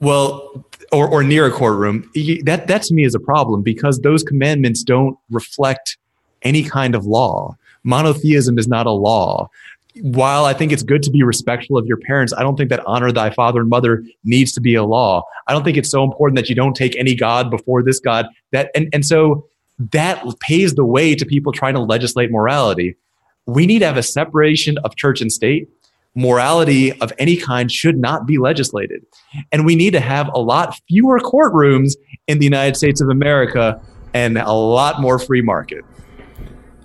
well, 0.00 0.66
or, 0.92 1.08
or 1.08 1.24
near 1.24 1.46
a 1.46 1.50
courtroom, 1.50 2.10
that 2.42 2.66
that 2.66 2.82
to 2.82 2.92
me 2.92 3.04
is 3.04 3.14
a 3.14 3.18
problem 3.18 3.62
because 3.62 4.00
those 4.00 4.22
commandments 4.22 4.82
don't 4.82 5.16
reflect 5.30 5.96
any 6.42 6.62
kind 6.62 6.94
of 6.94 7.06
law. 7.06 7.56
Monotheism 7.84 8.58
is 8.58 8.68
not 8.68 8.84
a 8.84 8.90
law. 8.90 9.48
While 10.02 10.44
I 10.44 10.52
think 10.52 10.72
it's 10.72 10.82
good 10.82 11.02
to 11.04 11.10
be 11.10 11.22
respectful 11.22 11.78
of 11.78 11.86
your 11.86 11.96
parents, 11.96 12.34
I 12.34 12.42
don't 12.42 12.54
think 12.54 12.68
that 12.68 12.84
honor 12.84 13.10
thy 13.10 13.30
father 13.30 13.60
and 13.60 13.70
mother 13.70 14.04
needs 14.22 14.52
to 14.52 14.60
be 14.60 14.74
a 14.74 14.84
law. 14.84 15.22
I 15.46 15.54
don't 15.54 15.64
think 15.64 15.78
it's 15.78 15.90
so 15.90 16.04
important 16.04 16.36
that 16.36 16.50
you 16.50 16.54
don't 16.54 16.76
take 16.76 16.94
any 16.96 17.14
God 17.14 17.50
before 17.50 17.82
this 17.82 17.98
God. 17.98 18.26
That 18.52 18.70
and, 18.74 18.90
and 18.92 19.06
so 19.06 19.48
that 19.90 20.22
paves 20.40 20.74
the 20.74 20.84
way 20.84 21.14
to 21.14 21.24
people 21.24 21.50
trying 21.50 21.76
to 21.76 21.80
legislate 21.80 22.30
morality. 22.30 22.94
We 23.46 23.64
need 23.64 23.78
to 23.78 23.86
have 23.86 23.96
a 23.96 24.02
separation 24.02 24.76
of 24.84 24.96
church 24.96 25.22
and 25.22 25.32
state. 25.32 25.70
Morality 26.14 26.92
of 27.00 27.12
any 27.18 27.36
kind 27.36 27.70
should 27.70 27.96
not 27.98 28.26
be 28.26 28.38
legislated. 28.38 29.04
And 29.50 29.64
we 29.66 29.74
need 29.74 29.92
to 29.92 30.00
have 30.00 30.28
a 30.32 30.38
lot 30.40 30.78
fewer 30.88 31.18
courtrooms 31.18 31.94
in 32.28 32.38
the 32.38 32.44
United 32.44 32.76
States 32.76 33.00
of 33.00 33.08
America 33.08 33.80
and 34.14 34.38
a 34.38 34.52
lot 34.52 35.00
more 35.00 35.18
free 35.18 35.42
market. 35.42 35.84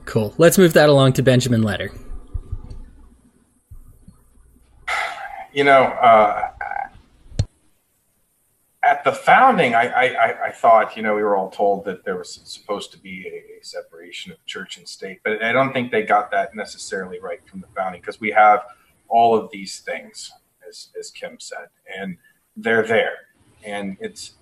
Cool. 0.05 0.33
Let's 0.39 0.57
move 0.57 0.73
that 0.73 0.89
along 0.89 1.13
to 1.13 1.21
Benjamin 1.23 1.61
Letter. 1.61 1.91
you 5.53 5.63
know, 5.63 5.83
uh, 5.83 6.49
at 8.83 9.03
the 9.03 9.11
founding, 9.11 9.75
I, 9.75 9.87
I, 9.89 10.03
I- 10.05 10.45
I 10.47 10.51
thought, 10.51 10.95
you 10.97 11.03
know, 11.03 11.15
we 11.15 11.21
were 11.21 11.35
all 11.35 11.49
told 11.51 11.85
that 11.85 12.03
there 12.05 12.17
was 12.17 12.39
supposed 12.45 12.91
to 12.93 12.99
be 12.99 13.27
a, 13.27 13.59
a 13.61 13.63
separation 13.63 14.31
of 14.31 14.43
church 14.45 14.77
and 14.77 14.87
state, 14.87 15.19
but 15.23 15.43
I 15.43 15.51
don't 15.51 15.73
think 15.73 15.91
they 15.91 16.03
got 16.03 16.31
that 16.31 16.55
necessarily 16.55 17.19
right 17.19 17.39
from 17.47 17.61
the 17.61 17.67
founding 17.75 18.01
because 18.01 18.19
we 18.19 18.31
have 18.31 18.61
all 19.09 19.35
of 19.35 19.49
these 19.51 19.79
things, 19.79 20.31
as, 20.67 20.89
as 20.97 21.11
Kim 21.11 21.39
said, 21.39 21.67
and 21.97 22.17
they're 22.55 22.85
there, 22.85 23.13
and 23.63 23.97
it's 23.99 24.33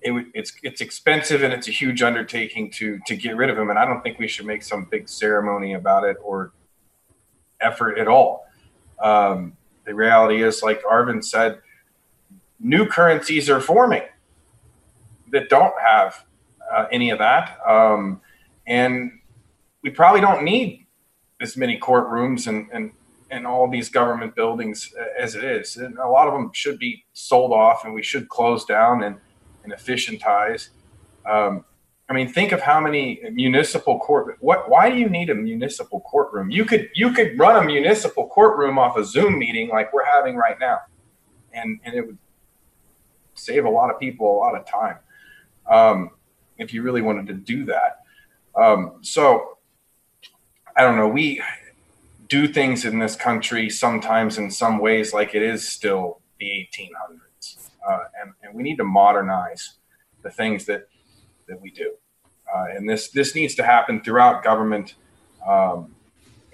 it, 0.00 0.26
it's 0.32 0.52
it's 0.62 0.80
expensive 0.80 1.42
and 1.42 1.52
it's 1.52 1.66
a 1.66 1.72
huge 1.72 2.02
undertaking 2.02 2.70
to 2.72 3.00
to 3.06 3.16
get 3.16 3.36
rid 3.36 3.50
of 3.50 3.56
them, 3.56 3.70
and 3.70 3.78
I 3.78 3.84
don't 3.84 4.02
think 4.02 4.18
we 4.18 4.28
should 4.28 4.46
make 4.46 4.62
some 4.62 4.86
big 4.90 5.08
ceremony 5.08 5.74
about 5.74 6.04
it 6.04 6.16
or 6.22 6.52
effort 7.60 7.98
at 7.98 8.08
all. 8.08 8.46
Um, 9.02 9.56
the 9.84 9.94
reality 9.94 10.42
is, 10.42 10.62
like 10.62 10.82
Arvin 10.82 11.24
said, 11.24 11.60
new 12.60 12.86
currencies 12.86 13.48
are 13.48 13.60
forming 13.60 14.02
that 15.30 15.48
don't 15.48 15.74
have 15.80 16.24
uh, 16.70 16.86
any 16.90 17.10
of 17.10 17.18
that. 17.18 17.58
Um, 17.66 18.20
and 18.66 19.12
we 19.82 19.90
probably 19.90 20.20
don't 20.20 20.44
need 20.44 20.86
as 21.40 21.56
many 21.56 21.78
courtrooms 21.78 22.46
and, 22.46 22.68
and, 22.72 22.92
and 23.30 23.46
all 23.46 23.68
these 23.68 23.88
government 23.88 24.34
buildings 24.34 24.92
as 25.18 25.34
it 25.34 25.44
is. 25.44 25.76
And 25.76 25.98
a 25.98 26.08
lot 26.08 26.28
of 26.28 26.34
them 26.34 26.50
should 26.52 26.78
be 26.78 27.04
sold 27.12 27.52
off 27.52 27.84
and 27.84 27.92
we 27.92 28.02
should 28.02 28.28
close 28.28 28.64
down 28.64 29.02
and, 29.02 29.16
and 29.64 29.72
efficientize. 29.72 30.70
Um, 31.26 31.64
I 32.10 32.14
mean, 32.14 32.32
think 32.32 32.52
of 32.52 32.60
how 32.60 32.80
many 32.80 33.20
municipal 33.32 33.98
court. 33.98 34.38
What? 34.40 34.70
Why 34.70 34.88
do 34.88 34.96
you 34.96 35.10
need 35.10 35.28
a 35.28 35.34
municipal 35.34 36.00
courtroom? 36.00 36.50
You 36.50 36.64
could 36.64 36.88
you 36.94 37.12
could 37.12 37.38
run 37.38 37.62
a 37.62 37.66
municipal 37.66 38.28
courtroom 38.28 38.78
off 38.78 38.96
a 38.96 39.04
Zoom 39.04 39.38
meeting 39.38 39.68
like 39.68 39.92
we're 39.92 40.06
having 40.06 40.34
right 40.34 40.58
now, 40.58 40.78
and 41.52 41.78
and 41.84 41.94
it 41.94 42.06
would 42.06 42.16
save 43.34 43.66
a 43.66 43.70
lot 43.70 43.90
of 43.90 44.00
people 44.00 44.26
a 44.26 44.38
lot 44.38 44.56
of 44.56 44.66
time 44.66 44.96
um, 45.68 46.10
if 46.56 46.72
you 46.72 46.82
really 46.82 47.02
wanted 47.02 47.26
to 47.26 47.34
do 47.34 47.66
that. 47.66 47.98
Um, 48.56 48.98
so 49.02 49.58
I 50.74 50.82
don't 50.82 50.96
know. 50.96 51.08
We 51.08 51.42
do 52.28 52.46
things 52.46 52.84
in 52.84 52.98
this 52.98 53.16
country 53.16 53.70
sometimes 53.70 54.38
in 54.38 54.50
some 54.50 54.78
ways 54.78 55.12
like 55.12 55.34
it 55.34 55.42
is 55.42 55.66
still 55.66 56.20
the 56.38 56.46
1800s, 56.46 57.70
uh, 57.88 57.98
and 58.20 58.32
and 58.42 58.54
we 58.54 58.62
need 58.62 58.76
to 58.76 58.84
modernize 58.84 59.74
the 60.22 60.30
things 60.30 60.66
that 60.66 60.88
that 61.48 61.60
we 61.60 61.70
do. 61.70 61.94
Uh, 62.54 62.66
and 62.74 62.88
this 62.88 63.08
this 63.10 63.34
needs 63.34 63.54
to 63.56 63.62
happen 63.62 64.00
throughout 64.02 64.42
government. 64.42 64.94
Um, 65.46 65.94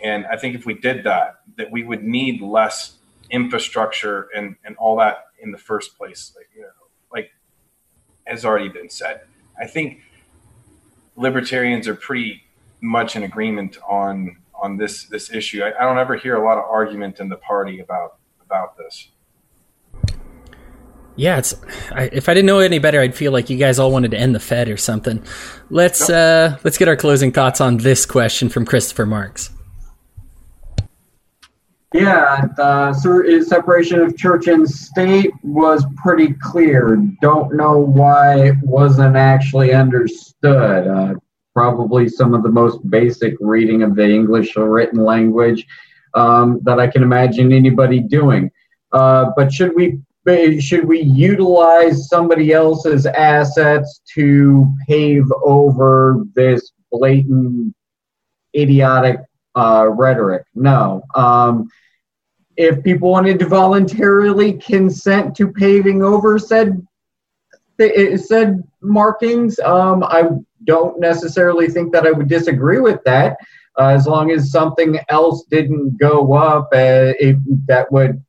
and 0.02 0.26
I 0.26 0.36
think 0.36 0.54
if 0.54 0.66
we 0.66 0.74
did 0.74 1.04
that, 1.04 1.40
that 1.56 1.70
we 1.70 1.82
would 1.82 2.02
need 2.04 2.40
less 2.40 2.98
infrastructure 3.30 4.28
and, 4.34 4.56
and 4.64 4.76
all 4.76 4.96
that 4.98 5.26
in 5.40 5.50
the 5.50 5.58
first 5.58 5.96
place. 5.96 6.32
Like, 6.36 6.48
you 6.54 6.62
know, 6.62 6.68
like 7.12 7.30
has 8.26 8.44
already 8.44 8.68
been 8.68 8.90
said. 8.90 9.22
I 9.58 9.66
think 9.66 10.00
libertarians 11.16 11.88
are 11.88 11.94
pretty 11.94 12.42
much 12.80 13.16
in 13.16 13.22
agreement 13.22 13.78
on 13.88 14.36
on 14.64 14.78
this 14.78 15.04
this 15.04 15.30
issue. 15.30 15.62
I, 15.62 15.72
I 15.78 15.84
don't 15.84 15.98
ever 15.98 16.16
hear 16.16 16.36
a 16.36 16.44
lot 16.44 16.56
of 16.58 16.64
argument 16.64 17.20
in 17.20 17.28
the 17.28 17.36
party 17.36 17.80
about 17.80 18.16
about 18.44 18.76
this. 18.78 19.10
Yeah, 21.16 21.38
it's. 21.38 21.54
I, 21.92 22.08
if 22.12 22.28
I 22.28 22.34
didn't 22.34 22.46
know 22.46 22.58
any 22.58 22.80
better, 22.80 23.00
I'd 23.00 23.14
feel 23.14 23.30
like 23.30 23.48
you 23.48 23.56
guys 23.56 23.78
all 23.78 23.92
wanted 23.92 24.10
to 24.12 24.18
end 24.18 24.34
the 24.34 24.40
Fed 24.40 24.68
or 24.68 24.76
something. 24.76 25.22
Let's 25.70 26.10
uh, 26.10 26.58
let's 26.64 26.78
get 26.78 26.88
our 26.88 26.96
closing 26.96 27.30
thoughts 27.30 27.60
on 27.60 27.76
this 27.76 28.04
question 28.04 28.48
from 28.48 28.64
Christopher 28.64 29.06
Marks. 29.06 29.50
Yeah, 31.92 32.46
the 32.56 33.44
separation 33.46 34.00
of 34.00 34.16
church 34.16 34.48
and 34.48 34.68
state 34.68 35.30
was 35.44 35.86
pretty 35.94 36.32
clear. 36.42 36.96
Don't 37.20 37.54
know 37.54 37.78
why 37.78 38.48
it 38.48 38.56
wasn't 38.62 39.14
actually 39.14 39.72
understood. 39.72 40.88
Uh, 40.88 41.14
probably 41.54 42.08
some 42.08 42.34
of 42.34 42.42
the 42.42 42.50
most 42.50 42.88
basic 42.90 43.34
reading 43.40 43.82
of 43.82 43.94
the 43.94 44.04
English 44.04 44.56
written 44.56 45.02
language 45.04 45.66
um, 46.14 46.60
that 46.64 46.80
I 46.80 46.86
can 46.86 47.02
imagine 47.02 47.52
anybody 47.52 48.00
doing. 48.00 48.50
Uh, 48.92 49.30
but 49.36 49.52
should 49.52 49.74
we 49.74 50.00
should 50.58 50.86
we 50.86 51.00
utilize 51.00 52.08
somebody 52.08 52.52
else's 52.52 53.04
assets 53.06 54.00
to 54.14 54.74
pave 54.88 55.24
over 55.44 56.24
this 56.34 56.72
blatant 56.90 57.74
idiotic 58.56 59.18
uh, 59.54 59.86
rhetoric? 59.90 60.44
No. 60.54 61.02
Um, 61.14 61.68
if 62.56 62.82
people 62.82 63.10
wanted 63.10 63.38
to 63.40 63.46
voluntarily 63.46 64.54
consent 64.54 65.36
to 65.36 65.52
paving 65.52 66.02
over 66.02 66.38
said 66.38 66.86
said 68.16 68.62
markings, 68.80 69.58
um, 69.58 70.04
I 70.04 70.28
don't 70.64 70.98
necessarily 71.00 71.68
think 71.68 71.92
that 71.92 72.06
I 72.06 72.10
would 72.10 72.28
disagree 72.28 72.80
with 72.80 73.02
that. 73.04 73.36
Uh, 73.78 73.88
as 73.88 74.06
long 74.06 74.30
as 74.30 74.52
something 74.52 74.98
else 75.08 75.44
didn't 75.50 75.98
go 75.98 76.34
up 76.34 76.68
uh, 76.72 77.12
that 77.66 77.86
would 77.90 78.22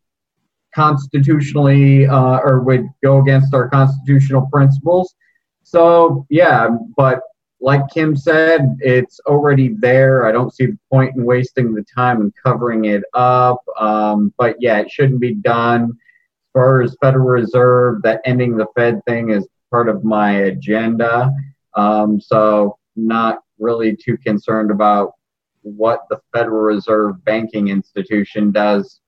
constitutionally 0.74 2.08
uh, 2.08 2.40
or 2.44 2.62
would 2.62 2.88
go 3.04 3.20
against 3.22 3.54
our 3.54 3.70
constitutional 3.70 4.48
principles. 4.52 5.16
So 5.64 6.26
yeah, 6.30 6.70
but 6.98 7.22
like 7.62 7.82
Kim 7.92 8.16
said, 8.16 8.78
it's 8.80 9.20
already 9.22 9.76
there. 9.80 10.28
I 10.28 10.32
don't 10.32 10.54
see 10.54 10.68
the 10.68 10.78
point 10.92 11.16
in 11.16 11.26
wasting 11.26 11.74
the 11.74 11.84
time 11.84 12.22
and 12.22 12.34
covering 12.44 12.86
it 12.86 13.04
up. 13.14 13.60
Um, 13.80 14.34
but 14.38 14.56
yeah, 14.60 14.80
it 14.80 14.92
shouldn't 14.92 15.22
be 15.22 15.36
done. 15.36 15.84
As 15.84 16.52
far 16.54 16.82
as 16.82 16.98
Federal 17.02 17.26
Reserve, 17.26 18.02
that 18.04 18.22
ending 18.26 18.58
the 18.58 18.68
Fed 18.76 19.02
thing 19.06 19.32
is 19.32 19.48
part 19.72 19.90
of 19.90 20.04
my 20.04 20.32
agenda. 20.32 21.32
Um, 21.76 22.20
so 22.20 22.78
not 22.96 23.40
really 23.60 23.96
too 23.96 24.18
concerned 24.18 24.72
about 24.72 25.14
what 25.62 26.02
the 26.10 26.20
Federal 26.34 26.62
Reserve 26.62 27.24
banking 27.26 27.70
institution 27.70 28.52
does. 28.52 29.02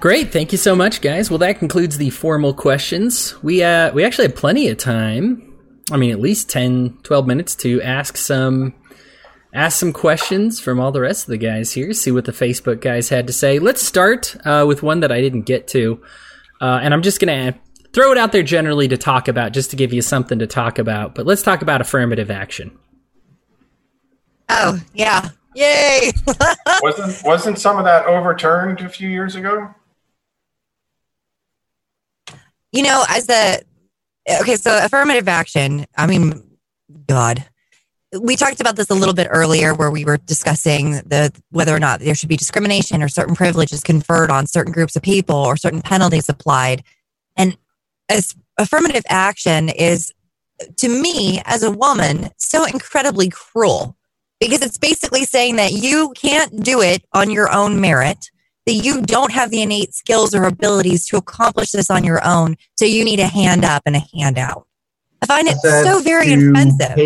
Great, 0.00 0.32
thank 0.32 0.50
you 0.50 0.58
so 0.58 0.74
much, 0.74 1.00
guys. 1.00 1.30
Well, 1.30 1.38
that 1.38 1.60
concludes 1.60 1.96
the 1.96 2.10
formal 2.10 2.52
questions. 2.52 3.40
We 3.42 3.62
uh, 3.62 3.92
we 3.92 4.04
actually 4.04 4.26
had 4.26 4.36
plenty 4.36 4.68
of 4.68 4.76
time. 4.76 5.48
I 5.92 5.96
mean, 5.96 6.10
at 6.10 6.20
least 6.20 6.50
10, 6.50 6.98
12 7.02 7.26
minutes 7.26 7.54
to 7.56 7.80
ask 7.82 8.16
some 8.16 8.74
ask 9.54 9.78
some 9.78 9.92
questions 9.92 10.58
from 10.58 10.80
all 10.80 10.90
the 10.90 11.00
rest 11.00 11.24
of 11.24 11.30
the 11.30 11.36
guys 11.36 11.72
here. 11.72 11.92
See 11.92 12.10
what 12.10 12.24
the 12.24 12.32
Facebook 12.32 12.80
guys 12.80 13.10
had 13.10 13.28
to 13.28 13.32
say. 13.32 13.60
Let's 13.60 13.82
start 13.82 14.34
uh, 14.44 14.64
with 14.66 14.82
one 14.82 15.00
that 15.00 15.12
I 15.12 15.20
didn't 15.20 15.42
get 15.42 15.68
to, 15.68 16.02
uh, 16.60 16.80
and 16.82 16.92
I'm 16.92 17.02
just 17.02 17.20
gonna 17.20 17.54
throw 17.92 18.12
it 18.12 18.18
out 18.18 18.32
there 18.32 18.42
generally 18.42 18.88
to 18.88 18.96
talk 18.96 19.28
about, 19.28 19.52
just 19.52 19.70
to 19.70 19.76
give 19.76 19.92
you 19.92 20.02
something 20.02 20.38
to 20.38 20.46
talk 20.46 20.78
about. 20.78 21.14
But 21.14 21.26
let's 21.26 21.42
talk 21.42 21.62
about 21.62 21.80
affirmative 21.80 22.30
action. 22.30 22.78
Oh 24.48 24.80
yeah, 24.94 25.30
yay! 25.54 26.12
wasn't 26.82 27.24
wasn't 27.24 27.58
some 27.58 27.78
of 27.78 27.84
that 27.84 28.06
overturned 28.06 28.80
a 28.80 28.88
few 28.88 29.08
years 29.08 29.34
ago? 29.34 29.74
You 32.72 32.82
know, 32.82 33.04
as 33.08 33.28
a 33.28 33.60
okay, 34.40 34.56
so 34.56 34.78
affirmative 34.84 35.28
action. 35.28 35.86
I 35.96 36.06
mean, 36.06 36.42
God, 37.06 37.44
we 38.18 38.36
talked 38.36 38.60
about 38.60 38.76
this 38.76 38.90
a 38.90 38.94
little 38.94 39.14
bit 39.14 39.28
earlier, 39.30 39.74
where 39.74 39.90
we 39.90 40.04
were 40.04 40.18
discussing 40.18 40.92
the 41.06 41.32
whether 41.50 41.74
or 41.74 41.80
not 41.80 42.00
there 42.00 42.14
should 42.14 42.28
be 42.28 42.36
discrimination 42.36 43.02
or 43.02 43.08
certain 43.08 43.34
privileges 43.34 43.82
conferred 43.82 44.30
on 44.30 44.46
certain 44.46 44.72
groups 44.72 44.96
of 44.96 45.02
people 45.02 45.36
or 45.36 45.56
certain 45.56 45.80
penalties 45.80 46.28
applied. 46.28 46.82
And 47.36 47.56
as 48.12 48.34
affirmative 48.58 49.04
action 49.08 49.68
is, 49.68 50.12
to 50.76 50.88
me, 50.88 51.42
as 51.44 51.62
a 51.62 51.70
woman, 51.70 52.30
so 52.36 52.64
incredibly 52.64 53.28
cruel 53.30 53.96
because 54.38 54.62
it's 54.62 54.78
basically 54.78 55.24
saying 55.24 55.56
that 55.56 55.72
you 55.72 56.12
can't 56.16 56.62
do 56.62 56.80
it 56.80 57.04
on 57.12 57.30
your 57.30 57.52
own 57.52 57.80
merit 57.80 58.30
that 58.66 58.74
you 58.74 59.02
don't 59.02 59.32
have 59.32 59.50
the 59.50 59.62
innate 59.62 59.92
skills 59.92 60.34
or 60.34 60.44
abilities 60.44 61.06
to 61.06 61.16
accomplish 61.16 61.72
this 61.72 61.90
on 61.90 62.04
your 62.04 62.24
own. 62.24 62.56
So 62.76 62.84
you 62.84 63.04
need 63.04 63.18
a 63.18 63.26
hand 63.26 63.64
up 63.64 63.82
and 63.86 63.96
a 63.96 64.02
hand 64.14 64.38
out. 64.38 64.66
I 65.20 65.26
find 65.26 65.48
it 65.48 65.56
so 65.58 66.00
very 66.00 66.32
offensive. 66.32 66.96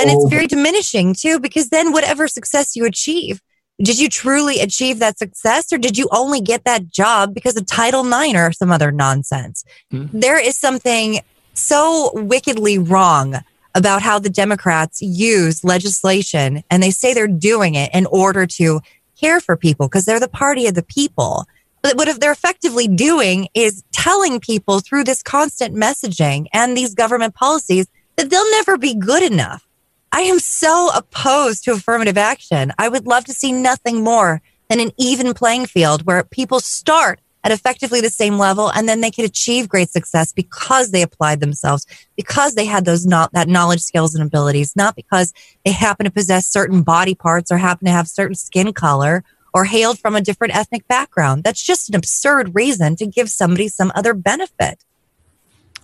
And 0.00 0.10
it's 0.10 0.30
very 0.30 0.46
diminishing 0.46 1.14
too, 1.14 1.38
because 1.38 1.68
then 1.68 1.92
whatever 1.92 2.28
success 2.28 2.76
you 2.76 2.86
achieve, 2.86 3.42
did 3.82 3.98
you 3.98 4.08
truly 4.08 4.60
achieve 4.60 5.00
that 5.00 5.18
success 5.18 5.72
or 5.72 5.78
did 5.78 5.98
you 5.98 6.08
only 6.12 6.40
get 6.40 6.64
that 6.64 6.88
job 6.88 7.34
because 7.34 7.56
of 7.56 7.66
Title 7.66 8.06
IX 8.06 8.38
or 8.38 8.52
some 8.52 8.70
other 8.70 8.92
nonsense? 8.92 9.64
Mm-hmm. 9.92 10.20
There 10.20 10.40
is 10.40 10.56
something 10.56 11.20
so 11.54 12.12
wickedly 12.14 12.78
wrong 12.78 13.36
about 13.74 14.02
how 14.02 14.18
the 14.18 14.30
Democrats 14.30 15.00
use 15.02 15.64
legislation 15.64 16.62
and 16.70 16.82
they 16.82 16.90
say 16.90 17.12
they're 17.12 17.26
doing 17.26 17.74
it 17.74 17.90
in 17.92 18.06
order 18.06 18.46
to 18.46 18.80
care 19.18 19.40
for 19.40 19.56
people 19.56 19.88
because 19.88 20.04
they're 20.04 20.20
the 20.20 20.28
party 20.28 20.66
of 20.66 20.74
the 20.74 20.82
people. 20.82 21.46
But 21.82 21.96
what 21.96 22.20
they're 22.20 22.32
effectively 22.32 22.86
doing 22.86 23.48
is 23.54 23.82
telling 23.92 24.38
people 24.38 24.80
through 24.80 25.04
this 25.04 25.22
constant 25.22 25.74
messaging 25.74 26.46
and 26.52 26.76
these 26.76 26.94
government 26.94 27.34
policies 27.34 27.86
that 28.16 28.30
they'll 28.30 28.50
never 28.52 28.78
be 28.78 28.94
good 28.94 29.22
enough. 29.22 29.66
I 30.12 30.20
am 30.22 30.38
so 30.38 30.90
opposed 30.94 31.64
to 31.64 31.72
affirmative 31.72 32.18
action. 32.18 32.72
I 32.78 32.88
would 32.88 33.06
love 33.06 33.24
to 33.24 33.32
see 33.32 33.50
nothing 33.50 34.04
more 34.04 34.42
than 34.68 34.78
an 34.78 34.92
even 34.98 35.32
playing 35.32 35.66
field 35.66 36.04
where 36.04 36.22
people 36.22 36.60
start 36.60 37.20
at 37.44 37.50
effectively 37.50 38.00
the 38.00 38.10
same 38.10 38.38
level 38.38 38.70
and 38.70 38.88
then 38.88 39.00
they 39.00 39.10
could 39.10 39.24
achieve 39.24 39.68
great 39.68 39.90
success 39.90 40.32
because 40.32 40.90
they 40.90 41.02
applied 41.02 41.40
themselves 41.40 41.86
because 42.16 42.54
they 42.54 42.64
had 42.64 42.84
those 42.84 43.04
not 43.04 43.32
that 43.32 43.48
knowledge 43.48 43.80
skills 43.80 44.14
and 44.14 44.24
abilities 44.24 44.76
not 44.76 44.94
because 44.94 45.32
they 45.64 45.72
happen 45.72 46.04
to 46.04 46.10
possess 46.10 46.46
certain 46.46 46.82
body 46.82 47.14
parts 47.14 47.50
or 47.50 47.56
happen 47.56 47.86
to 47.86 47.90
have 47.90 48.06
certain 48.06 48.36
skin 48.36 48.72
color 48.72 49.24
or 49.52 49.64
hailed 49.64 49.98
from 49.98 50.14
a 50.14 50.20
different 50.20 50.54
ethnic 50.54 50.86
background 50.86 51.42
that's 51.42 51.62
just 51.62 51.88
an 51.88 51.96
absurd 51.96 52.54
reason 52.54 52.94
to 52.94 53.06
give 53.06 53.28
somebody 53.28 53.66
some 53.66 53.90
other 53.94 54.14
benefit 54.14 54.84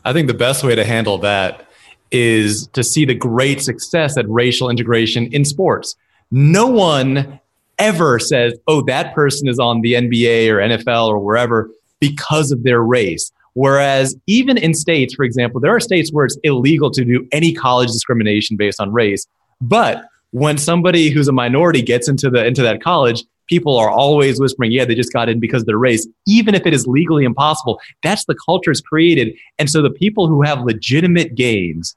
i 0.04 0.12
think 0.12 0.28
the 0.28 0.34
best 0.34 0.62
way 0.62 0.76
to 0.76 0.84
handle 0.84 1.18
that 1.18 1.67
is 2.10 2.66
to 2.68 2.82
see 2.82 3.04
the 3.04 3.14
great 3.14 3.62
success 3.62 4.16
at 4.16 4.28
racial 4.28 4.70
integration 4.70 5.32
in 5.32 5.44
sports 5.44 5.96
no 6.30 6.66
one 6.66 7.40
ever 7.78 8.18
says, 8.18 8.54
oh, 8.66 8.82
that 8.82 9.14
person 9.14 9.48
is 9.48 9.58
on 9.58 9.80
the 9.80 9.94
NBA 9.94 10.48
or 10.48 10.56
NFL 10.56 11.08
or 11.08 11.18
wherever 11.18 11.70
because 12.00 12.50
of 12.50 12.64
their 12.64 12.82
race. 12.82 13.30
Whereas 13.54 14.14
even 14.26 14.56
in 14.56 14.74
states, 14.74 15.14
for 15.14 15.24
example, 15.24 15.60
there 15.60 15.74
are 15.74 15.80
states 15.80 16.12
where 16.12 16.24
it's 16.24 16.38
illegal 16.44 16.90
to 16.92 17.04
do 17.04 17.26
any 17.32 17.52
college 17.52 17.88
discrimination 17.88 18.56
based 18.56 18.80
on 18.80 18.92
race. 18.92 19.26
But 19.60 20.04
when 20.30 20.58
somebody 20.58 21.10
who's 21.10 21.28
a 21.28 21.32
minority 21.32 21.82
gets 21.82 22.08
into 22.08 22.30
the 22.30 22.44
into 22.44 22.62
that 22.62 22.82
college, 22.82 23.24
people 23.48 23.76
are 23.76 23.90
always 23.90 24.38
whispering, 24.38 24.70
yeah, 24.70 24.84
they 24.84 24.94
just 24.94 25.12
got 25.12 25.28
in 25.28 25.40
because 25.40 25.62
of 25.62 25.66
their 25.66 25.78
race, 25.78 26.06
even 26.26 26.54
if 26.54 26.66
it 26.66 26.74
is 26.74 26.86
legally 26.86 27.24
impossible. 27.24 27.80
That's 28.02 28.24
the 28.26 28.36
culture 28.46 28.70
is 28.70 28.80
created. 28.80 29.34
And 29.58 29.70
so 29.70 29.82
the 29.82 29.90
people 29.90 30.28
who 30.28 30.42
have 30.42 30.60
legitimate 30.60 31.34
gains 31.34 31.96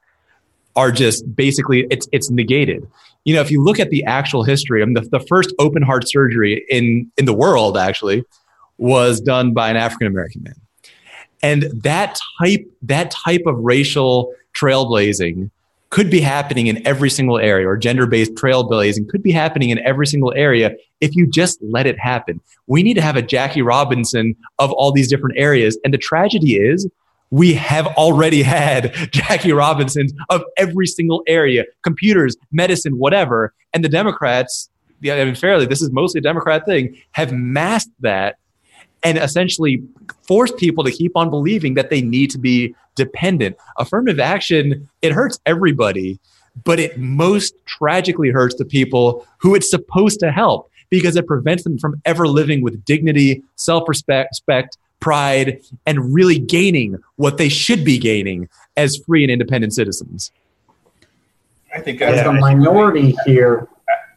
are 0.76 0.92
just 0.92 1.34
basically 1.34 1.86
it's 1.90 2.08
it's 2.12 2.30
negated 2.30 2.86
you 3.24 3.34
know, 3.34 3.40
if 3.40 3.50
you 3.50 3.62
look 3.62 3.78
at 3.78 3.90
the 3.90 4.04
actual 4.04 4.42
history, 4.42 4.82
I 4.82 4.84
mean, 4.84 4.94
the, 4.94 5.02
the 5.02 5.20
first 5.20 5.54
open 5.58 5.82
heart 5.82 6.08
surgery 6.08 6.64
in, 6.68 7.10
in 7.16 7.24
the 7.24 7.32
world 7.32 7.76
actually 7.76 8.24
was 8.78 9.20
done 9.20 9.52
by 9.52 9.70
an 9.70 9.76
African 9.76 10.08
American 10.08 10.42
man. 10.42 10.54
And 11.42 11.64
that 11.82 12.20
type, 12.40 12.64
that 12.82 13.10
type 13.10 13.42
of 13.46 13.56
racial 13.58 14.32
trailblazing 14.56 15.50
could 15.90 16.10
be 16.10 16.20
happening 16.20 16.68
in 16.68 16.84
every 16.86 17.10
single 17.10 17.38
area 17.38 17.68
or 17.68 17.76
gender-based 17.76 18.34
trailblazing 18.34 19.08
could 19.08 19.22
be 19.22 19.30
happening 19.30 19.70
in 19.70 19.78
every 19.80 20.06
single 20.06 20.32
area 20.34 20.72
if 21.00 21.14
you 21.14 21.26
just 21.26 21.58
let 21.62 21.86
it 21.86 21.98
happen. 21.98 22.40
We 22.66 22.82
need 22.82 22.94
to 22.94 23.02
have 23.02 23.16
a 23.16 23.22
Jackie 23.22 23.60
Robinson 23.60 24.34
of 24.58 24.72
all 24.72 24.90
these 24.90 25.08
different 25.08 25.38
areas. 25.38 25.78
And 25.84 25.92
the 25.92 25.98
tragedy 25.98 26.56
is 26.56 26.88
we 27.32 27.54
have 27.54 27.86
already 27.96 28.42
had 28.42 28.94
Jackie 29.10 29.52
Robinsons 29.52 30.12
of 30.28 30.44
every 30.58 30.86
single 30.86 31.24
area, 31.26 31.64
computers, 31.82 32.36
medicine, 32.52 32.98
whatever. 32.98 33.54
And 33.72 33.82
the 33.82 33.88
Democrats, 33.88 34.68
yeah, 35.00 35.14
I 35.14 35.24
mean, 35.24 35.34
fairly, 35.34 35.64
this 35.64 35.80
is 35.80 35.90
mostly 35.90 36.18
a 36.18 36.22
Democrat 36.22 36.66
thing, 36.66 36.94
have 37.12 37.32
masked 37.32 37.90
that 38.00 38.36
and 39.02 39.16
essentially 39.16 39.82
forced 40.28 40.58
people 40.58 40.84
to 40.84 40.92
keep 40.92 41.16
on 41.16 41.30
believing 41.30 41.74
that 41.74 41.88
they 41.88 42.02
need 42.02 42.30
to 42.30 42.38
be 42.38 42.74
dependent. 42.96 43.56
Affirmative 43.78 44.20
action, 44.20 44.88
it 45.00 45.12
hurts 45.12 45.40
everybody, 45.46 46.20
but 46.64 46.78
it 46.78 46.98
most 46.98 47.54
tragically 47.64 48.28
hurts 48.28 48.56
the 48.56 48.66
people 48.66 49.26
who 49.38 49.54
it's 49.54 49.70
supposed 49.70 50.20
to 50.20 50.30
help 50.30 50.70
because 50.90 51.16
it 51.16 51.26
prevents 51.26 51.64
them 51.64 51.78
from 51.78 52.00
ever 52.04 52.28
living 52.28 52.60
with 52.60 52.84
dignity, 52.84 53.42
self 53.56 53.88
respect, 53.88 54.76
pride, 55.02 55.60
and 55.84 56.14
really 56.14 56.38
gaining 56.38 56.96
what 57.16 57.36
they 57.36 57.50
should 57.50 57.84
be 57.84 57.98
gaining 57.98 58.48
as 58.76 58.96
free 59.06 59.22
and 59.22 59.30
independent 59.30 59.74
citizens. 59.74 60.30
I 61.74 61.80
think 61.80 62.00
as 62.00 62.20
a 62.26 62.32
minority 62.32 63.14
here, 63.26 63.68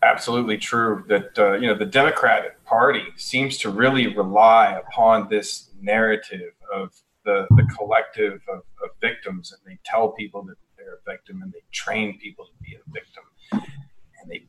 absolutely 0.03 0.57
true 0.57 1.03
that 1.07 1.37
uh, 1.37 1.53
you 1.53 1.67
know 1.67 1.75
the 1.75 1.85
Democratic 1.85 2.63
Party 2.65 3.03
seems 3.17 3.57
to 3.59 3.69
really 3.69 4.15
rely 4.15 4.79
upon 4.87 5.27
this 5.29 5.69
narrative 5.81 6.53
of 6.73 6.93
the 7.25 7.47
the 7.51 7.67
collective 7.77 8.41
of, 8.47 8.59
of 8.83 8.89
victims, 9.01 9.51
and 9.51 9.61
they 9.65 9.79
tell 9.83 10.09
people 10.09 10.43
that 10.43 10.55
they're 10.77 10.95
a 10.95 11.11
victim, 11.11 11.41
and 11.41 11.51
they 11.51 11.63
train 11.71 12.17
people 12.19 12.45
to 12.45 12.51
be 12.63 12.75
a 12.75 12.91
victim, 12.91 13.23
and 13.51 14.29
they 14.29 14.45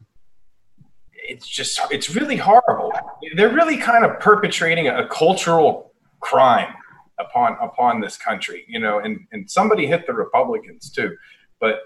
it's 1.29 1.49
just 1.49 1.81
it's 1.91 2.15
really 2.15 2.37
horrible. 2.37 2.93
They're 3.35 3.53
really 3.53 3.79
kind 3.79 4.05
of 4.05 4.21
perpetrating 4.21 4.89
a, 4.89 5.05
a 5.05 5.09
cultural 5.09 5.93
crime 6.27 6.74
upon 7.19 7.57
upon 7.61 8.01
this 8.01 8.16
country, 8.16 8.65
you 8.69 8.78
know. 8.78 8.98
And 8.98 9.20
and 9.32 9.51
somebody 9.51 9.86
hit 9.86 10.07
the 10.07 10.15
Republicans 10.15 10.90
too, 10.90 11.16
but 11.61 11.81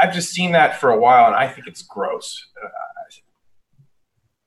I've 0.00 0.14
just 0.14 0.30
seen 0.30 0.52
that 0.52 0.78
for 0.80 0.90
a 0.90 0.98
while, 0.98 1.26
and 1.26 1.34
I 1.34 1.48
think 1.48 1.66
it's 1.66 1.82
gross. 1.82 2.46
Uh, 2.62 2.68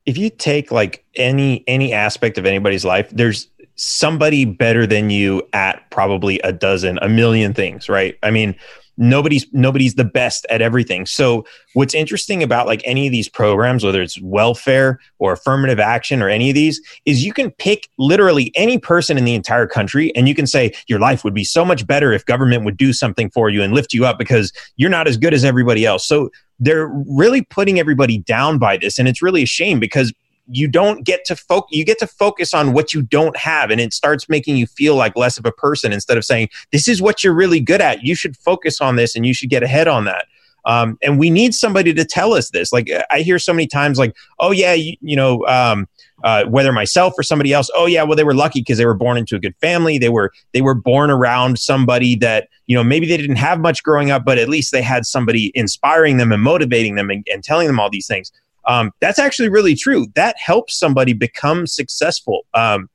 if 0.06 0.18
you 0.18 0.30
take 0.30 0.72
like 0.72 1.04
any 1.16 1.64
any 1.68 1.92
aspect 1.92 2.38
of 2.38 2.46
anybody's 2.46 2.86
life, 2.86 3.10
there's 3.10 3.48
somebody 3.76 4.46
better 4.46 4.88
than 4.88 5.10
you 5.10 5.42
at 5.52 5.90
probably 5.90 6.40
a 6.40 6.54
dozen, 6.54 6.98
a 7.02 7.10
million 7.10 7.54
things, 7.54 7.90
right? 7.90 8.18
I 8.24 8.32
mean, 8.32 8.56
nobody's 8.98 9.46
nobody's 9.52 9.96
the 9.96 10.04
best 10.06 10.46
at 10.50 10.62
everything. 10.62 11.06
So 11.06 11.46
what's 11.74 11.94
interesting 11.94 12.44
about 12.44 12.68
like 12.68 12.82
any 12.86 13.08
of 13.08 13.12
these 13.12 13.30
programs, 13.30 13.84
whether 13.84 14.02
it's 14.02 14.20
welfare 14.22 15.00
or 15.20 15.34
affirmative 15.34 15.80
action 15.80 16.22
or 16.22 16.30
any 16.30 16.50
of 16.50 16.56
these, 16.56 16.82
is 17.06 17.26
you 17.26 17.34
can 17.34 17.52
pick 17.52 17.90
literally 17.98 18.52
any 18.56 18.78
person 18.78 19.18
in 19.18 19.26
the 19.26 19.36
entire 19.36 19.68
country 19.68 20.16
and 20.16 20.28
you 20.28 20.36
can 20.36 20.48
say 20.48 20.74
your 20.88 21.00
life 21.00 21.24
would 21.24 21.34
be 21.34 21.44
so 21.44 21.66
much 21.66 21.86
better 21.86 22.14
if 22.14 22.26
government 22.26 22.66
would 22.66 22.78
do 22.78 22.94
something 22.94 23.30
for 23.30 23.50
you 23.50 23.62
and 23.62 23.74
lift 23.74 23.94
you 23.94 24.06
up 24.06 24.18
because 24.18 24.52
you're 24.78 24.90
not 24.90 25.08
as 25.08 25.18
good 25.18 25.34
as 25.34 25.44
everybody 25.44 25.86
else. 25.86 26.08
So 26.08 26.30
they're 26.60 26.88
really 26.88 27.42
putting 27.42 27.80
everybody 27.80 28.20
down 28.20 28.58
by 28.58 28.78
this 28.78 28.98
and 28.98 29.08
it's 29.08 29.22
really 29.22 29.44
a 29.44 29.48
shame 29.48 29.80
because 29.80 30.14
you 30.48 30.68
don't 30.68 31.04
get 31.04 31.26
to 31.26 31.36
focus 31.36 31.76
you 31.76 31.84
get 31.84 32.00
to 32.00 32.08
focus 32.08 32.54
on 32.54 32.74
what 32.74 32.94
you 32.94 33.02
don't 33.02 33.36
have 33.38 33.72
and 33.72 33.82
it 33.82 33.94
starts 33.94 34.30
making 34.30 34.58
you 34.58 34.68
feel 34.68 34.96
like 34.96 35.16
less 35.16 35.38
of 35.38 35.46
a 35.46 35.52
person 35.52 35.92
instead 35.92 36.18
of 36.18 36.26
saying 36.26 36.50
this 36.72 36.88
is 36.88 37.02
what 37.02 37.24
you're 37.24 37.34
really 37.34 37.60
good 37.60 37.82
at. 37.82 38.04
You 38.04 38.16
should 38.16 38.38
focus 38.38 38.82
on 38.82 38.96
this 38.96 39.16
and 39.16 39.26
you 39.26 39.34
should 39.34 39.50
get 39.50 39.64
ahead 39.64 39.88
on 39.88 40.06
that. 40.06 40.26
Um, 40.66 40.98
and 41.04 41.20
we 41.20 41.30
need 41.30 41.54
somebody 41.54 41.94
to 41.94 42.04
tell 42.06 42.34
us 42.34 42.50
this. 42.50 42.74
Like 42.74 42.90
i 43.12 43.20
hear 43.20 43.38
so 43.38 43.54
many 43.54 43.68
times 43.68 44.00
like 44.00 44.16
oh 44.40 44.52
yeah 44.52 44.74
you, 44.74 44.96
you 45.02 45.16
know 45.16 45.46
um, 45.48 45.88
uh, 46.24 46.46
whether 46.46 46.72
myself 46.72 47.14
or 47.18 47.24
somebody 47.24 47.54
else 47.54 47.70
oh 47.76 47.86
yeah 47.86 48.02
well 48.02 48.16
they 48.16 48.24
were 48.24 48.34
lucky 48.34 48.62
because 48.62 48.78
they 48.78 48.86
were 48.86 48.96
born 48.96 49.18
into 49.18 49.36
a 49.36 49.40
good 49.40 49.56
family. 49.62 49.98
They 49.98 50.10
were 50.10 50.32
they 50.54 50.62
were 50.62 50.74
born 50.74 51.12
around 51.12 51.60
somebody 51.60 52.16
that 52.18 52.50
you 52.68 52.76
know 52.76 52.84
maybe 52.84 53.06
they 53.06 53.18
didn't 53.18 53.36
have 53.36 53.60
much 53.60 53.84
growing 53.84 54.12
up 54.12 54.26
but 54.26 54.38
at 54.38 54.50
least 54.50 54.72
they 54.72 54.82
had 54.82 55.06
somebody 55.06 55.52
inspiring 55.54 56.18
them 56.18 56.32
and 56.32 56.42
motivating 56.42 56.96
them 56.96 57.10
and, 57.10 57.26
and 57.32 57.44
telling 57.44 57.68
them 57.68 57.80
all 57.80 57.90
these 57.90 58.08
things 58.08 58.32
um, 58.68 58.92
that's 59.00 59.20
actually 59.20 59.50
really 59.50 59.76
true. 59.76 60.08
That 60.16 60.36
helps 60.38 60.78
somebody 60.78 61.14
become 61.14 61.68
successful. 61.68 62.46
Um, 62.54 62.90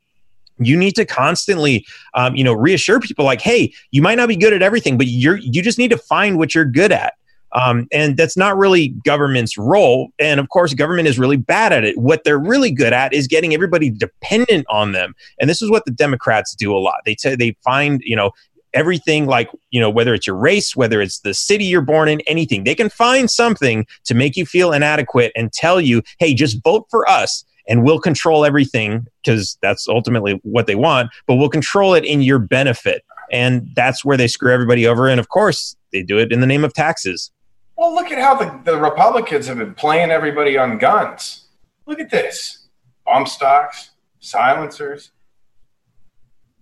you 0.61 0.77
need 0.77 0.95
to 0.97 1.05
constantly 1.05 1.87
um, 2.15 2.37
you 2.37 2.45
know 2.45 2.53
reassure 2.53 3.01
people 3.01 3.25
like 3.25 3.41
hey 3.41 3.73
you 3.91 4.03
might 4.03 4.17
not 4.17 4.29
be 4.29 4.37
good 4.37 4.53
at 4.53 4.63
everything 4.63 4.99
but 4.99 5.07
you're 5.07 5.37
you 5.37 5.63
just 5.63 5.79
need 5.79 5.89
to 5.89 5.99
find 5.99 6.39
what 6.39 6.55
you're 6.55 6.65
good 6.65 6.93
at. 6.93 7.15
Um, 7.53 7.89
and 7.91 8.17
that's 8.17 8.37
not 8.37 8.57
really 8.57 8.89
government's 9.05 9.59
role. 9.59 10.11
And 10.21 10.39
of 10.39 10.49
course 10.51 10.73
government 10.73 11.09
is 11.09 11.19
really 11.19 11.37
bad 11.37 11.73
at 11.73 11.83
it. 11.83 11.99
What 11.99 12.23
they're 12.23 12.39
really 12.39 12.71
good 12.71 12.93
at 12.93 13.13
is 13.13 13.27
getting 13.27 13.55
everybody 13.55 13.91
dependent 13.91 14.67
on 14.71 14.93
them. 14.93 15.15
And 15.41 15.51
this 15.51 15.61
is 15.61 15.69
what 15.69 15.85
the 15.85 15.91
democrats 15.91 16.55
do 16.55 16.73
a 16.73 16.79
lot. 16.79 17.01
They 17.05 17.17
t- 17.17 17.35
they 17.35 17.57
find 17.65 18.01
you 18.05 18.15
know 18.15 18.31
everything 18.75 19.27
like 19.27 19.51
you 19.71 19.81
know 19.81 19.91
whether 19.91 20.15
it's 20.15 20.27
your 20.27 20.37
race 20.37 20.77
whether 20.77 21.01
it's 21.01 21.21
the 21.21 21.35
city 21.35 21.65
you're 21.65 21.81
born 21.81 22.09
in 22.09 22.21
anything 22.27 22.65
they 22.65 22.75
can 22.75 22.89
find 22.89 23.31
something 23.31 23.87
to 24.05 24.15
make 24.15 24.37
you 24.37 24.47
feel 24.47 24.73
inadequate 24.73 25.33
and 25.35 25.53
tell 25.53 25.81
you 25.81 26.03
hey 26.19 26.35
just 26.35 26.63
vote 26.63 26.87
for 26.91 27.09
us 27.11 27.45
and 27.69 27.85
we'll 27.85 28.01
control 28.01 28.45
everything 28.45 29.07
because 29.23 29.57
that's 29.63 29.89
ultimately 29.89 30.41
what 30.43 30.67
they 30.67 30.75
want 30.75 31.11
but 31.27 31.37
we'll 31.37 31.49
control 31.49 31.95
it 31.95 32.05
in 32.05 32.21
your 32.21 32.39
benefit. 32.39 33.05
And 33.33 33.71
that's 33.77 34.05
where 34.05 34.17
they 34.17 34.27
screw 34.27 34.53
everybody 34.53 34.87
over 34.87 35.09
and 35.09 35.21
of 35.21 35.29
course 35.29 35.77
they 35.93 36.03
do 36.03 36.19
it 36.19 36.33
in 36.33 36.41
the 36.41 36.47
name 36.47 36.65
of 36.65 36.75
taxes. 36.75 37.31
Well 37.77 37.95
look 37.95 38.11
at 38.11 38.19
how 38.19 38.35
the, 38.35 38.61
the 38.65 38.79
republicans 38.79 39.47
have 39.47 39.59
been 39.59 39.75
playing 39.75 40.11
everybody 40.11 40.59
on 40.59 40.79
guns. 40.79 41.47
Look 41.87 42.01
at 42.01 42.11
this. 42.11 42.67
Bump 43.07 43.29
stocks 43.29 43.91
silencers 44.19 45.13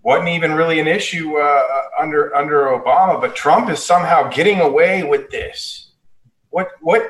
wasn't 0.03 0.29
even 0.29 0.53
really 0.53 0.81
an 0.81 0.87
issue 0.87 1.37
uh, 1.37 1.63
under 1.99 2.35
under 2.35 2.67
Obama, 2.67 3.21
but 3.21 3.35
Trump 3.35 3.69
is 3.71 3.83
somehow 3.83 4.29
getting 4.31 4.61
away 4.61 5.03
with 5.03 5.31
this. 5.31 5.93
What 6.51 6.69
what? 6.81 7.09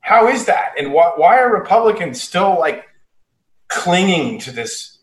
How 0.00 0.28
is 0.28 0.46
that? 0.46 0.72
And 0.78 0.92
why 0.92 1.12
why 1.16 1.38
are 1.38 1.52
Republicans 1.52 2.22
still 2.22 2.58
like 2.58 2.84
clinging 3.68 4.38
to 4.40 4.52
this 4.52 4.98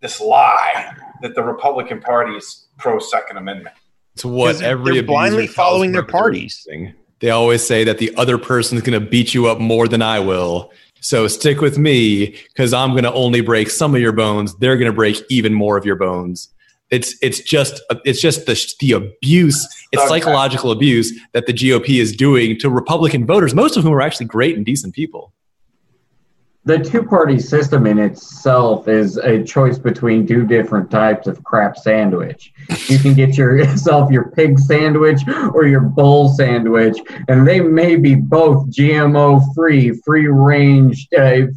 this 0.00 0.20
lie 0.20 0.94
that 1.22 1.34
the 1.34 1.42
Republican 1.42 2.00
Party 2.00 2.32
is 2.32 2.68
pro 2.78 2.98
Second 2.98 3.36
Amendment? 3.36 3.76
To 4.16 4.28
what 4.28 4.60
every 4.62 5.00
blindly 5.02 5.46
following 5.46 5.92
their 5.92 6.04
parties. 6.04 6.66
They 7.20 7.30
always 7.30 7.66
say 7.66 7.84
that 7.84 7.98
the 7.98 8.14
other 8.16 8.38
person 8.38 8.78
is 8.78 8.82
going 8.82 8.98
to 8.98 9.06
beat 9.06 9.34
you 9.34 9.46
up 9.46 9.60
more 9.60 9.86
than 9.86 10.00
I 10.00 10.20
will. 10.20 10.72
So 11.00 11.26
stick 11.28 11.60
with 11.60 11.78
me 11.78 12.36
because 12.48 12.72
I'm 12.72 12.90
going 12.90 13.04
to 13.04 13.12
only 13.12 13.40
break 13.40 13.70
some 13.70 13.94
of 13.94 14.00
your 14.00 14.12
bones. 14.12 14.54
They're 14.56 14.76
going 14.76 14.90
to 14.90 14.96
break 14.96 15.22
even 15.30 15.54
more 15.54 15.76
of 15.76 15.84
your 15.84 15.96
bones. 15.96 16.48
It's 16.90 17.14
it's 17.22 17.40
just 17.40 17.80
it's 18.04 18.20
just 18.20 18.46
the 18.46 18.74
the 18.80 18.92
abuse, 18.92 19.86
it's 19.92 20.08
psychological 20.08 20.72
abuse 20.72 21.12
that 21.32 21.46
the 21.46 21.52
GOP 21.52 22.00
is 22.00 22.16
doing 22.16 22.58
to 22.58 22.68
Republican 22.68 23.26
voters, 23.26 23.54
most 23.54 23.76
of 23.76 23.84
whom 23.84 23.94
are 23.94 24.00
actually 24.00 24.26
great 24.26 24.56
and 24.56 24.66
decent 24.66 24.94
people 24.94 25.32
the 26.70 26.78
two 26.78 27.02
party 27.02 27.40
system 27.40 27.84
in 27.84 27.98
itself 27.98 28.86
is 28.86 29.16
a 29.16 29.42
choice 29.42 29.76
between 29.76 30.24
two 30.24 30.46
different 30.46 30.88
types 30.88 31.26
of 31.26 31.42
crap 31.42 31.76
sandwich. 31.76 32.52
You 32.86 32.96
can 33.00 33.12
get 33.12 33.36
yourself 33.36 34.12
your 34.12 34.30
pig 34.30 34.56
sandwich 34.56 35.20
or 35.52 35.66
your 35.66 35.80
bull 35.80 36.28
sandwich, 36.28 36.96
and 37.26 37.44
they 37.44 37.58
may 37.58 37.96
be 37.96 38.14
both 38.14 38.70
GMO 38.70 39.42
free, 39.52 39.90
free 40.04 40.28
range 40.28 41.08
uh, 41.18 41.48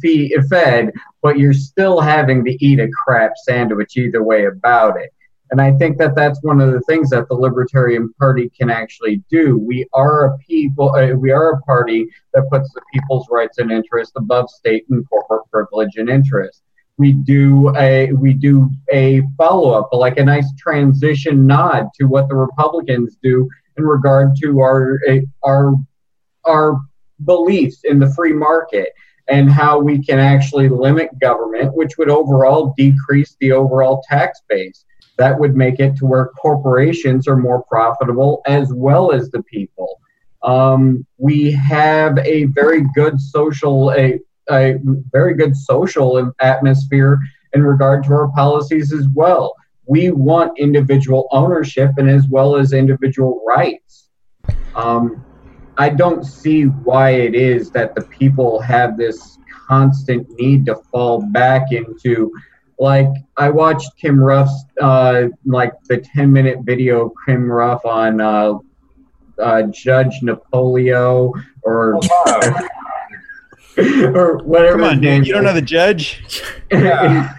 fed, 0.50 0.90
but 1.22 1.38
you're 1.38 1.54
still 1.54 2.00
having 2.00 2.44
to 2.44 2.64
eat 2.64 2.80
a 2.80 2.88
crap 2.88 3.34
sandwich 3.36 3.96
either 3.96 4.24
way 4.24 4.46
about 4.46 5.00
it. 5.00 5.13
And 5.54 5.62
I 5.62 5.70
think 5.78 5.98
that 5.98 6.16
that's 6.16 6.42
one 6.42 6.60
of 6.60 6.72
the 6.72 6.80
things 6.80 7.10
that 7.10 7.28
the 7.28 7.34
Libertarian 7.34 8.12
Party 8.14 8.50
can 8.58 8.70
actually 8.70 9.22
do. 9.30 9.56
We 9.56 9.86
are 9.92 10.24
a 10.24 10.38
people, 10.38 10.92
uh, 10.96 11.14
we 11.14 11.30
are 11.30 11.52
a 11.52 11.60
party 11.60 12.08
that 12.32 12.50
puts 12.50 12.72
the 12.72 12.80
people's 12.92 13.28
rights 13.30 13.58
and 13.58 13.70
interests 13.70 14.14
above 14.16 14.50
state 14.50 14.84
and 14.90 15.08
corporate 15.08 15.48
privilege 15.52 15.92
and 15.94 16.10
interest. 16.10 16.64
We 16.98 17.12
do 17.12 17.72
a 17.76 18.10
we 18.14 18.32
do 18.32 18.68
a 18.92 19.22
follow 19.38 19.70
up, 19.70 19.90
like 19.92 20.18
a 20.18 20.24
nice 20.24 20.52
transition 20.58 21.46
nod 21.46 21.86
to 22.00 22.06
what 22.06 22.28
the 22.28 22.34
Republicans 22.34 23.16
do 23.22 23.48
in 23.76 23.84
regard 23.84 24.30
to 24.42 24.58
our 24.58 24.98
our 25.44 25.74
our 26.44 26.80
beliefs 27.24 27.82
in 27.84 28.00
the 28.00 28.12
free 28.14 28.32
market 28.32 28.88
and 29.28 29.48
how 29.48 29.78
we 29.78 30.04
can 30.04 30.18
actually 30.18 30.68
limit 30.68 31.16
government, 31.20 31.76
which 31.76 31.96
would 31.96 32.10
overall 32.10 32.74
decrease 32.76 33.36
the 33.38 33.52
overall 33.52 34.02
tax 34.10 34.42
base 34.48 34.84
that 35.18 35.38
would 35.38 35.56
make 35.56 35.80
it 35.80 35.96
to 35.96 36.06
where 36.06 36.26
corporations 36.40 37.28
are 37.28 37.36
more 37.36 37.62
profitable 37.64 38.42
as 38.46 38.72
well 38.72 39.12
as 39.12 39.30
the 39.30 39.42
people. 39.44 40.00
Um, 40.42 41.06
we 41.18 41.52
have 41.52 42.18
a 42.18 42.44
very 42.46 42.84
good 42.94 43.20
social 43.20 43.92
a, 43.92 44.20
a 44.50 44.76
very 45.12 45.34
good 45.34 45.56
social 45.56 46.32
atmosphere 46.40 47.18
in 47.54 47.62
regard 47.62 48.04
to 48.04 48.12
our 48.12 48.28
policies 48.32 48.92
as 48.92 49.06
well. 49.14 49.54
We 49.86 50.10
want 50.10 50.58
individual 50.58 51.28
ownership 51.30 51.92
and 51.96 52.10
as 52.10 52.26
well 52.28 52.56
as 52.56 52.72
individual 52.72 53.42
rights. 53.46 54.10
Um, 54.74 55.24
I 55.76 55.88
don't 55.88 56.24
see 56.24 56.64
why 56.64 57.10
it 57.10 57.34
is 57.34 57.70
that 57.70 57.94
the 57.94 58.02
people 58.02 58.60
have 58.60 58.96
this 58.96 59.38
constant 59.66 60.28
need 60.38 60.66
to 60.66 60.76
fall 60.90 61.22
back 61.32 61.72
into 61.72 62.30
like 62.78 63.08
I 63.36 63.50
watched 63.50 63.96
Kim 63.96 64.18
Ruff's 64.20 64.64
uh, 64.80 65.24
like 65.44 65.72
the 65.84 65.98
10 65.98 66.32
minute 66.32 66.58
video 66.62 67.06
of 67.06 67.12
Kim 67.26 67.50
Ruff 67.50 67.84
on 67.84 68.20
uh, 68.20 68.58
uh, 69.38 69.62
Judge 69.64 70.22
Napoleon 70.22 71.32
or 71.62 71.98
oh, 72.02 72.68
or 74.14 74.38
whatever. 74.44 74.78
Come 74.78 74.84
on, 74.84 75.00
dude, 75.00 75.26
you 75.26 75.32
don't 75.32 75.44
know 75.44 75.52
the 75.52 75.62
judge. 75.62 76.22
Yeah. 76.70 77.34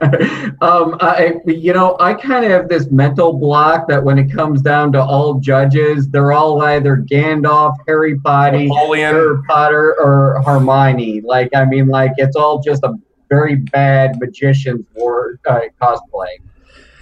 um, 0.62 0.96
I, 1.00 1.34
you 1.46 1.74
know, 1.74 1.96
I 2.00 2.14
kind 2.14 2.42
of 2.46 2.50
have 2.50 2.68
this 2.70 2.90
mental 2.90 3.34
block 3.34 3.86
that 3.88 4.02
when 4.02 4.18
it 4.18 4.32
comes 4.32 4.62
down 4.62 4.92
to 4.92 5.02
all 5.02 5.34
judges, 5.34 6.08
they're 6.08 6.32
all 6.32 6.62
either 6.62 6.96
Gandalf, 6.96 7.76
Harry 7.86 8.18
Potter, 8.18 8.66
Harry 8.66 9.42
Potter, 9.46 9.94
or 10.00 10.42
Hermione. 10.42 11.20
Like, 11.20 11.50
I 11.54 11.66
mean, 11.66 11.88
like 11.88 12.12
it's 12.16 12.34
all 12.34 12.62
just 12.62 12.82
a 12.82 12.94
very 13.30 13.56
bad 13.56 14.18
magician's 14.20 14.84
war 14.94 15.38
uh, 15.48 15.60
cosplay. 15.80 16.40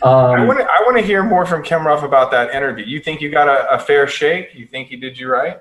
Um, 0.03 0.13
I 0.13 0.45
want 0.45 0.61
to 0.61 0.65
I 0.65 0.79
want 0.83 0.97
to 0.99 1.03
hear 1.03 1.25
more 1.25 1.45
from 1.45 1.65
Kim 1.65 1.85
Ruff 1.85 2.05
about 2.05 2.31
that 2.31 2.55
interview. 2.55 2.85
You 2.85 3.01
think 3.01 3.21
you 3.21 3.31
got 3.31 3.49
a, 3.49 3.75
a 3.75 3.79
fair 3.81 4.07
shake? 4.07 4.55
You 4.55 4.67
think 4.67 4.89
he 4.89 4.97
did 4.97 5.19
you 5.19 5.29
right? 5.29 5.61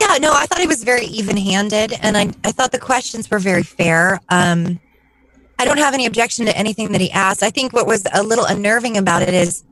Yeah, 0.00 0.18
no, 0.20 0.30
I 0.32 0.46
thought 0.46 0.60
he 0.60 0.66
was 0.66 0.84
very 0.84 1.06
even-handed, 1.06 1.94
and 2.02 2.16
I 2.16 2.30
I 2.44 2.52
thought 2.52 2.70
the 2.70 2.78
questions 2.78 3.28
were 3.30 3.40
very 3.40 3.64
fair. 3.64 4.20
Um, 4.28 4.78
I 5.58 5.64
don't 5.64 5.78
have 5.78 5.94
any 5.94 6.06
objection 6.06 6.46
to 6.46 6.56
anything 6.56 6.92
that 6.92 7.00
he 7.00 7.10
asked. 7.10 7.42
I 7.42 7.50
think 7.50 7.72
what 7.72 7.86
was 7.86 8.06
a 8.12 8.22
little 8.22 8.44
unnerving 8.44 8.96
about 8.96 9.22
it 9.22 9.32
is, 9.32 9.64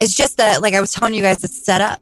is 0.00 0.14
just 0.14 0.36
that, 0.36 0.62
like 0.62 0.74
I 0.74 0.80
was 0.80 0.92
telling 0.92 1.14
you 1.14 1.22
guys, 1.22 1.38
the 1.38 1.48
setup. 1.48 2.00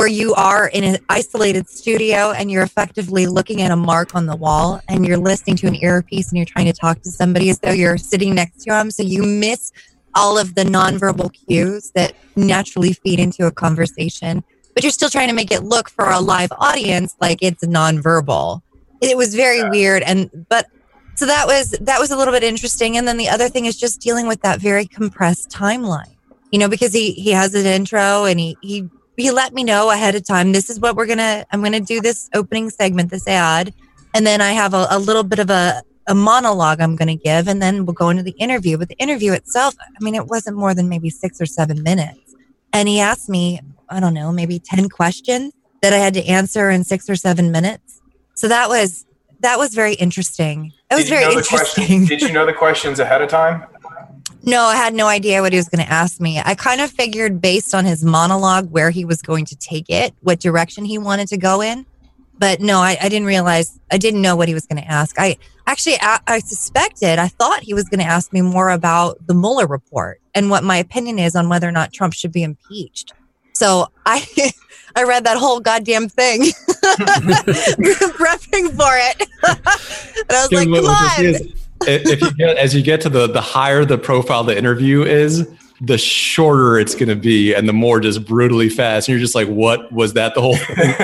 Where 0.00 0.08
you 0.08 0.32
are 0.32 0.66
in 0.68 0.82
an 0.82 0.96
isolated 1.10 1.68
studio 1.68 2.30
and 2.30 2.50
you're 2.50 2.62
effectively 2.62 3.26
looking 3.26 3.60
at 3.60 3.70
a 3.70 3.76
mark 3.76 4.14
on 4.14 4.24
the 4.24 4.34
wall 4.34 4.80
and 4.88 5.04
you're 5.04 5.18
listening 5.18 5.54
to 5.54 5.66
an 5.66 5.74
earpiece 5.74 6.30
and 6.30 6.38
you're 6.38 6.46
trying 6.46 6.64
to 6.64 6.72
talk 6.72 7.02
to 7.02 7.10
somebody 7.10 7.50
as 7.50 7.58
though 7.58 7.70
you're 7.70 7.98
sitting 7.98 8.34
next 8.34 8.62
to 8.64 8.70
them. 8.70 8.90
So 8.90 9.02
you 9.02 9.22
miss 9.22 9.72
all 10.14 10.38
of 10.38 10.54
the 10.54 10.64
nonverbal 10.64 11.34
cues 11.34 11.90
that 11.90 12.14
naturally 12.34 12.94
feed 12.94 13.20
into 13.20 13.46
a 13.46 13.50
conversation, 13.50 14.42
but 14.72 14.82
you're 14.82 14.90
still 14.90 15.10
trying 15.10 15.28
to 15.28 15.34
make 15.34 15.52
it 15.52 15.64
look 15.64 15.90
for 15.90 16.08
a 16.08 16.18
live 16.18 16.50
audience 16.52 17.14
like 17.20 17.42
it's 17.42 17.62
nonverbal. 17.62 18.62
It 19.02 19.18
was 19.18 19.34
very 19.34 19.68
weird. 19.68 20.02
And, 20.02 20.30
but 20.48 20.64
so 21.16 21.26
that 21.26 21.46
was, 21.46 21.72
that 21.72 22.00
was 22.00 22.10
a 22.10 22.16
little 22.16 22.32
bit 22.32 22.42
interesting. 22.42 22.96
And 22.96 23.06
then 23.06 23.18
the 23.18 23.28
other 23.28 23.50
thing 23.50 23.66
is 23.66 23.76
just 23.76 24.00
dealing 24.00 24.26
with 24.26 24.40
that 24.40 24.62
very 24.62 24.86
compressed 24.86 25.50
timeline, 25.50 26.16
you 26.50 26.58
know, 26.58 26.70
because 26.70 26.94
he, 26.94 27.12
he 27.12 27.32
has 27.32 27.54
an 27.54 27.66
intro 27.66 28.24
and 28.24 28.40
he, 28.40 28.56
he 28.62 28.88
he 29.16 29.30
let 29.30 29.52
me 29.52 29.64
know 29.64 29.90
ahead 29.90 30.14
of 30.14 30.24
time 30.24 30.52
this 30.52 30.70
is 30.70 30.80
what 30.80 30.96
we're 30.96 31.06
gonna 31.06 31.44
i'm 31.52 31.62
gonna 31.62 31.80
do 31.80 32.00
this 32.00 32.28
opening 32.34 32.70
segment 32.70 33.10
this 33.10 33.26
ad 33.26 33.72
and 34.14 34.26
then 34.26 34.40
i 34.40 34.52
have 34.52 34.74
a, 34.74 34.86
a 34.90 34.98
little 34.98 35.22
bit 35.22 35.38
of 35.38 35.50
a, 35.50 35.82
a 36.06 36.14
monologue 36.14 36.80
i'm 36.80 36.96
gonna 36.96 37.16
give 37.16 37.48
and 37.48 37.60
then 37.60 37.84
we'll 37.84 37.94
go 37.94 38.08
into 38.10 38.22
the 38.22 38.32
interview 38.32 38.78
but 38.78 38.88
the 38.88 38.96
interview 38.98 39.32
itself 39.32 39.74
i 39.80 40.04
mean 40.04 40.14
it 40.14 40.26
wasn't 40.26 40.56
more 40.56 40.74
than 40.74 40.88
maybe 40.88 41.10
six 41.10 41.40
or 41.40 41.46
seven 41.46 41.82
minutes 41.82 42.34
and 42.72 42.88
he 42.88 43.00
asked 43.00 43.28
me 43.28 43.60
i 43.88 44.00
don't 44.00 44.14
know 44.14 44.32
maybe 44.32 44.58
10 44.58 44.88
questions 44.88 45.52
that 45.82 45.92
i 45.92 45.98
had 45.98 46.14
to 46.14 46.24
answer 46.24 46.70
in 46.70 46.84
six 46.84 47.08
or 47.08 47.16
seven 47.16 47.50
minutes 47.50 48.00
so 48.34 48.48
that 48.48 48.68
was 48.68 49.04
that 49.40 49.58
was 49.58 49.74
very 49.74 49.94
interesting 49.94 50.72
it 50.90 50.96
was 50.96 51.08
very 51.08 51.22
interesting 51.22 51.56
questions? 51.56 52.08
Did 52.08 52.20
you 52.20 52.32
know 52.32 52.44
the 52.44 52.52
questions 52.52 52.98
ahead 52.98 53.22
of 53.22 53.28
time? 53.28 53.64
No, 54.44 54.64
I 54.64 54.76
had 54.76 54.94
no 54.94 55.06
idea 55.06 55.42
what 55.42 55.52
he 55.52 55.58
was 55.58 55.68
going 55.68 55.84
to 55.84 55.92
ask 55.92 56.20
me. 56.20 56.40
I 56.42 56.54
kind 56.54 56.80
of 56.80 56.90
figured 56.90 57.40
based 57.40 57.74
on 57.74 57.84
his 57.84 58.04
monologue 58.04 58.70
where 58.70 58.90
he 58.90 59.04
was 59.04 59.20
going 59.22 59.44
to 59.46 59.56
take 59.56 59.90
it, 59.90 60.14
what 60.20 60.40
direction 60.40 60.84
he 60.84 60.98
wanted 60.98 61.28
to 61.28 61.36
go 61.36 61.60
in. 61.60 61.84
But 62.38 62.60
no, 62.60 62.78
I, 62.78 62.96
I 63.00 63.10
didn't 63.10 63.26
realize, 63.26 63.78
I 63.92 63.98
didn't 63.98 64.22
know 64.22 64.34
what 64.34 64.48
he 64.48 64.54
was 64.54 64.66
going 64.66 64.82
to 64.82 64.88
ask. 64.88 65.16
I 65.18 65.36
actually, 65.66 65.96
I, 66.00 66.20
I 66.26 66.38
suspected, 66.38 67.18
I 67.18 67.28
thought 67.28 67.60
he 67.62 67.74
was 67.74 67.84
going 67.84 68.00
to 68.00 68.06
ask 68.06 68.32
me 68.32 68.40
more 68.40 68.70
about 68.70 69.18
the 69.26 69.34
Mueller 69.34 69.66
report 69.66 70.22
and 70.34 70.48
what 70.48 70.64
my 70.64 70.78
opinion 70.78 71.18
is 71.18 71.36
on 71.36 71.50
whether 71.50 71.68
or 71.68 71.72
not 71.72 71.92
Trump 71.92 72.14
should 72.14 72.32
be 72.32 72.42
impeached. 72.42 73.12
So 73.52 73.88
I, 74.06 74.26
I 74.96 75.02
read 75.02 75.24
that 75.24 75.36
whole 75.36 75.60
goddamn 75.60 76.08
thing, 76.08 76.40
prepping 78.16 78.70
for 78.74 78.96
it. 78.96 79.28
and 79.42 80.30
I 80.30 80.46
was 80.48 80.52
like, 80.52 80.66
come 80.66 80.86
on. 80.86 81.59
You'll 81.86 81.98
see 81.98 82.02
is, 82.02 82.10
i- 82.10 82.12
if 82.12 82.20
you 82.22 82.32
get 82.34 82.56
as 82.56 82.74
you 82.74 82.82
get 82.82 83.00
to 83.02 83.08
the 83.08 83.26
the 83.26 83.40
higher 83.40 83.84
the 83.84 83.98
profile 83.98 84.44
the 84.44 84.56
interview 84.56 85.02
is, 85.02 85.46
the 85.80 85.96
shorter 85.98 86.78
it's 86.78 86.94
going 86.94 87.08
to 87.08 87.16
be, 87.16 87.54
and 87.54 87.68
the 87.68 87.72
more 87.72 88.00
just 88.00 88.24
brutally 88.26 88.68
fast. 88.68 89.08
And 89.08 89.14
you're 89.14 89.20
just 89.20 89.34
like, 89.34 89.48
what 89.48 89.90
was 89.92 90.12
that? 90.14 90.34
The 90.34 90.40
whole 90.42 90.56
thing? 90.56 90.76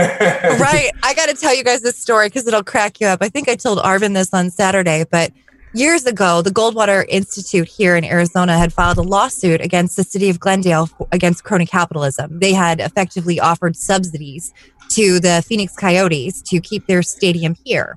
right. 0.61 0.91
I 1.03 1.15
got 1.15 1.29
to 1.31 1.35
tell 1.35 1.55
you 1.55 1.65
guys 1.65 1.81
this 1.83 1.97
story 1.99 2.27
because 2.29 2.47
it'll 2.47 2.63
crack 2.65 3.01
you 3.01 3.07
up. 3.07 3.21
I 3.23 3.29
think 3.29 3.49
I 3.49 3.57
told 3.57 3.79
Arvin 3.79 4.13
this 4.15 4.35
on 4.35 4.51
Saturday, 4.51 5.05
but 5.11 5.33
years 5.73 6.05
ago, 6.05 6.43
the 6.43 6.51
Goldwater 6.51 7.05
Institute 7.09 7.69
here 7.69 7.97
in 7.97 8.05
Arizona 8.05 8.59
had 8.59 8.71
filed 8.73 8.99
a 8.99 9.03
lawsuit 9.03 9.61
against 9.63 9.97
the 9.97 10.05
city 10.05 10.29
of 10.29 10.41
Glendale 10.41 10.91
against 11.13 11.45
crony 11.45 11.65
capitalism. 11.67 12.39
They 12.39 12.53
had 12.53 12.81
effectively 12.81 13.41
offered 13.41 13.77
subsidies 13.77 14.53
to 14.91 15.21
the 15.21 15.43
Phoenix 15.47 15.75
Coyotes 15.75 16.43
to 16.43 16.61
keep 16.61 16.87
their 16.87 17.03
stadium 17.03 17.57
here. 17.65 17.97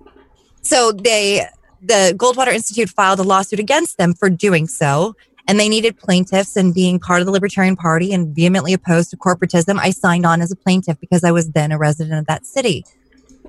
So 0.61 0.91
they, 0.93 1.45
the 1.81 2.14
Goldwater 2.18 2.53
Institute 2.53 2.89
filed 2.89 3.19
a 3.19 3.23
lawsuit 3.23 3.60
against 3.60 3.97
them 3.97 4.14
for 4.14 4.30
doing 4.30 4.68
so. 4.68 5.15
And 5.47 5.60
they 5.60 5.68
needed 5.68 5.97
plaintiffs 5.97 6.56
and 6.56 6.76
being 6.76 6.99
part 6.99 7.22
of 7.22 7.26
the 7.26 7.31
Libertarian 7.31 7.76
Party 7.76 8.14
and 8.14 8.35
vehemently 8.35 8.72
opposed 8.72 9.10
to 9.10 9.18
corporatism. 9.18 9.80
I 9.80 9.89
signed 9.89 10.26
on 10.26 10.41
as 10.41 10.51
a 10.51 10.56
plaintiff 10.56 10.99
because 10.99 11.23
I 11.23 11.31
was 11.31 11.51
then 11.51 11.72
a 11.72 11.77
resident 11.77 12.19
of 12.19 12.27
that 12.27 12.45
city. 12.45 12.85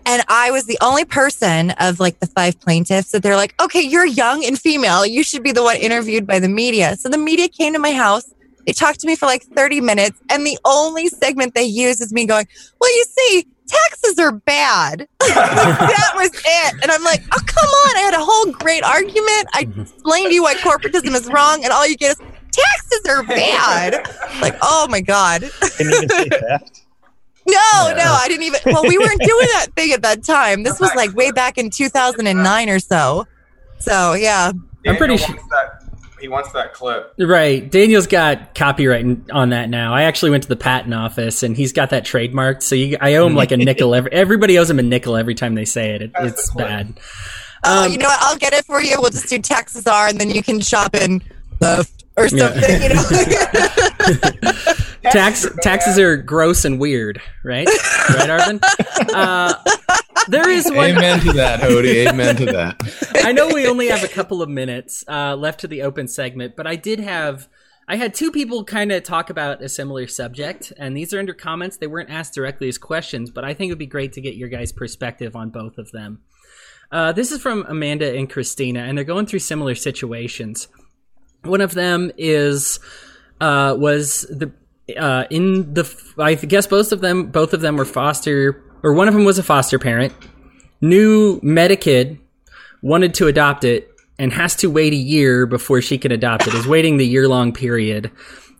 And 0.06 0.22
I 0.28 0.50
was 0.50 0.64
the 0.64 0.78
only 0.80 1.04
person 1.04 1.72
of 1.72 2.00
like 2.00 2.20
the 2.20 2.26
five 2.26 2.58
plaintiffs 2.58 3.10
that 3.10 3.22
they're 3.22 3.36
like, 3.36 3.54
okay, 3.60 3.82
you're 3.82 4.06
young 4.06 4.44
and 4.44 4.58
female. 4.58 5.04
You 5.04 5.22
should 5.22 5.42
be 5.42 5.52
the 5.52 5.62
one 5.62 5.76
interviewed 5.76 6.26
by 6.26 6.38
the 6.38 6.48
media. 6.48 6.96
So 6.96 7.10
the 7.10 7.18
media 7.18 7.48
came 7.48 7.74
to 7.74 7.78
my 7.78 7.92
house. 7.92 8.32
They 8.66 8.72
talked 8.72 9.00
to 9.00 9.06
me 9.06 9.16
for 9.16 9.26
like 9.26 9.42
30 9.42 9.80
minutes. 9.80 10.20
And 10.30 10.46
the 10.46 10.58
only 10.64 11.08
segment 11.08 11.54
they 11.54 11.64
use 11.64 12.00
is 12.00 12.12
me 12.12 12.26
going, 12.26 12.46
well, 12.80 12.96
you 12.96 13.04
see, 13.04 13.46
taxes 13.66 14.18
are 14.18 14.32
bad. 14.32 15.08
that 15.20 16.12
was 16.16 16.30
it. 16.34 16.74
And 16.82 16.90
I'm 16.90 17.04
like, 17.04 17.22
oh, 17.32 17.40
come 17.46 17.68
on. 17.68 17.96
I 17.96 18.00
had 18.00 18.14
a 18.14 18.24
whole 18.24 18.52
great 18.52 18.84
argument. 18.84 19.48
I 19.54 19.64
mm-hmm. 19.64 19.82
explained 19.82 20.28
to 20.28 20.34
you 20.34 20.42
why 20.42 20.54
corporatism 20.54 21.14
is 21.14 21.28
wrong. 21.28 21.64
And 21.64 21.72
all 21.72 21.86
you 21.86 21.96
get 21.96 22.12
is 22.12 22.26
taxes 22.52 23.06
are 23.08 23.22
bad. 23.22 24.06
Like, 24.40 24.56
oh 24.62 24.86
my 24.88 25.02
God. 25.02 25.42
Didn't 25.76 25.92
even 25.92 26.08
say 26.08 26.28
theft. 26.30 26.82
No, 27.46 27.92
no, 27.94 28.16
I 28.18 28.24
didn't 28.26 28.44
even. 28.44 28.60
Well, 28.64 28.84
we 28.84 28.96
weren't 28.96 29.20
doing 29.20 29.46
that 29.52 29.66
thing 29.76 29.92
at 29.92 30.00
that 30.00 30.24
time. 30.24 30.62
This 30.62 30.80
was 30.80 30.94
like 30.94 31.12
way 31.14 31.30
back 31.30 31.58
in 31.58 31.68
2009 31.68 32.68
or 32.70 32.78
so. 32.78 33.26
So, 33.80 34.14
yeah. 34.14 34.52
I'm 34.86 34.96
pretty 34.96 35.18
sure- 35.18 35.34
wants 35.34 35.50
that, 35.50 35.79
he 36.20 36.28
wants 36.28 36.52
that 36.52 36.72
clip. 36.74 37.14
Right. 37.18 37.68
Daniel's 37.70 38.06
got 38.06 38.54
copyright 38.54 39.04
on 39.30 39.50
that 39.50 39.68
now. 39.68 39.94
I 39.94 40.02
actually 40.02 40.30
went 40.30 40.42
to 40.44 40.48
the 40.48 40.56
patent 40.56 40.94
office 40.94 41.42
and 41.42 41.56
he's 41.56 41.72
got 41.72 41.90
that 41.90 42.04
trademarked. 42.04 42.62
So 42.62 42.74
you, 42.74 42.96
I 43.00 43.14
owe 43.16 43.26
him 43.26 43.34
like 43.34 43.52
a 43.52 43.56
nickel. 43.56 43.94
Every, 43.94 44.12
everybody 44.12 44.58
owes 44.58 44.70
him 44.70 44.78
a 44.78 44.82
nickel 44.82 45.16
every 45.16 45.34
time 45.34 45.54
they 45.54 45.64
say 45.64 45.90
it. 45.94 46.02
it 46.02 46.10
it's 46.20 46.46
the 46.48 46.52
clip. 46.52 46.66
bad. 46.68 47.00
Oh, 47.64 47.84
Um, 47.86 47.92
you 47.92 47.98
know 47.98 48.06
what? 48.06 48.18
I'll 48.22 48.36
get 48.38 48.52
it 48.52 48.64
for 48.64 48.80
you. 48.82 49.00
We'll 49.00 49.10
just 49.10 49.28
do 49.28 49.38
taxes 49.38 49.86
are, 49.86 50.08
and 50.08 50.18
then 50.18 50.30
you 50.30 50.42
can 50.42 50.60
shop 50.60 50.94
in 50.94 51.22
theft 51.60 52.04
or 52.16 52.26
Yeah. 52.28 52.52
something, 52.54 52.82
you 52.82 52.88
know? 52.88 54.52
Tax, 55.12 55.46
taxes 55.62 55.98
are 55.98 56.16
gross 56.18 56.64
and 56.66 56.78
weird, 56.78 57.20
right? 57.42 57.66
Right, 57.66 58.28
Arvin? 58.28 58.60
Uh, 59.14 59.54
there 60.28 60.48
is 60.48 60.66
one. 60.66 60.90
Amen 60.90 61.20
to 61.20 61.32
that, 61.34 61.60
Odie. 61.60 62.06
Amen 62.06 62.36
to 62.36 62.46
that. 62.46 62.80
I 63.24 63.32
know 63.32 63.48
we 63.48 63.66
only 63.66 63.88
have 63.88 64.04
a 64.04 64.08
couple 64.08 64.42
of 64.42 64.48
minutes 64.48 65.04
uh, 65.08 65.36
left 65.36 65.60
to 65.60 65.68
the 65.68 65.82
open 65.82 66.08
segment, 66.08 66.56
but 66.56 66.66
I 66.66 66.76
did 66.76 67.00
have 67.00 67.48
I 67.90 67.96
had 67.96 68.14
two 68.14 68.30
people 68.30 68.64
kind 68.64 68.92
of 68.92 69.02
talk 69.02 69.30
about 69.30 69.62
a 69.62 69.68
similar 69.68 70.06
subject, 70.06 70.72
and 70.76 70.96
these 70.96 71.12
are 71.12 71.18
under 71.18 71.34
comments. 71.34 71.76
They 71.76 71.88
weren't 71.88 72.08
asked 72.08 72.34
directly 72.34 72.68
as 72.68 72.78
questions, 72.78 73.32
but 73.32 73.44
I 73.44 73.52
think 73.52 73.68
it 73.68 73.72
would 73.72 73.80
be 73.80 73.86
great 73.86 74.12
to 74.12 74.20
get 74.20 74.36
your 74.36 74.48
guys' 74.48 74.70
perspective 74.70 75.34
on 75.34 75.50
both 75.50 75.76
of 75.76 75.90
them. 75.90 76.20
Uh, 76.92 77.10
this 77.10 77.32
is 77.32 77.42
from 77.42 77.64
Amanda 77.68 78.16
and 78.16 78.30
Christina, 78.30 78.80
and 78.80 78.96
they're 78.96 79.04
going 79.04 79.26
through 79.26 79.40
similar 79.40 79.74
situations. 79.74 80.68
One 81.42 81.60
of 81.60 81.74
them 81.74 82.12
is 82.16 82.78
uh, 83.40 83.74
was 83.76 84.22
the 84.22 84.52
uh, 84.96 85.24
in 85.28 85.74
the 85.74 86.14
I 86.16 86.34
guess 86.36 86.68
both 86.68 86.92
of 86.92 87.00
them 87.00 87.32
both 87.32 87.54
of 87.54 87.60
them 87.60 87.76
were 87.76 87.84
foster 87.84 88.62
or 88.82 88.92
one 88.92 89.08
of 89.08 89.14
them 89.14 89.24
was 89.24 89.38
a 89.38 89.42
foster 89.42 89.78
parent, 89.78 90.12
knew 90.80 91.40
Medikid 91.40 92.18
wanted 92.82 93.14
to 93.14 93.26
adopt 93.26 93.64
it 93.64 93.90
and 94.18 94.32
has 94.32 94.56
to 94.56 94.70
wait 94.70 94.92
a 94.92 94.96
year 94.96 95.46
before 95.46 95.80
she 95.80 95.98
can 95.98 96.12
adopt 96.12 96.46
it. 96.46 96.54
Is 96.54 96.66
waiting 96.66 96.96
the 96.96 97.06
year 97.06 97.28
long 97.28 97.52
period 97.52 98.10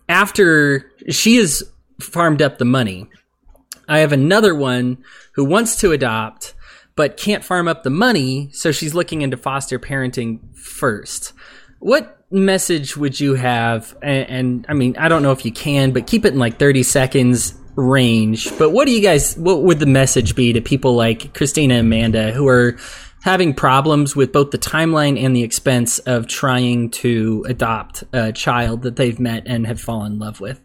after 0.09 0.91
she 1.09 1.37
has 1.37 1.63
farmed 2.01 2.43
up 2.43 2.59
the 2.59 2.65
money. 2.65 3.09
I 3.89 3.99
have 4.01 4.13
another 4.13 4.55
one 4.55 4.99
who 5.35 5.45
wants 5.45 5.77
to 5.81 5.93
adopt 5.93 6.55
but 6.97 7.17
can't 7.17 7.45
farm 7.45 7.67
up 7.67 7.83
the 7.83 7.91
money, 7.91 8.51
so 8.53 8.73
she's 8.73 8.95
looking 8.95 9.23
into 9.23 9.37
foster 9.37 9.79
parenting 9.79 10.55
first. 10.57 11.33
What 11.79 12.25
message 12.31 12.97
would 12.97 13.19
you 13.19 13.35
have? 13.35 13.97
And, 14.03 14.29
and 14.29 14.67
I 14.69 14.75
mean, 14.75 14.97
I 14.99 15.09
don't 15.09 15.23
know 15.23 15.33
if 15.33 15.45
you 15.45 15.53
can, 15.53 15.93
but 15.93 16.07
keep 16.07 16.25
it 16.25 16.35
in 16.35 16.39
like 16.39 16.59
30 16.59 16.83
seconds 16.83 17.55
range. 17.77 18.57
But 18.59 18.71
what 18.71 18.87
do 18.87 18.93
you 18.93 19.01
guys, 19.01 19.37
what 19.37 19.63
would 19.63 19.79
the 19.79 19.87
message 19.87 20.35
be 20.35 20.53
to 20.53 20.61
people 20.61 20.95
like 20.95 21.35
Christina 21.35 21.75
and 21.75 21.87
Amanda 21.87 22.33
who 22.33 22.49
are 22.49 22.77
having 23.23 23.53
problems 23.55 24.17
with 24.17 24.33
both 24.33 24.51
the 24.51 24.59
timeline 24.59 25.23
and 25.23 25.37
the 25.37 25.43
expense 25.43 25.99
of 26.01 26.27
trying 26.27 26.91
to 26.91 27.45
adopt 27.49 28.05
a 28.13 28.33
child 28.33 28.83
that 28.83 28.97
they've 28.97 29.21
met 29.21 29.43
and 29.47 29.67
have 29.67 29.81
fallen 29.81 30.13
in 30.13 30.19
love 30.19 30.41
with? 30.41 30.61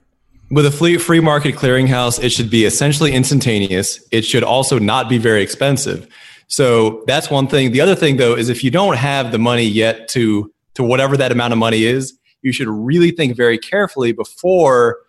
With 0.52 0.66
a 0.66 0.72
free 1.00 1.20
market 1.20 1.56
clearinghouse, 1.56 2.24
it 2.24 2.30
should 2.30 2.50
be 2.50 2.66
essentially 2.66 3.12
instantaneous. 3.12 4.00
It 4.12 4.24
should 4.24 4.44
also 4.44 4.80
not 4.80 5.10
be 5.10 5.18
very 5.18 5.42
expensive. 5.42 6.08
So 6.48 7.04
that's 7.08 7.32
one 7.32 7.48
thing. 7.48 7.72
The 7.72 7.82
other 7.82 7.96
thing, 7.96 8.18
though, 8.18 8.36
is 8.36 8.50
if 8.50 8.64
you 8.64 8.70
don't 8.70 8.98
have 8.98 9.32
the 9.32 9.40
money 9.40 9.66
yet 9.66 10.08
to 10.10 10.52
to 10.76 10.84
whatever 10.84 11.18
that 11.18 11.32
amount 11.32 11.54
of 11.54 11.60
money 11.60 11.86
is, 11.86 12.18
you 12.42 12.52
should 12.52 12.68
really 12.68 13.12
think 13.12 13.36
very 13.36 13.58
carefully 13.58 14.12
before 14.12 15.00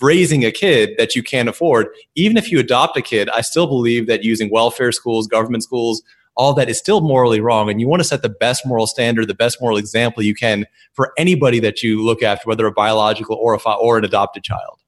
raising 0.00 0.44
a 0.44 0.50
kid 0.50 0.94
that 0.98 1.14
you 1.14 1.22
can't 1.22 1.48
afford. 1.48 1.88
Even 2.14 2.36
if 2.36 2.50
you 2.50 2.58
adopt 2.58 2.96
a 2.96 3.02
kid, 3.02 3.28
I 3.30 3.40
still 3.40 3.66
believe 3.66 4.06
that 4.06 4.24
using 4.24 4.50
welfare 4.50 4.92
schools, 4.92 5.26
government 5.26 5.62
schools, 5.62 6.02
all 6.36 6.54
that 6.54 6.68
is 6.68 6.78
still 6.78 7.00
morally 7.00 7.40
wrong. 7.40 7.68
And 7.68 7.80
you 7.80 7.88
want 7.88 8.00
to 8.00 8.08
set 8.08 8.22
the 8.22 8.28
best 8.28 8.64
moral 8.64 8.86
standard, 8.86 9.26
the 9.26 9.34
best 9.34 9.60
moral 9.60 9.76
example 9.76 10.22
you 10.22 10.34
can 10.34 10.66
for 10.92 11.12
anybody 11.18 11.58
that 11.60 11.82
you 11.82 12.04
look 12.04 12.22
after, 12.22 12.48
whether 12.48 12.66
a 12.66 12.72
biological 12.72 13.36
or 13.36 13.54
a 13.54 13.70
or 13.74 13.98
an 13.98 14.04
adopted 14.04 14.44
child. 14.44 14.80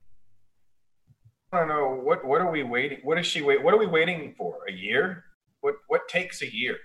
I 1.53 1.59
don't 1.59 1.69
know 1.69 2.01
what 2.03 2.24
what 2.24 2.41
are 2.41 2.51
we 2.51 2.62
waiting? 2.62 2.99
What 3.03 3.19
is 3.19 3.27
she 3.27 3.43
wait? 3.43 3.62
What 3.62 3.74
are 3.74 3.78
we 3.78 3.87
waiting 3.87 4.35
for? 4.39 4.59
A 4.69 4.73
year? 4.73 5.24
What 5.61 5.74
what 5.89 6.09
takes 6.09 6.43
a 6.43 6.55
year? 6.55 6.77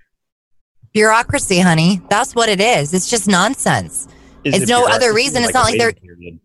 Bureaucracy, 0.94 1.60
honey. 1.60 2.02
That's 2.10 2.34
what 2.34 2.50
it 2.50 2.60
is. 2.60 2.94
It's 2.94 3.10
just 3.10 3.28
nonsense. 3.28 4.08
Is 4.44 4.56
It's 4.56 4.66
the 4.66 4.72
no 4.72 4.86
other 4.86 5.12
bureaucracy 5.12 5.16
reason. 5.16 5.44
It's 5.44 5.54
not 5.54 5.66
like 5.66 5.78
they're- 5.78 5.94
period? 5.94 6.40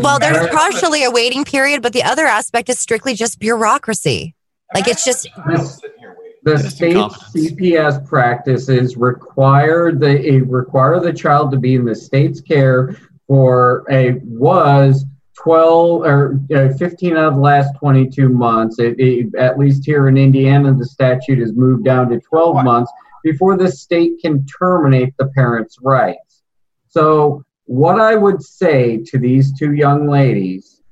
Well, 0.00 0.18
there's 0.18 0.46
partially 0.48 1.04
a 1.04 1.10
waiting 1.10 1.44
period, 1.44 1.82
but 1.82 1.92
the 1.92 2.02
other 2.02 2.26
aspect 2.26 2.68
is 2.68 2.78
strictly 2.78 3.14
just 3.14 3.38
bureaucracy. 3.38 4.34
Like 4.74 4.88
it's 4.88 5.04
just 5.04 5.28
I'm 5.44 5.64
sitting 5.66 5.98
here 5.98 6.16
waiting. 6.18 6.32
The 6.42 6.58
state. 6.58 6.96
CPS 6.96 8.06
practices 8.06 8.96
require 8.96 9.92
the 9.92 10.20
it 10.26 10.46
require 10.48 11.00
the 11.00 11.12
child 11.12 11.50
to 11.52 11.58
be 11.58 11.74
in 11.74 11.84
the 11.84 11.94
state's 11.94 12.40
care 12.40 12.96
for 13.26 13.84
a 13.90 14.12
was 14.24 15.04
12 15.42 16.02
or 16.02 16.40
uh, 16.54 16.72
15 16.74 17.16
out 17.16 17.24
of 17.28 17.34
the 17.34 17.40
last 17.40 17.74
22 17.78 18.28
months. 18.28 18.78
It, 18.78 18.98
it- 18.98 19.34
at 19.34 19.58
least 19.58 19.84
here 19.84 20.08
in 20.08 20.16
Indiana, 20.16 20.72
the 20.74 20.86
statute 20.86 21.38
has 21.40 21.52
moved 21.52 21.84
down 21.84 22.08
to 22.10 22.20
12 22.20 22.64
months 22.64 22.90
before 23.22 23.56
the 23.56 23.70
state 23.70 24.20
can 24.20 24.44
terminate 24.46 25.14
the 25.18 25.26
parent's 25.28 25.78
rights. 25.80 26.42
So, 26.88 27.42
what 27.66 28.00
I 28.00 28.14
would 28.14 28.42
say 28.42 28.98
to 29.06 29.18
these 29.18 29.56
two 29.58 29.72
young 29.72 30.08
ladies 30.08 30.82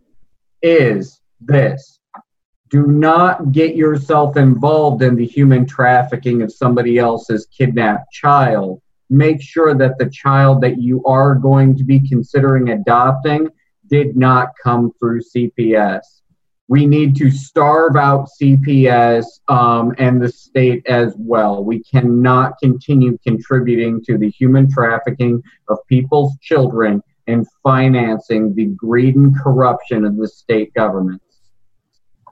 is 0.63 1.21
this 1.41 2.01
do 2.71 2.87
not 2.87 3.53
get 3.53 3.77
yourself 3.77 4.39
involved 4.39 5.03
in 5.03 5.15
the 5.15 5.27
human 5.27 5.67
trafficking 5.67 6.41
of 6.41 6.51
somebody 6.51 6.99
else's 6.99 7.47
kidnapped 7.47 8.11
child. 8.11 8.81
Make 9.11 9.43
sure 9.43 9.75
that 9.75 9.99
the 9.99 10.09
child 10.09 10.63
that 10.63 10.81
you 10.81 11.05
are 11.05 11.35
going 11.35 11.77
to 11.77 11.85
be 11.85 12.01
considering 12.01 12.71
adopting 12.71 13.51
did 13.89 14.17
not 14.17 14.53
come 14.63 14.91
through 14.99 15.21
CPS. 15.21 16.22
We 16.73 16.87
need 16.87 17.15
to 17.17 17.31
starve 17.31 17.97
out 17.97 18.31
CPS 18.41 19.27
um, 19.49 19.95
and 19.99 20.23
the 20.23 20.33
state 20.33 20.83
as 20.87 21.13
well. 21.19 21.63
We 21.63 21.83
cannot 21.83 22.55
continue 22.63 23.19
contributing 23.27 24.03
to 24.07 24.17
the 24.17 24.31
human 24.31 24.71
trafficking 24.71 25.43
of 25.69 25.77
people's 25.87 26.33
children 26.41 27.03
and 27.27 27.47
financing 27.63 28.55
the 28.55 28.69
greed 28.69 29.17
and 29.17 29.39
corruption 29.39 30.07
of 30.07 30.17
the 30.17 30.27
state 30.27 30.73
governments. 30.73 31.43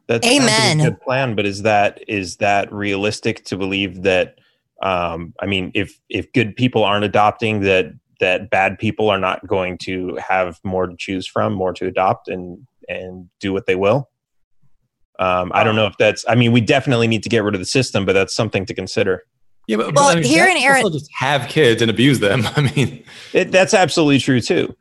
That 0.07 0.25
sounds 0.25 0.39
like 0.39 0.43
Amen. 0.43 0.81
a 0.81 0.85
good 0.85 1.03
plan, 1.03 1.37
but 1.37 1.45
is 1.45 1.61
that 1.65 2.03
is 2.09 2.37
that 2.37 2.73
realistic 2.73 3.45
to 3.45 3.59
believe 3.59 4.05
that? 4.05 4.39
Um, 4.83 5.35
I 5.39 5.45
mean, 5.45 5.71
if 5.75 6.01
if 6.09 6.33
good 6.33 6.57
people 6.57 6.83
aren't 6.83 7.05
adopting, 7.05 7.61
that 7.61 7.93
that 8.21 8.49
bad 8.49 8.79
people 8.79 9.11
are 9.11 9.19
not 9.19 9.47
going 9.47 9.77
to 9.83 10.17
have 10.17 10.59
more 10.65 10.87
to 10.87 10.97
choose 10.99 11.27
from, 11.27 11.53
more 11.53 11.75
to 11.75 11.87
adopt, 11.87 12.29
and 12.29 12.67
and 12.89 13.29
do 13.39 13.53
what 13.53 13.67
they 13.67 13.77
will. 13.77 14.10
Um, 15.21 15.53
I 15.55 15.63
don't 15.63 15.77
know 15.77 15.87
if 15.87 15.97
that's. 15.99 16.25
I 16.27 16.35
mean, 16.35 16.51
we 16.51 16.63
definitely 16.63 17.07
need 17.07 17.23
to 17.23 17.29
get 17.29 17.45
rid 17.45 17.55
of 17.55 17.61
the 17.61 17.67
system, 17.67 18.07
but 18.07 18.15
that's 18.15 18.35
something 18.35 18.65
to 18.67 18.75
consider. 18.75 19.25
Yeah, 19.69 19.77
but, 19.77 19.95
Well, 19.95 20.07
but 20.07 20.17
I 20.17 20.21
mean, 20.21 20.25
here 20.25 20.47
in 20.47 20.55
people 20.55 20.69
Ari- 20.69 20.81
still 20.81 20.91
just 20.91 21.11
have 21.15 21.49
kids 21.49 21.83
and 21.83 21.91
abuse 21.91 22.19
them. 22.19 22.43
I 22.57 22.73
mean, 22.75 23.05
It, 23.33 23.53
that's 23.53 23.75
absolutely 23.75 24.19
true 24.19 24.41
too. 24.41 24.75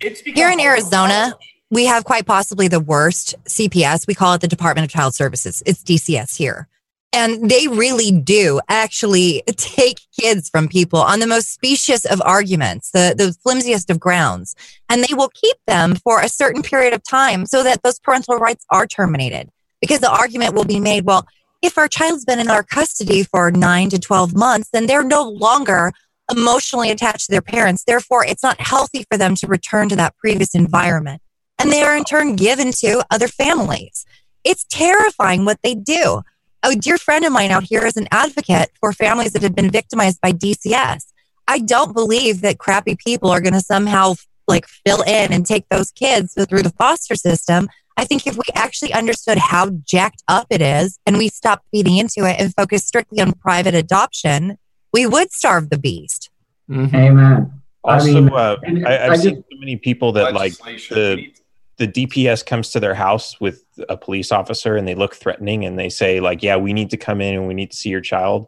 It's 0.00 0.22
become 0.22 0.36
Here 0.36 0.50
in 0.50 0.60
Arizona, 0.60 1.34
we 1.70 1.86
have 1.86 2.04
quite 2.04 2.24
possibly 2.24 2.68
the 2.68 2.80
worst 2.80 3.34
CPS. 3.44 4.06
We 4.06 4.14
call 4.14 4.34
it 4.34 4.40
the 4.40 4.48
Department 4.48 4.84
of 4.84 4.90
Child 4.90 5.14
Services. 5.14 5.62
It's 5.66 5.82
DCS 5.82 6.36
here. 6.36 6.68
And 7.14 7.50
they 7.50 7.68
really 7.68 8.10
do 8.10 8.60
actually 8.68 9.42
take 9.56 10.00
kids 10.18 10.48
from 10.48 10.68
people 10.68 11.00
on 11.00 11.20
the 11.20 11.26
most 11.26 11.52
specious 11.52 12.04
of 12.06 12.22
arguments, 12.22 12.90
the, 12.90 13.14
the 13.16 13.34
flimsiest 13.42 13.90
of 13.90 14.00
grounds. 14.00 14.56
And 14.88 15.04
they 15.04 15.14
will 15.14 15.28
keep 15.28 15.56
them 15.66 15.96
for 15.96 16.20
a 16.20 16.28
certain 16.28 16.62
period 16.62 16.94
of 16.94 17.02
time 17.02 17.44
so 17.44 17.62
that 17.62 17.82
those 17.82 17.98
parental 17.98 18.38
rights 18.38 18.64
are 18.70 18.86
terminated. 18.86 19.50
Because 19.80 20.00
the 20.00 20.10
argument 20.10 20.54
will 20.54 20.64
be 20.64 20.80
made, 20.80 21.04
well, 21.04 21.26
if 21.60 21.76
our 21.76 21.88
child's 21.88 22.24
been 22.24 22.40
in 22.40 22.50
our 22.50 22.62
custody 22.62 23.22
for 23.22 23.50
nine 23.50 23.90
to 23.90 23.98
12 23.98 24.34
months, 24.34 24.70
then 24.72 24.86
they're 24.86 25.04
no 25.04 25.28
longer 25.28 25.92
emotionally 26.30 26.90
attached 26.90 27.26
to 27.26 27.32
their 27.32 27.42
parents. 27.42 27.84
Therefore, 27.84 28.24
it's 28.24 28.42
not 28.42 28.60
healthy 28.60 29.04
for 29.10 29.18
them 29.18 29.34
to 29.36 29.46
return 29.46 29.88
to 29.90 29.96
that 29.96 30.16
previous 30.16 30.54
environment. 30.54 31.20
And 31.58 31.70
they 31.70 31.82
are 31.82 31.96
in 31.96 32.04
turn 32.04 32.36
given 32.36 32.72
to 32.78 33.04
other 33.10 33.28
families. 33.28 34.06
It's 34.44 34.64
terrifying 34.68 35.44
what 35.44 35.60
they 35.62 35.74
do. 35.74 36.22
A 36.64 36.76
dear 36.76 36.96
friend 36.98 37.24
of 37.24 37.32
mine 37.32 37.50
out 37.50 37.64
here 37.64 37.84
is 37.84 37.96
an 37.96 38.06
advocate 38.12 38.70
for 38.80 38.92
families 38.92 39.32
that 39.32 39.42
have 39.42 39.54
been 39.54 39.70
victimized 39.70 40.20
by 40.20 40.32
DCS. 40.32 41.04
I 41.48 41.58
don't 41.58 41.92
believe 41.92 42.40
that 42.42 42.58
crappy 42.58 42.96
people 43.04 43.30
are 43.30 43.40
going 43.40 43.54
to 43.54 43.60
somehow 43.60 44.14
like 44.46 44.66
fill 44.86 45.02
in 45.02 45.32
and 45.32 45.44
take 45.44 45.68
those 45.70 45.90
kids 45.92 46.34
through 46.48 46.62
the 46.62 46.70
foster 46.70 47.16
system. 47.16 47.68
I 47.96 48.04
think 48.04 48.26
if 48.26 48.36
we 48.36 48.42
actually 48.54 48.92
understood 48.92 49.38
how 49.38 49.70
jacked 49.84 50.22
up 50.28 50.46
it 50.50 50.62
is 50.62 50.98
and 51.04 51.18
we 51.18 51.28
stopped 51.28 51.66
feeding 51.72 51.96
into 51.98 52.24
it 52.28 52.36
and 52.40 52.54
focus 52.54 52.84
strictly 52.86 53.20
on 53.20 53.32
private 53.32 53.74
adoption, 53.74 54.56
we 54.92 55.06
would 55.06 55.32
starve 55.32 55.68
the 55.70 55.78
beast. 55.78 56.30
Amen. 56.70 57.52
I 57.84 57.94
Also, 57.94 58.06
mean, 58.20 58.28
uh, 58.32 58.56
I, 58.86 58.98
I've 59.06 59.10
I 59.12 59.16
seen 59.16 59.36
so 59.50 59.58
many 59.58 59.76
people 59.76 60.12
that 60.12 60.32
like 60.32 60.54
the- 60.58 61.32
the 61.78 61.88
DPS 61.88 62.44
comes 62.46 62.70
to 62.70 62.80
their 62.80 62.94
house 62.94 63.40
with 63.40 63.61
a 63.88 63.96
police 63.96 64.32
officer 64.32 64.76
and 64.76 64.86
they 64.86 64.94
look 64.94 65.14
threatening 65.14 65.64
and 65.64 65.78
they 65.78 65.88
say 65.88 66.20
like, 66.20 66.42
"Yeah, 66.42 66.56
we 66.56 66.72
need 66.72 66.90
to 66.90 66.96
come 66.96 67.20
in 67.20 67.34
and 67.34 67.48
we 67.48 67.54
need 67.54 67.70
to 67.70 67.76
see 67.76 67.88
your 67.88 68.00
child." 68.00 68.46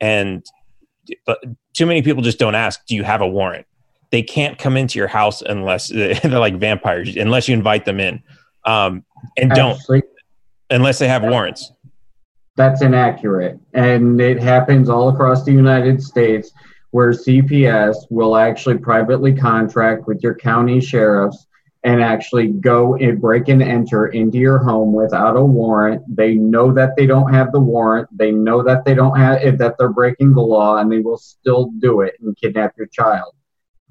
And 0.00 0.44
but 1.26 1.42
too 1.74 1.86
many 1.86 2.02
people 2.02 2.22
just 2.22 2.38
don't 2.38 2.54
ask, 2.54 2.84
"Do 2.86 2.94
you 2.94 3.04
have 3.04 3.20
a 3.20 3.28
warrant?" 3.28 3.66
They 4.10 4.22
can't 4.22 4.58
come 4.58 4.76
into 4.76 4.98
your 4.98 5.08
house 5.08 5.42
unless 5.42 5.88
they're 5.92 6.20
like 6.24 6.56
vampires, 6.56 7.16
unless 7.16 7.48
you 7.48 7.54
invite 7.54 7.84
them 7.84 8.00
in, 8.00 8.22
um, 8.64 9.04
and 9.36 9.50
don't 9.50 9.76
Actually, 9.76 10.02
unless 10.70 10.98
they 10.98 11.08
have 11.08 11.22
warrants. 11.22 11.72
That's 12.56 12.82
inaccurate. 12.82 13.58
And 13.72 14.20
it 14.20 14.38
happens 14.40 14.88
all 14.88 15.08
across 15.08 15.44
the 15.44 15.52
United 15.52 16.02
States 16.02 16.52
where 16.90 17.12
CPS 17.12 17.96
will 18.10 18.36
actually 18.36 18.76
privately 18.76 19.34
contract 19.34 20.06
with 20.06 20.22
your 20.22 20.34
county 20.34 20.80
sheriffs 20.80 21.46
and 21.84 22.00
actually 22.00 22.48
go 22.48 22.94
and 22.96 23.20
break 23.20 23.48
and 23.48 23.62
enter 23.62 24.06
into 24.08 24.38
your 24.38 24.58
home 24.58 24.92
without 24.92 25.36
a 25.36 25.44
warrant. 25.44 26.02
They 26.14 26.34
know 26.34 26.72
that 26.72 26.94
they 26.96 27.06
don't 27.06 27.32
have 27.32 27.50
the 27.50 27.60
warrant. 27.60 28.08
They 28.16 28.30
know 28.30 28.62
that 28.62 28.84
they 28.84 28.94
don't 28.94 29.16
have 29.18 29.38
eh, 29.42 29.50
that 29.56 29.76
they're 29.78 29.88
breaking 29.88 30.34
the 30.34 30.42
law 30.42 30.76
and 30.76 30.90
they 30.90 31.00
will 31.00 31.18
still 31.18 31.72
do 31.80 32.02
it 32.02 32.14
and 32.20 32.36
kidnap 32.36 32.74
your 32.78 32.86
child. 32.86 33.34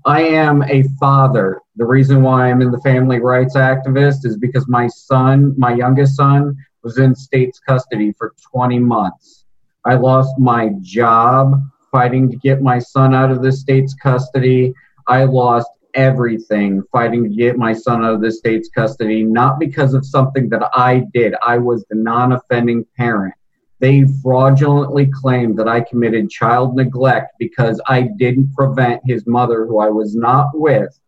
I 0.05 0.22
am 0.22 0.63
a 0.63 0.84
father. 0.99 1.61
The 1.76 1.85
reason 1.85 2.23
why 2.23 2.49
I'm 2.49 2.61
in 2.61 2.72
the 2.72 2.80
family 2.80 3.19
rights 3.19 3.55
activist 3.55 4.26
is 4.26 4.38
because 4.38 4.68
my 4.68 4.88
son, 4.88 5.53
my 5.57 5.73
youngest 5.73 6.15
son, 6.15 6.55
was 6.84 6.97
in 6.97 7.13
state's 7.13 7.59
custody 7.59 8.13
for 8.18 8.34
20 8.51 8.80
months. 8.80 9.45
I 9.85 9.95
lost 9.95 10.39
my 10.39 10.72
job 10.81 11.61
fighting 11.91 12.31
to 12.31 12.38
get 12.38 12.61
my 12.61 12.80
son 12.80 13.13
out 13.13 13.31
of 13.31 13.41
the 13.41 13.51
state's 13.51 13.93
custody. 13.93 14.73
I 15.07 15.26
lost 15.26 15.69
everything 15.93 16.84
fighting 16.91 17.23
to 17.23 17.30
get 17.30 17.57
my 17.57 17.73
son 17.73 18.03
out 18.03 18.15
of 18.15 18.22
the 18.22 18.31
state's 18.31 18.69
custody, 18.69 19.23
not 19.23 19.59
because 19.59 19.93
of 19.93 20.05
something 20.05 20.49
that 20.49 20.69
I 20.73 21.05
did. 21.13 21.35
I 21.41 21.57
was 21.57 21.85
the 21.89 21.95
non 21.95 22.31
offending 22.34 22.85
parent. 22.97 23.34
They 23.80 24.05
fraudulently 24.22 25.07
claimed 25.07 25.57
that 25.57 25.68
I 25.68 25.81
committed 25.81 26.30
child 26.30 26.76
neglect 26.76 27.34
because 27.39 27.81
I 27.88 28.03
didn't 28.03 28.53
prevent 28.53 29.01
his 29.05 29.26
mother, 29.26 29.65
who 29.65 29.80
I 29.80 29.89
was 29.89 30.15
not 30.15 30.49
with, 30.53 30.99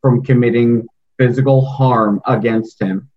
from 0.00 0.24
committing 0.24 0.88
physical 1.18 1.64
harm 1.64 2.20
against 2.26 2.82
him. 2.82 3.08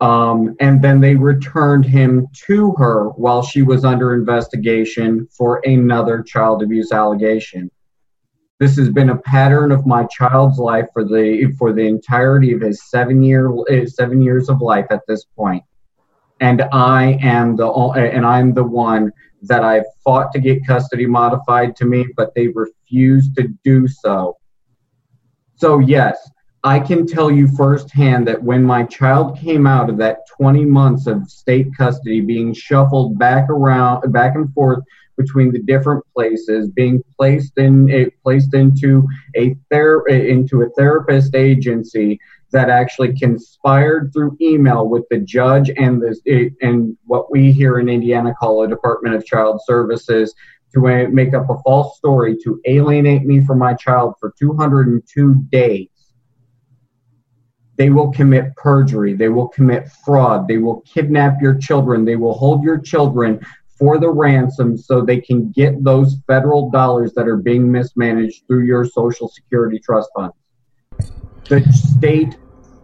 Um, 0.00 0.56
and 0.58 0.82
then 0.82 1.00
they 1.00 1.14
returned 1.14 1.84
him 1.84 2.26
to 2.46 2.72
her 2.72 3.10
while 3.10 3.42
she 3.42 3.62
was 3.62 3.84
under 3.84 4.14
investigation 4.14 5.28
for 5.30 5.60
another 5.64 6.22
child 6.22 6.62
abuse 6.62 6.90
allegation. 6.90 7.70
This 8.62 8.76
has 8.76 8.90
been 8.90 9.10
a 9.10 9.18
pattern 9.18 9.72
of 9.72 9.86
my 9.88 10.04
child's 10.04 10.56
life 10.56 10.86
for 10.92 11.02
the 11.02 11.52
for 11.58 11.72
the 11.72 11.82
entirety 11.82 12.52
of 12.52 12.60
his 12.60 12.88
seven 12.88 13.20
year 13.20 13.52
eh, 13.68 13.86
seven 13.86 14.22
years 14.22 14.48
of 14.48 14.60
life 14.60 14.86
at 14.90 15.00
this. 15.08 15.26
And 16.38 16.62
I 16.70 17.18
am 17.20 17.56
the 17.56 17.66
and 17.66 18.24
I'm 18.24 18.54
the 18.54 18.62
one 18.62 19.10
that 19.42 19.64
I've 19.64 19.86
fought 20.04 20.30
to 20.34 20.38
get 20.38 20.64
custody 20.64 21.06
modified 21.06 21.74
to 21.74 21.86
me, 21.86 22.06
but 22.16 22.36
they 22.36 22.46
refused 22.54 23.34
to 23.34 23.48
do 23.64 23.88
so. 23.88 24.36
So 25.56 25.80
yes, 25.80 26.30
I 26.62 26.78
can 26.78 27.04
tell 27.04 27.32
you 27.32 27.48
firsthand 27.48 28.28
that 28.28 28.40
when 28.40 28.62
my 28.62 28.84
child 28.84 29.36
came 29.38 29.66
out 29.66 29.90
of 29.90 29.96
that 29.96 30.18
20 30.36 30.64
months 30.66 31.08
of 31.08 31.28
state 31.28 31.66
custody, 31.76 32.20
being 32.20 32.54
shuffled 32.54 33.18
back 33.18 33.50
around, 33.50 34.12
back 34.12 34.36
and 34.36 34.54
forth 34.54 34.84
between 35.16 35.52
the 35.52 35.58
different 35.58 36.04
places, 36.14 36.70
being 36.70 37.02
placed 37.18 37.58
in 37.58 37.90
a 37.90 38.10
placed 38.22 38.54
into 38.54 39.06
a 39.36 39.54
ther- 39.70 40.06
into 40.06 40.62
a 40.62 40.70
therapist 40.70 41.34
agency 41.34 42.18
that 42.52 42.68
actually 42.68 43.16
conspired 43.16 44.12
through 44.12 44.36
email 44.40 44.88
with 44.88 45.04
the 45.10 45.18
judge 45.18 45.70
and 45.76 46.00
the 46.00 46.50
and 46.60 46.96
what 47.06 47.30
we 47.30 47.50
here 47.50 47.78
in 47.78 47.88
Indiana 47.88 48.34
call 48.38 48.62
a 48.62 48.68
Department 48.68 49.14
of 49.14 49.24
Child 49.24 49.60
Services 49.64 50.34
to 50.74 51.08
make 51.08 51.34
up 51.34 51.50
a 51.50 51.58
false 51.62 51.96
story 51.98 52.36
to 52.42 52.60
alienate 52.66 53.24
me 53.24 53.44
from 53.44 53.58
my 53.58 53.74
child 53.74 54.14
for 54.18 54.32
202 54.38 55.34
days. 55.50 55.88
They 57.76 57.90
will 57.90 58.10
commit 58.12 58.54
perjury, 58.56 59.14
they 59.14 59.28
will 59.28 59.48
commit 59.48 59.90
fraud, 60.04 60.46
they 60.46 60.58
will 60.58 60.82
kidnap 60.82 61.40
your 61.42 61.56
children, 61.56 62.04
they 62.04 62.16
will 62.16 62.34
hold 62.34 62.62
your 62.62 62.78
children 62.78 63.40
for 63.82 63.98
the 63.98 64.08
ransom 64.08 64.78
so 64.78 65.00
they 65.00 65.20
can 65.20 65.50
get 65.50 65.82
those 65.82 66.14
federal 66.28 66.70
dollars 66.70 67.12
that 67.14 67.26
are 67.26 67.36
being 67.38 67.68
mismanaged 67.70 68.44
through 68.46 68.62
your 68.64 68.84
Social 68.84 69.26
Security 69.28 69.80
trust 69.80 70.08
funds. 70.14 70.36
the 71.48 71.60
state 71.72 72.36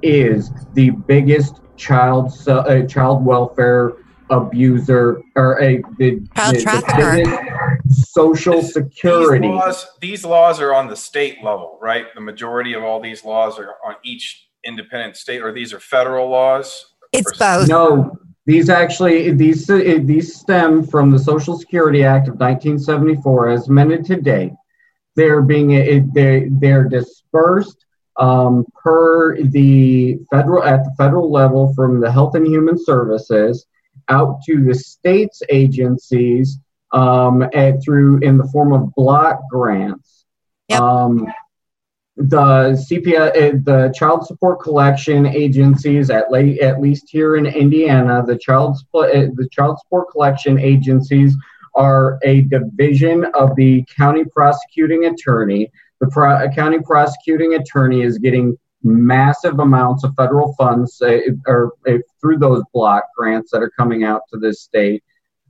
is 0.02 0.50
the 0.74 0.90
biggest 0.90 1.60
child 1.76 2.32
uh, 2.48 2.82
child 2.86 3.24
welfare 3.24 3.92
abuser 4.30 5.22
or 5.36 5.62
a 5.62 5.80
the, 5.98 6.20
Child 6.34 6.54
the- 6.56 6.58
the 6.58 6.62
trafficker. 6.64 7.16
biggest 7.24 8.12
social 8.12 8.60
security. 8.60 9.46
These 9.46 9.54
laws, 9.54 9.86
these 10.00 10.24
laws 10.24 10.60
are 10.60 10.74
on 10.74 10.88
the 10.88 10.96
state 10.96 11.44
level, 11.44 11.78
right? 11.80 12.06
The 12.16 12.20
majority 12.20 12.72
of 12.74 12.82
all 12.82 13.00
these 13.00 13.24
laws 13.24 13.56
are 13.60 13.76
on 13.86 13.94
each 14.04 14.48
independent 14.66 15.16
state, 15.16 15.42
or 15.42 15.52
these 15.52 15.72
are 15.72 15.78
federal 15.78 16.28
laws. 16.28 16.86
It's 17.12 17.30
Or- 17.30 17.60
both. 17.60 17.68
No, 17.68 18.18
these 18.48 18.70
actually 18.70 19.30
these 19.32 19.66
these 19.66 20.34
stem 20.34 20.82
from 20.82 21.10
the 21.10 21.18
Social 21.18 21.58
Security 21.58 22.02
Act 22.02 22.28
of 22.28 22.40
1974 22.40 23.50
as 23.50 23.68
amended 23.68 24.06
today. 24.06 24.54
They're 25.16 25.42
being 25.42 25.76
uh, 25.76 26.06
they 26.14 26.48
they're 26.50 26.88
dispersed 26.88 27.84
um, 28.18 28.64
per 28.82 29.36
the 29.42 30.18
federal 30.30 30.64
at 30.64 30.82
the 30.82 30.94
federal 30.96 31.30
level 31.30 31.74
from 31.74 32.00
the 32.00 32.10
Health 32.10 32.36
and 32.36 32.46
Human 32.46 32.82
Services 32.82 33.66
out 34.08 34.40
to 34.46 34.64
the 34.64 34.74
states 34.74 35.42
agencies 35.50 36.58
um, 36.92 37.46
through 37.84 38.20
in 38.20 38.38
the 38.38 38.48
form 38.50 38.72
of 38.72 38.94
block 38.94 39.42
grants. 39.50 40.24
Yep. 40.70 40.80
Um, 40.80 41.26
the 42.18 42.76
CPS, 42.90 43.30
uh, 43.30 43.58
the 43.62 43.92
child 43.94 44.26
support 44.26 44.60
collection 44.60 45.24
agencies, 45.24 46.10
at 46.10 46.24
at 46.32 46.80
least 46.80 47.08
here 47.08 47.36
in 47.36 47.46
Indiana, 47.46 48.24
the 48.26 48.36
child 48.36 48.76
uh, 48.92 49.06
the 49.06 49.48
child 49.52 49.78
support 49.78 50.10
collection 50.10 50.58
agencies 50.58 51.36
are 51.76 52.18
a 52.24 52.42
division 52.42 53.24
of 53.34 53.54
the 53.54 53.84
county 53.96 54.24
prosecuting 54.24 55.04
attorney. 55.04 55.70
The 56.00 56.08
pro- 56.08 56.48
county 56.50 56.80
prosecuting 56.80 57.54
attorney 57.54 58.02
is 58.02 58.18
getting 58.18 58.58
massive 58.82 59.60
amounts 59.60 60.02
of 60.02 60.14
federal 60.16 60.54
funds 60.54 61.00
uh, 61.00 61.18
or 61.46 61.72
uh, 61.88 61.98
through 62.20 62.38
those 62.38 62.64
block 62.72 63.04
grants 63.16 63.52
that 63.52 63.62
are 63.62 63.70
coming 63.70 64.02
out 64.02 64.22
to 64.32 64.40
this 64.40 64.62
state. 64.62 65.04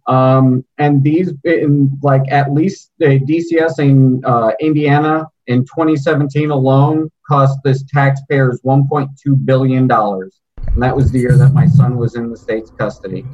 Um, 0.07 0.65
and 0.77 1.03
these, 1.03 1.33
in, 1.45 1.99
like 2.03 2.31
at 2.31 2.53
least 2.53 2.91
the 2.99 3.21
DCS 3.21 3.79
in 3.79 4.23
uh, 4.25 4.53
Indiana 4.61 5.29
in 5.49 5.65
2017 5.65 6.51
alone, 6.51 7.11
cost 7.27 7.59
this 7.65 7.83
taxpayers 7.83 8.61
1.2 8.65 9.45
billion 9.45 9.87
dollars, 9.89 10.41
and 10.67 10.83
that 10.83 10.95
was 10.95 11.11
the 11.11 11.19
year 11.19 11.37
that 11.37 11.53
my 11.53 11.67
son 11.67 11.97
was 11.97 12.15
in 12.15 12.31
the 12.31 12.37
state's 12.37 12.71
custody. 12.71 13.25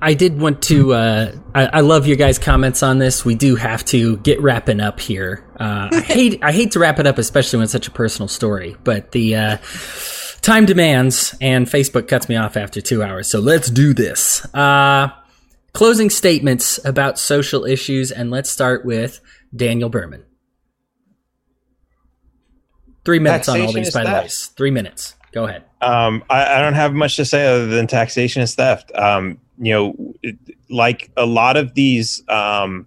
I 0.00 0.14
did 0.14 0.40
want 0.40 0.62
to. 0.62 0.94
Uh, 0.94 1.32
I, 1.54 1.66
I 1.66 1.80
love 1.80 2.06
your 2.06 2.16
guys' 2.16 2.38
comments 2.38 2.84
on 2.84 2.98
this. 2.98 3.24
We 3.24 3.34
do 3.34 3.56
have 3.56 3.84
to 3.86 4.16
get 4.18 4.40
wrapping 4.40 4.80
up 4.80 5.00
here. 5.00 5.44
Uh, 5.58 5.88
I 5.90 6.00
hate. 6.00 6.42
I 6.42 6.52
hate 6.52 6.72
to 6.72 6.78
wrap 6.78 7.00
it 7.00 7.06
up, 7.06 7.18
especially 7.18 7.58
when 7.58 7.68
such 7.68 7.88
a 7.88 7.90
personal 7.90 8.28
story. 8.28 8.76
But 8.84 9.10
the 9.10 9.34
uh, 9.34 9.56
time 10.40 10.66
demands, 10.66 11.34
and 11.40 11.66
Facebook 11.66 12.06
cuts 12.06 12.28
me 12.28 12.36
off 12.36 12.56
after 12.56 12.80
two 12.80 13.02
hours. 13.02 13.28
So 13.28 13.40
let's 13.40 13.68
do 13.68 13.92
this. 13.92 14.46
Uh, 14.54 15.08
closing 15.72 16.10
statements 16.10 16.78
about 16.84 17.18
social 17.18 17.64
issues, 17.64 18.12
and 18.12 18.30
let's 18.30 18.50
start 18.50 18.84
with 18.84 19.20
Daniel 19.54 19.88
Behrman. 19.88 20.24
Three 23.08 23.20
minutes 23.20 23.48
on 23.48 23.58
all 23.62 23.72
these, 23.72 23.90
by 23.90 24.04
the 24.04 24.10
way. 24.10 24.28
Three 24.28 24.70
minutes. 24.70 25.14
Go 25.32 25.46
ahead. 25.46 25.64
Um, 25.80 26.22
I, 26.28 26.56
I 26.56 26.60
don't 26.60 26.74
have 26.74 26.92
much 26.92 27.16
to 27.16 27.24
say 27.24 27.46
other 27.46 27.66
than 27.66 27.86
taxation 27.86 28.42
is 28.42 28.54
theft. 28.54 28.94
Um, 28.94 29.38
you 29.58 29.72
know, 29.72 30.14
like 30.68 31.10
a 31.16 31.24
lot 31.24 31.56
of 31.56 31.72
these, 31.72 32.22
um, 32.28 32.86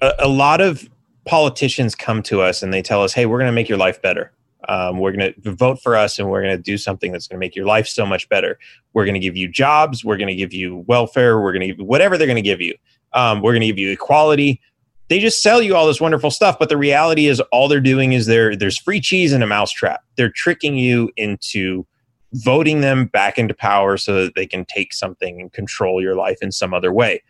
a, 0.00 0.14
a 0.20 0.28
lot 0.28 0.62
of 0.62 0.88
politicians 1.26 1.94
come 1.94 2.22
to 2.22 2.40
us 2.40 2.62
and 2.62 2.72
they 2.72 2.80
tell 2.80 3.02
us, 3.02 3.12
"Hey, 3.12 3.26
we're 3.26 3.36
going 3.36 3.50
to 3.50 3.54
make 3.54 3.68
your 3.68 3.76
life 3.76 4.00
better. 4.00 4.32
Um, 4.66 4.98
we're 4.98 5.12
going 5.12 5.34
to 5.34 5.52
vote 5.52 5.82
for 5.82 5.94
us, 5.94 6.18
and 6.18 6.30
we're 6.30 6.40
going 6.40 6.56
to 6.56 6.62
do 6.62 6.78
something 6.78 7.12
that's 7.12 7.28
going 7.28 7.36
to 7.36 7.40
make 7.40 7.54
your 7.54 7.66
life 7.66 7.86
so 7.86 8.06
much 8.06 8.26
better. 8.30 8.58
We're 8.94 9.04
going 9.04 9.12
to 9.12 9.20
give 9.20 9.36
you 9.36 9.46
jobs. 9.46 10.06
We're 10.06 10.16
going 10.16 10.28
to 10.28 10.34
give 10.34 10.54
you 10.54 10.86
welfare. 10.86 11.38
We're 11.38 11.52
going 11.52 11.60
to 11.60 11.66
give 11.66 11.80
you 11.80 11.84
whatever 11.84 12.16
they're 12.16 12.26
going 12.26 12.36
to 12.36 12.40
give 12.40 12.62
you. 12.62 12.74
Um, 13.12 13.42
we're 13.42 13.52
going 13.52 13.60
to 13.60 13.66
give 13.66 13.78
you 13.78 13.90
equality." 13.90 14.62
They 15.10 15.18
just 15.18 15.42
sell 15.42 15.60
you 15.60 15.74
all 15.74 15.88
this 15.88 16.00
wonderful 16.00 16.30
stuff, 16.30 16.56
but 16.58 16.68
the 16.68 16.76
reality 16.76 17.26
is, 17.26 17.40
all 17.50 17.66
they're 17.66 17.80
doing 17.80 18.12
is 18.12 18.26
there. 18.26 18.54
There's 18.54 18.78
free 18.78 19.00
cheese 19.00 19.32
and 19.32 19.42
a 19.42 19.46
mousetrap. 19.46 20.04
They're 20.16 20.30
tricking 20.30 20.76
you 20.76 21.10
into 21.16 21.84
voting 22.32 22.80
them 22.80 23.06
back 23.06 23.36
into 23.36 23.52
power 23.52 23.96
so 23.96 24.22
that 24.22 24.36
they 24.36 24.46
can 24.46 24.64
take 24.64 24.92
something 24.94 25.40
and 25.40 25.52
control 25.52 26.00
your 26.00 26.14
life 26.14 26.38
in 26.42 26.52
some 26.52 26.72
other 26.72 26.92
way. 26.92 27.24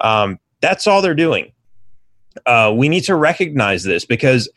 Um, 0.00 0.38
that's 0.62 0.86
all 0.86 1.02
they're 1.02 1.14
doing. 1.14 1.52
Uh, 2.46 2.72
we 2.74 2.88
need 2.88 3.04
to 3.04 3.14
recognize 3.14 3.84
this 3.84 4.06
because 4.06 4.48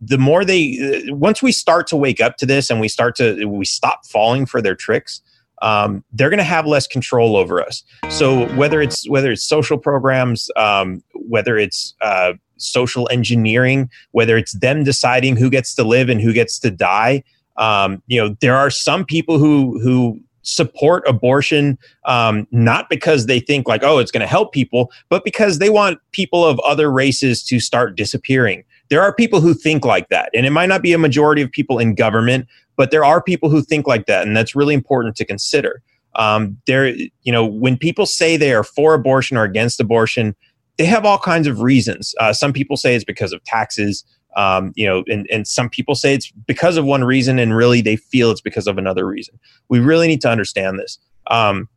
the 0.00 0.18
more 0.18 0.44
they, 0.44 1.02
once 1.08 1.42
we 1.42 1.50
start 1.50 1.88
to 1.88 1.96
wake 1.96 2.20
up 2.20 2.36
to 2.36 2.46
this 2.46 2.70
and 2.70 2.80
we 2.80 2.86
start 2.86 3.16
to, 3.16 3.44
we 3.46 3.64
stop 3.64 4.06
falling 4.06 4.46
for 4.46 4.62
their 4.62 4.76
tricks, 4.76 5.20
um, 5.62 6.04
they're 6.12 6.30
going 6.30 6.38
to 6.38 6.44
have 6.44 6.66
less 6.66 6.86
control 6.86 7.36
over 7.36 7.60
us. 7.60 7.82
So 8.08 8.46
whether 8.56 8.80
it's 8.80 9.08
whether 9.08 9.30
it's 9.32 9.44
social 9.44 9.78
programs, 9.78 10.50
um, 10.56 11.02
whether 11.14 11.56
it's 11.58 11.94
uh, 12.00 12.34
social 12.56 13.08
engineering, 13.10 13.90
whether 14.12 14.36
it's 14.36 14.52
them 14.58 14.84
deciding 14.84 15.36
who 15.36 15.50
gets 15.50 15.74
to 15.74 15.84
live 15.84 16.08
and 16.08 16.20
who 16.20 16.32
gets 16.32 16.58
to 16.60 16.70
die, 16.70 17.22
um, 17.56 18.02
you 18.06 18.20
know, 18.20 18.36
there 18.40 18.56
are 18.56 18.70
some 18.70 19.04
people 19.04 19.38
who 19.38 19.78
who 19.80 20.20
support 20.42 21.06
abortion 21.06 21.78
um, 22.06 22.46
not 22.50 22.88
because 22.88 23.26
they 23.26 23.40
think 23.40 23.68
like 23.68 23.84
oh 23.84 23.98
it's 23.98 24.10
going 24.10 24.22
to 24.22 24.26
help 24.26 24.52
people 24.52 24.90
but 25.10 25.22
because 25.22 25.58
they 25.58 25.68
want 25.68 25.98
people 26.12 26.44
of 26.46 26.58
other 26.60 26.90
races 26.90 27.42
to 27.42 27.60
start 27.60 27.94
disappearing 27.94 28.64
there 28.88 29.02
are 29.02 29.14
people 29.14 29.40
who 29.40 29.52
think 29.52 29.84
like 29.84 30.08
that 30.08 30.30
and 30.34 30.46
it 30.46 30.50
might 30.50 30.66
not 30.66 30.80
be 30.80 30.94
a 30.94 30.98
majority 30.98 31.42
of 31.42 31.50
people 31.52 31.78
in 31.78 31.94
government 31.94 32.46
but 32.80 32.90
there 32.90 33.04
are 33.04 33.22
people 33.22 33.50
who 33.50 33.60
think 33.62 33.86
like 33.86 34.06
that 34.06 34.26
and 34.26 34.34
that's 34.34 34.54
really 34.54 34.74
important 34.74 35.14
to 35.16 35.24
consider 35.24 35.82
um, 36.16 36.56
there 36.66 36.88
you 37.22 37.32
know 37.32 37.44
when 37.44 37.76
people 37.76 38.06
say 38.06 38.36
they 38.36 38.54
are 38.54 38.64
for 38.64 38.94
abortion 38.94 39.36
or 39.36 39.44
against 39.44 39.80
abortion 39.80 40.34
they 40.78 40.86
have 40.86 41.04
all 41.04 41.18
kinds 41.18 41.46
of 41.46 41.60
reasons 41.60 42.14
uh, 42.20 42.32
some 42.32 42.52
people 42.52 42.76
say 42.76 42.94
it's 42.94 43.04
because 43.04 43.32
of 43.32 43.42
taxes 43.44 44.04
um, 44.36 44.72
you 44.76 44.86
know, 44.86 45.02
and, 45.08 45.26
and 45.30 45.46
some 45.46 45.68
people 45.68 45.94
say 45.94 46.14
it's 46.14 46.30
because 46.30 46.76
of 46.76 46.84
one 46.84 47.02
reason, 47.04 47.38
and 47.38 47.56
really 47.56 47.80
they 47.80 47.96
feel 47.96 48.30
it's 48.30 48.40
because 48.40 48.66
of 48.66 48.78
another 48.78 49.04
reason. 49.06 49.38
We 49.68 49.80
really 49.80 50.06
need 50.06 50.20
to 50.20 50.30
understand 50.30 50.78
this. 50.78 50.98
Um, 51.26 51.68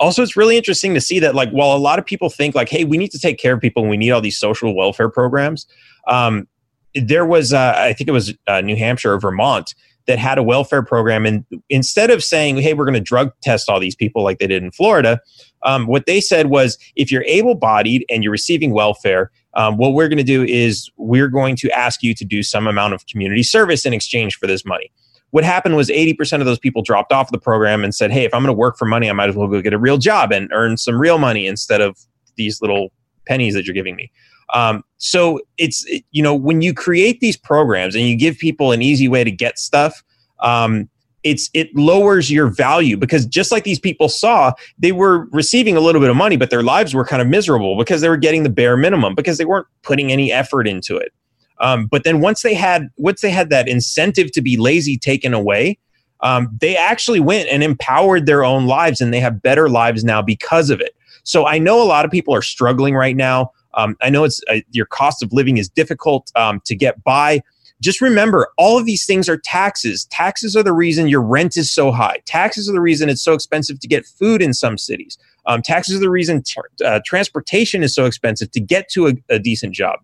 also, 0.00 0.22
it's 0.22 0.36
really 0.36 0.56
interesting 0.56 0.94
to 0.94 1.00
see 1.00 1.20
that, 1.20 1.34
like, 1.34 1.50
while 1.50 1.76
a 1.76 1.78
lot 1.78 1.98
of 1.98 2.04
people 2.04 2.28
think, 2.28 2.54
like, 2.54 2.68
hey, 2.68 2.84
we 2.84 2.98
need 2.98 3.12
to 3.12 3.18
take 3.18 3.38
care 3.38 3.54
of 3.54 3.60
people 3.60 3.82
and 3.82 3.90
we 3.90 3.96
need 3.96 4.10
all 4.10 4.20
these 4.20 4.38
social 4.38 4.74
welfare 4.74 5.08
programs, 5.08 5.66
um, 6.08 6.48
there 6.94 7.24
was, 7.24 7.52
uh, 7.52 7.74
I 7.76 7.92
think 7.92 8.08
it 8.08 8.12
was 8.12 8.34
uh, 8.46 8.60
New 8.60 8.76
Hampshire 8.76 9.14
or 9.14 9.20
Vermont 9.20 9.74
that 10.06 10.18
had 10.18 10.38
a 10.38 10.42
welfare 10.42 10.82
program. 10.82 11.26
And 11.26 11.44
instead 11.68 12.10
of 12.10 12.22
saying, 12.22 12.58
hey, 12.58 12.74
we're 12.74 12.84
going 12.84 12.94
to 12.94 13.00
drug 13.00 13.32
test 13.42 13.68
all 13.68 13.80
these 13.80 13.96
people 13.96 14.22
like 14.22 14.38
they 14.38 14.46
did 14.46 14.62
in 14.62 14.70
Florida, 14.70 15.20
um, 15.62 15.86
what 15.86 16.06
they 16.06 16.20
said 16.20 16.46
was, 16.46 16.78
if 16.94 17.10
you're 17.10 17.24
able 17.24 17.54
bodied 17.54 18.04
and 18.08 18.22
you're 18.22 18.32
receiving 18.32 18.72
welfare, 18.72 19.30
um, 19.54 19.76
what 19.76 19.94
we're 19.94 20.08
going 20.08 20.18
to 20.18 20.24
do 20.24 20.44
is 20.44 20.90
we're 20.96 21.28
going 21.28 21.56
to 21.56 21.70
ask 21.70 22.02
you 22.02 22.14
to 22.14 22.24
do 22.24 22.42
some 22.42 22.66
amount 22.66 22.94
of 22.94 23.06
community 23.06 23.42
service 23.42 23.84
in 23.84 23.92
exchange 23.92 24.36
for 24.36 24.46
this 24.46 24.64
money. 24.64 24.92
What 25.30 25.44
happened 25.44 25.76
was 25.76 25.88
80% 25.88 26.40
of 26.40 26.46
those 26.46 26.58
people 26.58 26.82
dropped 26.82 27.12
off 27.12 27.32
the 27.32 27.38
program 27.38 27.82
and 27.82 27.94
said, 27.94 28.12
hey, 28.12 28.24
if 28.24 28.32
I'm 28.32 28.42
going 28.42 28.54
to 28.54 28.58
work 28.58 28.78
for 28.78 28.84
money, 28.84 29.10
I 29.10 29.12
might 29.12 29.28
as 29.28 29.34
well 29.36 29.48
go 29.48 29.60
get 29.60 29.72
a 29.72 29.78
real 29.78 29.98
job 29.98 30.30
and 30.30 30.50
earn 30.52 30.76
some 30.76 30.98
real 31.00 31.18
money 31.18 31.46
instead 31.46 31.80
of 31.80 31.98
these 32.36 32.62
little 32.62 32.92
pennies 33.26 33.54
that 33.54 33.66
you're 33.66 33.74
giving 33.74 33.96
me. 33.96 34.12
Um, 34.52 34.84
so 34.98 35.40
it's, 35.58 35.84
you 36.10 36.22
know, 36.22 36.34
when 36.34 36.62
you 36.62 36.72
create 36.72 37.20
these 37.20 37.36
programs 37.36 37.94
and 37.94 38.04
you 38.04 38.16
give 38.16 38.38
people 38.38 38.72
an 38.72 38.82
easy 38.82 39.08
way 39.08 39.24
to 39.24 39.30
get 39.30 39.58
stuff, 39.58 40.02
um, 40.40 40.88
it's 41.26 41.50
it 41.54 41.74
lowers 41.74 42.30
your 42.30 42.46
value 42.46 42.96
because 42.96 43.26
just 43.26 43.50
like 43.50 43.64
these 43.64 43.80
people 43.80 44.08
saw 44.08 44.52
they 44.78 44.92
were 44.92 45.26
receiving 45.32 45.76
a 45.76 45.80
little 45.80 46.00
bit 46.00 46.08
of 46.08 46.14
money 46.14 46.36
but 46.36 46.50
their 46.50 46.62
lives 46.62 46.94
were 46.94 47.04
kind 47.04 47.20
of 47.20 47.26
miserable 47.26 47.76
because 47.76 48.00
they 48.00 48.08
were 48.08 48.16
getting 48.16 48.44
the 48.44 48.48
bare 48.48 48.76
minimum 48.76 49.12
because 49.14 49.36
they 49.36 49.44
weren't 49.44 49.66
putting 49.82 50.12
any 50.12 50.30
effort 50.30 50.68
into 50.68 50.96
it. 50.96 51.12
Um, 51.58 51.86
but 51.86 52.04
then 52.04 52.20
once 52.20 52.42
they 52.42 52.54
had 52.54 52.88
once 52.96 53.22
they 53.22 53.30
had 53.30 53.50
that 53.50 53.66
incentive 53.66 54.30
to 54.32 54.40
be 54.40 54.56
lazy 54.56 54.96
taken 54.96 55.34
away 55.34 55.78
um, 56.20 56.48
they 56.60 56.76
actually 56.76 57.20
went 57.20 57.48
and 57.50 57.62
empowered 57.62 58.26
their 58.26 58.44
own 58.44 58.66
lives 58.66 59.00
and 59.00 59.12
they 59.12 59.20
have 59.20 59.42
better 59.42 59.68
lives 59.68 60.04
now 60.04 60.22
because 60.22 60.70
of 60.70 60.80
it. 60.80 60.94
So 61.24 61.44
i 61.44 61.58
know 61.58 61.82
a 61.82 61.84
lot 61.84 62.04
of 62.04 62.10
people 62.12 62.34
are 62.34 62.42
struggling 62.42 62.94
right 62.94 63.16
now 63.16 63.50
um, 63.76 63.96
i 64.02 64.10
know 64.10 64.24
it's 64.24 64.40
uh, 64.50 64.60
your 64.70 64.86
cost 64.86 65.22
of 65.22 65.32
living 65.32 65.56
is 65.56 65.68
difficult 65.68 66.30
um, 66.34 66.60
to 66.64 66.74
get 66.74 67.02
by 67.04 67.40
just 67.82 68.00
remember 68.00 68.48
all 68.56 68.78
of 68.78 68.86
these 68.86 69.04
things 69.04 69.28
are 69.28 69.36
taxes. 69.36 70.06
Taxes 70.06 70.56
are 70.56 70.62
the 70.62 70.72
reason 70.72 71.08
your 71.08 71.22
rent 71.22 71.56
is 71.56 71.70
so 71.70 71.92
high. 71.92 72.20
Taxes 72.24 72.68
are 72.68 72.72
the 72.72 72.80
reason 72.80 73.08
it's 73.08 73.22
so 73.22 73.34
expensive 73.34 73.80
to 73.80 73.88
get 73.88 74.06
food 74.06 74.40
in 74.40 74.54
some 74.54 74.78
cities. 74.78 75.18
Um, 75.44 75.62
taxes 75.62 75.96
are 75.96 76.00
the 76.00 76.10
reason 76.10 76.42
t- 76.42 76.60
uh, 76.84 77.00
transportation 77.04 77.82
is 77.82 77.94
so 77.94 78.06
expensive 78.06 78.50
to 78.52 78.60
get 78.60 78.88
to 78.90 79.08
a, 79.08 79.12
a 79.28 79.38
decent 79.38 79.74
job. 79.74 80.00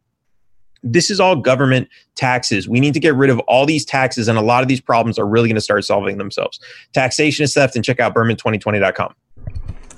This 0.84 1.10
is 1.10 1.20
all 1.20 1.36
government 1.36 1.88
taxes. 2.16 2.68
We 2.68 2.80
need 2.80 2.94
to 2.94 3.00
get 3.00 3.14
rid 3.14 3.30
of 3.30 3.38
all 3.40 3.66
these 3.66 3.84
taxes, 3.84 4.28
and 4.28 4.36
a 4.36 4.42
lot 4.42 4.62
of 4.62 4.68
these 4.68 4.80
problems 4.80 5.18
are 5.18 5.26
really 5.26 5.48
going 5.48 5.54
to 5.54 5.60
start 5.60 5.84
solving 5.84 6.18
themselves. 6.18 6.58
Taxation 6.92 7.44
is 7.44 7.54
theft, 7.54 7.76
and 7.76 7.84
check 7.84 8.00
out 8.00 8.14
Behrman2020.com. 8.14 9.14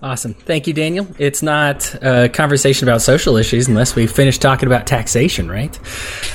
Awesome. 0.05 0.35
Thank 0.35 0.67
you, 0.67 0.75
Daniel. 0.75 1.09
It's 1.19 1.43
not 1.43 1.95
a 2.03 2.29
conversation 2.29 2.87
about 2.87 3.01
social 3.01 3.39
issues 3.39 3.69
unless 3.69 3.97
we 3.97 4.07
finish 4.07 4.37
talking 4.37 4.67
about 4.67 4.87
taxation, 4.87 5.51
right? 5.51 5.81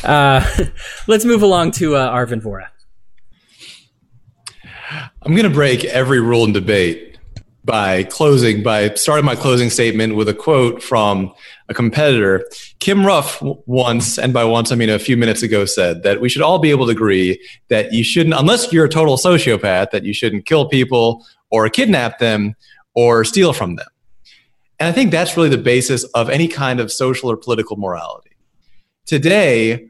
Uh, 0.03 0.43
let's 1.07 1.23
move 1.23 1.43
along 1.43 1.73
to 1.73 1.95
uh, 1.95 2.11
Arvin 2.11 2.41
Vohra. 2.41 2.69
I'm 5.21 5.33
going 5.33 5.43
to 5.43 5.53
break 5.53 5.85
every 5.85 6.19
rule 6.19 6.45
in 6.45 6.51
debate 6.51 7.19
by 7.63 8.05
closing, 8.05 8.63
by 8.63 8.95
starting 8.95 9.23
my 9.23 9.35
closing 9.35 9.69
statement 9.69 10.15
with 10.15 10.27
a 10.27 10.33
quote 10.33 10.81
from 10.81 11.31
a 11.67 11.75
competitor. 11.75 12.49
Kim 12.79 13.05
Ruff 13.05 13.39
once, 13.67 14.17
and 14.17 14.33
by 14.33 14.45
once 14.45 14.71
I 14.71 14.75
mean 14.77 14.89
a 14.89 14.97
few 14.97 15.15
minutes 15.15 15.43
ago, 15.43 15.65
said 15.65 16.01
that 16.01 16.21
we 16.21 16.29
should 16.29 16.41
all 16.41 16.57
be 16.57 16.71
able 16.71 16.87
to 16.87 16.91
agree 16.91 17.39
that 17.67 17.93
you 17.93 18.03
shouldn't, 18.03 18.33
unless 18.33 18.73
you're 18.73 18.85
a 18.85 18.89
total 18.89 19.15
sociopath, 19.15 19.91
that 19.91 20.05
you 20.05 20.13
shouldn't 20.15 20.47
kill 20.47 20.67
people 20.67 21.23
or 21.51 21.69
kidnap 21.69 22.17
them 22.17 22.55
or 22.93 23.23
steal 23.23 23.53
from 23.53 23.75
them. 23.75 23.87
And 24.79 24.87
I 24.87 24.91
think 24.91 25.11
that's 25.11 25.35
really 25.35 25.49
the 25.49 25.57
basis 25.57 26.03
of 26.15 26.29
any 26.29 26.47
kind 26.47 26.79
of 26.79 26.91
social 26.91 27.29
or 27.29 27.37
political 27.37 27.77
morality. 27.77 28.31
Today, 29.05 29.87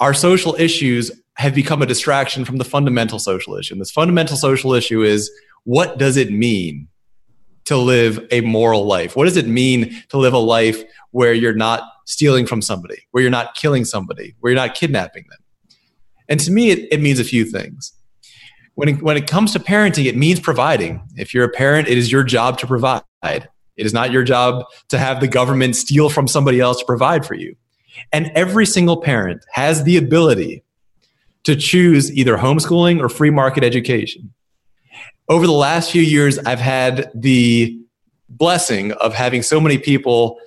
our 0.00 0.12
social 0.12 0.54
issues 0.58 1.10
have 1.36 1.54
become 1.54 1.82
a 1.82 1.86
distraction 1.86 2.44
from 2.44 2.58
the 2.58 2.64
fundamental 2.64 3.18
social 3.18 3.56
issue. 3.56 3.74
And 3.74 3.80
this 3.80 3.90
fundamental 3.90 4.36
social 4.36 4.72
issue 4.72 5.02
is 5.02 5.30
what 5.64 5.98
does 5.98 6.16
it 6.16 6.30
mean 6.30 6.88
to 7.64 7.76
live 7.76 8.24
a 8.30 8.40
moral 8.42 8.86
life? 8.86 9.16
What 9.16 9.24
does 9.24 9.36
it 9.36 9.46
mean 9.46 10.02
to 10.08 10.18
live 10.18 10.32
a 10.32 10.38
life 10.38 10.82
where 11.10 11.32
you're 11.32 11.54
not 11.54 11.82
stealing 12.04 12.46
from 12.46 12.62
somebody, 12.62 13.06
where 13.10 13.22
you're 13.22 13.30
not 13.30 13.54
killing 13.54 13.84
somebody, 13.84 14.34
where 14.40 14.52
you're 14.52 14.60
not 14.60 14.74
kidnapping 14.74 15.24
them? 15.28 15.38
And 16.28 16.40
to 16.40 16.50
me, 16.50 16.70
it, 16.70 16.88
it 16.92 17.00
means 17.00 17.18
a 17.18 17.24
few 17.24 17.44
things. 17.44 17.92
When 18.76 18.90
it, 18.90 19.02
when 19.02 19.16
it 19.16 19.26
comes 19.26 19.52
to 19.52 19.58
parenting, 19.58 20.04
it 20.04 20.16
means 20.16 20.38
providing. 20.38 21.02
If 21.16 21.34
you're 21.34 21.44
a 21.44 21.50
parent, 21.50 21.88
it 21.88 21.98
is 21.98 22.12
your 22.12 22.22
job 22.22 22.58
to 22.58 22.66
provide. 22.66 23.02
It 23.24 23.48
is 23.86 23.92
not 23.92 24.12
your 24.12 24.22
job 24.22 24.64
to 24.88 24.98
have 24.98 25.20
the 25.20 25.28
government 25.28 25.76
steal 25.76 26.08
from 26.08 26.28
somebody 26.28 26.60
else 26.60 26.78
to 26.80 26.84
provide 26.84 27.26
for 27.26 27.34
you. 27.34 27.56
And 28.12 28.30
every 28.34 28.66
single 28.66 28.98
parent 28.98 29.44
has 29.52 29.84
the 29.84 29.96
ability 29.96 30.62
to 31.44 31.56
choose 31.56 32.12
either 32.12 32.36
homeschooling 32.36 33.00
or 33.00 33.08
free 33.08 33.30
market 33.30 33.64
education. 33.64 34.32
Over 35.28 35.46
the 35.46 35.52
last 35.52 35.90
few 35.90 36.02
years, 36.02 36.38
I've 36.40 36.60
had 36.60 37.10
the 37.14 37.80
blessing 38.28 38.92
of 38.92 39.14
having 39.14 39.42
so 39.42 39.58
many 39.58 39.78
people 39.78 40.38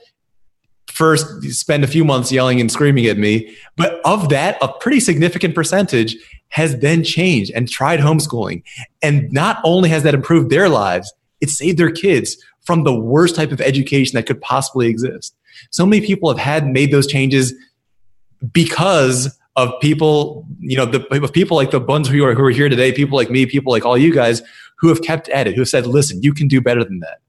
first 0.87 1.43
spend 1.53 1.83
a 1.83 1.87
few 1.87 2.03
months 2.03 2.31
yelling 2.31 2.59
and 2.59 2.71
screaming 2.71 3.05
at 3.05 3.17
me. 3.17 3.55
But 3.75 4.01
of 4.05 4.29
that, 4.29 4.57
a 4.61 4.67
pretty 4.67 4.99
significant 4.99 5.55
percentage 5.55 6.15
has 6.49 6.79
then 6.79 7.03
changed 7.03 7.51
and 7.51 7.69
tried 7.69 7.99
homeschooling. 7.99 8.63
And 9.01 9.31
not 9.31 9.59
only 9.63 9.89
has 9.89 10.03
that 10.03 10.13
improved 10.13 10.49
their 10.49 10.69
lives, 10.69 11.13
it 11.41 11.49
saved 11.49 11.77
their 11.77 11.91
kids 11.91 12.37
from 12.61 12.83
the 12.83 12.93
worst 12.93 13.35
type 13.35 13.51
of 13.51 13.61
education 13.61 14.15
that 14.15 14.25
could 14.25 14.41
possibly 14.41 14.87
exist. 14.87 15.35
So 15.71 15.85
many 15.85 16.05
people 16.05 16.29
have 16.29 16.39
had 16.39 16.67
made 16.67 16.91
those 16.91 17.07
changes 17.07 17.53
because 18.53 19.37
of 19.55 19.73
people, 19.81 20.45
you 20.59 20.77
know, 20.77 20.85
the 20.85 21.05
of 21.21 21.33
people 21.33 21.57
like 21.57 21.71
the 21.71 21.79
ones 21.79 22.07
who 22.07 22.23
are 22.23 22.33
who 22.33 22.43
are 22.43 22.49
here 22.49 22.69
today, 22.69 22.91
people 22.91 23.17
like 23.17 23.29
me, 23.29 23.45
people 23.45 23.71
like 23.71 23.85
all 23.85 23.97
you 23.97 24.13
guys 24.13 24.41
who 24.77 24.87
have 24.87 25.01
kept 25.01 25.27
at 25.29 25.47
it, 25.47 25.55
who 25.55 25.61
have 25.61 25.67
said, 25.67 25.85
listen, 25.85 26.21
you 26.23 26.33
can 26.33 26.47
do 26.47 26.61
better 26.61 26.83
than 26.83 26.99
that. 26.99 27.19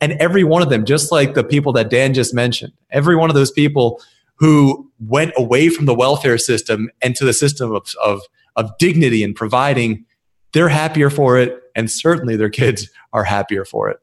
And 0.00 0.12
every 0.14 0.44
one 0.44 0.62
of 0.62 0.70
them, 0.70 0.84
just 0.84 1.12
like 1.12 1.34
the 1.34 1.44
people 1.44 1.72
that 1.74 1.90
Dan 1.90 2.14
just 2.14 2.34
mentioned, 2.34 2.72
every 2.90 3.16
one 3.16 3.30
of 3.30 3.34
those 3.34 3.50
people 3.50 4.00
who 4.36 4.90
went 5.00 5.32
away 5.36 5.68
from 5.68 5.86
the 5.86 5.94
welfare 5.94 6.38
system 6.38 6.90
and 7.02 7.14
to 7.16 7.24
the 7.24 7.32
system 7.32 7.74
of, 7.74 7.92
of, 8.02 8.20
of 8.58 8.70
dignity 8.78 9.24
and 9.24 9.34
providing, 9.34 10.04
they're 10.52 10.68
happier 10.68 11.08
for 11.08 11.38
it. 11.38 11.62
And 11.74 11.90
certainly 11.90 12.36
their 12.36 12.50
kids 12.50 12.90
are 13.14 13.24
happier 13.24 13.64
for 13.64 13.88
it 13.88 13.98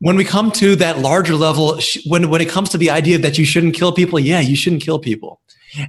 when 0.00 0.16
we 0.16 0.24
come 0.24 0.50
to 0.50 0.76
that 0.76 0.98
larger 0.98 1.34
level, 1.34 1.78
when, 2.06 2.30
when 2.30 2.40
it 2.40 2.48
comes 2.48 2.70
to 2.70 2.78
the 2.78 2.90
idea 2.90 3.18
that 3.18 3.38
you 3.38 3.44
shouldn't 3.44 3.74
kill 3.74 3.92
people, 3.92 4.18
yeah, 4.18 4.40
you 4.40 4.56
shouldn't 4.56 4.82
kill 4.82 4.98
people. 4.98 5.40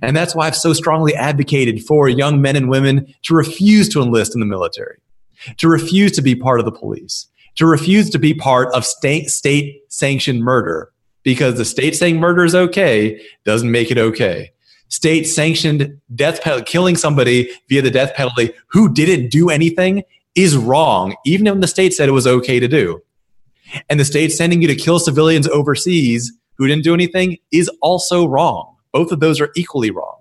And 0.01 0.15
that's 0.15 0.35
why 0.35 0.47
I've 0.47 0.55
so 0.55 0.73
strongly 0.73 1.15
advocated 1.15 1.83
for 1.83 2.07
young 2.07 2.41
men 2.41 2.55
and 2.55 2.69
women 2.69 3.11
to 3.23 3.33
refuse 3.33 3.89
to 3.89 4.01
enlist 4.01 4.35
in 4.35 4.39
the 4.39 4.45
military, 4.45 4.97
to 5.57 5.67
refuse 5.67 6.11
to 6.13 6.21
be 6.21 6.35
part 6.35 6.59
of 6.59 6.65
the 6.65 6.71
police, 6.71 7.27
to 7.55 7.65
refuse 7.65 8.09
to 8.11 8.19
be 8.19 8.33
part 8.33 8.73
of 8.75 8.85
state, 8.85 9.29
state 9.29 9.81
sanctioned 9.87 10.41
murder 10.41 10.91
because 11.23 11.55
the 11.55 11.65
state 11.65 11.95
saying 11.95 12.19
murder 12.19 12.43
is 12.43 12.53
okay 12.53 13.19
doesn't 13.45 13.71
make 13.71 13.91
it 13.91 13.97
okay. 13.97 14.51
State 14.91 15.23
sanctioned 15.23 16.01
death 16.13 16.41
penalty, 16.41 16.65
killing 16.65 16.97
somebody 16.97 17.49
via 17.69 17.81
the 17.81 17.89
death 17.89 18.13
penalty 18.13 18.53
who 18.67 18.93
didn't 18.93 19.29
do 19.29 19.49
anything 19.49 20.03
is 20.35 20.57
wrong, 20.57 21.15
even 21.25 21.45
when 21.45 21.61
the 21.61 21.67
state 21.67 21.93
said 21.93 22.09
it 22.09 22.11
was 22.11 22.27
okay 22.27 22.59
to 22.59 22.67
do. 22.67 23.01
And 23.89 23.97
the 23.97 24.05
state 24.05 24.33
sending 24.33 24.61
you 24.61 24.67
to 24.67 24.75
kill 24.75 24.99
civilians 24.99 25.47
overseas 25.47 26.33
who 26.57 26.67
didn't 26.67 26.83
do 26.83 26.93
anything 26.93 27.37
is 27.53 27.69
also 27.81 28.27
wrong. 28.27 28.75
Both 28.91 29.13
of 29.13 29.21
those 29.21 29.39
are 29.39 29.49
equally 29.55 29.91
wrong. 29.91 30.17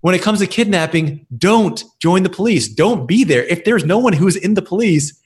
When 0.00 0.14
it 0.14 0.22
comes 0.22 0.38
to 0.38 0.46
kidnapping, 0.46 1.26
don't 1.36 1.84
join 2.00 2.22
the 2.22 2.30
police. 2.30 2.66
Don't 2.66 3.06
be 3.06 3.24
there. 3.24 3.44
If 3.44 3.64
there's 3.64 3.84
no 3.84 3.98
one 3.98 4.14
who's 4.14 4.36
in 4.36 4.54
the 4.54 4.62
police, 4.62 5.20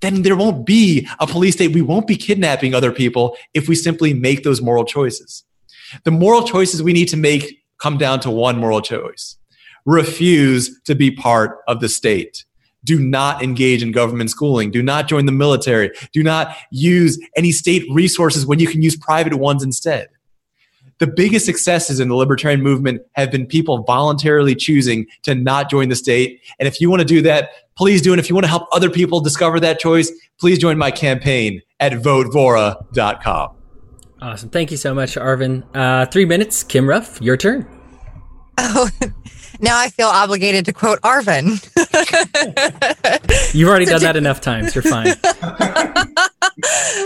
then 0.00 0.22
there 0.22 0.36
won't 0.36 0.64
be 0.64 1.08
a 1.18 1.26
police 1.26 1.54
state. 1.54 1.74
We 1.74 1.82
won't 1.82 2.06
be 2.06 2.16
kidnapping 2.16 2.72
other 2.72 2.92
people 2.92 3.36
if 3.52 3.68
we 3.68 3.74
simply 3.74 4.14
make 4.14 4.44
those 4.44 4.62
moral 4.62 4.84
choices. 4.84 5.42
The 6.04 6.10
moral 6.10 6.42
choices 6.42 6.82
we 6.82 6.92
need 6.92 7.08
to 7.08 7.16
make 7.16 7.62
come 7.78 7.98
down 7.98 8.20
to 8.20 8.30
one 8.30 8.58
moral 8.58 8.80
choice 8.80 9.36
refuse 9.86 10.80
to 10.82 10.94
be 10.94 11.10
part 11.10 11.58
of 11.68 11.80
the 11.80 11.88
state. 11.88 12.44
Do 12.84 12.98
not 12.98 13.42
engage 13.42 13.82
in 13.82 13.92
government 13.92 14.30
schooling. 14.30 14.70
Do 14.70 14.82
not 14.82 15.08
join 15.08 15.26
the 15.26 15.32
military. 15.32 15.90
Do 16.12 16.22
not 16.22 16.56
use 16.70 17.18
any 17.36 17.52
state 17.52 17.84
resources 17.90 18.46
when 18.46 18.58
you 18.58 18.66
can 18.66 18.82
use 18.82 18.96
private 18.96 19.34
ones 19.34 19.62
instead 19.62 20.08
the 20.98 21.06
biggest 21.06 21.46
successes 21.46 22.00
in 22.00 22.08
the 22.08 22.14
libertarian 22.14 22.62
movement 22.62 23.02
have 23.12 23.30
been 23.30 23.46
people 23.46 23.82
voluntarily 23.84 24.54
choosing 24.54 25.06
to 25.22 25.34
not 25.34 25.70
join 25.70 25.88
the 25.88 25.96
state. 25.96 26.40
And 26.58 26.66
if 26.66 26.80
you 26.80 26.90
want 26.90 27.00
to 27.00 27.06
do 27.06 27.22
that, 27.22 27.50
please 27.76 28.02
do. 28.02 28.12
And 28.12 28.20
if 28.20 28.28
you 28.28 28.34
want 28.34 28.44
to 28.44 28.50
help 28.50 28.68
other 28.72 28.90
people 28.90 29.20
discover 29.20 29.60
that 29.60 29.78
choice, 29.78 30.10
please 30.38 30.58
join 30.58 30.76
my 30.76 30.90
campaign 30.90 31.62
at 31.80 31.92
votevohra.com. 31.92 33.57
Awesome. 34.20 34.50
Thank 34.50 34.70
you 34.70 34.76
so 34.76 34.94
much, 34.94 35.14
Arvin. 35.14 35.64
Uh, 35.74 36.06
three 36.06 36.24
minutes. 36.24 36.62
Kim 36.64 36.88
Ruff, 36.88 37.20
your 37.22 37.36
turn. 37.36 37.66
Oh, 38.58 38.90
now 39.60 39.78
I 39.78 39.90
feel 39.90 40.08
obligated 40.08 40.64
to 40.66 40.72
quote 40.72 41.00
Arvin. 41.02 41.62
You've 43.54 43.68
already 43.68 43.84
done 43.86 44.02
that 44.02 44.16
enough 44.16 44.40
times. 44.40 44.74
You're 44.74 44.82
fine. 44.82 45.14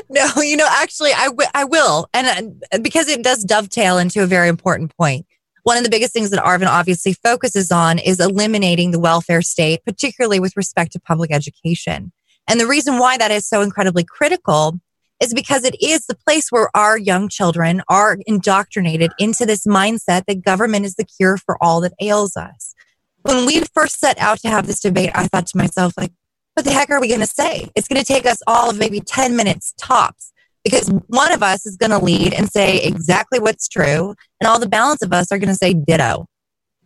no, 0.08 0.42
you 0.42 0.56
know, 0.56 0.68
actually, 0.70 1.12
I, 1.12 1.26
w- 1.26 1.50
I 1.54 1.64
will. 1.64 2.08
And 2.14 2.62
uh, 2.72 2.78
because 2.78 3.08
it 3.08 3.22
does 3.22 3.44
dovetail 3.44 3.98
into 3.98 4.22
a 4.22 4.26
very 4.26 4.48
important 4.48 4.96
point. 4.96 5.26
One 5.64 5.76
of 5.76 5.84
the 5.84 5.90
biggest 5.90 6.12
things 6.12 6.30
that 6.30 6.42
Arvin 6.42 6.66
obviously 6.66 7.12
focuses 7.12 7.70
on 7.70 7.98
is 7.98 8.18
eliminating 8.18 8.90
the 8.90 8.98
welfare 8.98 9.42
state, 9.42 9.84
particularly 9.84 10.40
with 10.40 10.56
respect 10.56 10.92
to 10.92 11.00
public 11.00 11.30
education. 11.30 12.10
And 12.48 12.58
the 12.58 12.66
reason 12.66 12.98
why 12.98 13.16
that 13.18 13.30
is 13.30 13.46
so 13.46 13.60
incredibly 13.60 14.02
critical 14.02 14.80
is 15.22 15.32
because 15.32 15.64
it 15.64 15.76
is 15.80 16.06
the 16.06 16.16
place 16.16 16.50
where 16.50 16.68
our 16.74 16.98
young 16.98 17.28
children 17.28 17.80
are 17.88 18.18
indoctrinated 18.26 19.12
into 19.18 19.46
this 19.46 19.64
mindset 19.66 20.24
that 20.26 20.44
government 20.44 20.84
is 20.84 20.96
the 20.96 21.04
cure 21.04 21.38
for 21.38 21.56
all 21.62 21.80
that 21.80 21.92
ails 22.00 22.36
us. 22.36 22.74
When 23.22 23.46
we 23.46 23.62
first 23.72 24.00
set 24.00 24.18
out 24.18 24.40
to 24.40 24.48
have 24.48 24.66
this 24.66 24.80
debate, 24.80 25.10
I 25.14 25.28
thought 25.28 25.46
to 25.46 25.56
myself, 25.56 25.92
like, 25.96 26.12
what 26.54 26.64
the 26.64 26.72
heck 26.72 26.90
are 26.90 27.00
we 27.00 27.08
going 27.08 27.20
to 27.20 27.26
say? 27.26 27.70
It's 27.76 27.86
going 27.86 28.00
to 28.00 28.06
take 28.06 28.26
us 28.26 28.42
all 28.46 28.68
of 28.68 28.78
maybe 28.78 29.00
10 29.00 29.36
minutes 29.36 29.72
tops 29.78 30.32
because 30.64 30.88
one 31.06 31.32
of 31.32 31.42
us 31.42 31.64
is 31.66 31.76
going 31.76 31.90
to 31.90 32.04
lead 32.04 32.34
and 32.34 32.50
say 32.50 32.78
exactly 32.82 33.38
what's 33.38 33.68
true, 33.68 34.14
and 34.40 34.48
all 34.48 34.58
the 34.58 34.68
balance 34.68 35.02
of 35.02 35.12
us 35.12 35.32
are 35.32 35.38
going 35.38 35.48
to 35.48 35.54
say 35.54 35.72
ditto. 35.72 36.26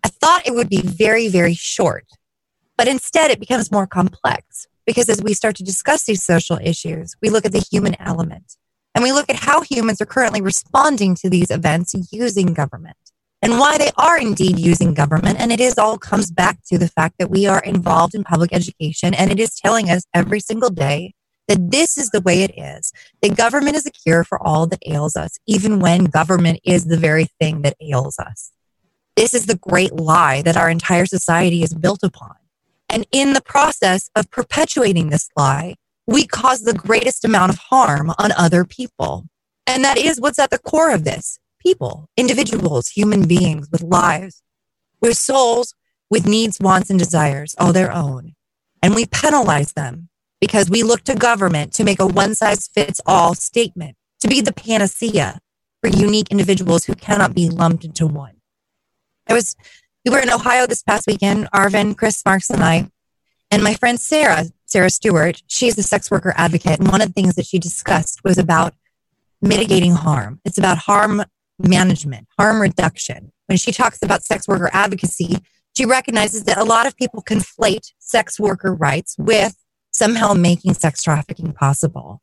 I 0.04 0.08
thought 0.08 0.46
it 0.46 0.54
would 0.54 0.68
be 0.68 0.82
very, 0.82 1.28
very 1.28 1.54
short, 1.54 2.04
but 2.76 2.86
instead 2.86 3.30
it 3.30 3.40
becomes 3.40 3.72
more 3.72 3.86
complex 3.86 4.66
because 4.86 5.08
as 5.08 5.22
we 5.22 5.34
start 5.34 5.56
to 5.56 5.64
discuss 5.64 6.04
these 6.04 6.24
social 6.24 6.58
issues, 6.62 7.14
we 7.20 7.28
look 7.28 7.44
at 7.44 7.52
the 7.52 7.66
human 7.70 7.96
element 8.00 8.56
and 8.94 9.02
we 9.02 9.12
look 9.12 9.28
at 9.28 9.36
how 9.36 9.60
humans 9.60 10.00
are 10.00 10.06
currently 10.06 10.40
responding 10.40 11.14
to 11.16 11.28
these 11.28 11.50
events 11.50 11.94
using 12.10 12.54
government 12.54 12.96
and 13.42 13.58
why 13.58 13.76
they 13.76 13.90
are 13.96 14.18
indeed 14.18 14.58
using 14.58 14.94
government. 14.94 15.38
And 15.38 15.52
it 15.52 15.60
is 15.60 15.76
all 15.76 15.98
comes 15.98 16.30
back 16.30 16.58
to 16.68 16.78
the 16.78 16.88
fact 16.88 17.16
that 17.18 17.30
we 17.30 17.46
are 17.46 17.60
involved 17.60 18.14
in 18.14 18.24
public 18.24 18.52
education 18.52 19.12
and 19.12 19.30
it 19.30 19.38
is 19.38 19.54
telling 19.54 19.90
us 19.90 20.04
every 20.14 20.40
single 20.40 20.70
day 20.70 21.14
that 21.48 21.70
this 21.70 21.96
is 21.96 22.10
the 22.10 22.20
way 22.20 22.42
it 22.42 22.52
is. 22.56 22.92
That 23.22 23.36
government 23.36 23.76
is 23.76 23.86
a 23.86 23.90
cure 23.90 24.24
for 24.24 24.42
all 24.42 24.66
that 24.68 24.82
ails 24.86 25.16
us, 25.16 25.38
even 25.46 25.78
when 25.78 26.04
government 26.04 26.60
is 26.64 26.86
the 26.86 26.96
very 26.96 27.26
thing 27.40 27.62
that 27.62 27.76
ails 27.80 28.18
us. 28.18 28.52
This 29.16 29.32
is 29.32 29.46
the 29.46 29.56
great 29.56 29.92
lie 29.92 30.42
that 30.42 30.56
our 30.56 30.68
entire 30.68 31.06
society 31.06 31.62
is 31.62 31.72
built 31.72 32.02
upon. 32.02 32.34
And 32.88 33.06
in 33.12 33.32
the 33.32 33.42
process 33.42 34.10
of 34.14 34.30
perpetuating 34.30 35.10
this 35.10 35.28
lie, 35.36 35.74
we 36.06 36.26
cause 36.26 36.62
the 36.62 36.74
greatest 36.74 37.24
amount 37.24 37.52
of 37.52 37.58
harm 37.58 38.12
on 38.18 38.32
other 38.32 38.64
people. 38.64 39.26
And 39.66 39.84
that 39.84 39.98
is 39.98 40.20
what's 40.20 40.38
at 40.38 40.50
the 40.50 40.58
core 40.58 40.92
of 40.92 41.04
this 41.04 41.38
people, 41.60 42.08
individuals, 42.16 42.88
human 42.90 43.26
beings 43.26 43.68
with 43.72 43.82
lives, 43.82 44.40
with 45.00 45.16
souls, 45.16 45.74
with 46.08 46.24
needs, 46.24 46.60
wants, 46.60 46.90
and 46.90 46.98
desires 46.98 47.56
all 47.58 47.72
their 47.72 47.92
own. 47.92 48.34
And 48.82 48.94
we 48.94 49.06
penalize 49.06 49.72
them 49.72 50.08
because 50.40 50.70
we 50.70 50.84
look 50.84 51.02
to 51.04 51.14
government 51.16 51.72
to 51.74 51.84
make 51.84 51.98
a 51.98 52.06
one 52.06 52.36
size 52.36 52.68
fits 52.68 53.00
all 53.04 53.34
statement, 53.34 53.96
to 54.20 54.28
be 54.28 54.40
the 54.40 54.52
panacea 54.52 55.40
for 55.80 55.88
unique 55.88 56.28
individuals 56.30 56.84
who 56.84 56.94
cannot 56.94 57.34
be 57.34 57.48
lumped 57.48 57.84
into 57.84 58.06
one. 58.06 58.36
I 59.28 59.34
was, 59.34 59.56
we 60.06 60.12
were 60.12 60.20
in 60.20 60.30
Ohio 60.30 60.66
this 60.66 60.84
past 60.84 61.08
weekend, 61.08 61.50
Arvin, 61.50 61.96
Chris 61.96 62.22
Marks, 62.24 62.48
and 62.48 62.62
I, 62.62 62.88
and 63.50 63.62
my 63.64 63.74
friend 63.74 64.00
Sarah, 64.00 64.44
Sarah 64.64 64.88
Stewart, 64.88 65.42
she's 65.48 65.76
a 65.78 65.82
sex 65.82 66.12
worker 66.12 66.32
advocate. 66.36 66.78
And 66.78 66.88
one 66.88 67.00
of 67.00 67.08
the 67.08 67.12
things 67.12 67.34
that 67.34 67.46
she 67.46 67.58
discussed 67.58 68.22
was 68.22 68.38
about 68.38 68.74
mitigating 69.42 69.96
harm. 69.96 70.40
It's 70.44 70.58
about 70.58 70.78
harm 70.78 71.24
management, 71.58 72.28
harm 72.38 72.62
reduction. 72.62 73.32
When 73.46 73.58
she 73.58 73.72
talks 73.72 74.00
about 74.00 74.22
sex 74.22 74.46
worker 74.46 74.70
advocacy, 74.72 75.38
she 75.76 75.84
recognizes 75.84 76.44
that 76.44 76.58
a 76.58 76.64
lot 76.64 76.86
of 76.86 76.96
people 76.96 77.22
conflate 77.22 77.92
sex 77.98 78.38
worker 78.38 78.72
rights 78.72 79.16
with 79.18 79.56
somehow 79.90 80.34
making 80.34 80.74
sex 80.74 81.02
trafficking 81.02 81.52
possible. 81.52 82.22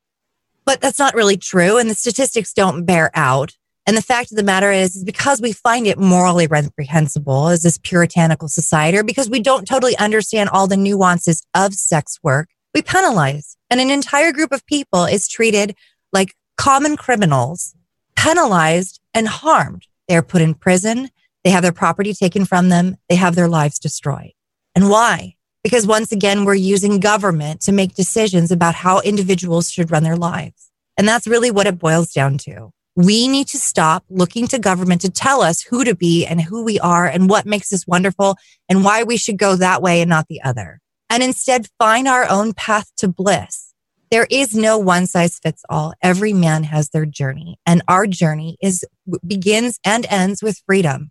But 0.66 0.80
that's 0.80 1.00
not 1.00 1.16
really 1.16 1.38
true. 1.38 1.78
And 1.78 1.90
the 1.90 1.96
statistics 1.96 2.54
don't 2.54 2.86
bear 2.86 3.12
out. 3.14 3.58
And 3.86 3.98
the 3.98 4.02
fact 4.02 4.32
of 4.32 4.38
the 4.38 4.44
matter 4.44 4.72
is, 4.72 4.96
is 4.96 5.04
because 5.04 5.42
we 5.42 5.52
find 5.52 5.88
it 5.88 6.00
morally 6.00 6.48
reprehensible 6.48 7.50
as 7.50 7.64
this 7.64 7.78
puritanical 7.78 8.48
society, 8.48 8.98
or 8.98 9.04
because 9.04 9.30
we 9.30 9.42
don't 9.42 9.68
totally 9.68 9.98
understand 9.98 10.50
all 10.50 10.68
the 10.68 10.78
nuances 10.78 11.46
of 11.54 11.74
sex 11.74 12.18
work, 12.24 12.48
we 12.74 12.82
penalize. 12.82 13.58
And 13.70 13.82
an 13.82 13.90
entire 13.90 14.32
group 14.32 14.52
of 14.52 14.66
people 14.66 15.06
is 15.06 15.28
treated 15.28 15.76
like 16.14 16.34
common 16.58 16.96
criminals, 16.96 17.76
penalized 18.16 19.02
and 19.14 19.28
harmed. 19.28 19.86
They 20.08 20.16
are 20.16 20.24
put 20.24 20.42
in 20.42 20.54
prison. 20.54 21.10
They 21.44 21.50
have 21.50 21.64
their 21.64 21.74
property 21.74 22.14
taken 22.14 22.46
from 22.46 22.70
them. 22.70 22.98
They 23.10 23.16
have 23.16 23.36
their 23.36 23.50
lives 23.50 23.80
destroyed. 23.80 24.32
And 24.76 24.90
why? 24.90 25.36
Because 25.64 25.86
once 25.86 26.12
again, 26.12 26.46
we're 26.46 26.56
using 26.56 27.00
government 27.00 27.62
to 27.62 27.72
make 27.72 27.96
decisions 27.96 28.52
about 28.52 28.76
how 28.76 29.02
individuals 29.02 29.70
should 29.72 29.92
run 29.92 30.04
their 30.04 30.16
lives. 30.16 30.72
And 30.98 31.08
that's 31.08 31.28
really 31.28 31.52
what 31.52 31.68
it 31.68 31.80
boils 31.80 32.12
down 32.12 32.38
to. 32.40 32.72
We 32.96 33.28
need 33.28 33.48
to 33.48 33.58
stop 33.58 34.04
looking 34.10 34.48
to 34.48 34.60
government 34.60 35.02
to 35.02 35.10
tell 35.10 35.42
us 35.42 35.62
who 35.62 35.84
to 35.84 35.96
be 35.96 36.26
and 36.26 36.40
who 36.40 36.64
we 36.64 36.80
are 36.80 37.08
and 37.08 37.30
what 37.30 37.46
makes 37.46 37.74
us 37.74 37.88
wonderful 37.88 38.38
and 38.70 38.84
why 38.84 39.04
we 39.04 39.18
should 39.18 39.38
go 39.38 39.56
that 39.56 39.82
way 39.82 40.02
and 40.02 40.10
not 40.10 40.28
the 40.28 40.42
other. 40.44 40.80
And 41.10 41.24
instead 41.24 41.68
find 41.80 42.08
our 42.08 42.30
own 42.30 42.54
path 42.54 42.92
to 42.98 43.08
bliss. 43.08 43.74
There 44.12 44.28
is 44.30 44.56
no 44.56 44.78
one 44.78 45.08
size 45.08 45.40
fits 45.40 45.64
all. 45.70 45.96
Every 46.04 46.34
man 46.34 46.66
has 46.66 46.90
their 46.90 47.08
journey 47.08 47.58
and 47.66 47.82
our 47.88 48.06
journey 48.06 48.58
is 48.62 48.86
begins 49.26 49.80
and 49.84 50.06
ends 50.08 50.44
with 50.44 50.62
freedom. 50.68 51.10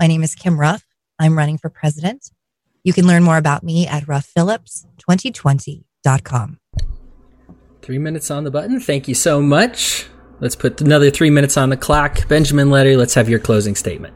My 0.00 0.06
name 0.06 0.22
is 0.22 0.34
Kim 0.34 0.58
Ruff. 0.58 0.86
I'm 1.18 1.36
running 1.36 1.58
for 1.58 1.68
president. 1.68 2.30
You 2.84 2.94
can 2.94 3.06
learn 3.06 3.22
more 3.22 3.36
about 3.36 3.62
me 3.62 3.86
at 3.86 4.04
ruffphillips2020.com. 4.04 6.58
Three 7.82 7.98
minutes 7.98 8.30
on 8.30 8.44
the 8.44 8.50
button. 8.50 8.80
Thank 8.80 9.08
you 9.08 9.14
so 9.14 9.42
much. 9.42 10.06
Let's 10.40 10.54
put 10.54 10.80
another 10.80 11.10
three 11.10 11.30
minutes 11.30 11.56
on 11.56 11.68
the 11.68 11.76
clock. 11.76 12.28
Benjamin 12.28 12.68
Lettery, 12.68 12.96
let's 12.96 13.14
have 13.14 13.28
your 13.28 13.40
closing 13.40 13.74
statement. 13.74 14.14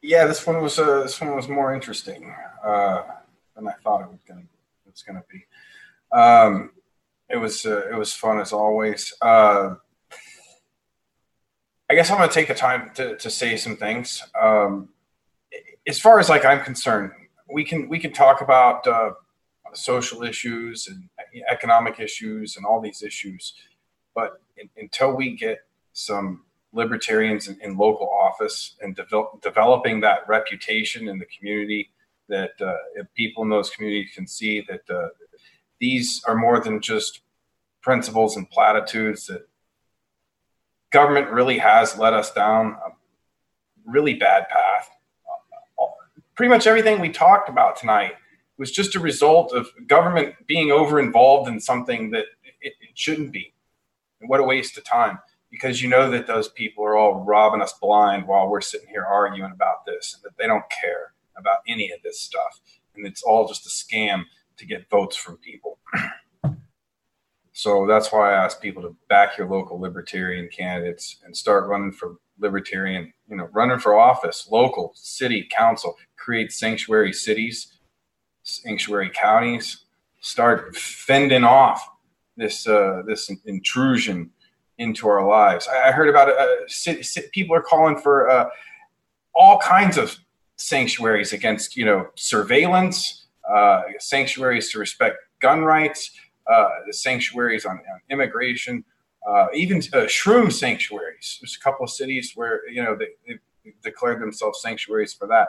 Yeah, 0.00 0.26
this 0.26 0.46
one 0.46 0.62
was 0.62 0.78
uh, 0.78 1.02
this 1.02 1.20
one 1.20 1.36
was 1.36 1.48
more 1.48 1.74
interesting 1.74 2.34
uh, 2.64 3.02
than 3.54 3.68
I 3.68 3.72
thought 3.84 4.02
it 4.02 4.08
was 4.08 4.20
going 4.26 4.48
it 4.86 4.90
was 4.90 5.02
to 5.02 5.22
be. 5.30 5.44
Um, 6.16 6.70
it 7.28 7.36
was 7.36 7.66
uh, 7.66 7.88
it 7.90 7.96
was 7.96 8.14
fun 8.14 8.40
as 8.40 8.52
always. 8.52 9.12
Uh, 9.20 9.74
I 11.90 11.94
guess 11.94 12.10
I'm 12.10 12.26
to 12.26 12.34
take 12.34 12.48
the 12.48 12.54
time 12.54 12.90
to, 12.94 13.16
to 13.18 13.30
say 13.30 13.56
some 13.58 13.76
things. 13.76 14.22
Um, 14.40 14.88
as 15.86 16.00
far 16.00 16.18
as 16.18 16.30
like 16.30 16.46
I'm 16.46 16.64
concerned, 16.64 17.12
we 17.52 17.64
can 17.64 17.86
we 17.88 17.98
can 17.98 18.14
talk 18.14 18.40
about 18.40 18.86
uh, 18.86 19.10
social 19.74 20.22
issues 20.22 20.88
and 20.88 21.08
economic 21.50 22.00
issues 22.00 22.56
and 22.56 22.66
all 22.66 22.80
these 22.80 23.02
issues, 23.02 23.54
but 24.14 24.40
in, 24.56 24.68
until 24.76 25.14
we 25.14 25.36
get 25.36 25.58
some 25.92 26.44
libertarians 26.72 27.48
in, 27.48 27.60
in 27.60 27.76
local 27.76 28.08
office 28.08 28.76
and 28.80 28.96
develop, 28.96 29.40
developing 29.42 30.00
that 30.00 30.26
reputation 30.26 31.08
in 31.08 31.18
the 31.18 31.26
community 31.26 31.90
that 32.28 32.52
uh, 32.60 32.74
people 33.14 33.42
in 33.42 33.50
those 33.50 33.70
communities 33.70 34.10
can 34.14 34.26
see 34.26 34.64
that 34.68 34.88
uh, 34.90 35.08
these 35.80 36.22
are 36.26 36.34
more 36.34 36.60
than 36.60 36.80
just 36.80 37.20
principles 37.82 38.36
and 38.36 38.48
platitudes 38.50 39.26
that 39.26 39.46
government 40.90 41.28
really 41.30 41.58
has 41.58 41.98
led 41.98 42.14
us 42.14 42.32
down 42.32 42.76
a 42.86 42.90
really 43.90 44.14
bad 44.14 44.48
path. 44.48 44.90
Pretty 46.34 46.48
much 46.48 46.66
everything 46.66 47.00
we 47.00 47.10
talked 47.10 47.48
about 47.48 47.76
tonight 47.76 48.14
was 48.62 48.70
just 48.70 48.94
a 48.94 49.00
result 49.00 49.52
of 49.52 49.66
government 49.88 50.36
being 50.46 50.70
over 50.70 51.00
involved 51.00 51.48
in 51.48 51.58
something 51.58 52.12
that 52.12 52.26
it, 52.60 52.74
it 52.80 52.90
shouldn't 52.94 53.32
be. 53.32 53.52
And 54.20 54.30
what 54.30 54.38
a 54.38 54.44
waste 54.44 54.78
of 54.78 54.84
time 54.84 55.18
because 55.50 55.82
you 55.82 55.88
know 55.88 56.08
that 56.08 56.28
those 56.28 56.48
people 56.48 56.84
are 56.84 56.96
all 56.96 57.24
robbing 57.24 57.60
us 57.60 57.72
blind 57.82 58.28
while 58.28 58.48
we're 58.48 58.60
sitting 58.60 58.86
here 58.88 59.04
arguing 59.04 59.50
about 59.50 59.84
this 59.84 60.14
and 60.14 60.22
that 60.22 60.38
they 60.38 60.46
don't 60.46 60.62
care 60.80 61.12
about 61.36 61.58
any 61.66 61.90
of 61.90 62.00
this 62.04 62.20
stuff. 62.20 62.60
And 62.94 63.04
it's 63.04 63.24
all 63.24 63.48
just 63.48 63.66
a 63.66 63.68
scam 63.68 64.26
to 64.58 64.64
get 64.64 64.88
votes 64.88 65.16
from 65.16 65.38
people. 65.38 65.80
So 67.54 67.86
that's 67.86 68.10
why 68.10 68.32
I 68.32 68.44
ask 68.44 68.62
people 68.62 68.82
to 68.82 68.96
back 69.10 69.36
your 69.36 69.46
local 69.46 69.78
libertarian 69.78 70.48
candidates 70.48 71.18
and 71.22 71.36
start 71.36 71.68
running 71.68 71.92
for 71.92 72.16
libertarian, 72.38 73.12
you 73.28 73.36
know, 73.36 73.50
running 73.52 73.78
for 73.78 73.94
office, 73.94 74.48
local, 74.50 74.92
city, 74.94 75.46
council, 75.54 75.96
create 76.16 76.50
sanctuary 76.50 77.12
cities, 77.12 77.78
sanctuary 78.42 79.10
counties, 79.14 79.84
start 80.20 80.76
fending 80.76 81.44
off 81.44 81.88
this 82.36 82.66
uh, 82.66 83.02
this 83.06 83.30
intrusion 83.44 84.30
into 84.78 85.08
our 85.08 85.26
lives. 85.26 85.68
I, 85.68 85.92
heard 85.92 86.08
about 86.08 86.28
uh, 86.28 86.46
people 87.32 87.54
are 87.54 87.62
calling 87.62 87.98
for 87.98 88.28
uh, 88.30 88.48
all 89.34 89.58
kinds 89.58 89.96
of 89.98 90.16
sanctuaries 90.56 91.32
against, 91.32 91.76
you 91.76 91.84
know, 91.84 92.08
surveillance, 92.14 93.26
uh, 93.48 93.82
sanctuaries 93.98 94.72
to 94.72 94.78
respect 94.78 95.18
gun 95.40 95.62
rights 95.62 96.12
uh, 96.50 96.68
sanctuaries 96.90 97.64
on, 97.64 97.76
on 97.76 98.00
immigration, 98.10 98.84
uh, 99.28 99.46
even 99.54 99.78
shroom 99.78 100.52
sanctuaries. 100.52 101.38
There's 101.40 101.56
a 101.60 101.62
couple 101.62 101.84
of 101.84 101.90
cities 101.90 102.32
where 102.34 102.68
you 102.68 102.82
know 102.82 102.96
they, 102.96 103.08
they 103.26 103.38
declared 103.82 104.20
themselves 104.20 104.60
sanctuaries 104.60 105.12
for 105.12 105.28
that. 105.28 105.48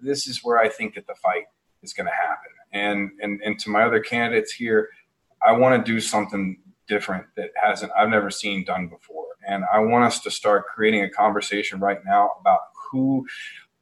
This 0.00 0.26
is 0.26 0.40
where 0.42 0.58
I 0.58 0.68
think 0.68 0.94
that 0.94 1.06
the 1.06 1.14
fight 1.14 1.44
is 1.82 1.92
going 1.92 2.06
to 2.06 2.12
happen. 2.12 2.50
And 2.72 3.10
and 3.20 3.40
and 3.44 3.58
to 3.60 3.70
my 3.70 3.82
other 3.82 4.00
candidates 4.00 4.52
here, 4.52 4.88
I 5.46 5.52
want 5.52 5.84
to 5.84 5.92
do 5.92 6.00
something 6.00 6.58
different 6.88 7.26
that 7.36 7.50
hasn't 7.62 7.92
I've 7.96 8.08
never 8.08 8.30
seen 8.30 8.64
done 8.64 8.88
before. 8.88 9.26
And 9.46 9.64
I 9.72 9.80
want 9.80 10.04
us 10.04 10.20
to 10.20 10.30
start 10.30 10.66
creating 10.66 11.02
a 11.02 11.10
conversation 11.10 11.80
right 11.80 11.98
now 12.04 12.30
about 12.40 12.60
who 12.90 13.26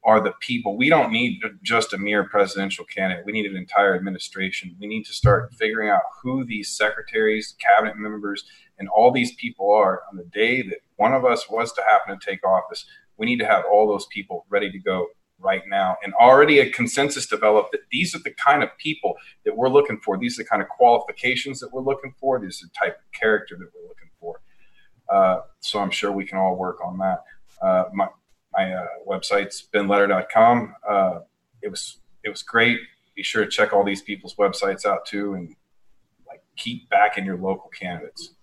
are 0.03 0.19
the 0.19 0.33
people. 0.39 0.77
We 0.77 0.89
don't 0.89 1.11
need 1.11 1.41
just 1.61 1.93
a 1.93 1.97
mere 1.97 2.23
presidential 2.23 2.85
candidate. 2.85 3.25
We 3.25 3.31
need 3.31 3.45
an 3.45 3.55
entire 3.55 3.95
administration. 3.95 4.75
We 4.79 4.87
need 4.87 5.03
to 5.05 5.13
start 5.13 5.53
figuring 5.53 5.89
out 5.89 6.01
who 6.23 6.43
these 6.43 6.75
secretaries, 6.75 7.55
cabinet 7.59 7.97
members, 7.97 8.43
and 8.79 8.89
all 8.89 9.11
these 9.11 9.35
people 9.35 9.71
are 9.71 10.01
on 10.11 10.17
the 10.17 10.23
day 10.23 10.63
that 10.63 10.79
one 10.95 11.13
of 11.13 11.23
us 11.23 11.49
was 11.49 11.71
to 11.73 11.83
happen 11.83 12.19
to 12.19 12.25
take 12.25 12.43
office. 12.43 12.85
We 13.17 13.27
need 13.27 13.39
to 13.39 13.45
have 13.45 13.63
all 13.71 13.87
those 13.87 14.07
people 14.07 14.47
ready 14.49 14.71
to 14.71 14.79
go 14.79 15.07
right 15.41 15.63
now 15.67 15.97
and 16.03 16.13
already 16.13 16.59
a 16.59 16.69
consensus 16.69 17.25
developed 17.25 17.71
that 17.71 17.81
these 17.91 18.15
are 18.15 18.19
the 18.19 18.31
kind 18.31 18.63
of 18.63 18.69
people 18.77 19.15
that 19.45 19.55
we're 19.55 19.69
looking 19.69 19.99
for. 19.99 20.17
These 20.17 20.39
are 20.39 20.43
the 20.43 20.49
kind 20.49 20.61
of 20.61 20.69
qualifications 20.69 21.59
that 21.59 21.71
we're 21.71 21.81
looking 21.81 22.13
for. 22.19 22.39
These 22.39 22.63
are 22.63 22.67
the 22.67 22.73
type 22.85 22.97
of 22.97 23.19
character 23.19 23.55
that 23.57 23.67
we're 23.73 23.87
looking 23.87 24.09
for. 24.19 24.41
Uh, 25.09 25.41
so 25.59 25.79
I'm 25.79 25.91
sure 25.91 26.11
we 26.11 26.25
can 26.25 26.37
all 26.37 26.55
work 26.55 26.77
on 26.83 26.97
that. 26.99 27.23
Uh, 27.61 27.85
my, 27.93 28.07
my 28.53 28.73
uh, 28.73 28.87
website's 29.07 29.67
benletter.com. 29.73 30.75
Uh, 30.87 31.19
it 31.61 31.69
was 31.69 31.97
it 32.23 32.29
was 32.29 32.43
great. 32.43 32.79
Be 33.15 33.23
sure 33.23 33.43
to 33.43 33.49
check 33.49 33.73
all 33.73 33.83
these 33.83 34.01
people's 34.01 34.35
websites 34.35 34.85
out 34.85 35.05
too, 35.05 35.33
and 35.33 35.55
like 36.27 36.41
keep 36.55 36.89
backing 36.89 37.25
your 37.25 37.37
local 37.37 37.69
candidates. 37.69 38.33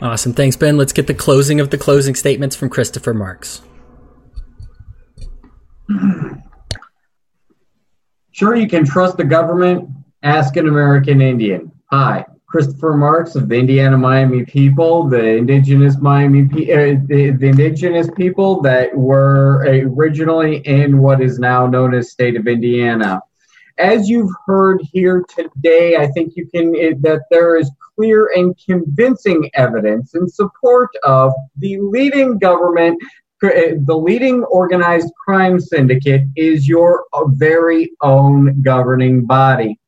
Awesome, 0.00 0.32
thanks, 0.32 0.56
Ben. 0.56 0.76
Let's 0.76 0.92
get 0.92 1.06
the 1.06 1.14
closing 1.14 1.60
of 1.60 1.70
the 1.70 1.78
closing 1.78 2.14
statements 2.14 2.56
from 2.56 2.68
Christopher 2.68 3.14
Marks. 3.14 3.62
Sure, 8.34 8.56
you 8.56 8.66
can 8.66 8.84
trust 8.84 9.18
the 9.18 9.24
government. 9.24 9.88
Ask 10.22 10.56
an 10.56 10.66
American 10.66 11.20
Indian. 11.20 11.70
Hi, 11.90 12.24
Christopher 12.46 12.94
Marks 12.96 13.34
of 13.34 13.48
the 13.48 13.56
Indiana 13.56 13.98
Miami 13.98 14.44
people, 14.46 15.06
the 15.06 15.36
indigenous 15.36 15.98
Miami, 15.98 16.42
uh, 16.42 16.96
the, 17.06 17.36
the 17.38 17.46
indigenous 17.46 18.08
people 18.16 18.62
that 18.62 18.96
were 18.96 19.64
originally 19.66 20.58
in 20.66 20.98
what 20.98 21.20
is 21.20 21.38
now 21.38 21.66
known 21.66 21.92
as 21.94 22.10
state 22.10 22.36
of 22.36 22.46
Indiana. 22.46 23.20
As 23.78 24.08
you've 24.08 24.32
heard 24.46 24.80
here 24.92 25.24
today, 25.34 25.96
I 25.96 26.06
think 26.08 26.32
you 26.34 26.46
can 26.46 26.74
it, 26.74 27.02
that 27.02 27.22
there 27.30 27.56
is 27.56 27.70
clear 27.96 28.30
and 28.34 28.54
convincing 28.64 29.50
evidence 29.54 30.14
in 30.14 30.26
support 30.28 30.88
of 31.04 31.32
the 31.58 31.78
leading 31.80 32.38
government 32.38 32.98
Eh, 33.42 33.74
the 33.84 33.96
leading 33.96 34.44
organized 34.44 35.12
crime 35.24 35.58
syndicate 35.58 36.22
is 36.36 36.68
your 36.68 37.04
uh, 37.12 37.24
very 37.26 37.90
own 38.00 38.62
governing 38.62 39.24
body. 39.26 39.78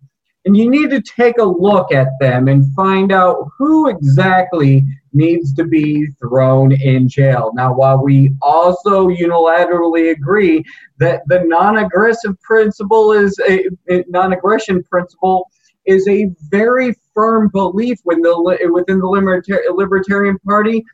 And 0.45 0.57
you 0.57 0.69
need 0.69 0.91
to 0.91 1.01
take 1.01 1.39
a 1.39 1.45
look 1.45 1.93
at 1.93 2.09
them 2.21 2.49
and 2.49 2.75
find 2.75 3.13
out 3.13 3.49
who 3.57 3.89
exactly 3.89 4.85
needs 5.13 5.55
to 5.55 5.65
be 5.65 6.07
thrown 6.21 6.73
in 6.73 7.09
jail. 7.09 7.53
Now, 7.55 7.73
while 7.73 8.03
we 8.03 8.35
also 8.43 9.09
unilaterally 9.09 10.11
agree 10.11 10.63
that 10.99 11.23
the 11.29 11.45
non-aggressive 11.45 12.39
principle 12.41 13.13
is 13.13 13.39
a 13.49 13.69
eh, 13.89 14.03
non-aggression 14.09 14.83
principle 14.83 15.49
is 15.87 16.07
a 16.09 16.31
very 16.51 16.95
firm 17.15 17.49
belief 17.49 17.99
within 18.05 18.23
the 18.23 18.71
within 18.73 18.99
the 18.99 19.73
Libertarian 19.77 20.39
Party, 20.41 20.85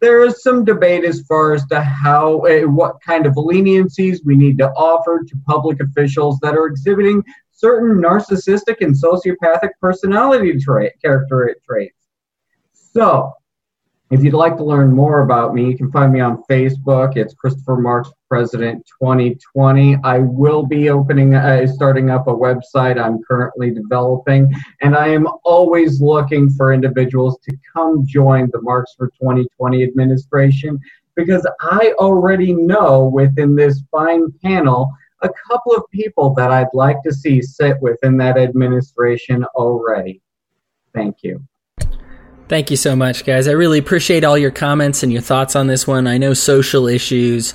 there 0.00 0.24
is 0.24 0.42
some 0.42 0.64
debate 0.64 1.04
as 1.04 1.22
far 1.22 1.54
as 1.54 1.66
to 1.66 1.80
how 1.80 2.40
uh, 2.46 2.60
what 2.62 3.00
kind 3.00 3.26
of 3.26 3.34
leniencies 3.34 4.18
we 4.24 4.36
need 4.36 4.58
to 4.58 4.70
offer 4.70 5.24
to 5.26 5.36
public 5.46 5.80
officials 5.80 6.38
that 6.42 6.54
are 6.54 6.66
exhibiting 6.66 7.22
certain 7.50 8.00
narcissistic 8.00 8.76
and 8.80 8.94
sociopathic 8.94 9.70
personality 9.80 10.58
trait, 10.58 10.92
character 11.02 11.56
traits. 11.66 12.06
So, 12.72 13.32
if 14.10 14.22
you'd 14.22 14.34
like 14.34 14.56
to 14.56 14.64
learn 14.64 14.90
more 14.90 15.20
about 15.20 15.54
me, 15.54 15.66
you 15.66 15.76
can 15.76 15.92
find 15.92 16.12
me 16.12 16.20
on 16.20 16.42
Facebook. 16.50 17.16
It's 17.16 17.34
Christopher 17.34 17.76
Marks 17.76 18.10
President 18.28 18.82
2020. 19.02 19.98
I 20.02 20.20
will 20.20 20.64
be 20.64 20.88
opening, 20.88 21.34
uh, 21.34 21.66
starting 21.66 22.08
up 22.08 22.26
a 22.26 22.32
website 22.32 22.98
I'm 22.98 23.22
currently 23.22 23.70
developing, 23.70 24.50
and 24.80 24.96
I 24.96 25.08
am 25.08 25.28
always 25.44 26.00
looking 26.00 26.48
for 26.48 26.72
individuals 26.72 27.38
to 27.48 27.56
come 27.74 28.06
join 28.06 28.48
the 28.52 28.62
Marks 28.62 28.94
for 28.96 29.08
2020 29.08 29.82
administration 29.82 30.80
because 31.14 31.46
I 31.60 31.92
already 31.98 32.54
know 32.54 33.08
within 33.08 33.54
this 33.54 33.82
fine 33.90 34.32
panel 34.42 34.90
a 35.22 35.28
couple 35.50 35.74
of 35.74 35.82
people 35.90 36.32
that 36.34 36.50
I'd 36.50 36.68
like 36.72 37.02
to 37.02 37.12
see 37.12 37.42
sit 37.42 37.76
within 37.82 38.16
that 38.18 38.38
administration 38.38 39.44
already. 39.54 40.22
Thank 40.94 41.22
you. 41.22 41.42
Thank 42.48 42.70
you 42.70 42.78
so 42.78 42.96
much, 42.96 43.26
guys. 43.26 43.46
I 43.46 43.52
really 43.52 43.78
appreciate 43.78 44.24
all 44.24 44.38
your 44.38 44.50
comments 44.50 45.02
and 45.02 45.12
your 45.12 45.20
thoughts 45.20 45.54
on 45.54 45.66
this 45.66 45.86
one. 45.86 46.06
I 46.06 46.16
know 46.16 46.32
social 46.32 46.88
issues, 46.88 47.52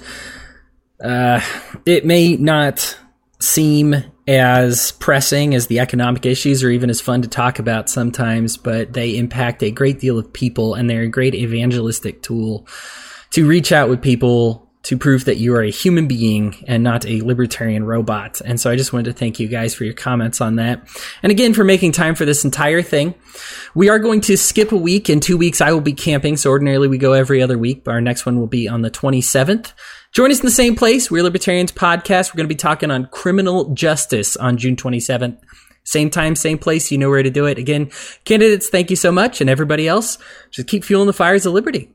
uh, 1.04 1.42
it 1.86 2.06
may 2.06 2.38
not 2.38 2.96
seem 3.40 3.96
as 4.28 4.92
pressing 4.94 5.56
as 5.56 5.66
the 5.66 5.80
economic 5.80 6.28
issues 6.28 6.64
or 6.64 6.70
even 6.70 6.92
as 6.92 7.02
fun 7.02 7.24
to 7.24 7.28
talk 7.28 7.58
about 7.58 7.90
sometimes, 7.90 8.56
but 8.56 8.94
they 8.94 9.18
impact 9.18 9.64
a 9.64 9.72
great 9.72 10.00
deal 10.00 10.20
of 10.20 10.32
people 10.32 10.76
and 10.76 10.88
they're 10.88 11.02
a 11.02 11.10
great 11.10 11.34
evangelistic 11.34 12.22
tool 12.22 12.68
to 13.32 13.48
reach 13.48 13.72
out 13.72 13.90
with 13.90 14.02
people 14.02 14.63
to 14.84 14.98
prove 14.98 15.26
that 15.26 15.38
you 15.38 15.56
are 15.56 15.64
a 15.64 15.70
human 15.70 16.08
being 16.08 16.64
and 16.68 16.84
not 16.84 17.06
a 17.06 17.22
libertarian 17.22 17.86
robot. 17.86 18.42
And 18.42 18.60
so 18.60 18.70
I 18.70 18.76
just 18.76 18.92
wanted 18.92 19.06
to 19.06 19.18
thank 19.18 19.40
you 19.40 19.48
guys 19.48 19.74
for 19.74 19.86
your 19.86 19.94
comments 19.94 20.42
on 20.42 20.58
that. 20.58 20.88
And 21.24 21.32
again, 21.32 21.54
for 21.54 21.64
making 21.64 21.94
time 21.94 22.16
for 22.16 22.26
this 22.26 22.44
entire 22.44 22.82
thing. 22.82 23.16
We 23.74 23.88
are 23.90 24.00
going 24.00 24.20
to 24.22 24.38
skip 24.38 24.74
a 24.74 24.78
week. 24.78 25.10
In 25.10 25.22
two 25.22 25.38
weeks, 25.38 25.62
I 25.62 25.72
will 25.72 25.82
be 25.82 25.94
camping. 25.94 26.36
So 26.36 26.50
ordinarily 26.50 26.90
we 26.90 26.98
go 26.98 27.14
every 27.14 27.42
other 27.42 27.58
week, 27.58 27.86
but 27.86 27.92
our 27.92 28.02
next 28.02 28.26
one 28.26 28.38
will 28.38 28.48
be 28.48 28.68
on 28.68 28.82
the 28.82 28.92
27th. 28.92 29.72
Join 30.12 30.32
us 30.32 30.42
in 30.42 30.46
the 30.46 30.52
same 30.52 30.76
place. 30.76 31.10
We're 31.10 31.24
Libertarians 31.24 31.72
Podcast. 31.72 32.34
We're 32.34 32.38
going 32.38 32.50
to 32.50 32.54
be 32.54 32.56
talking 32.56 32.92
on 32.92 33.08
criminal 33.08 33.74
justice 33.74 34.36
on 34.36 34.58
June 34.58 34.76
27th. 34.76 35.40
Same 35.86 36.10
time, 36.10 36.36
same 36.36 36.58
place. 36.58 36.92
You 36.92 36.98
know 36.98 37.10
where 37.10 37.24
to 37.24 37.30
do 37.30 37.46
it. 37.46 37.58
Again, 37.58 37.90
candidates, 38.26 38.70
thank 38.70 38.90
you 38.90 38.96
so 38.96 39.12
much. 39.12 39.42
And 39.42 39.50
everybody 39.50 39.88
else, 39.88 40.18
just 40.52 40.68
keep 40.68 40.84
fueling 40.84 41.08
the 41.08 41.14
fires 41.14 41.46
of 41.46 41.54
liberty. 41.54 41.90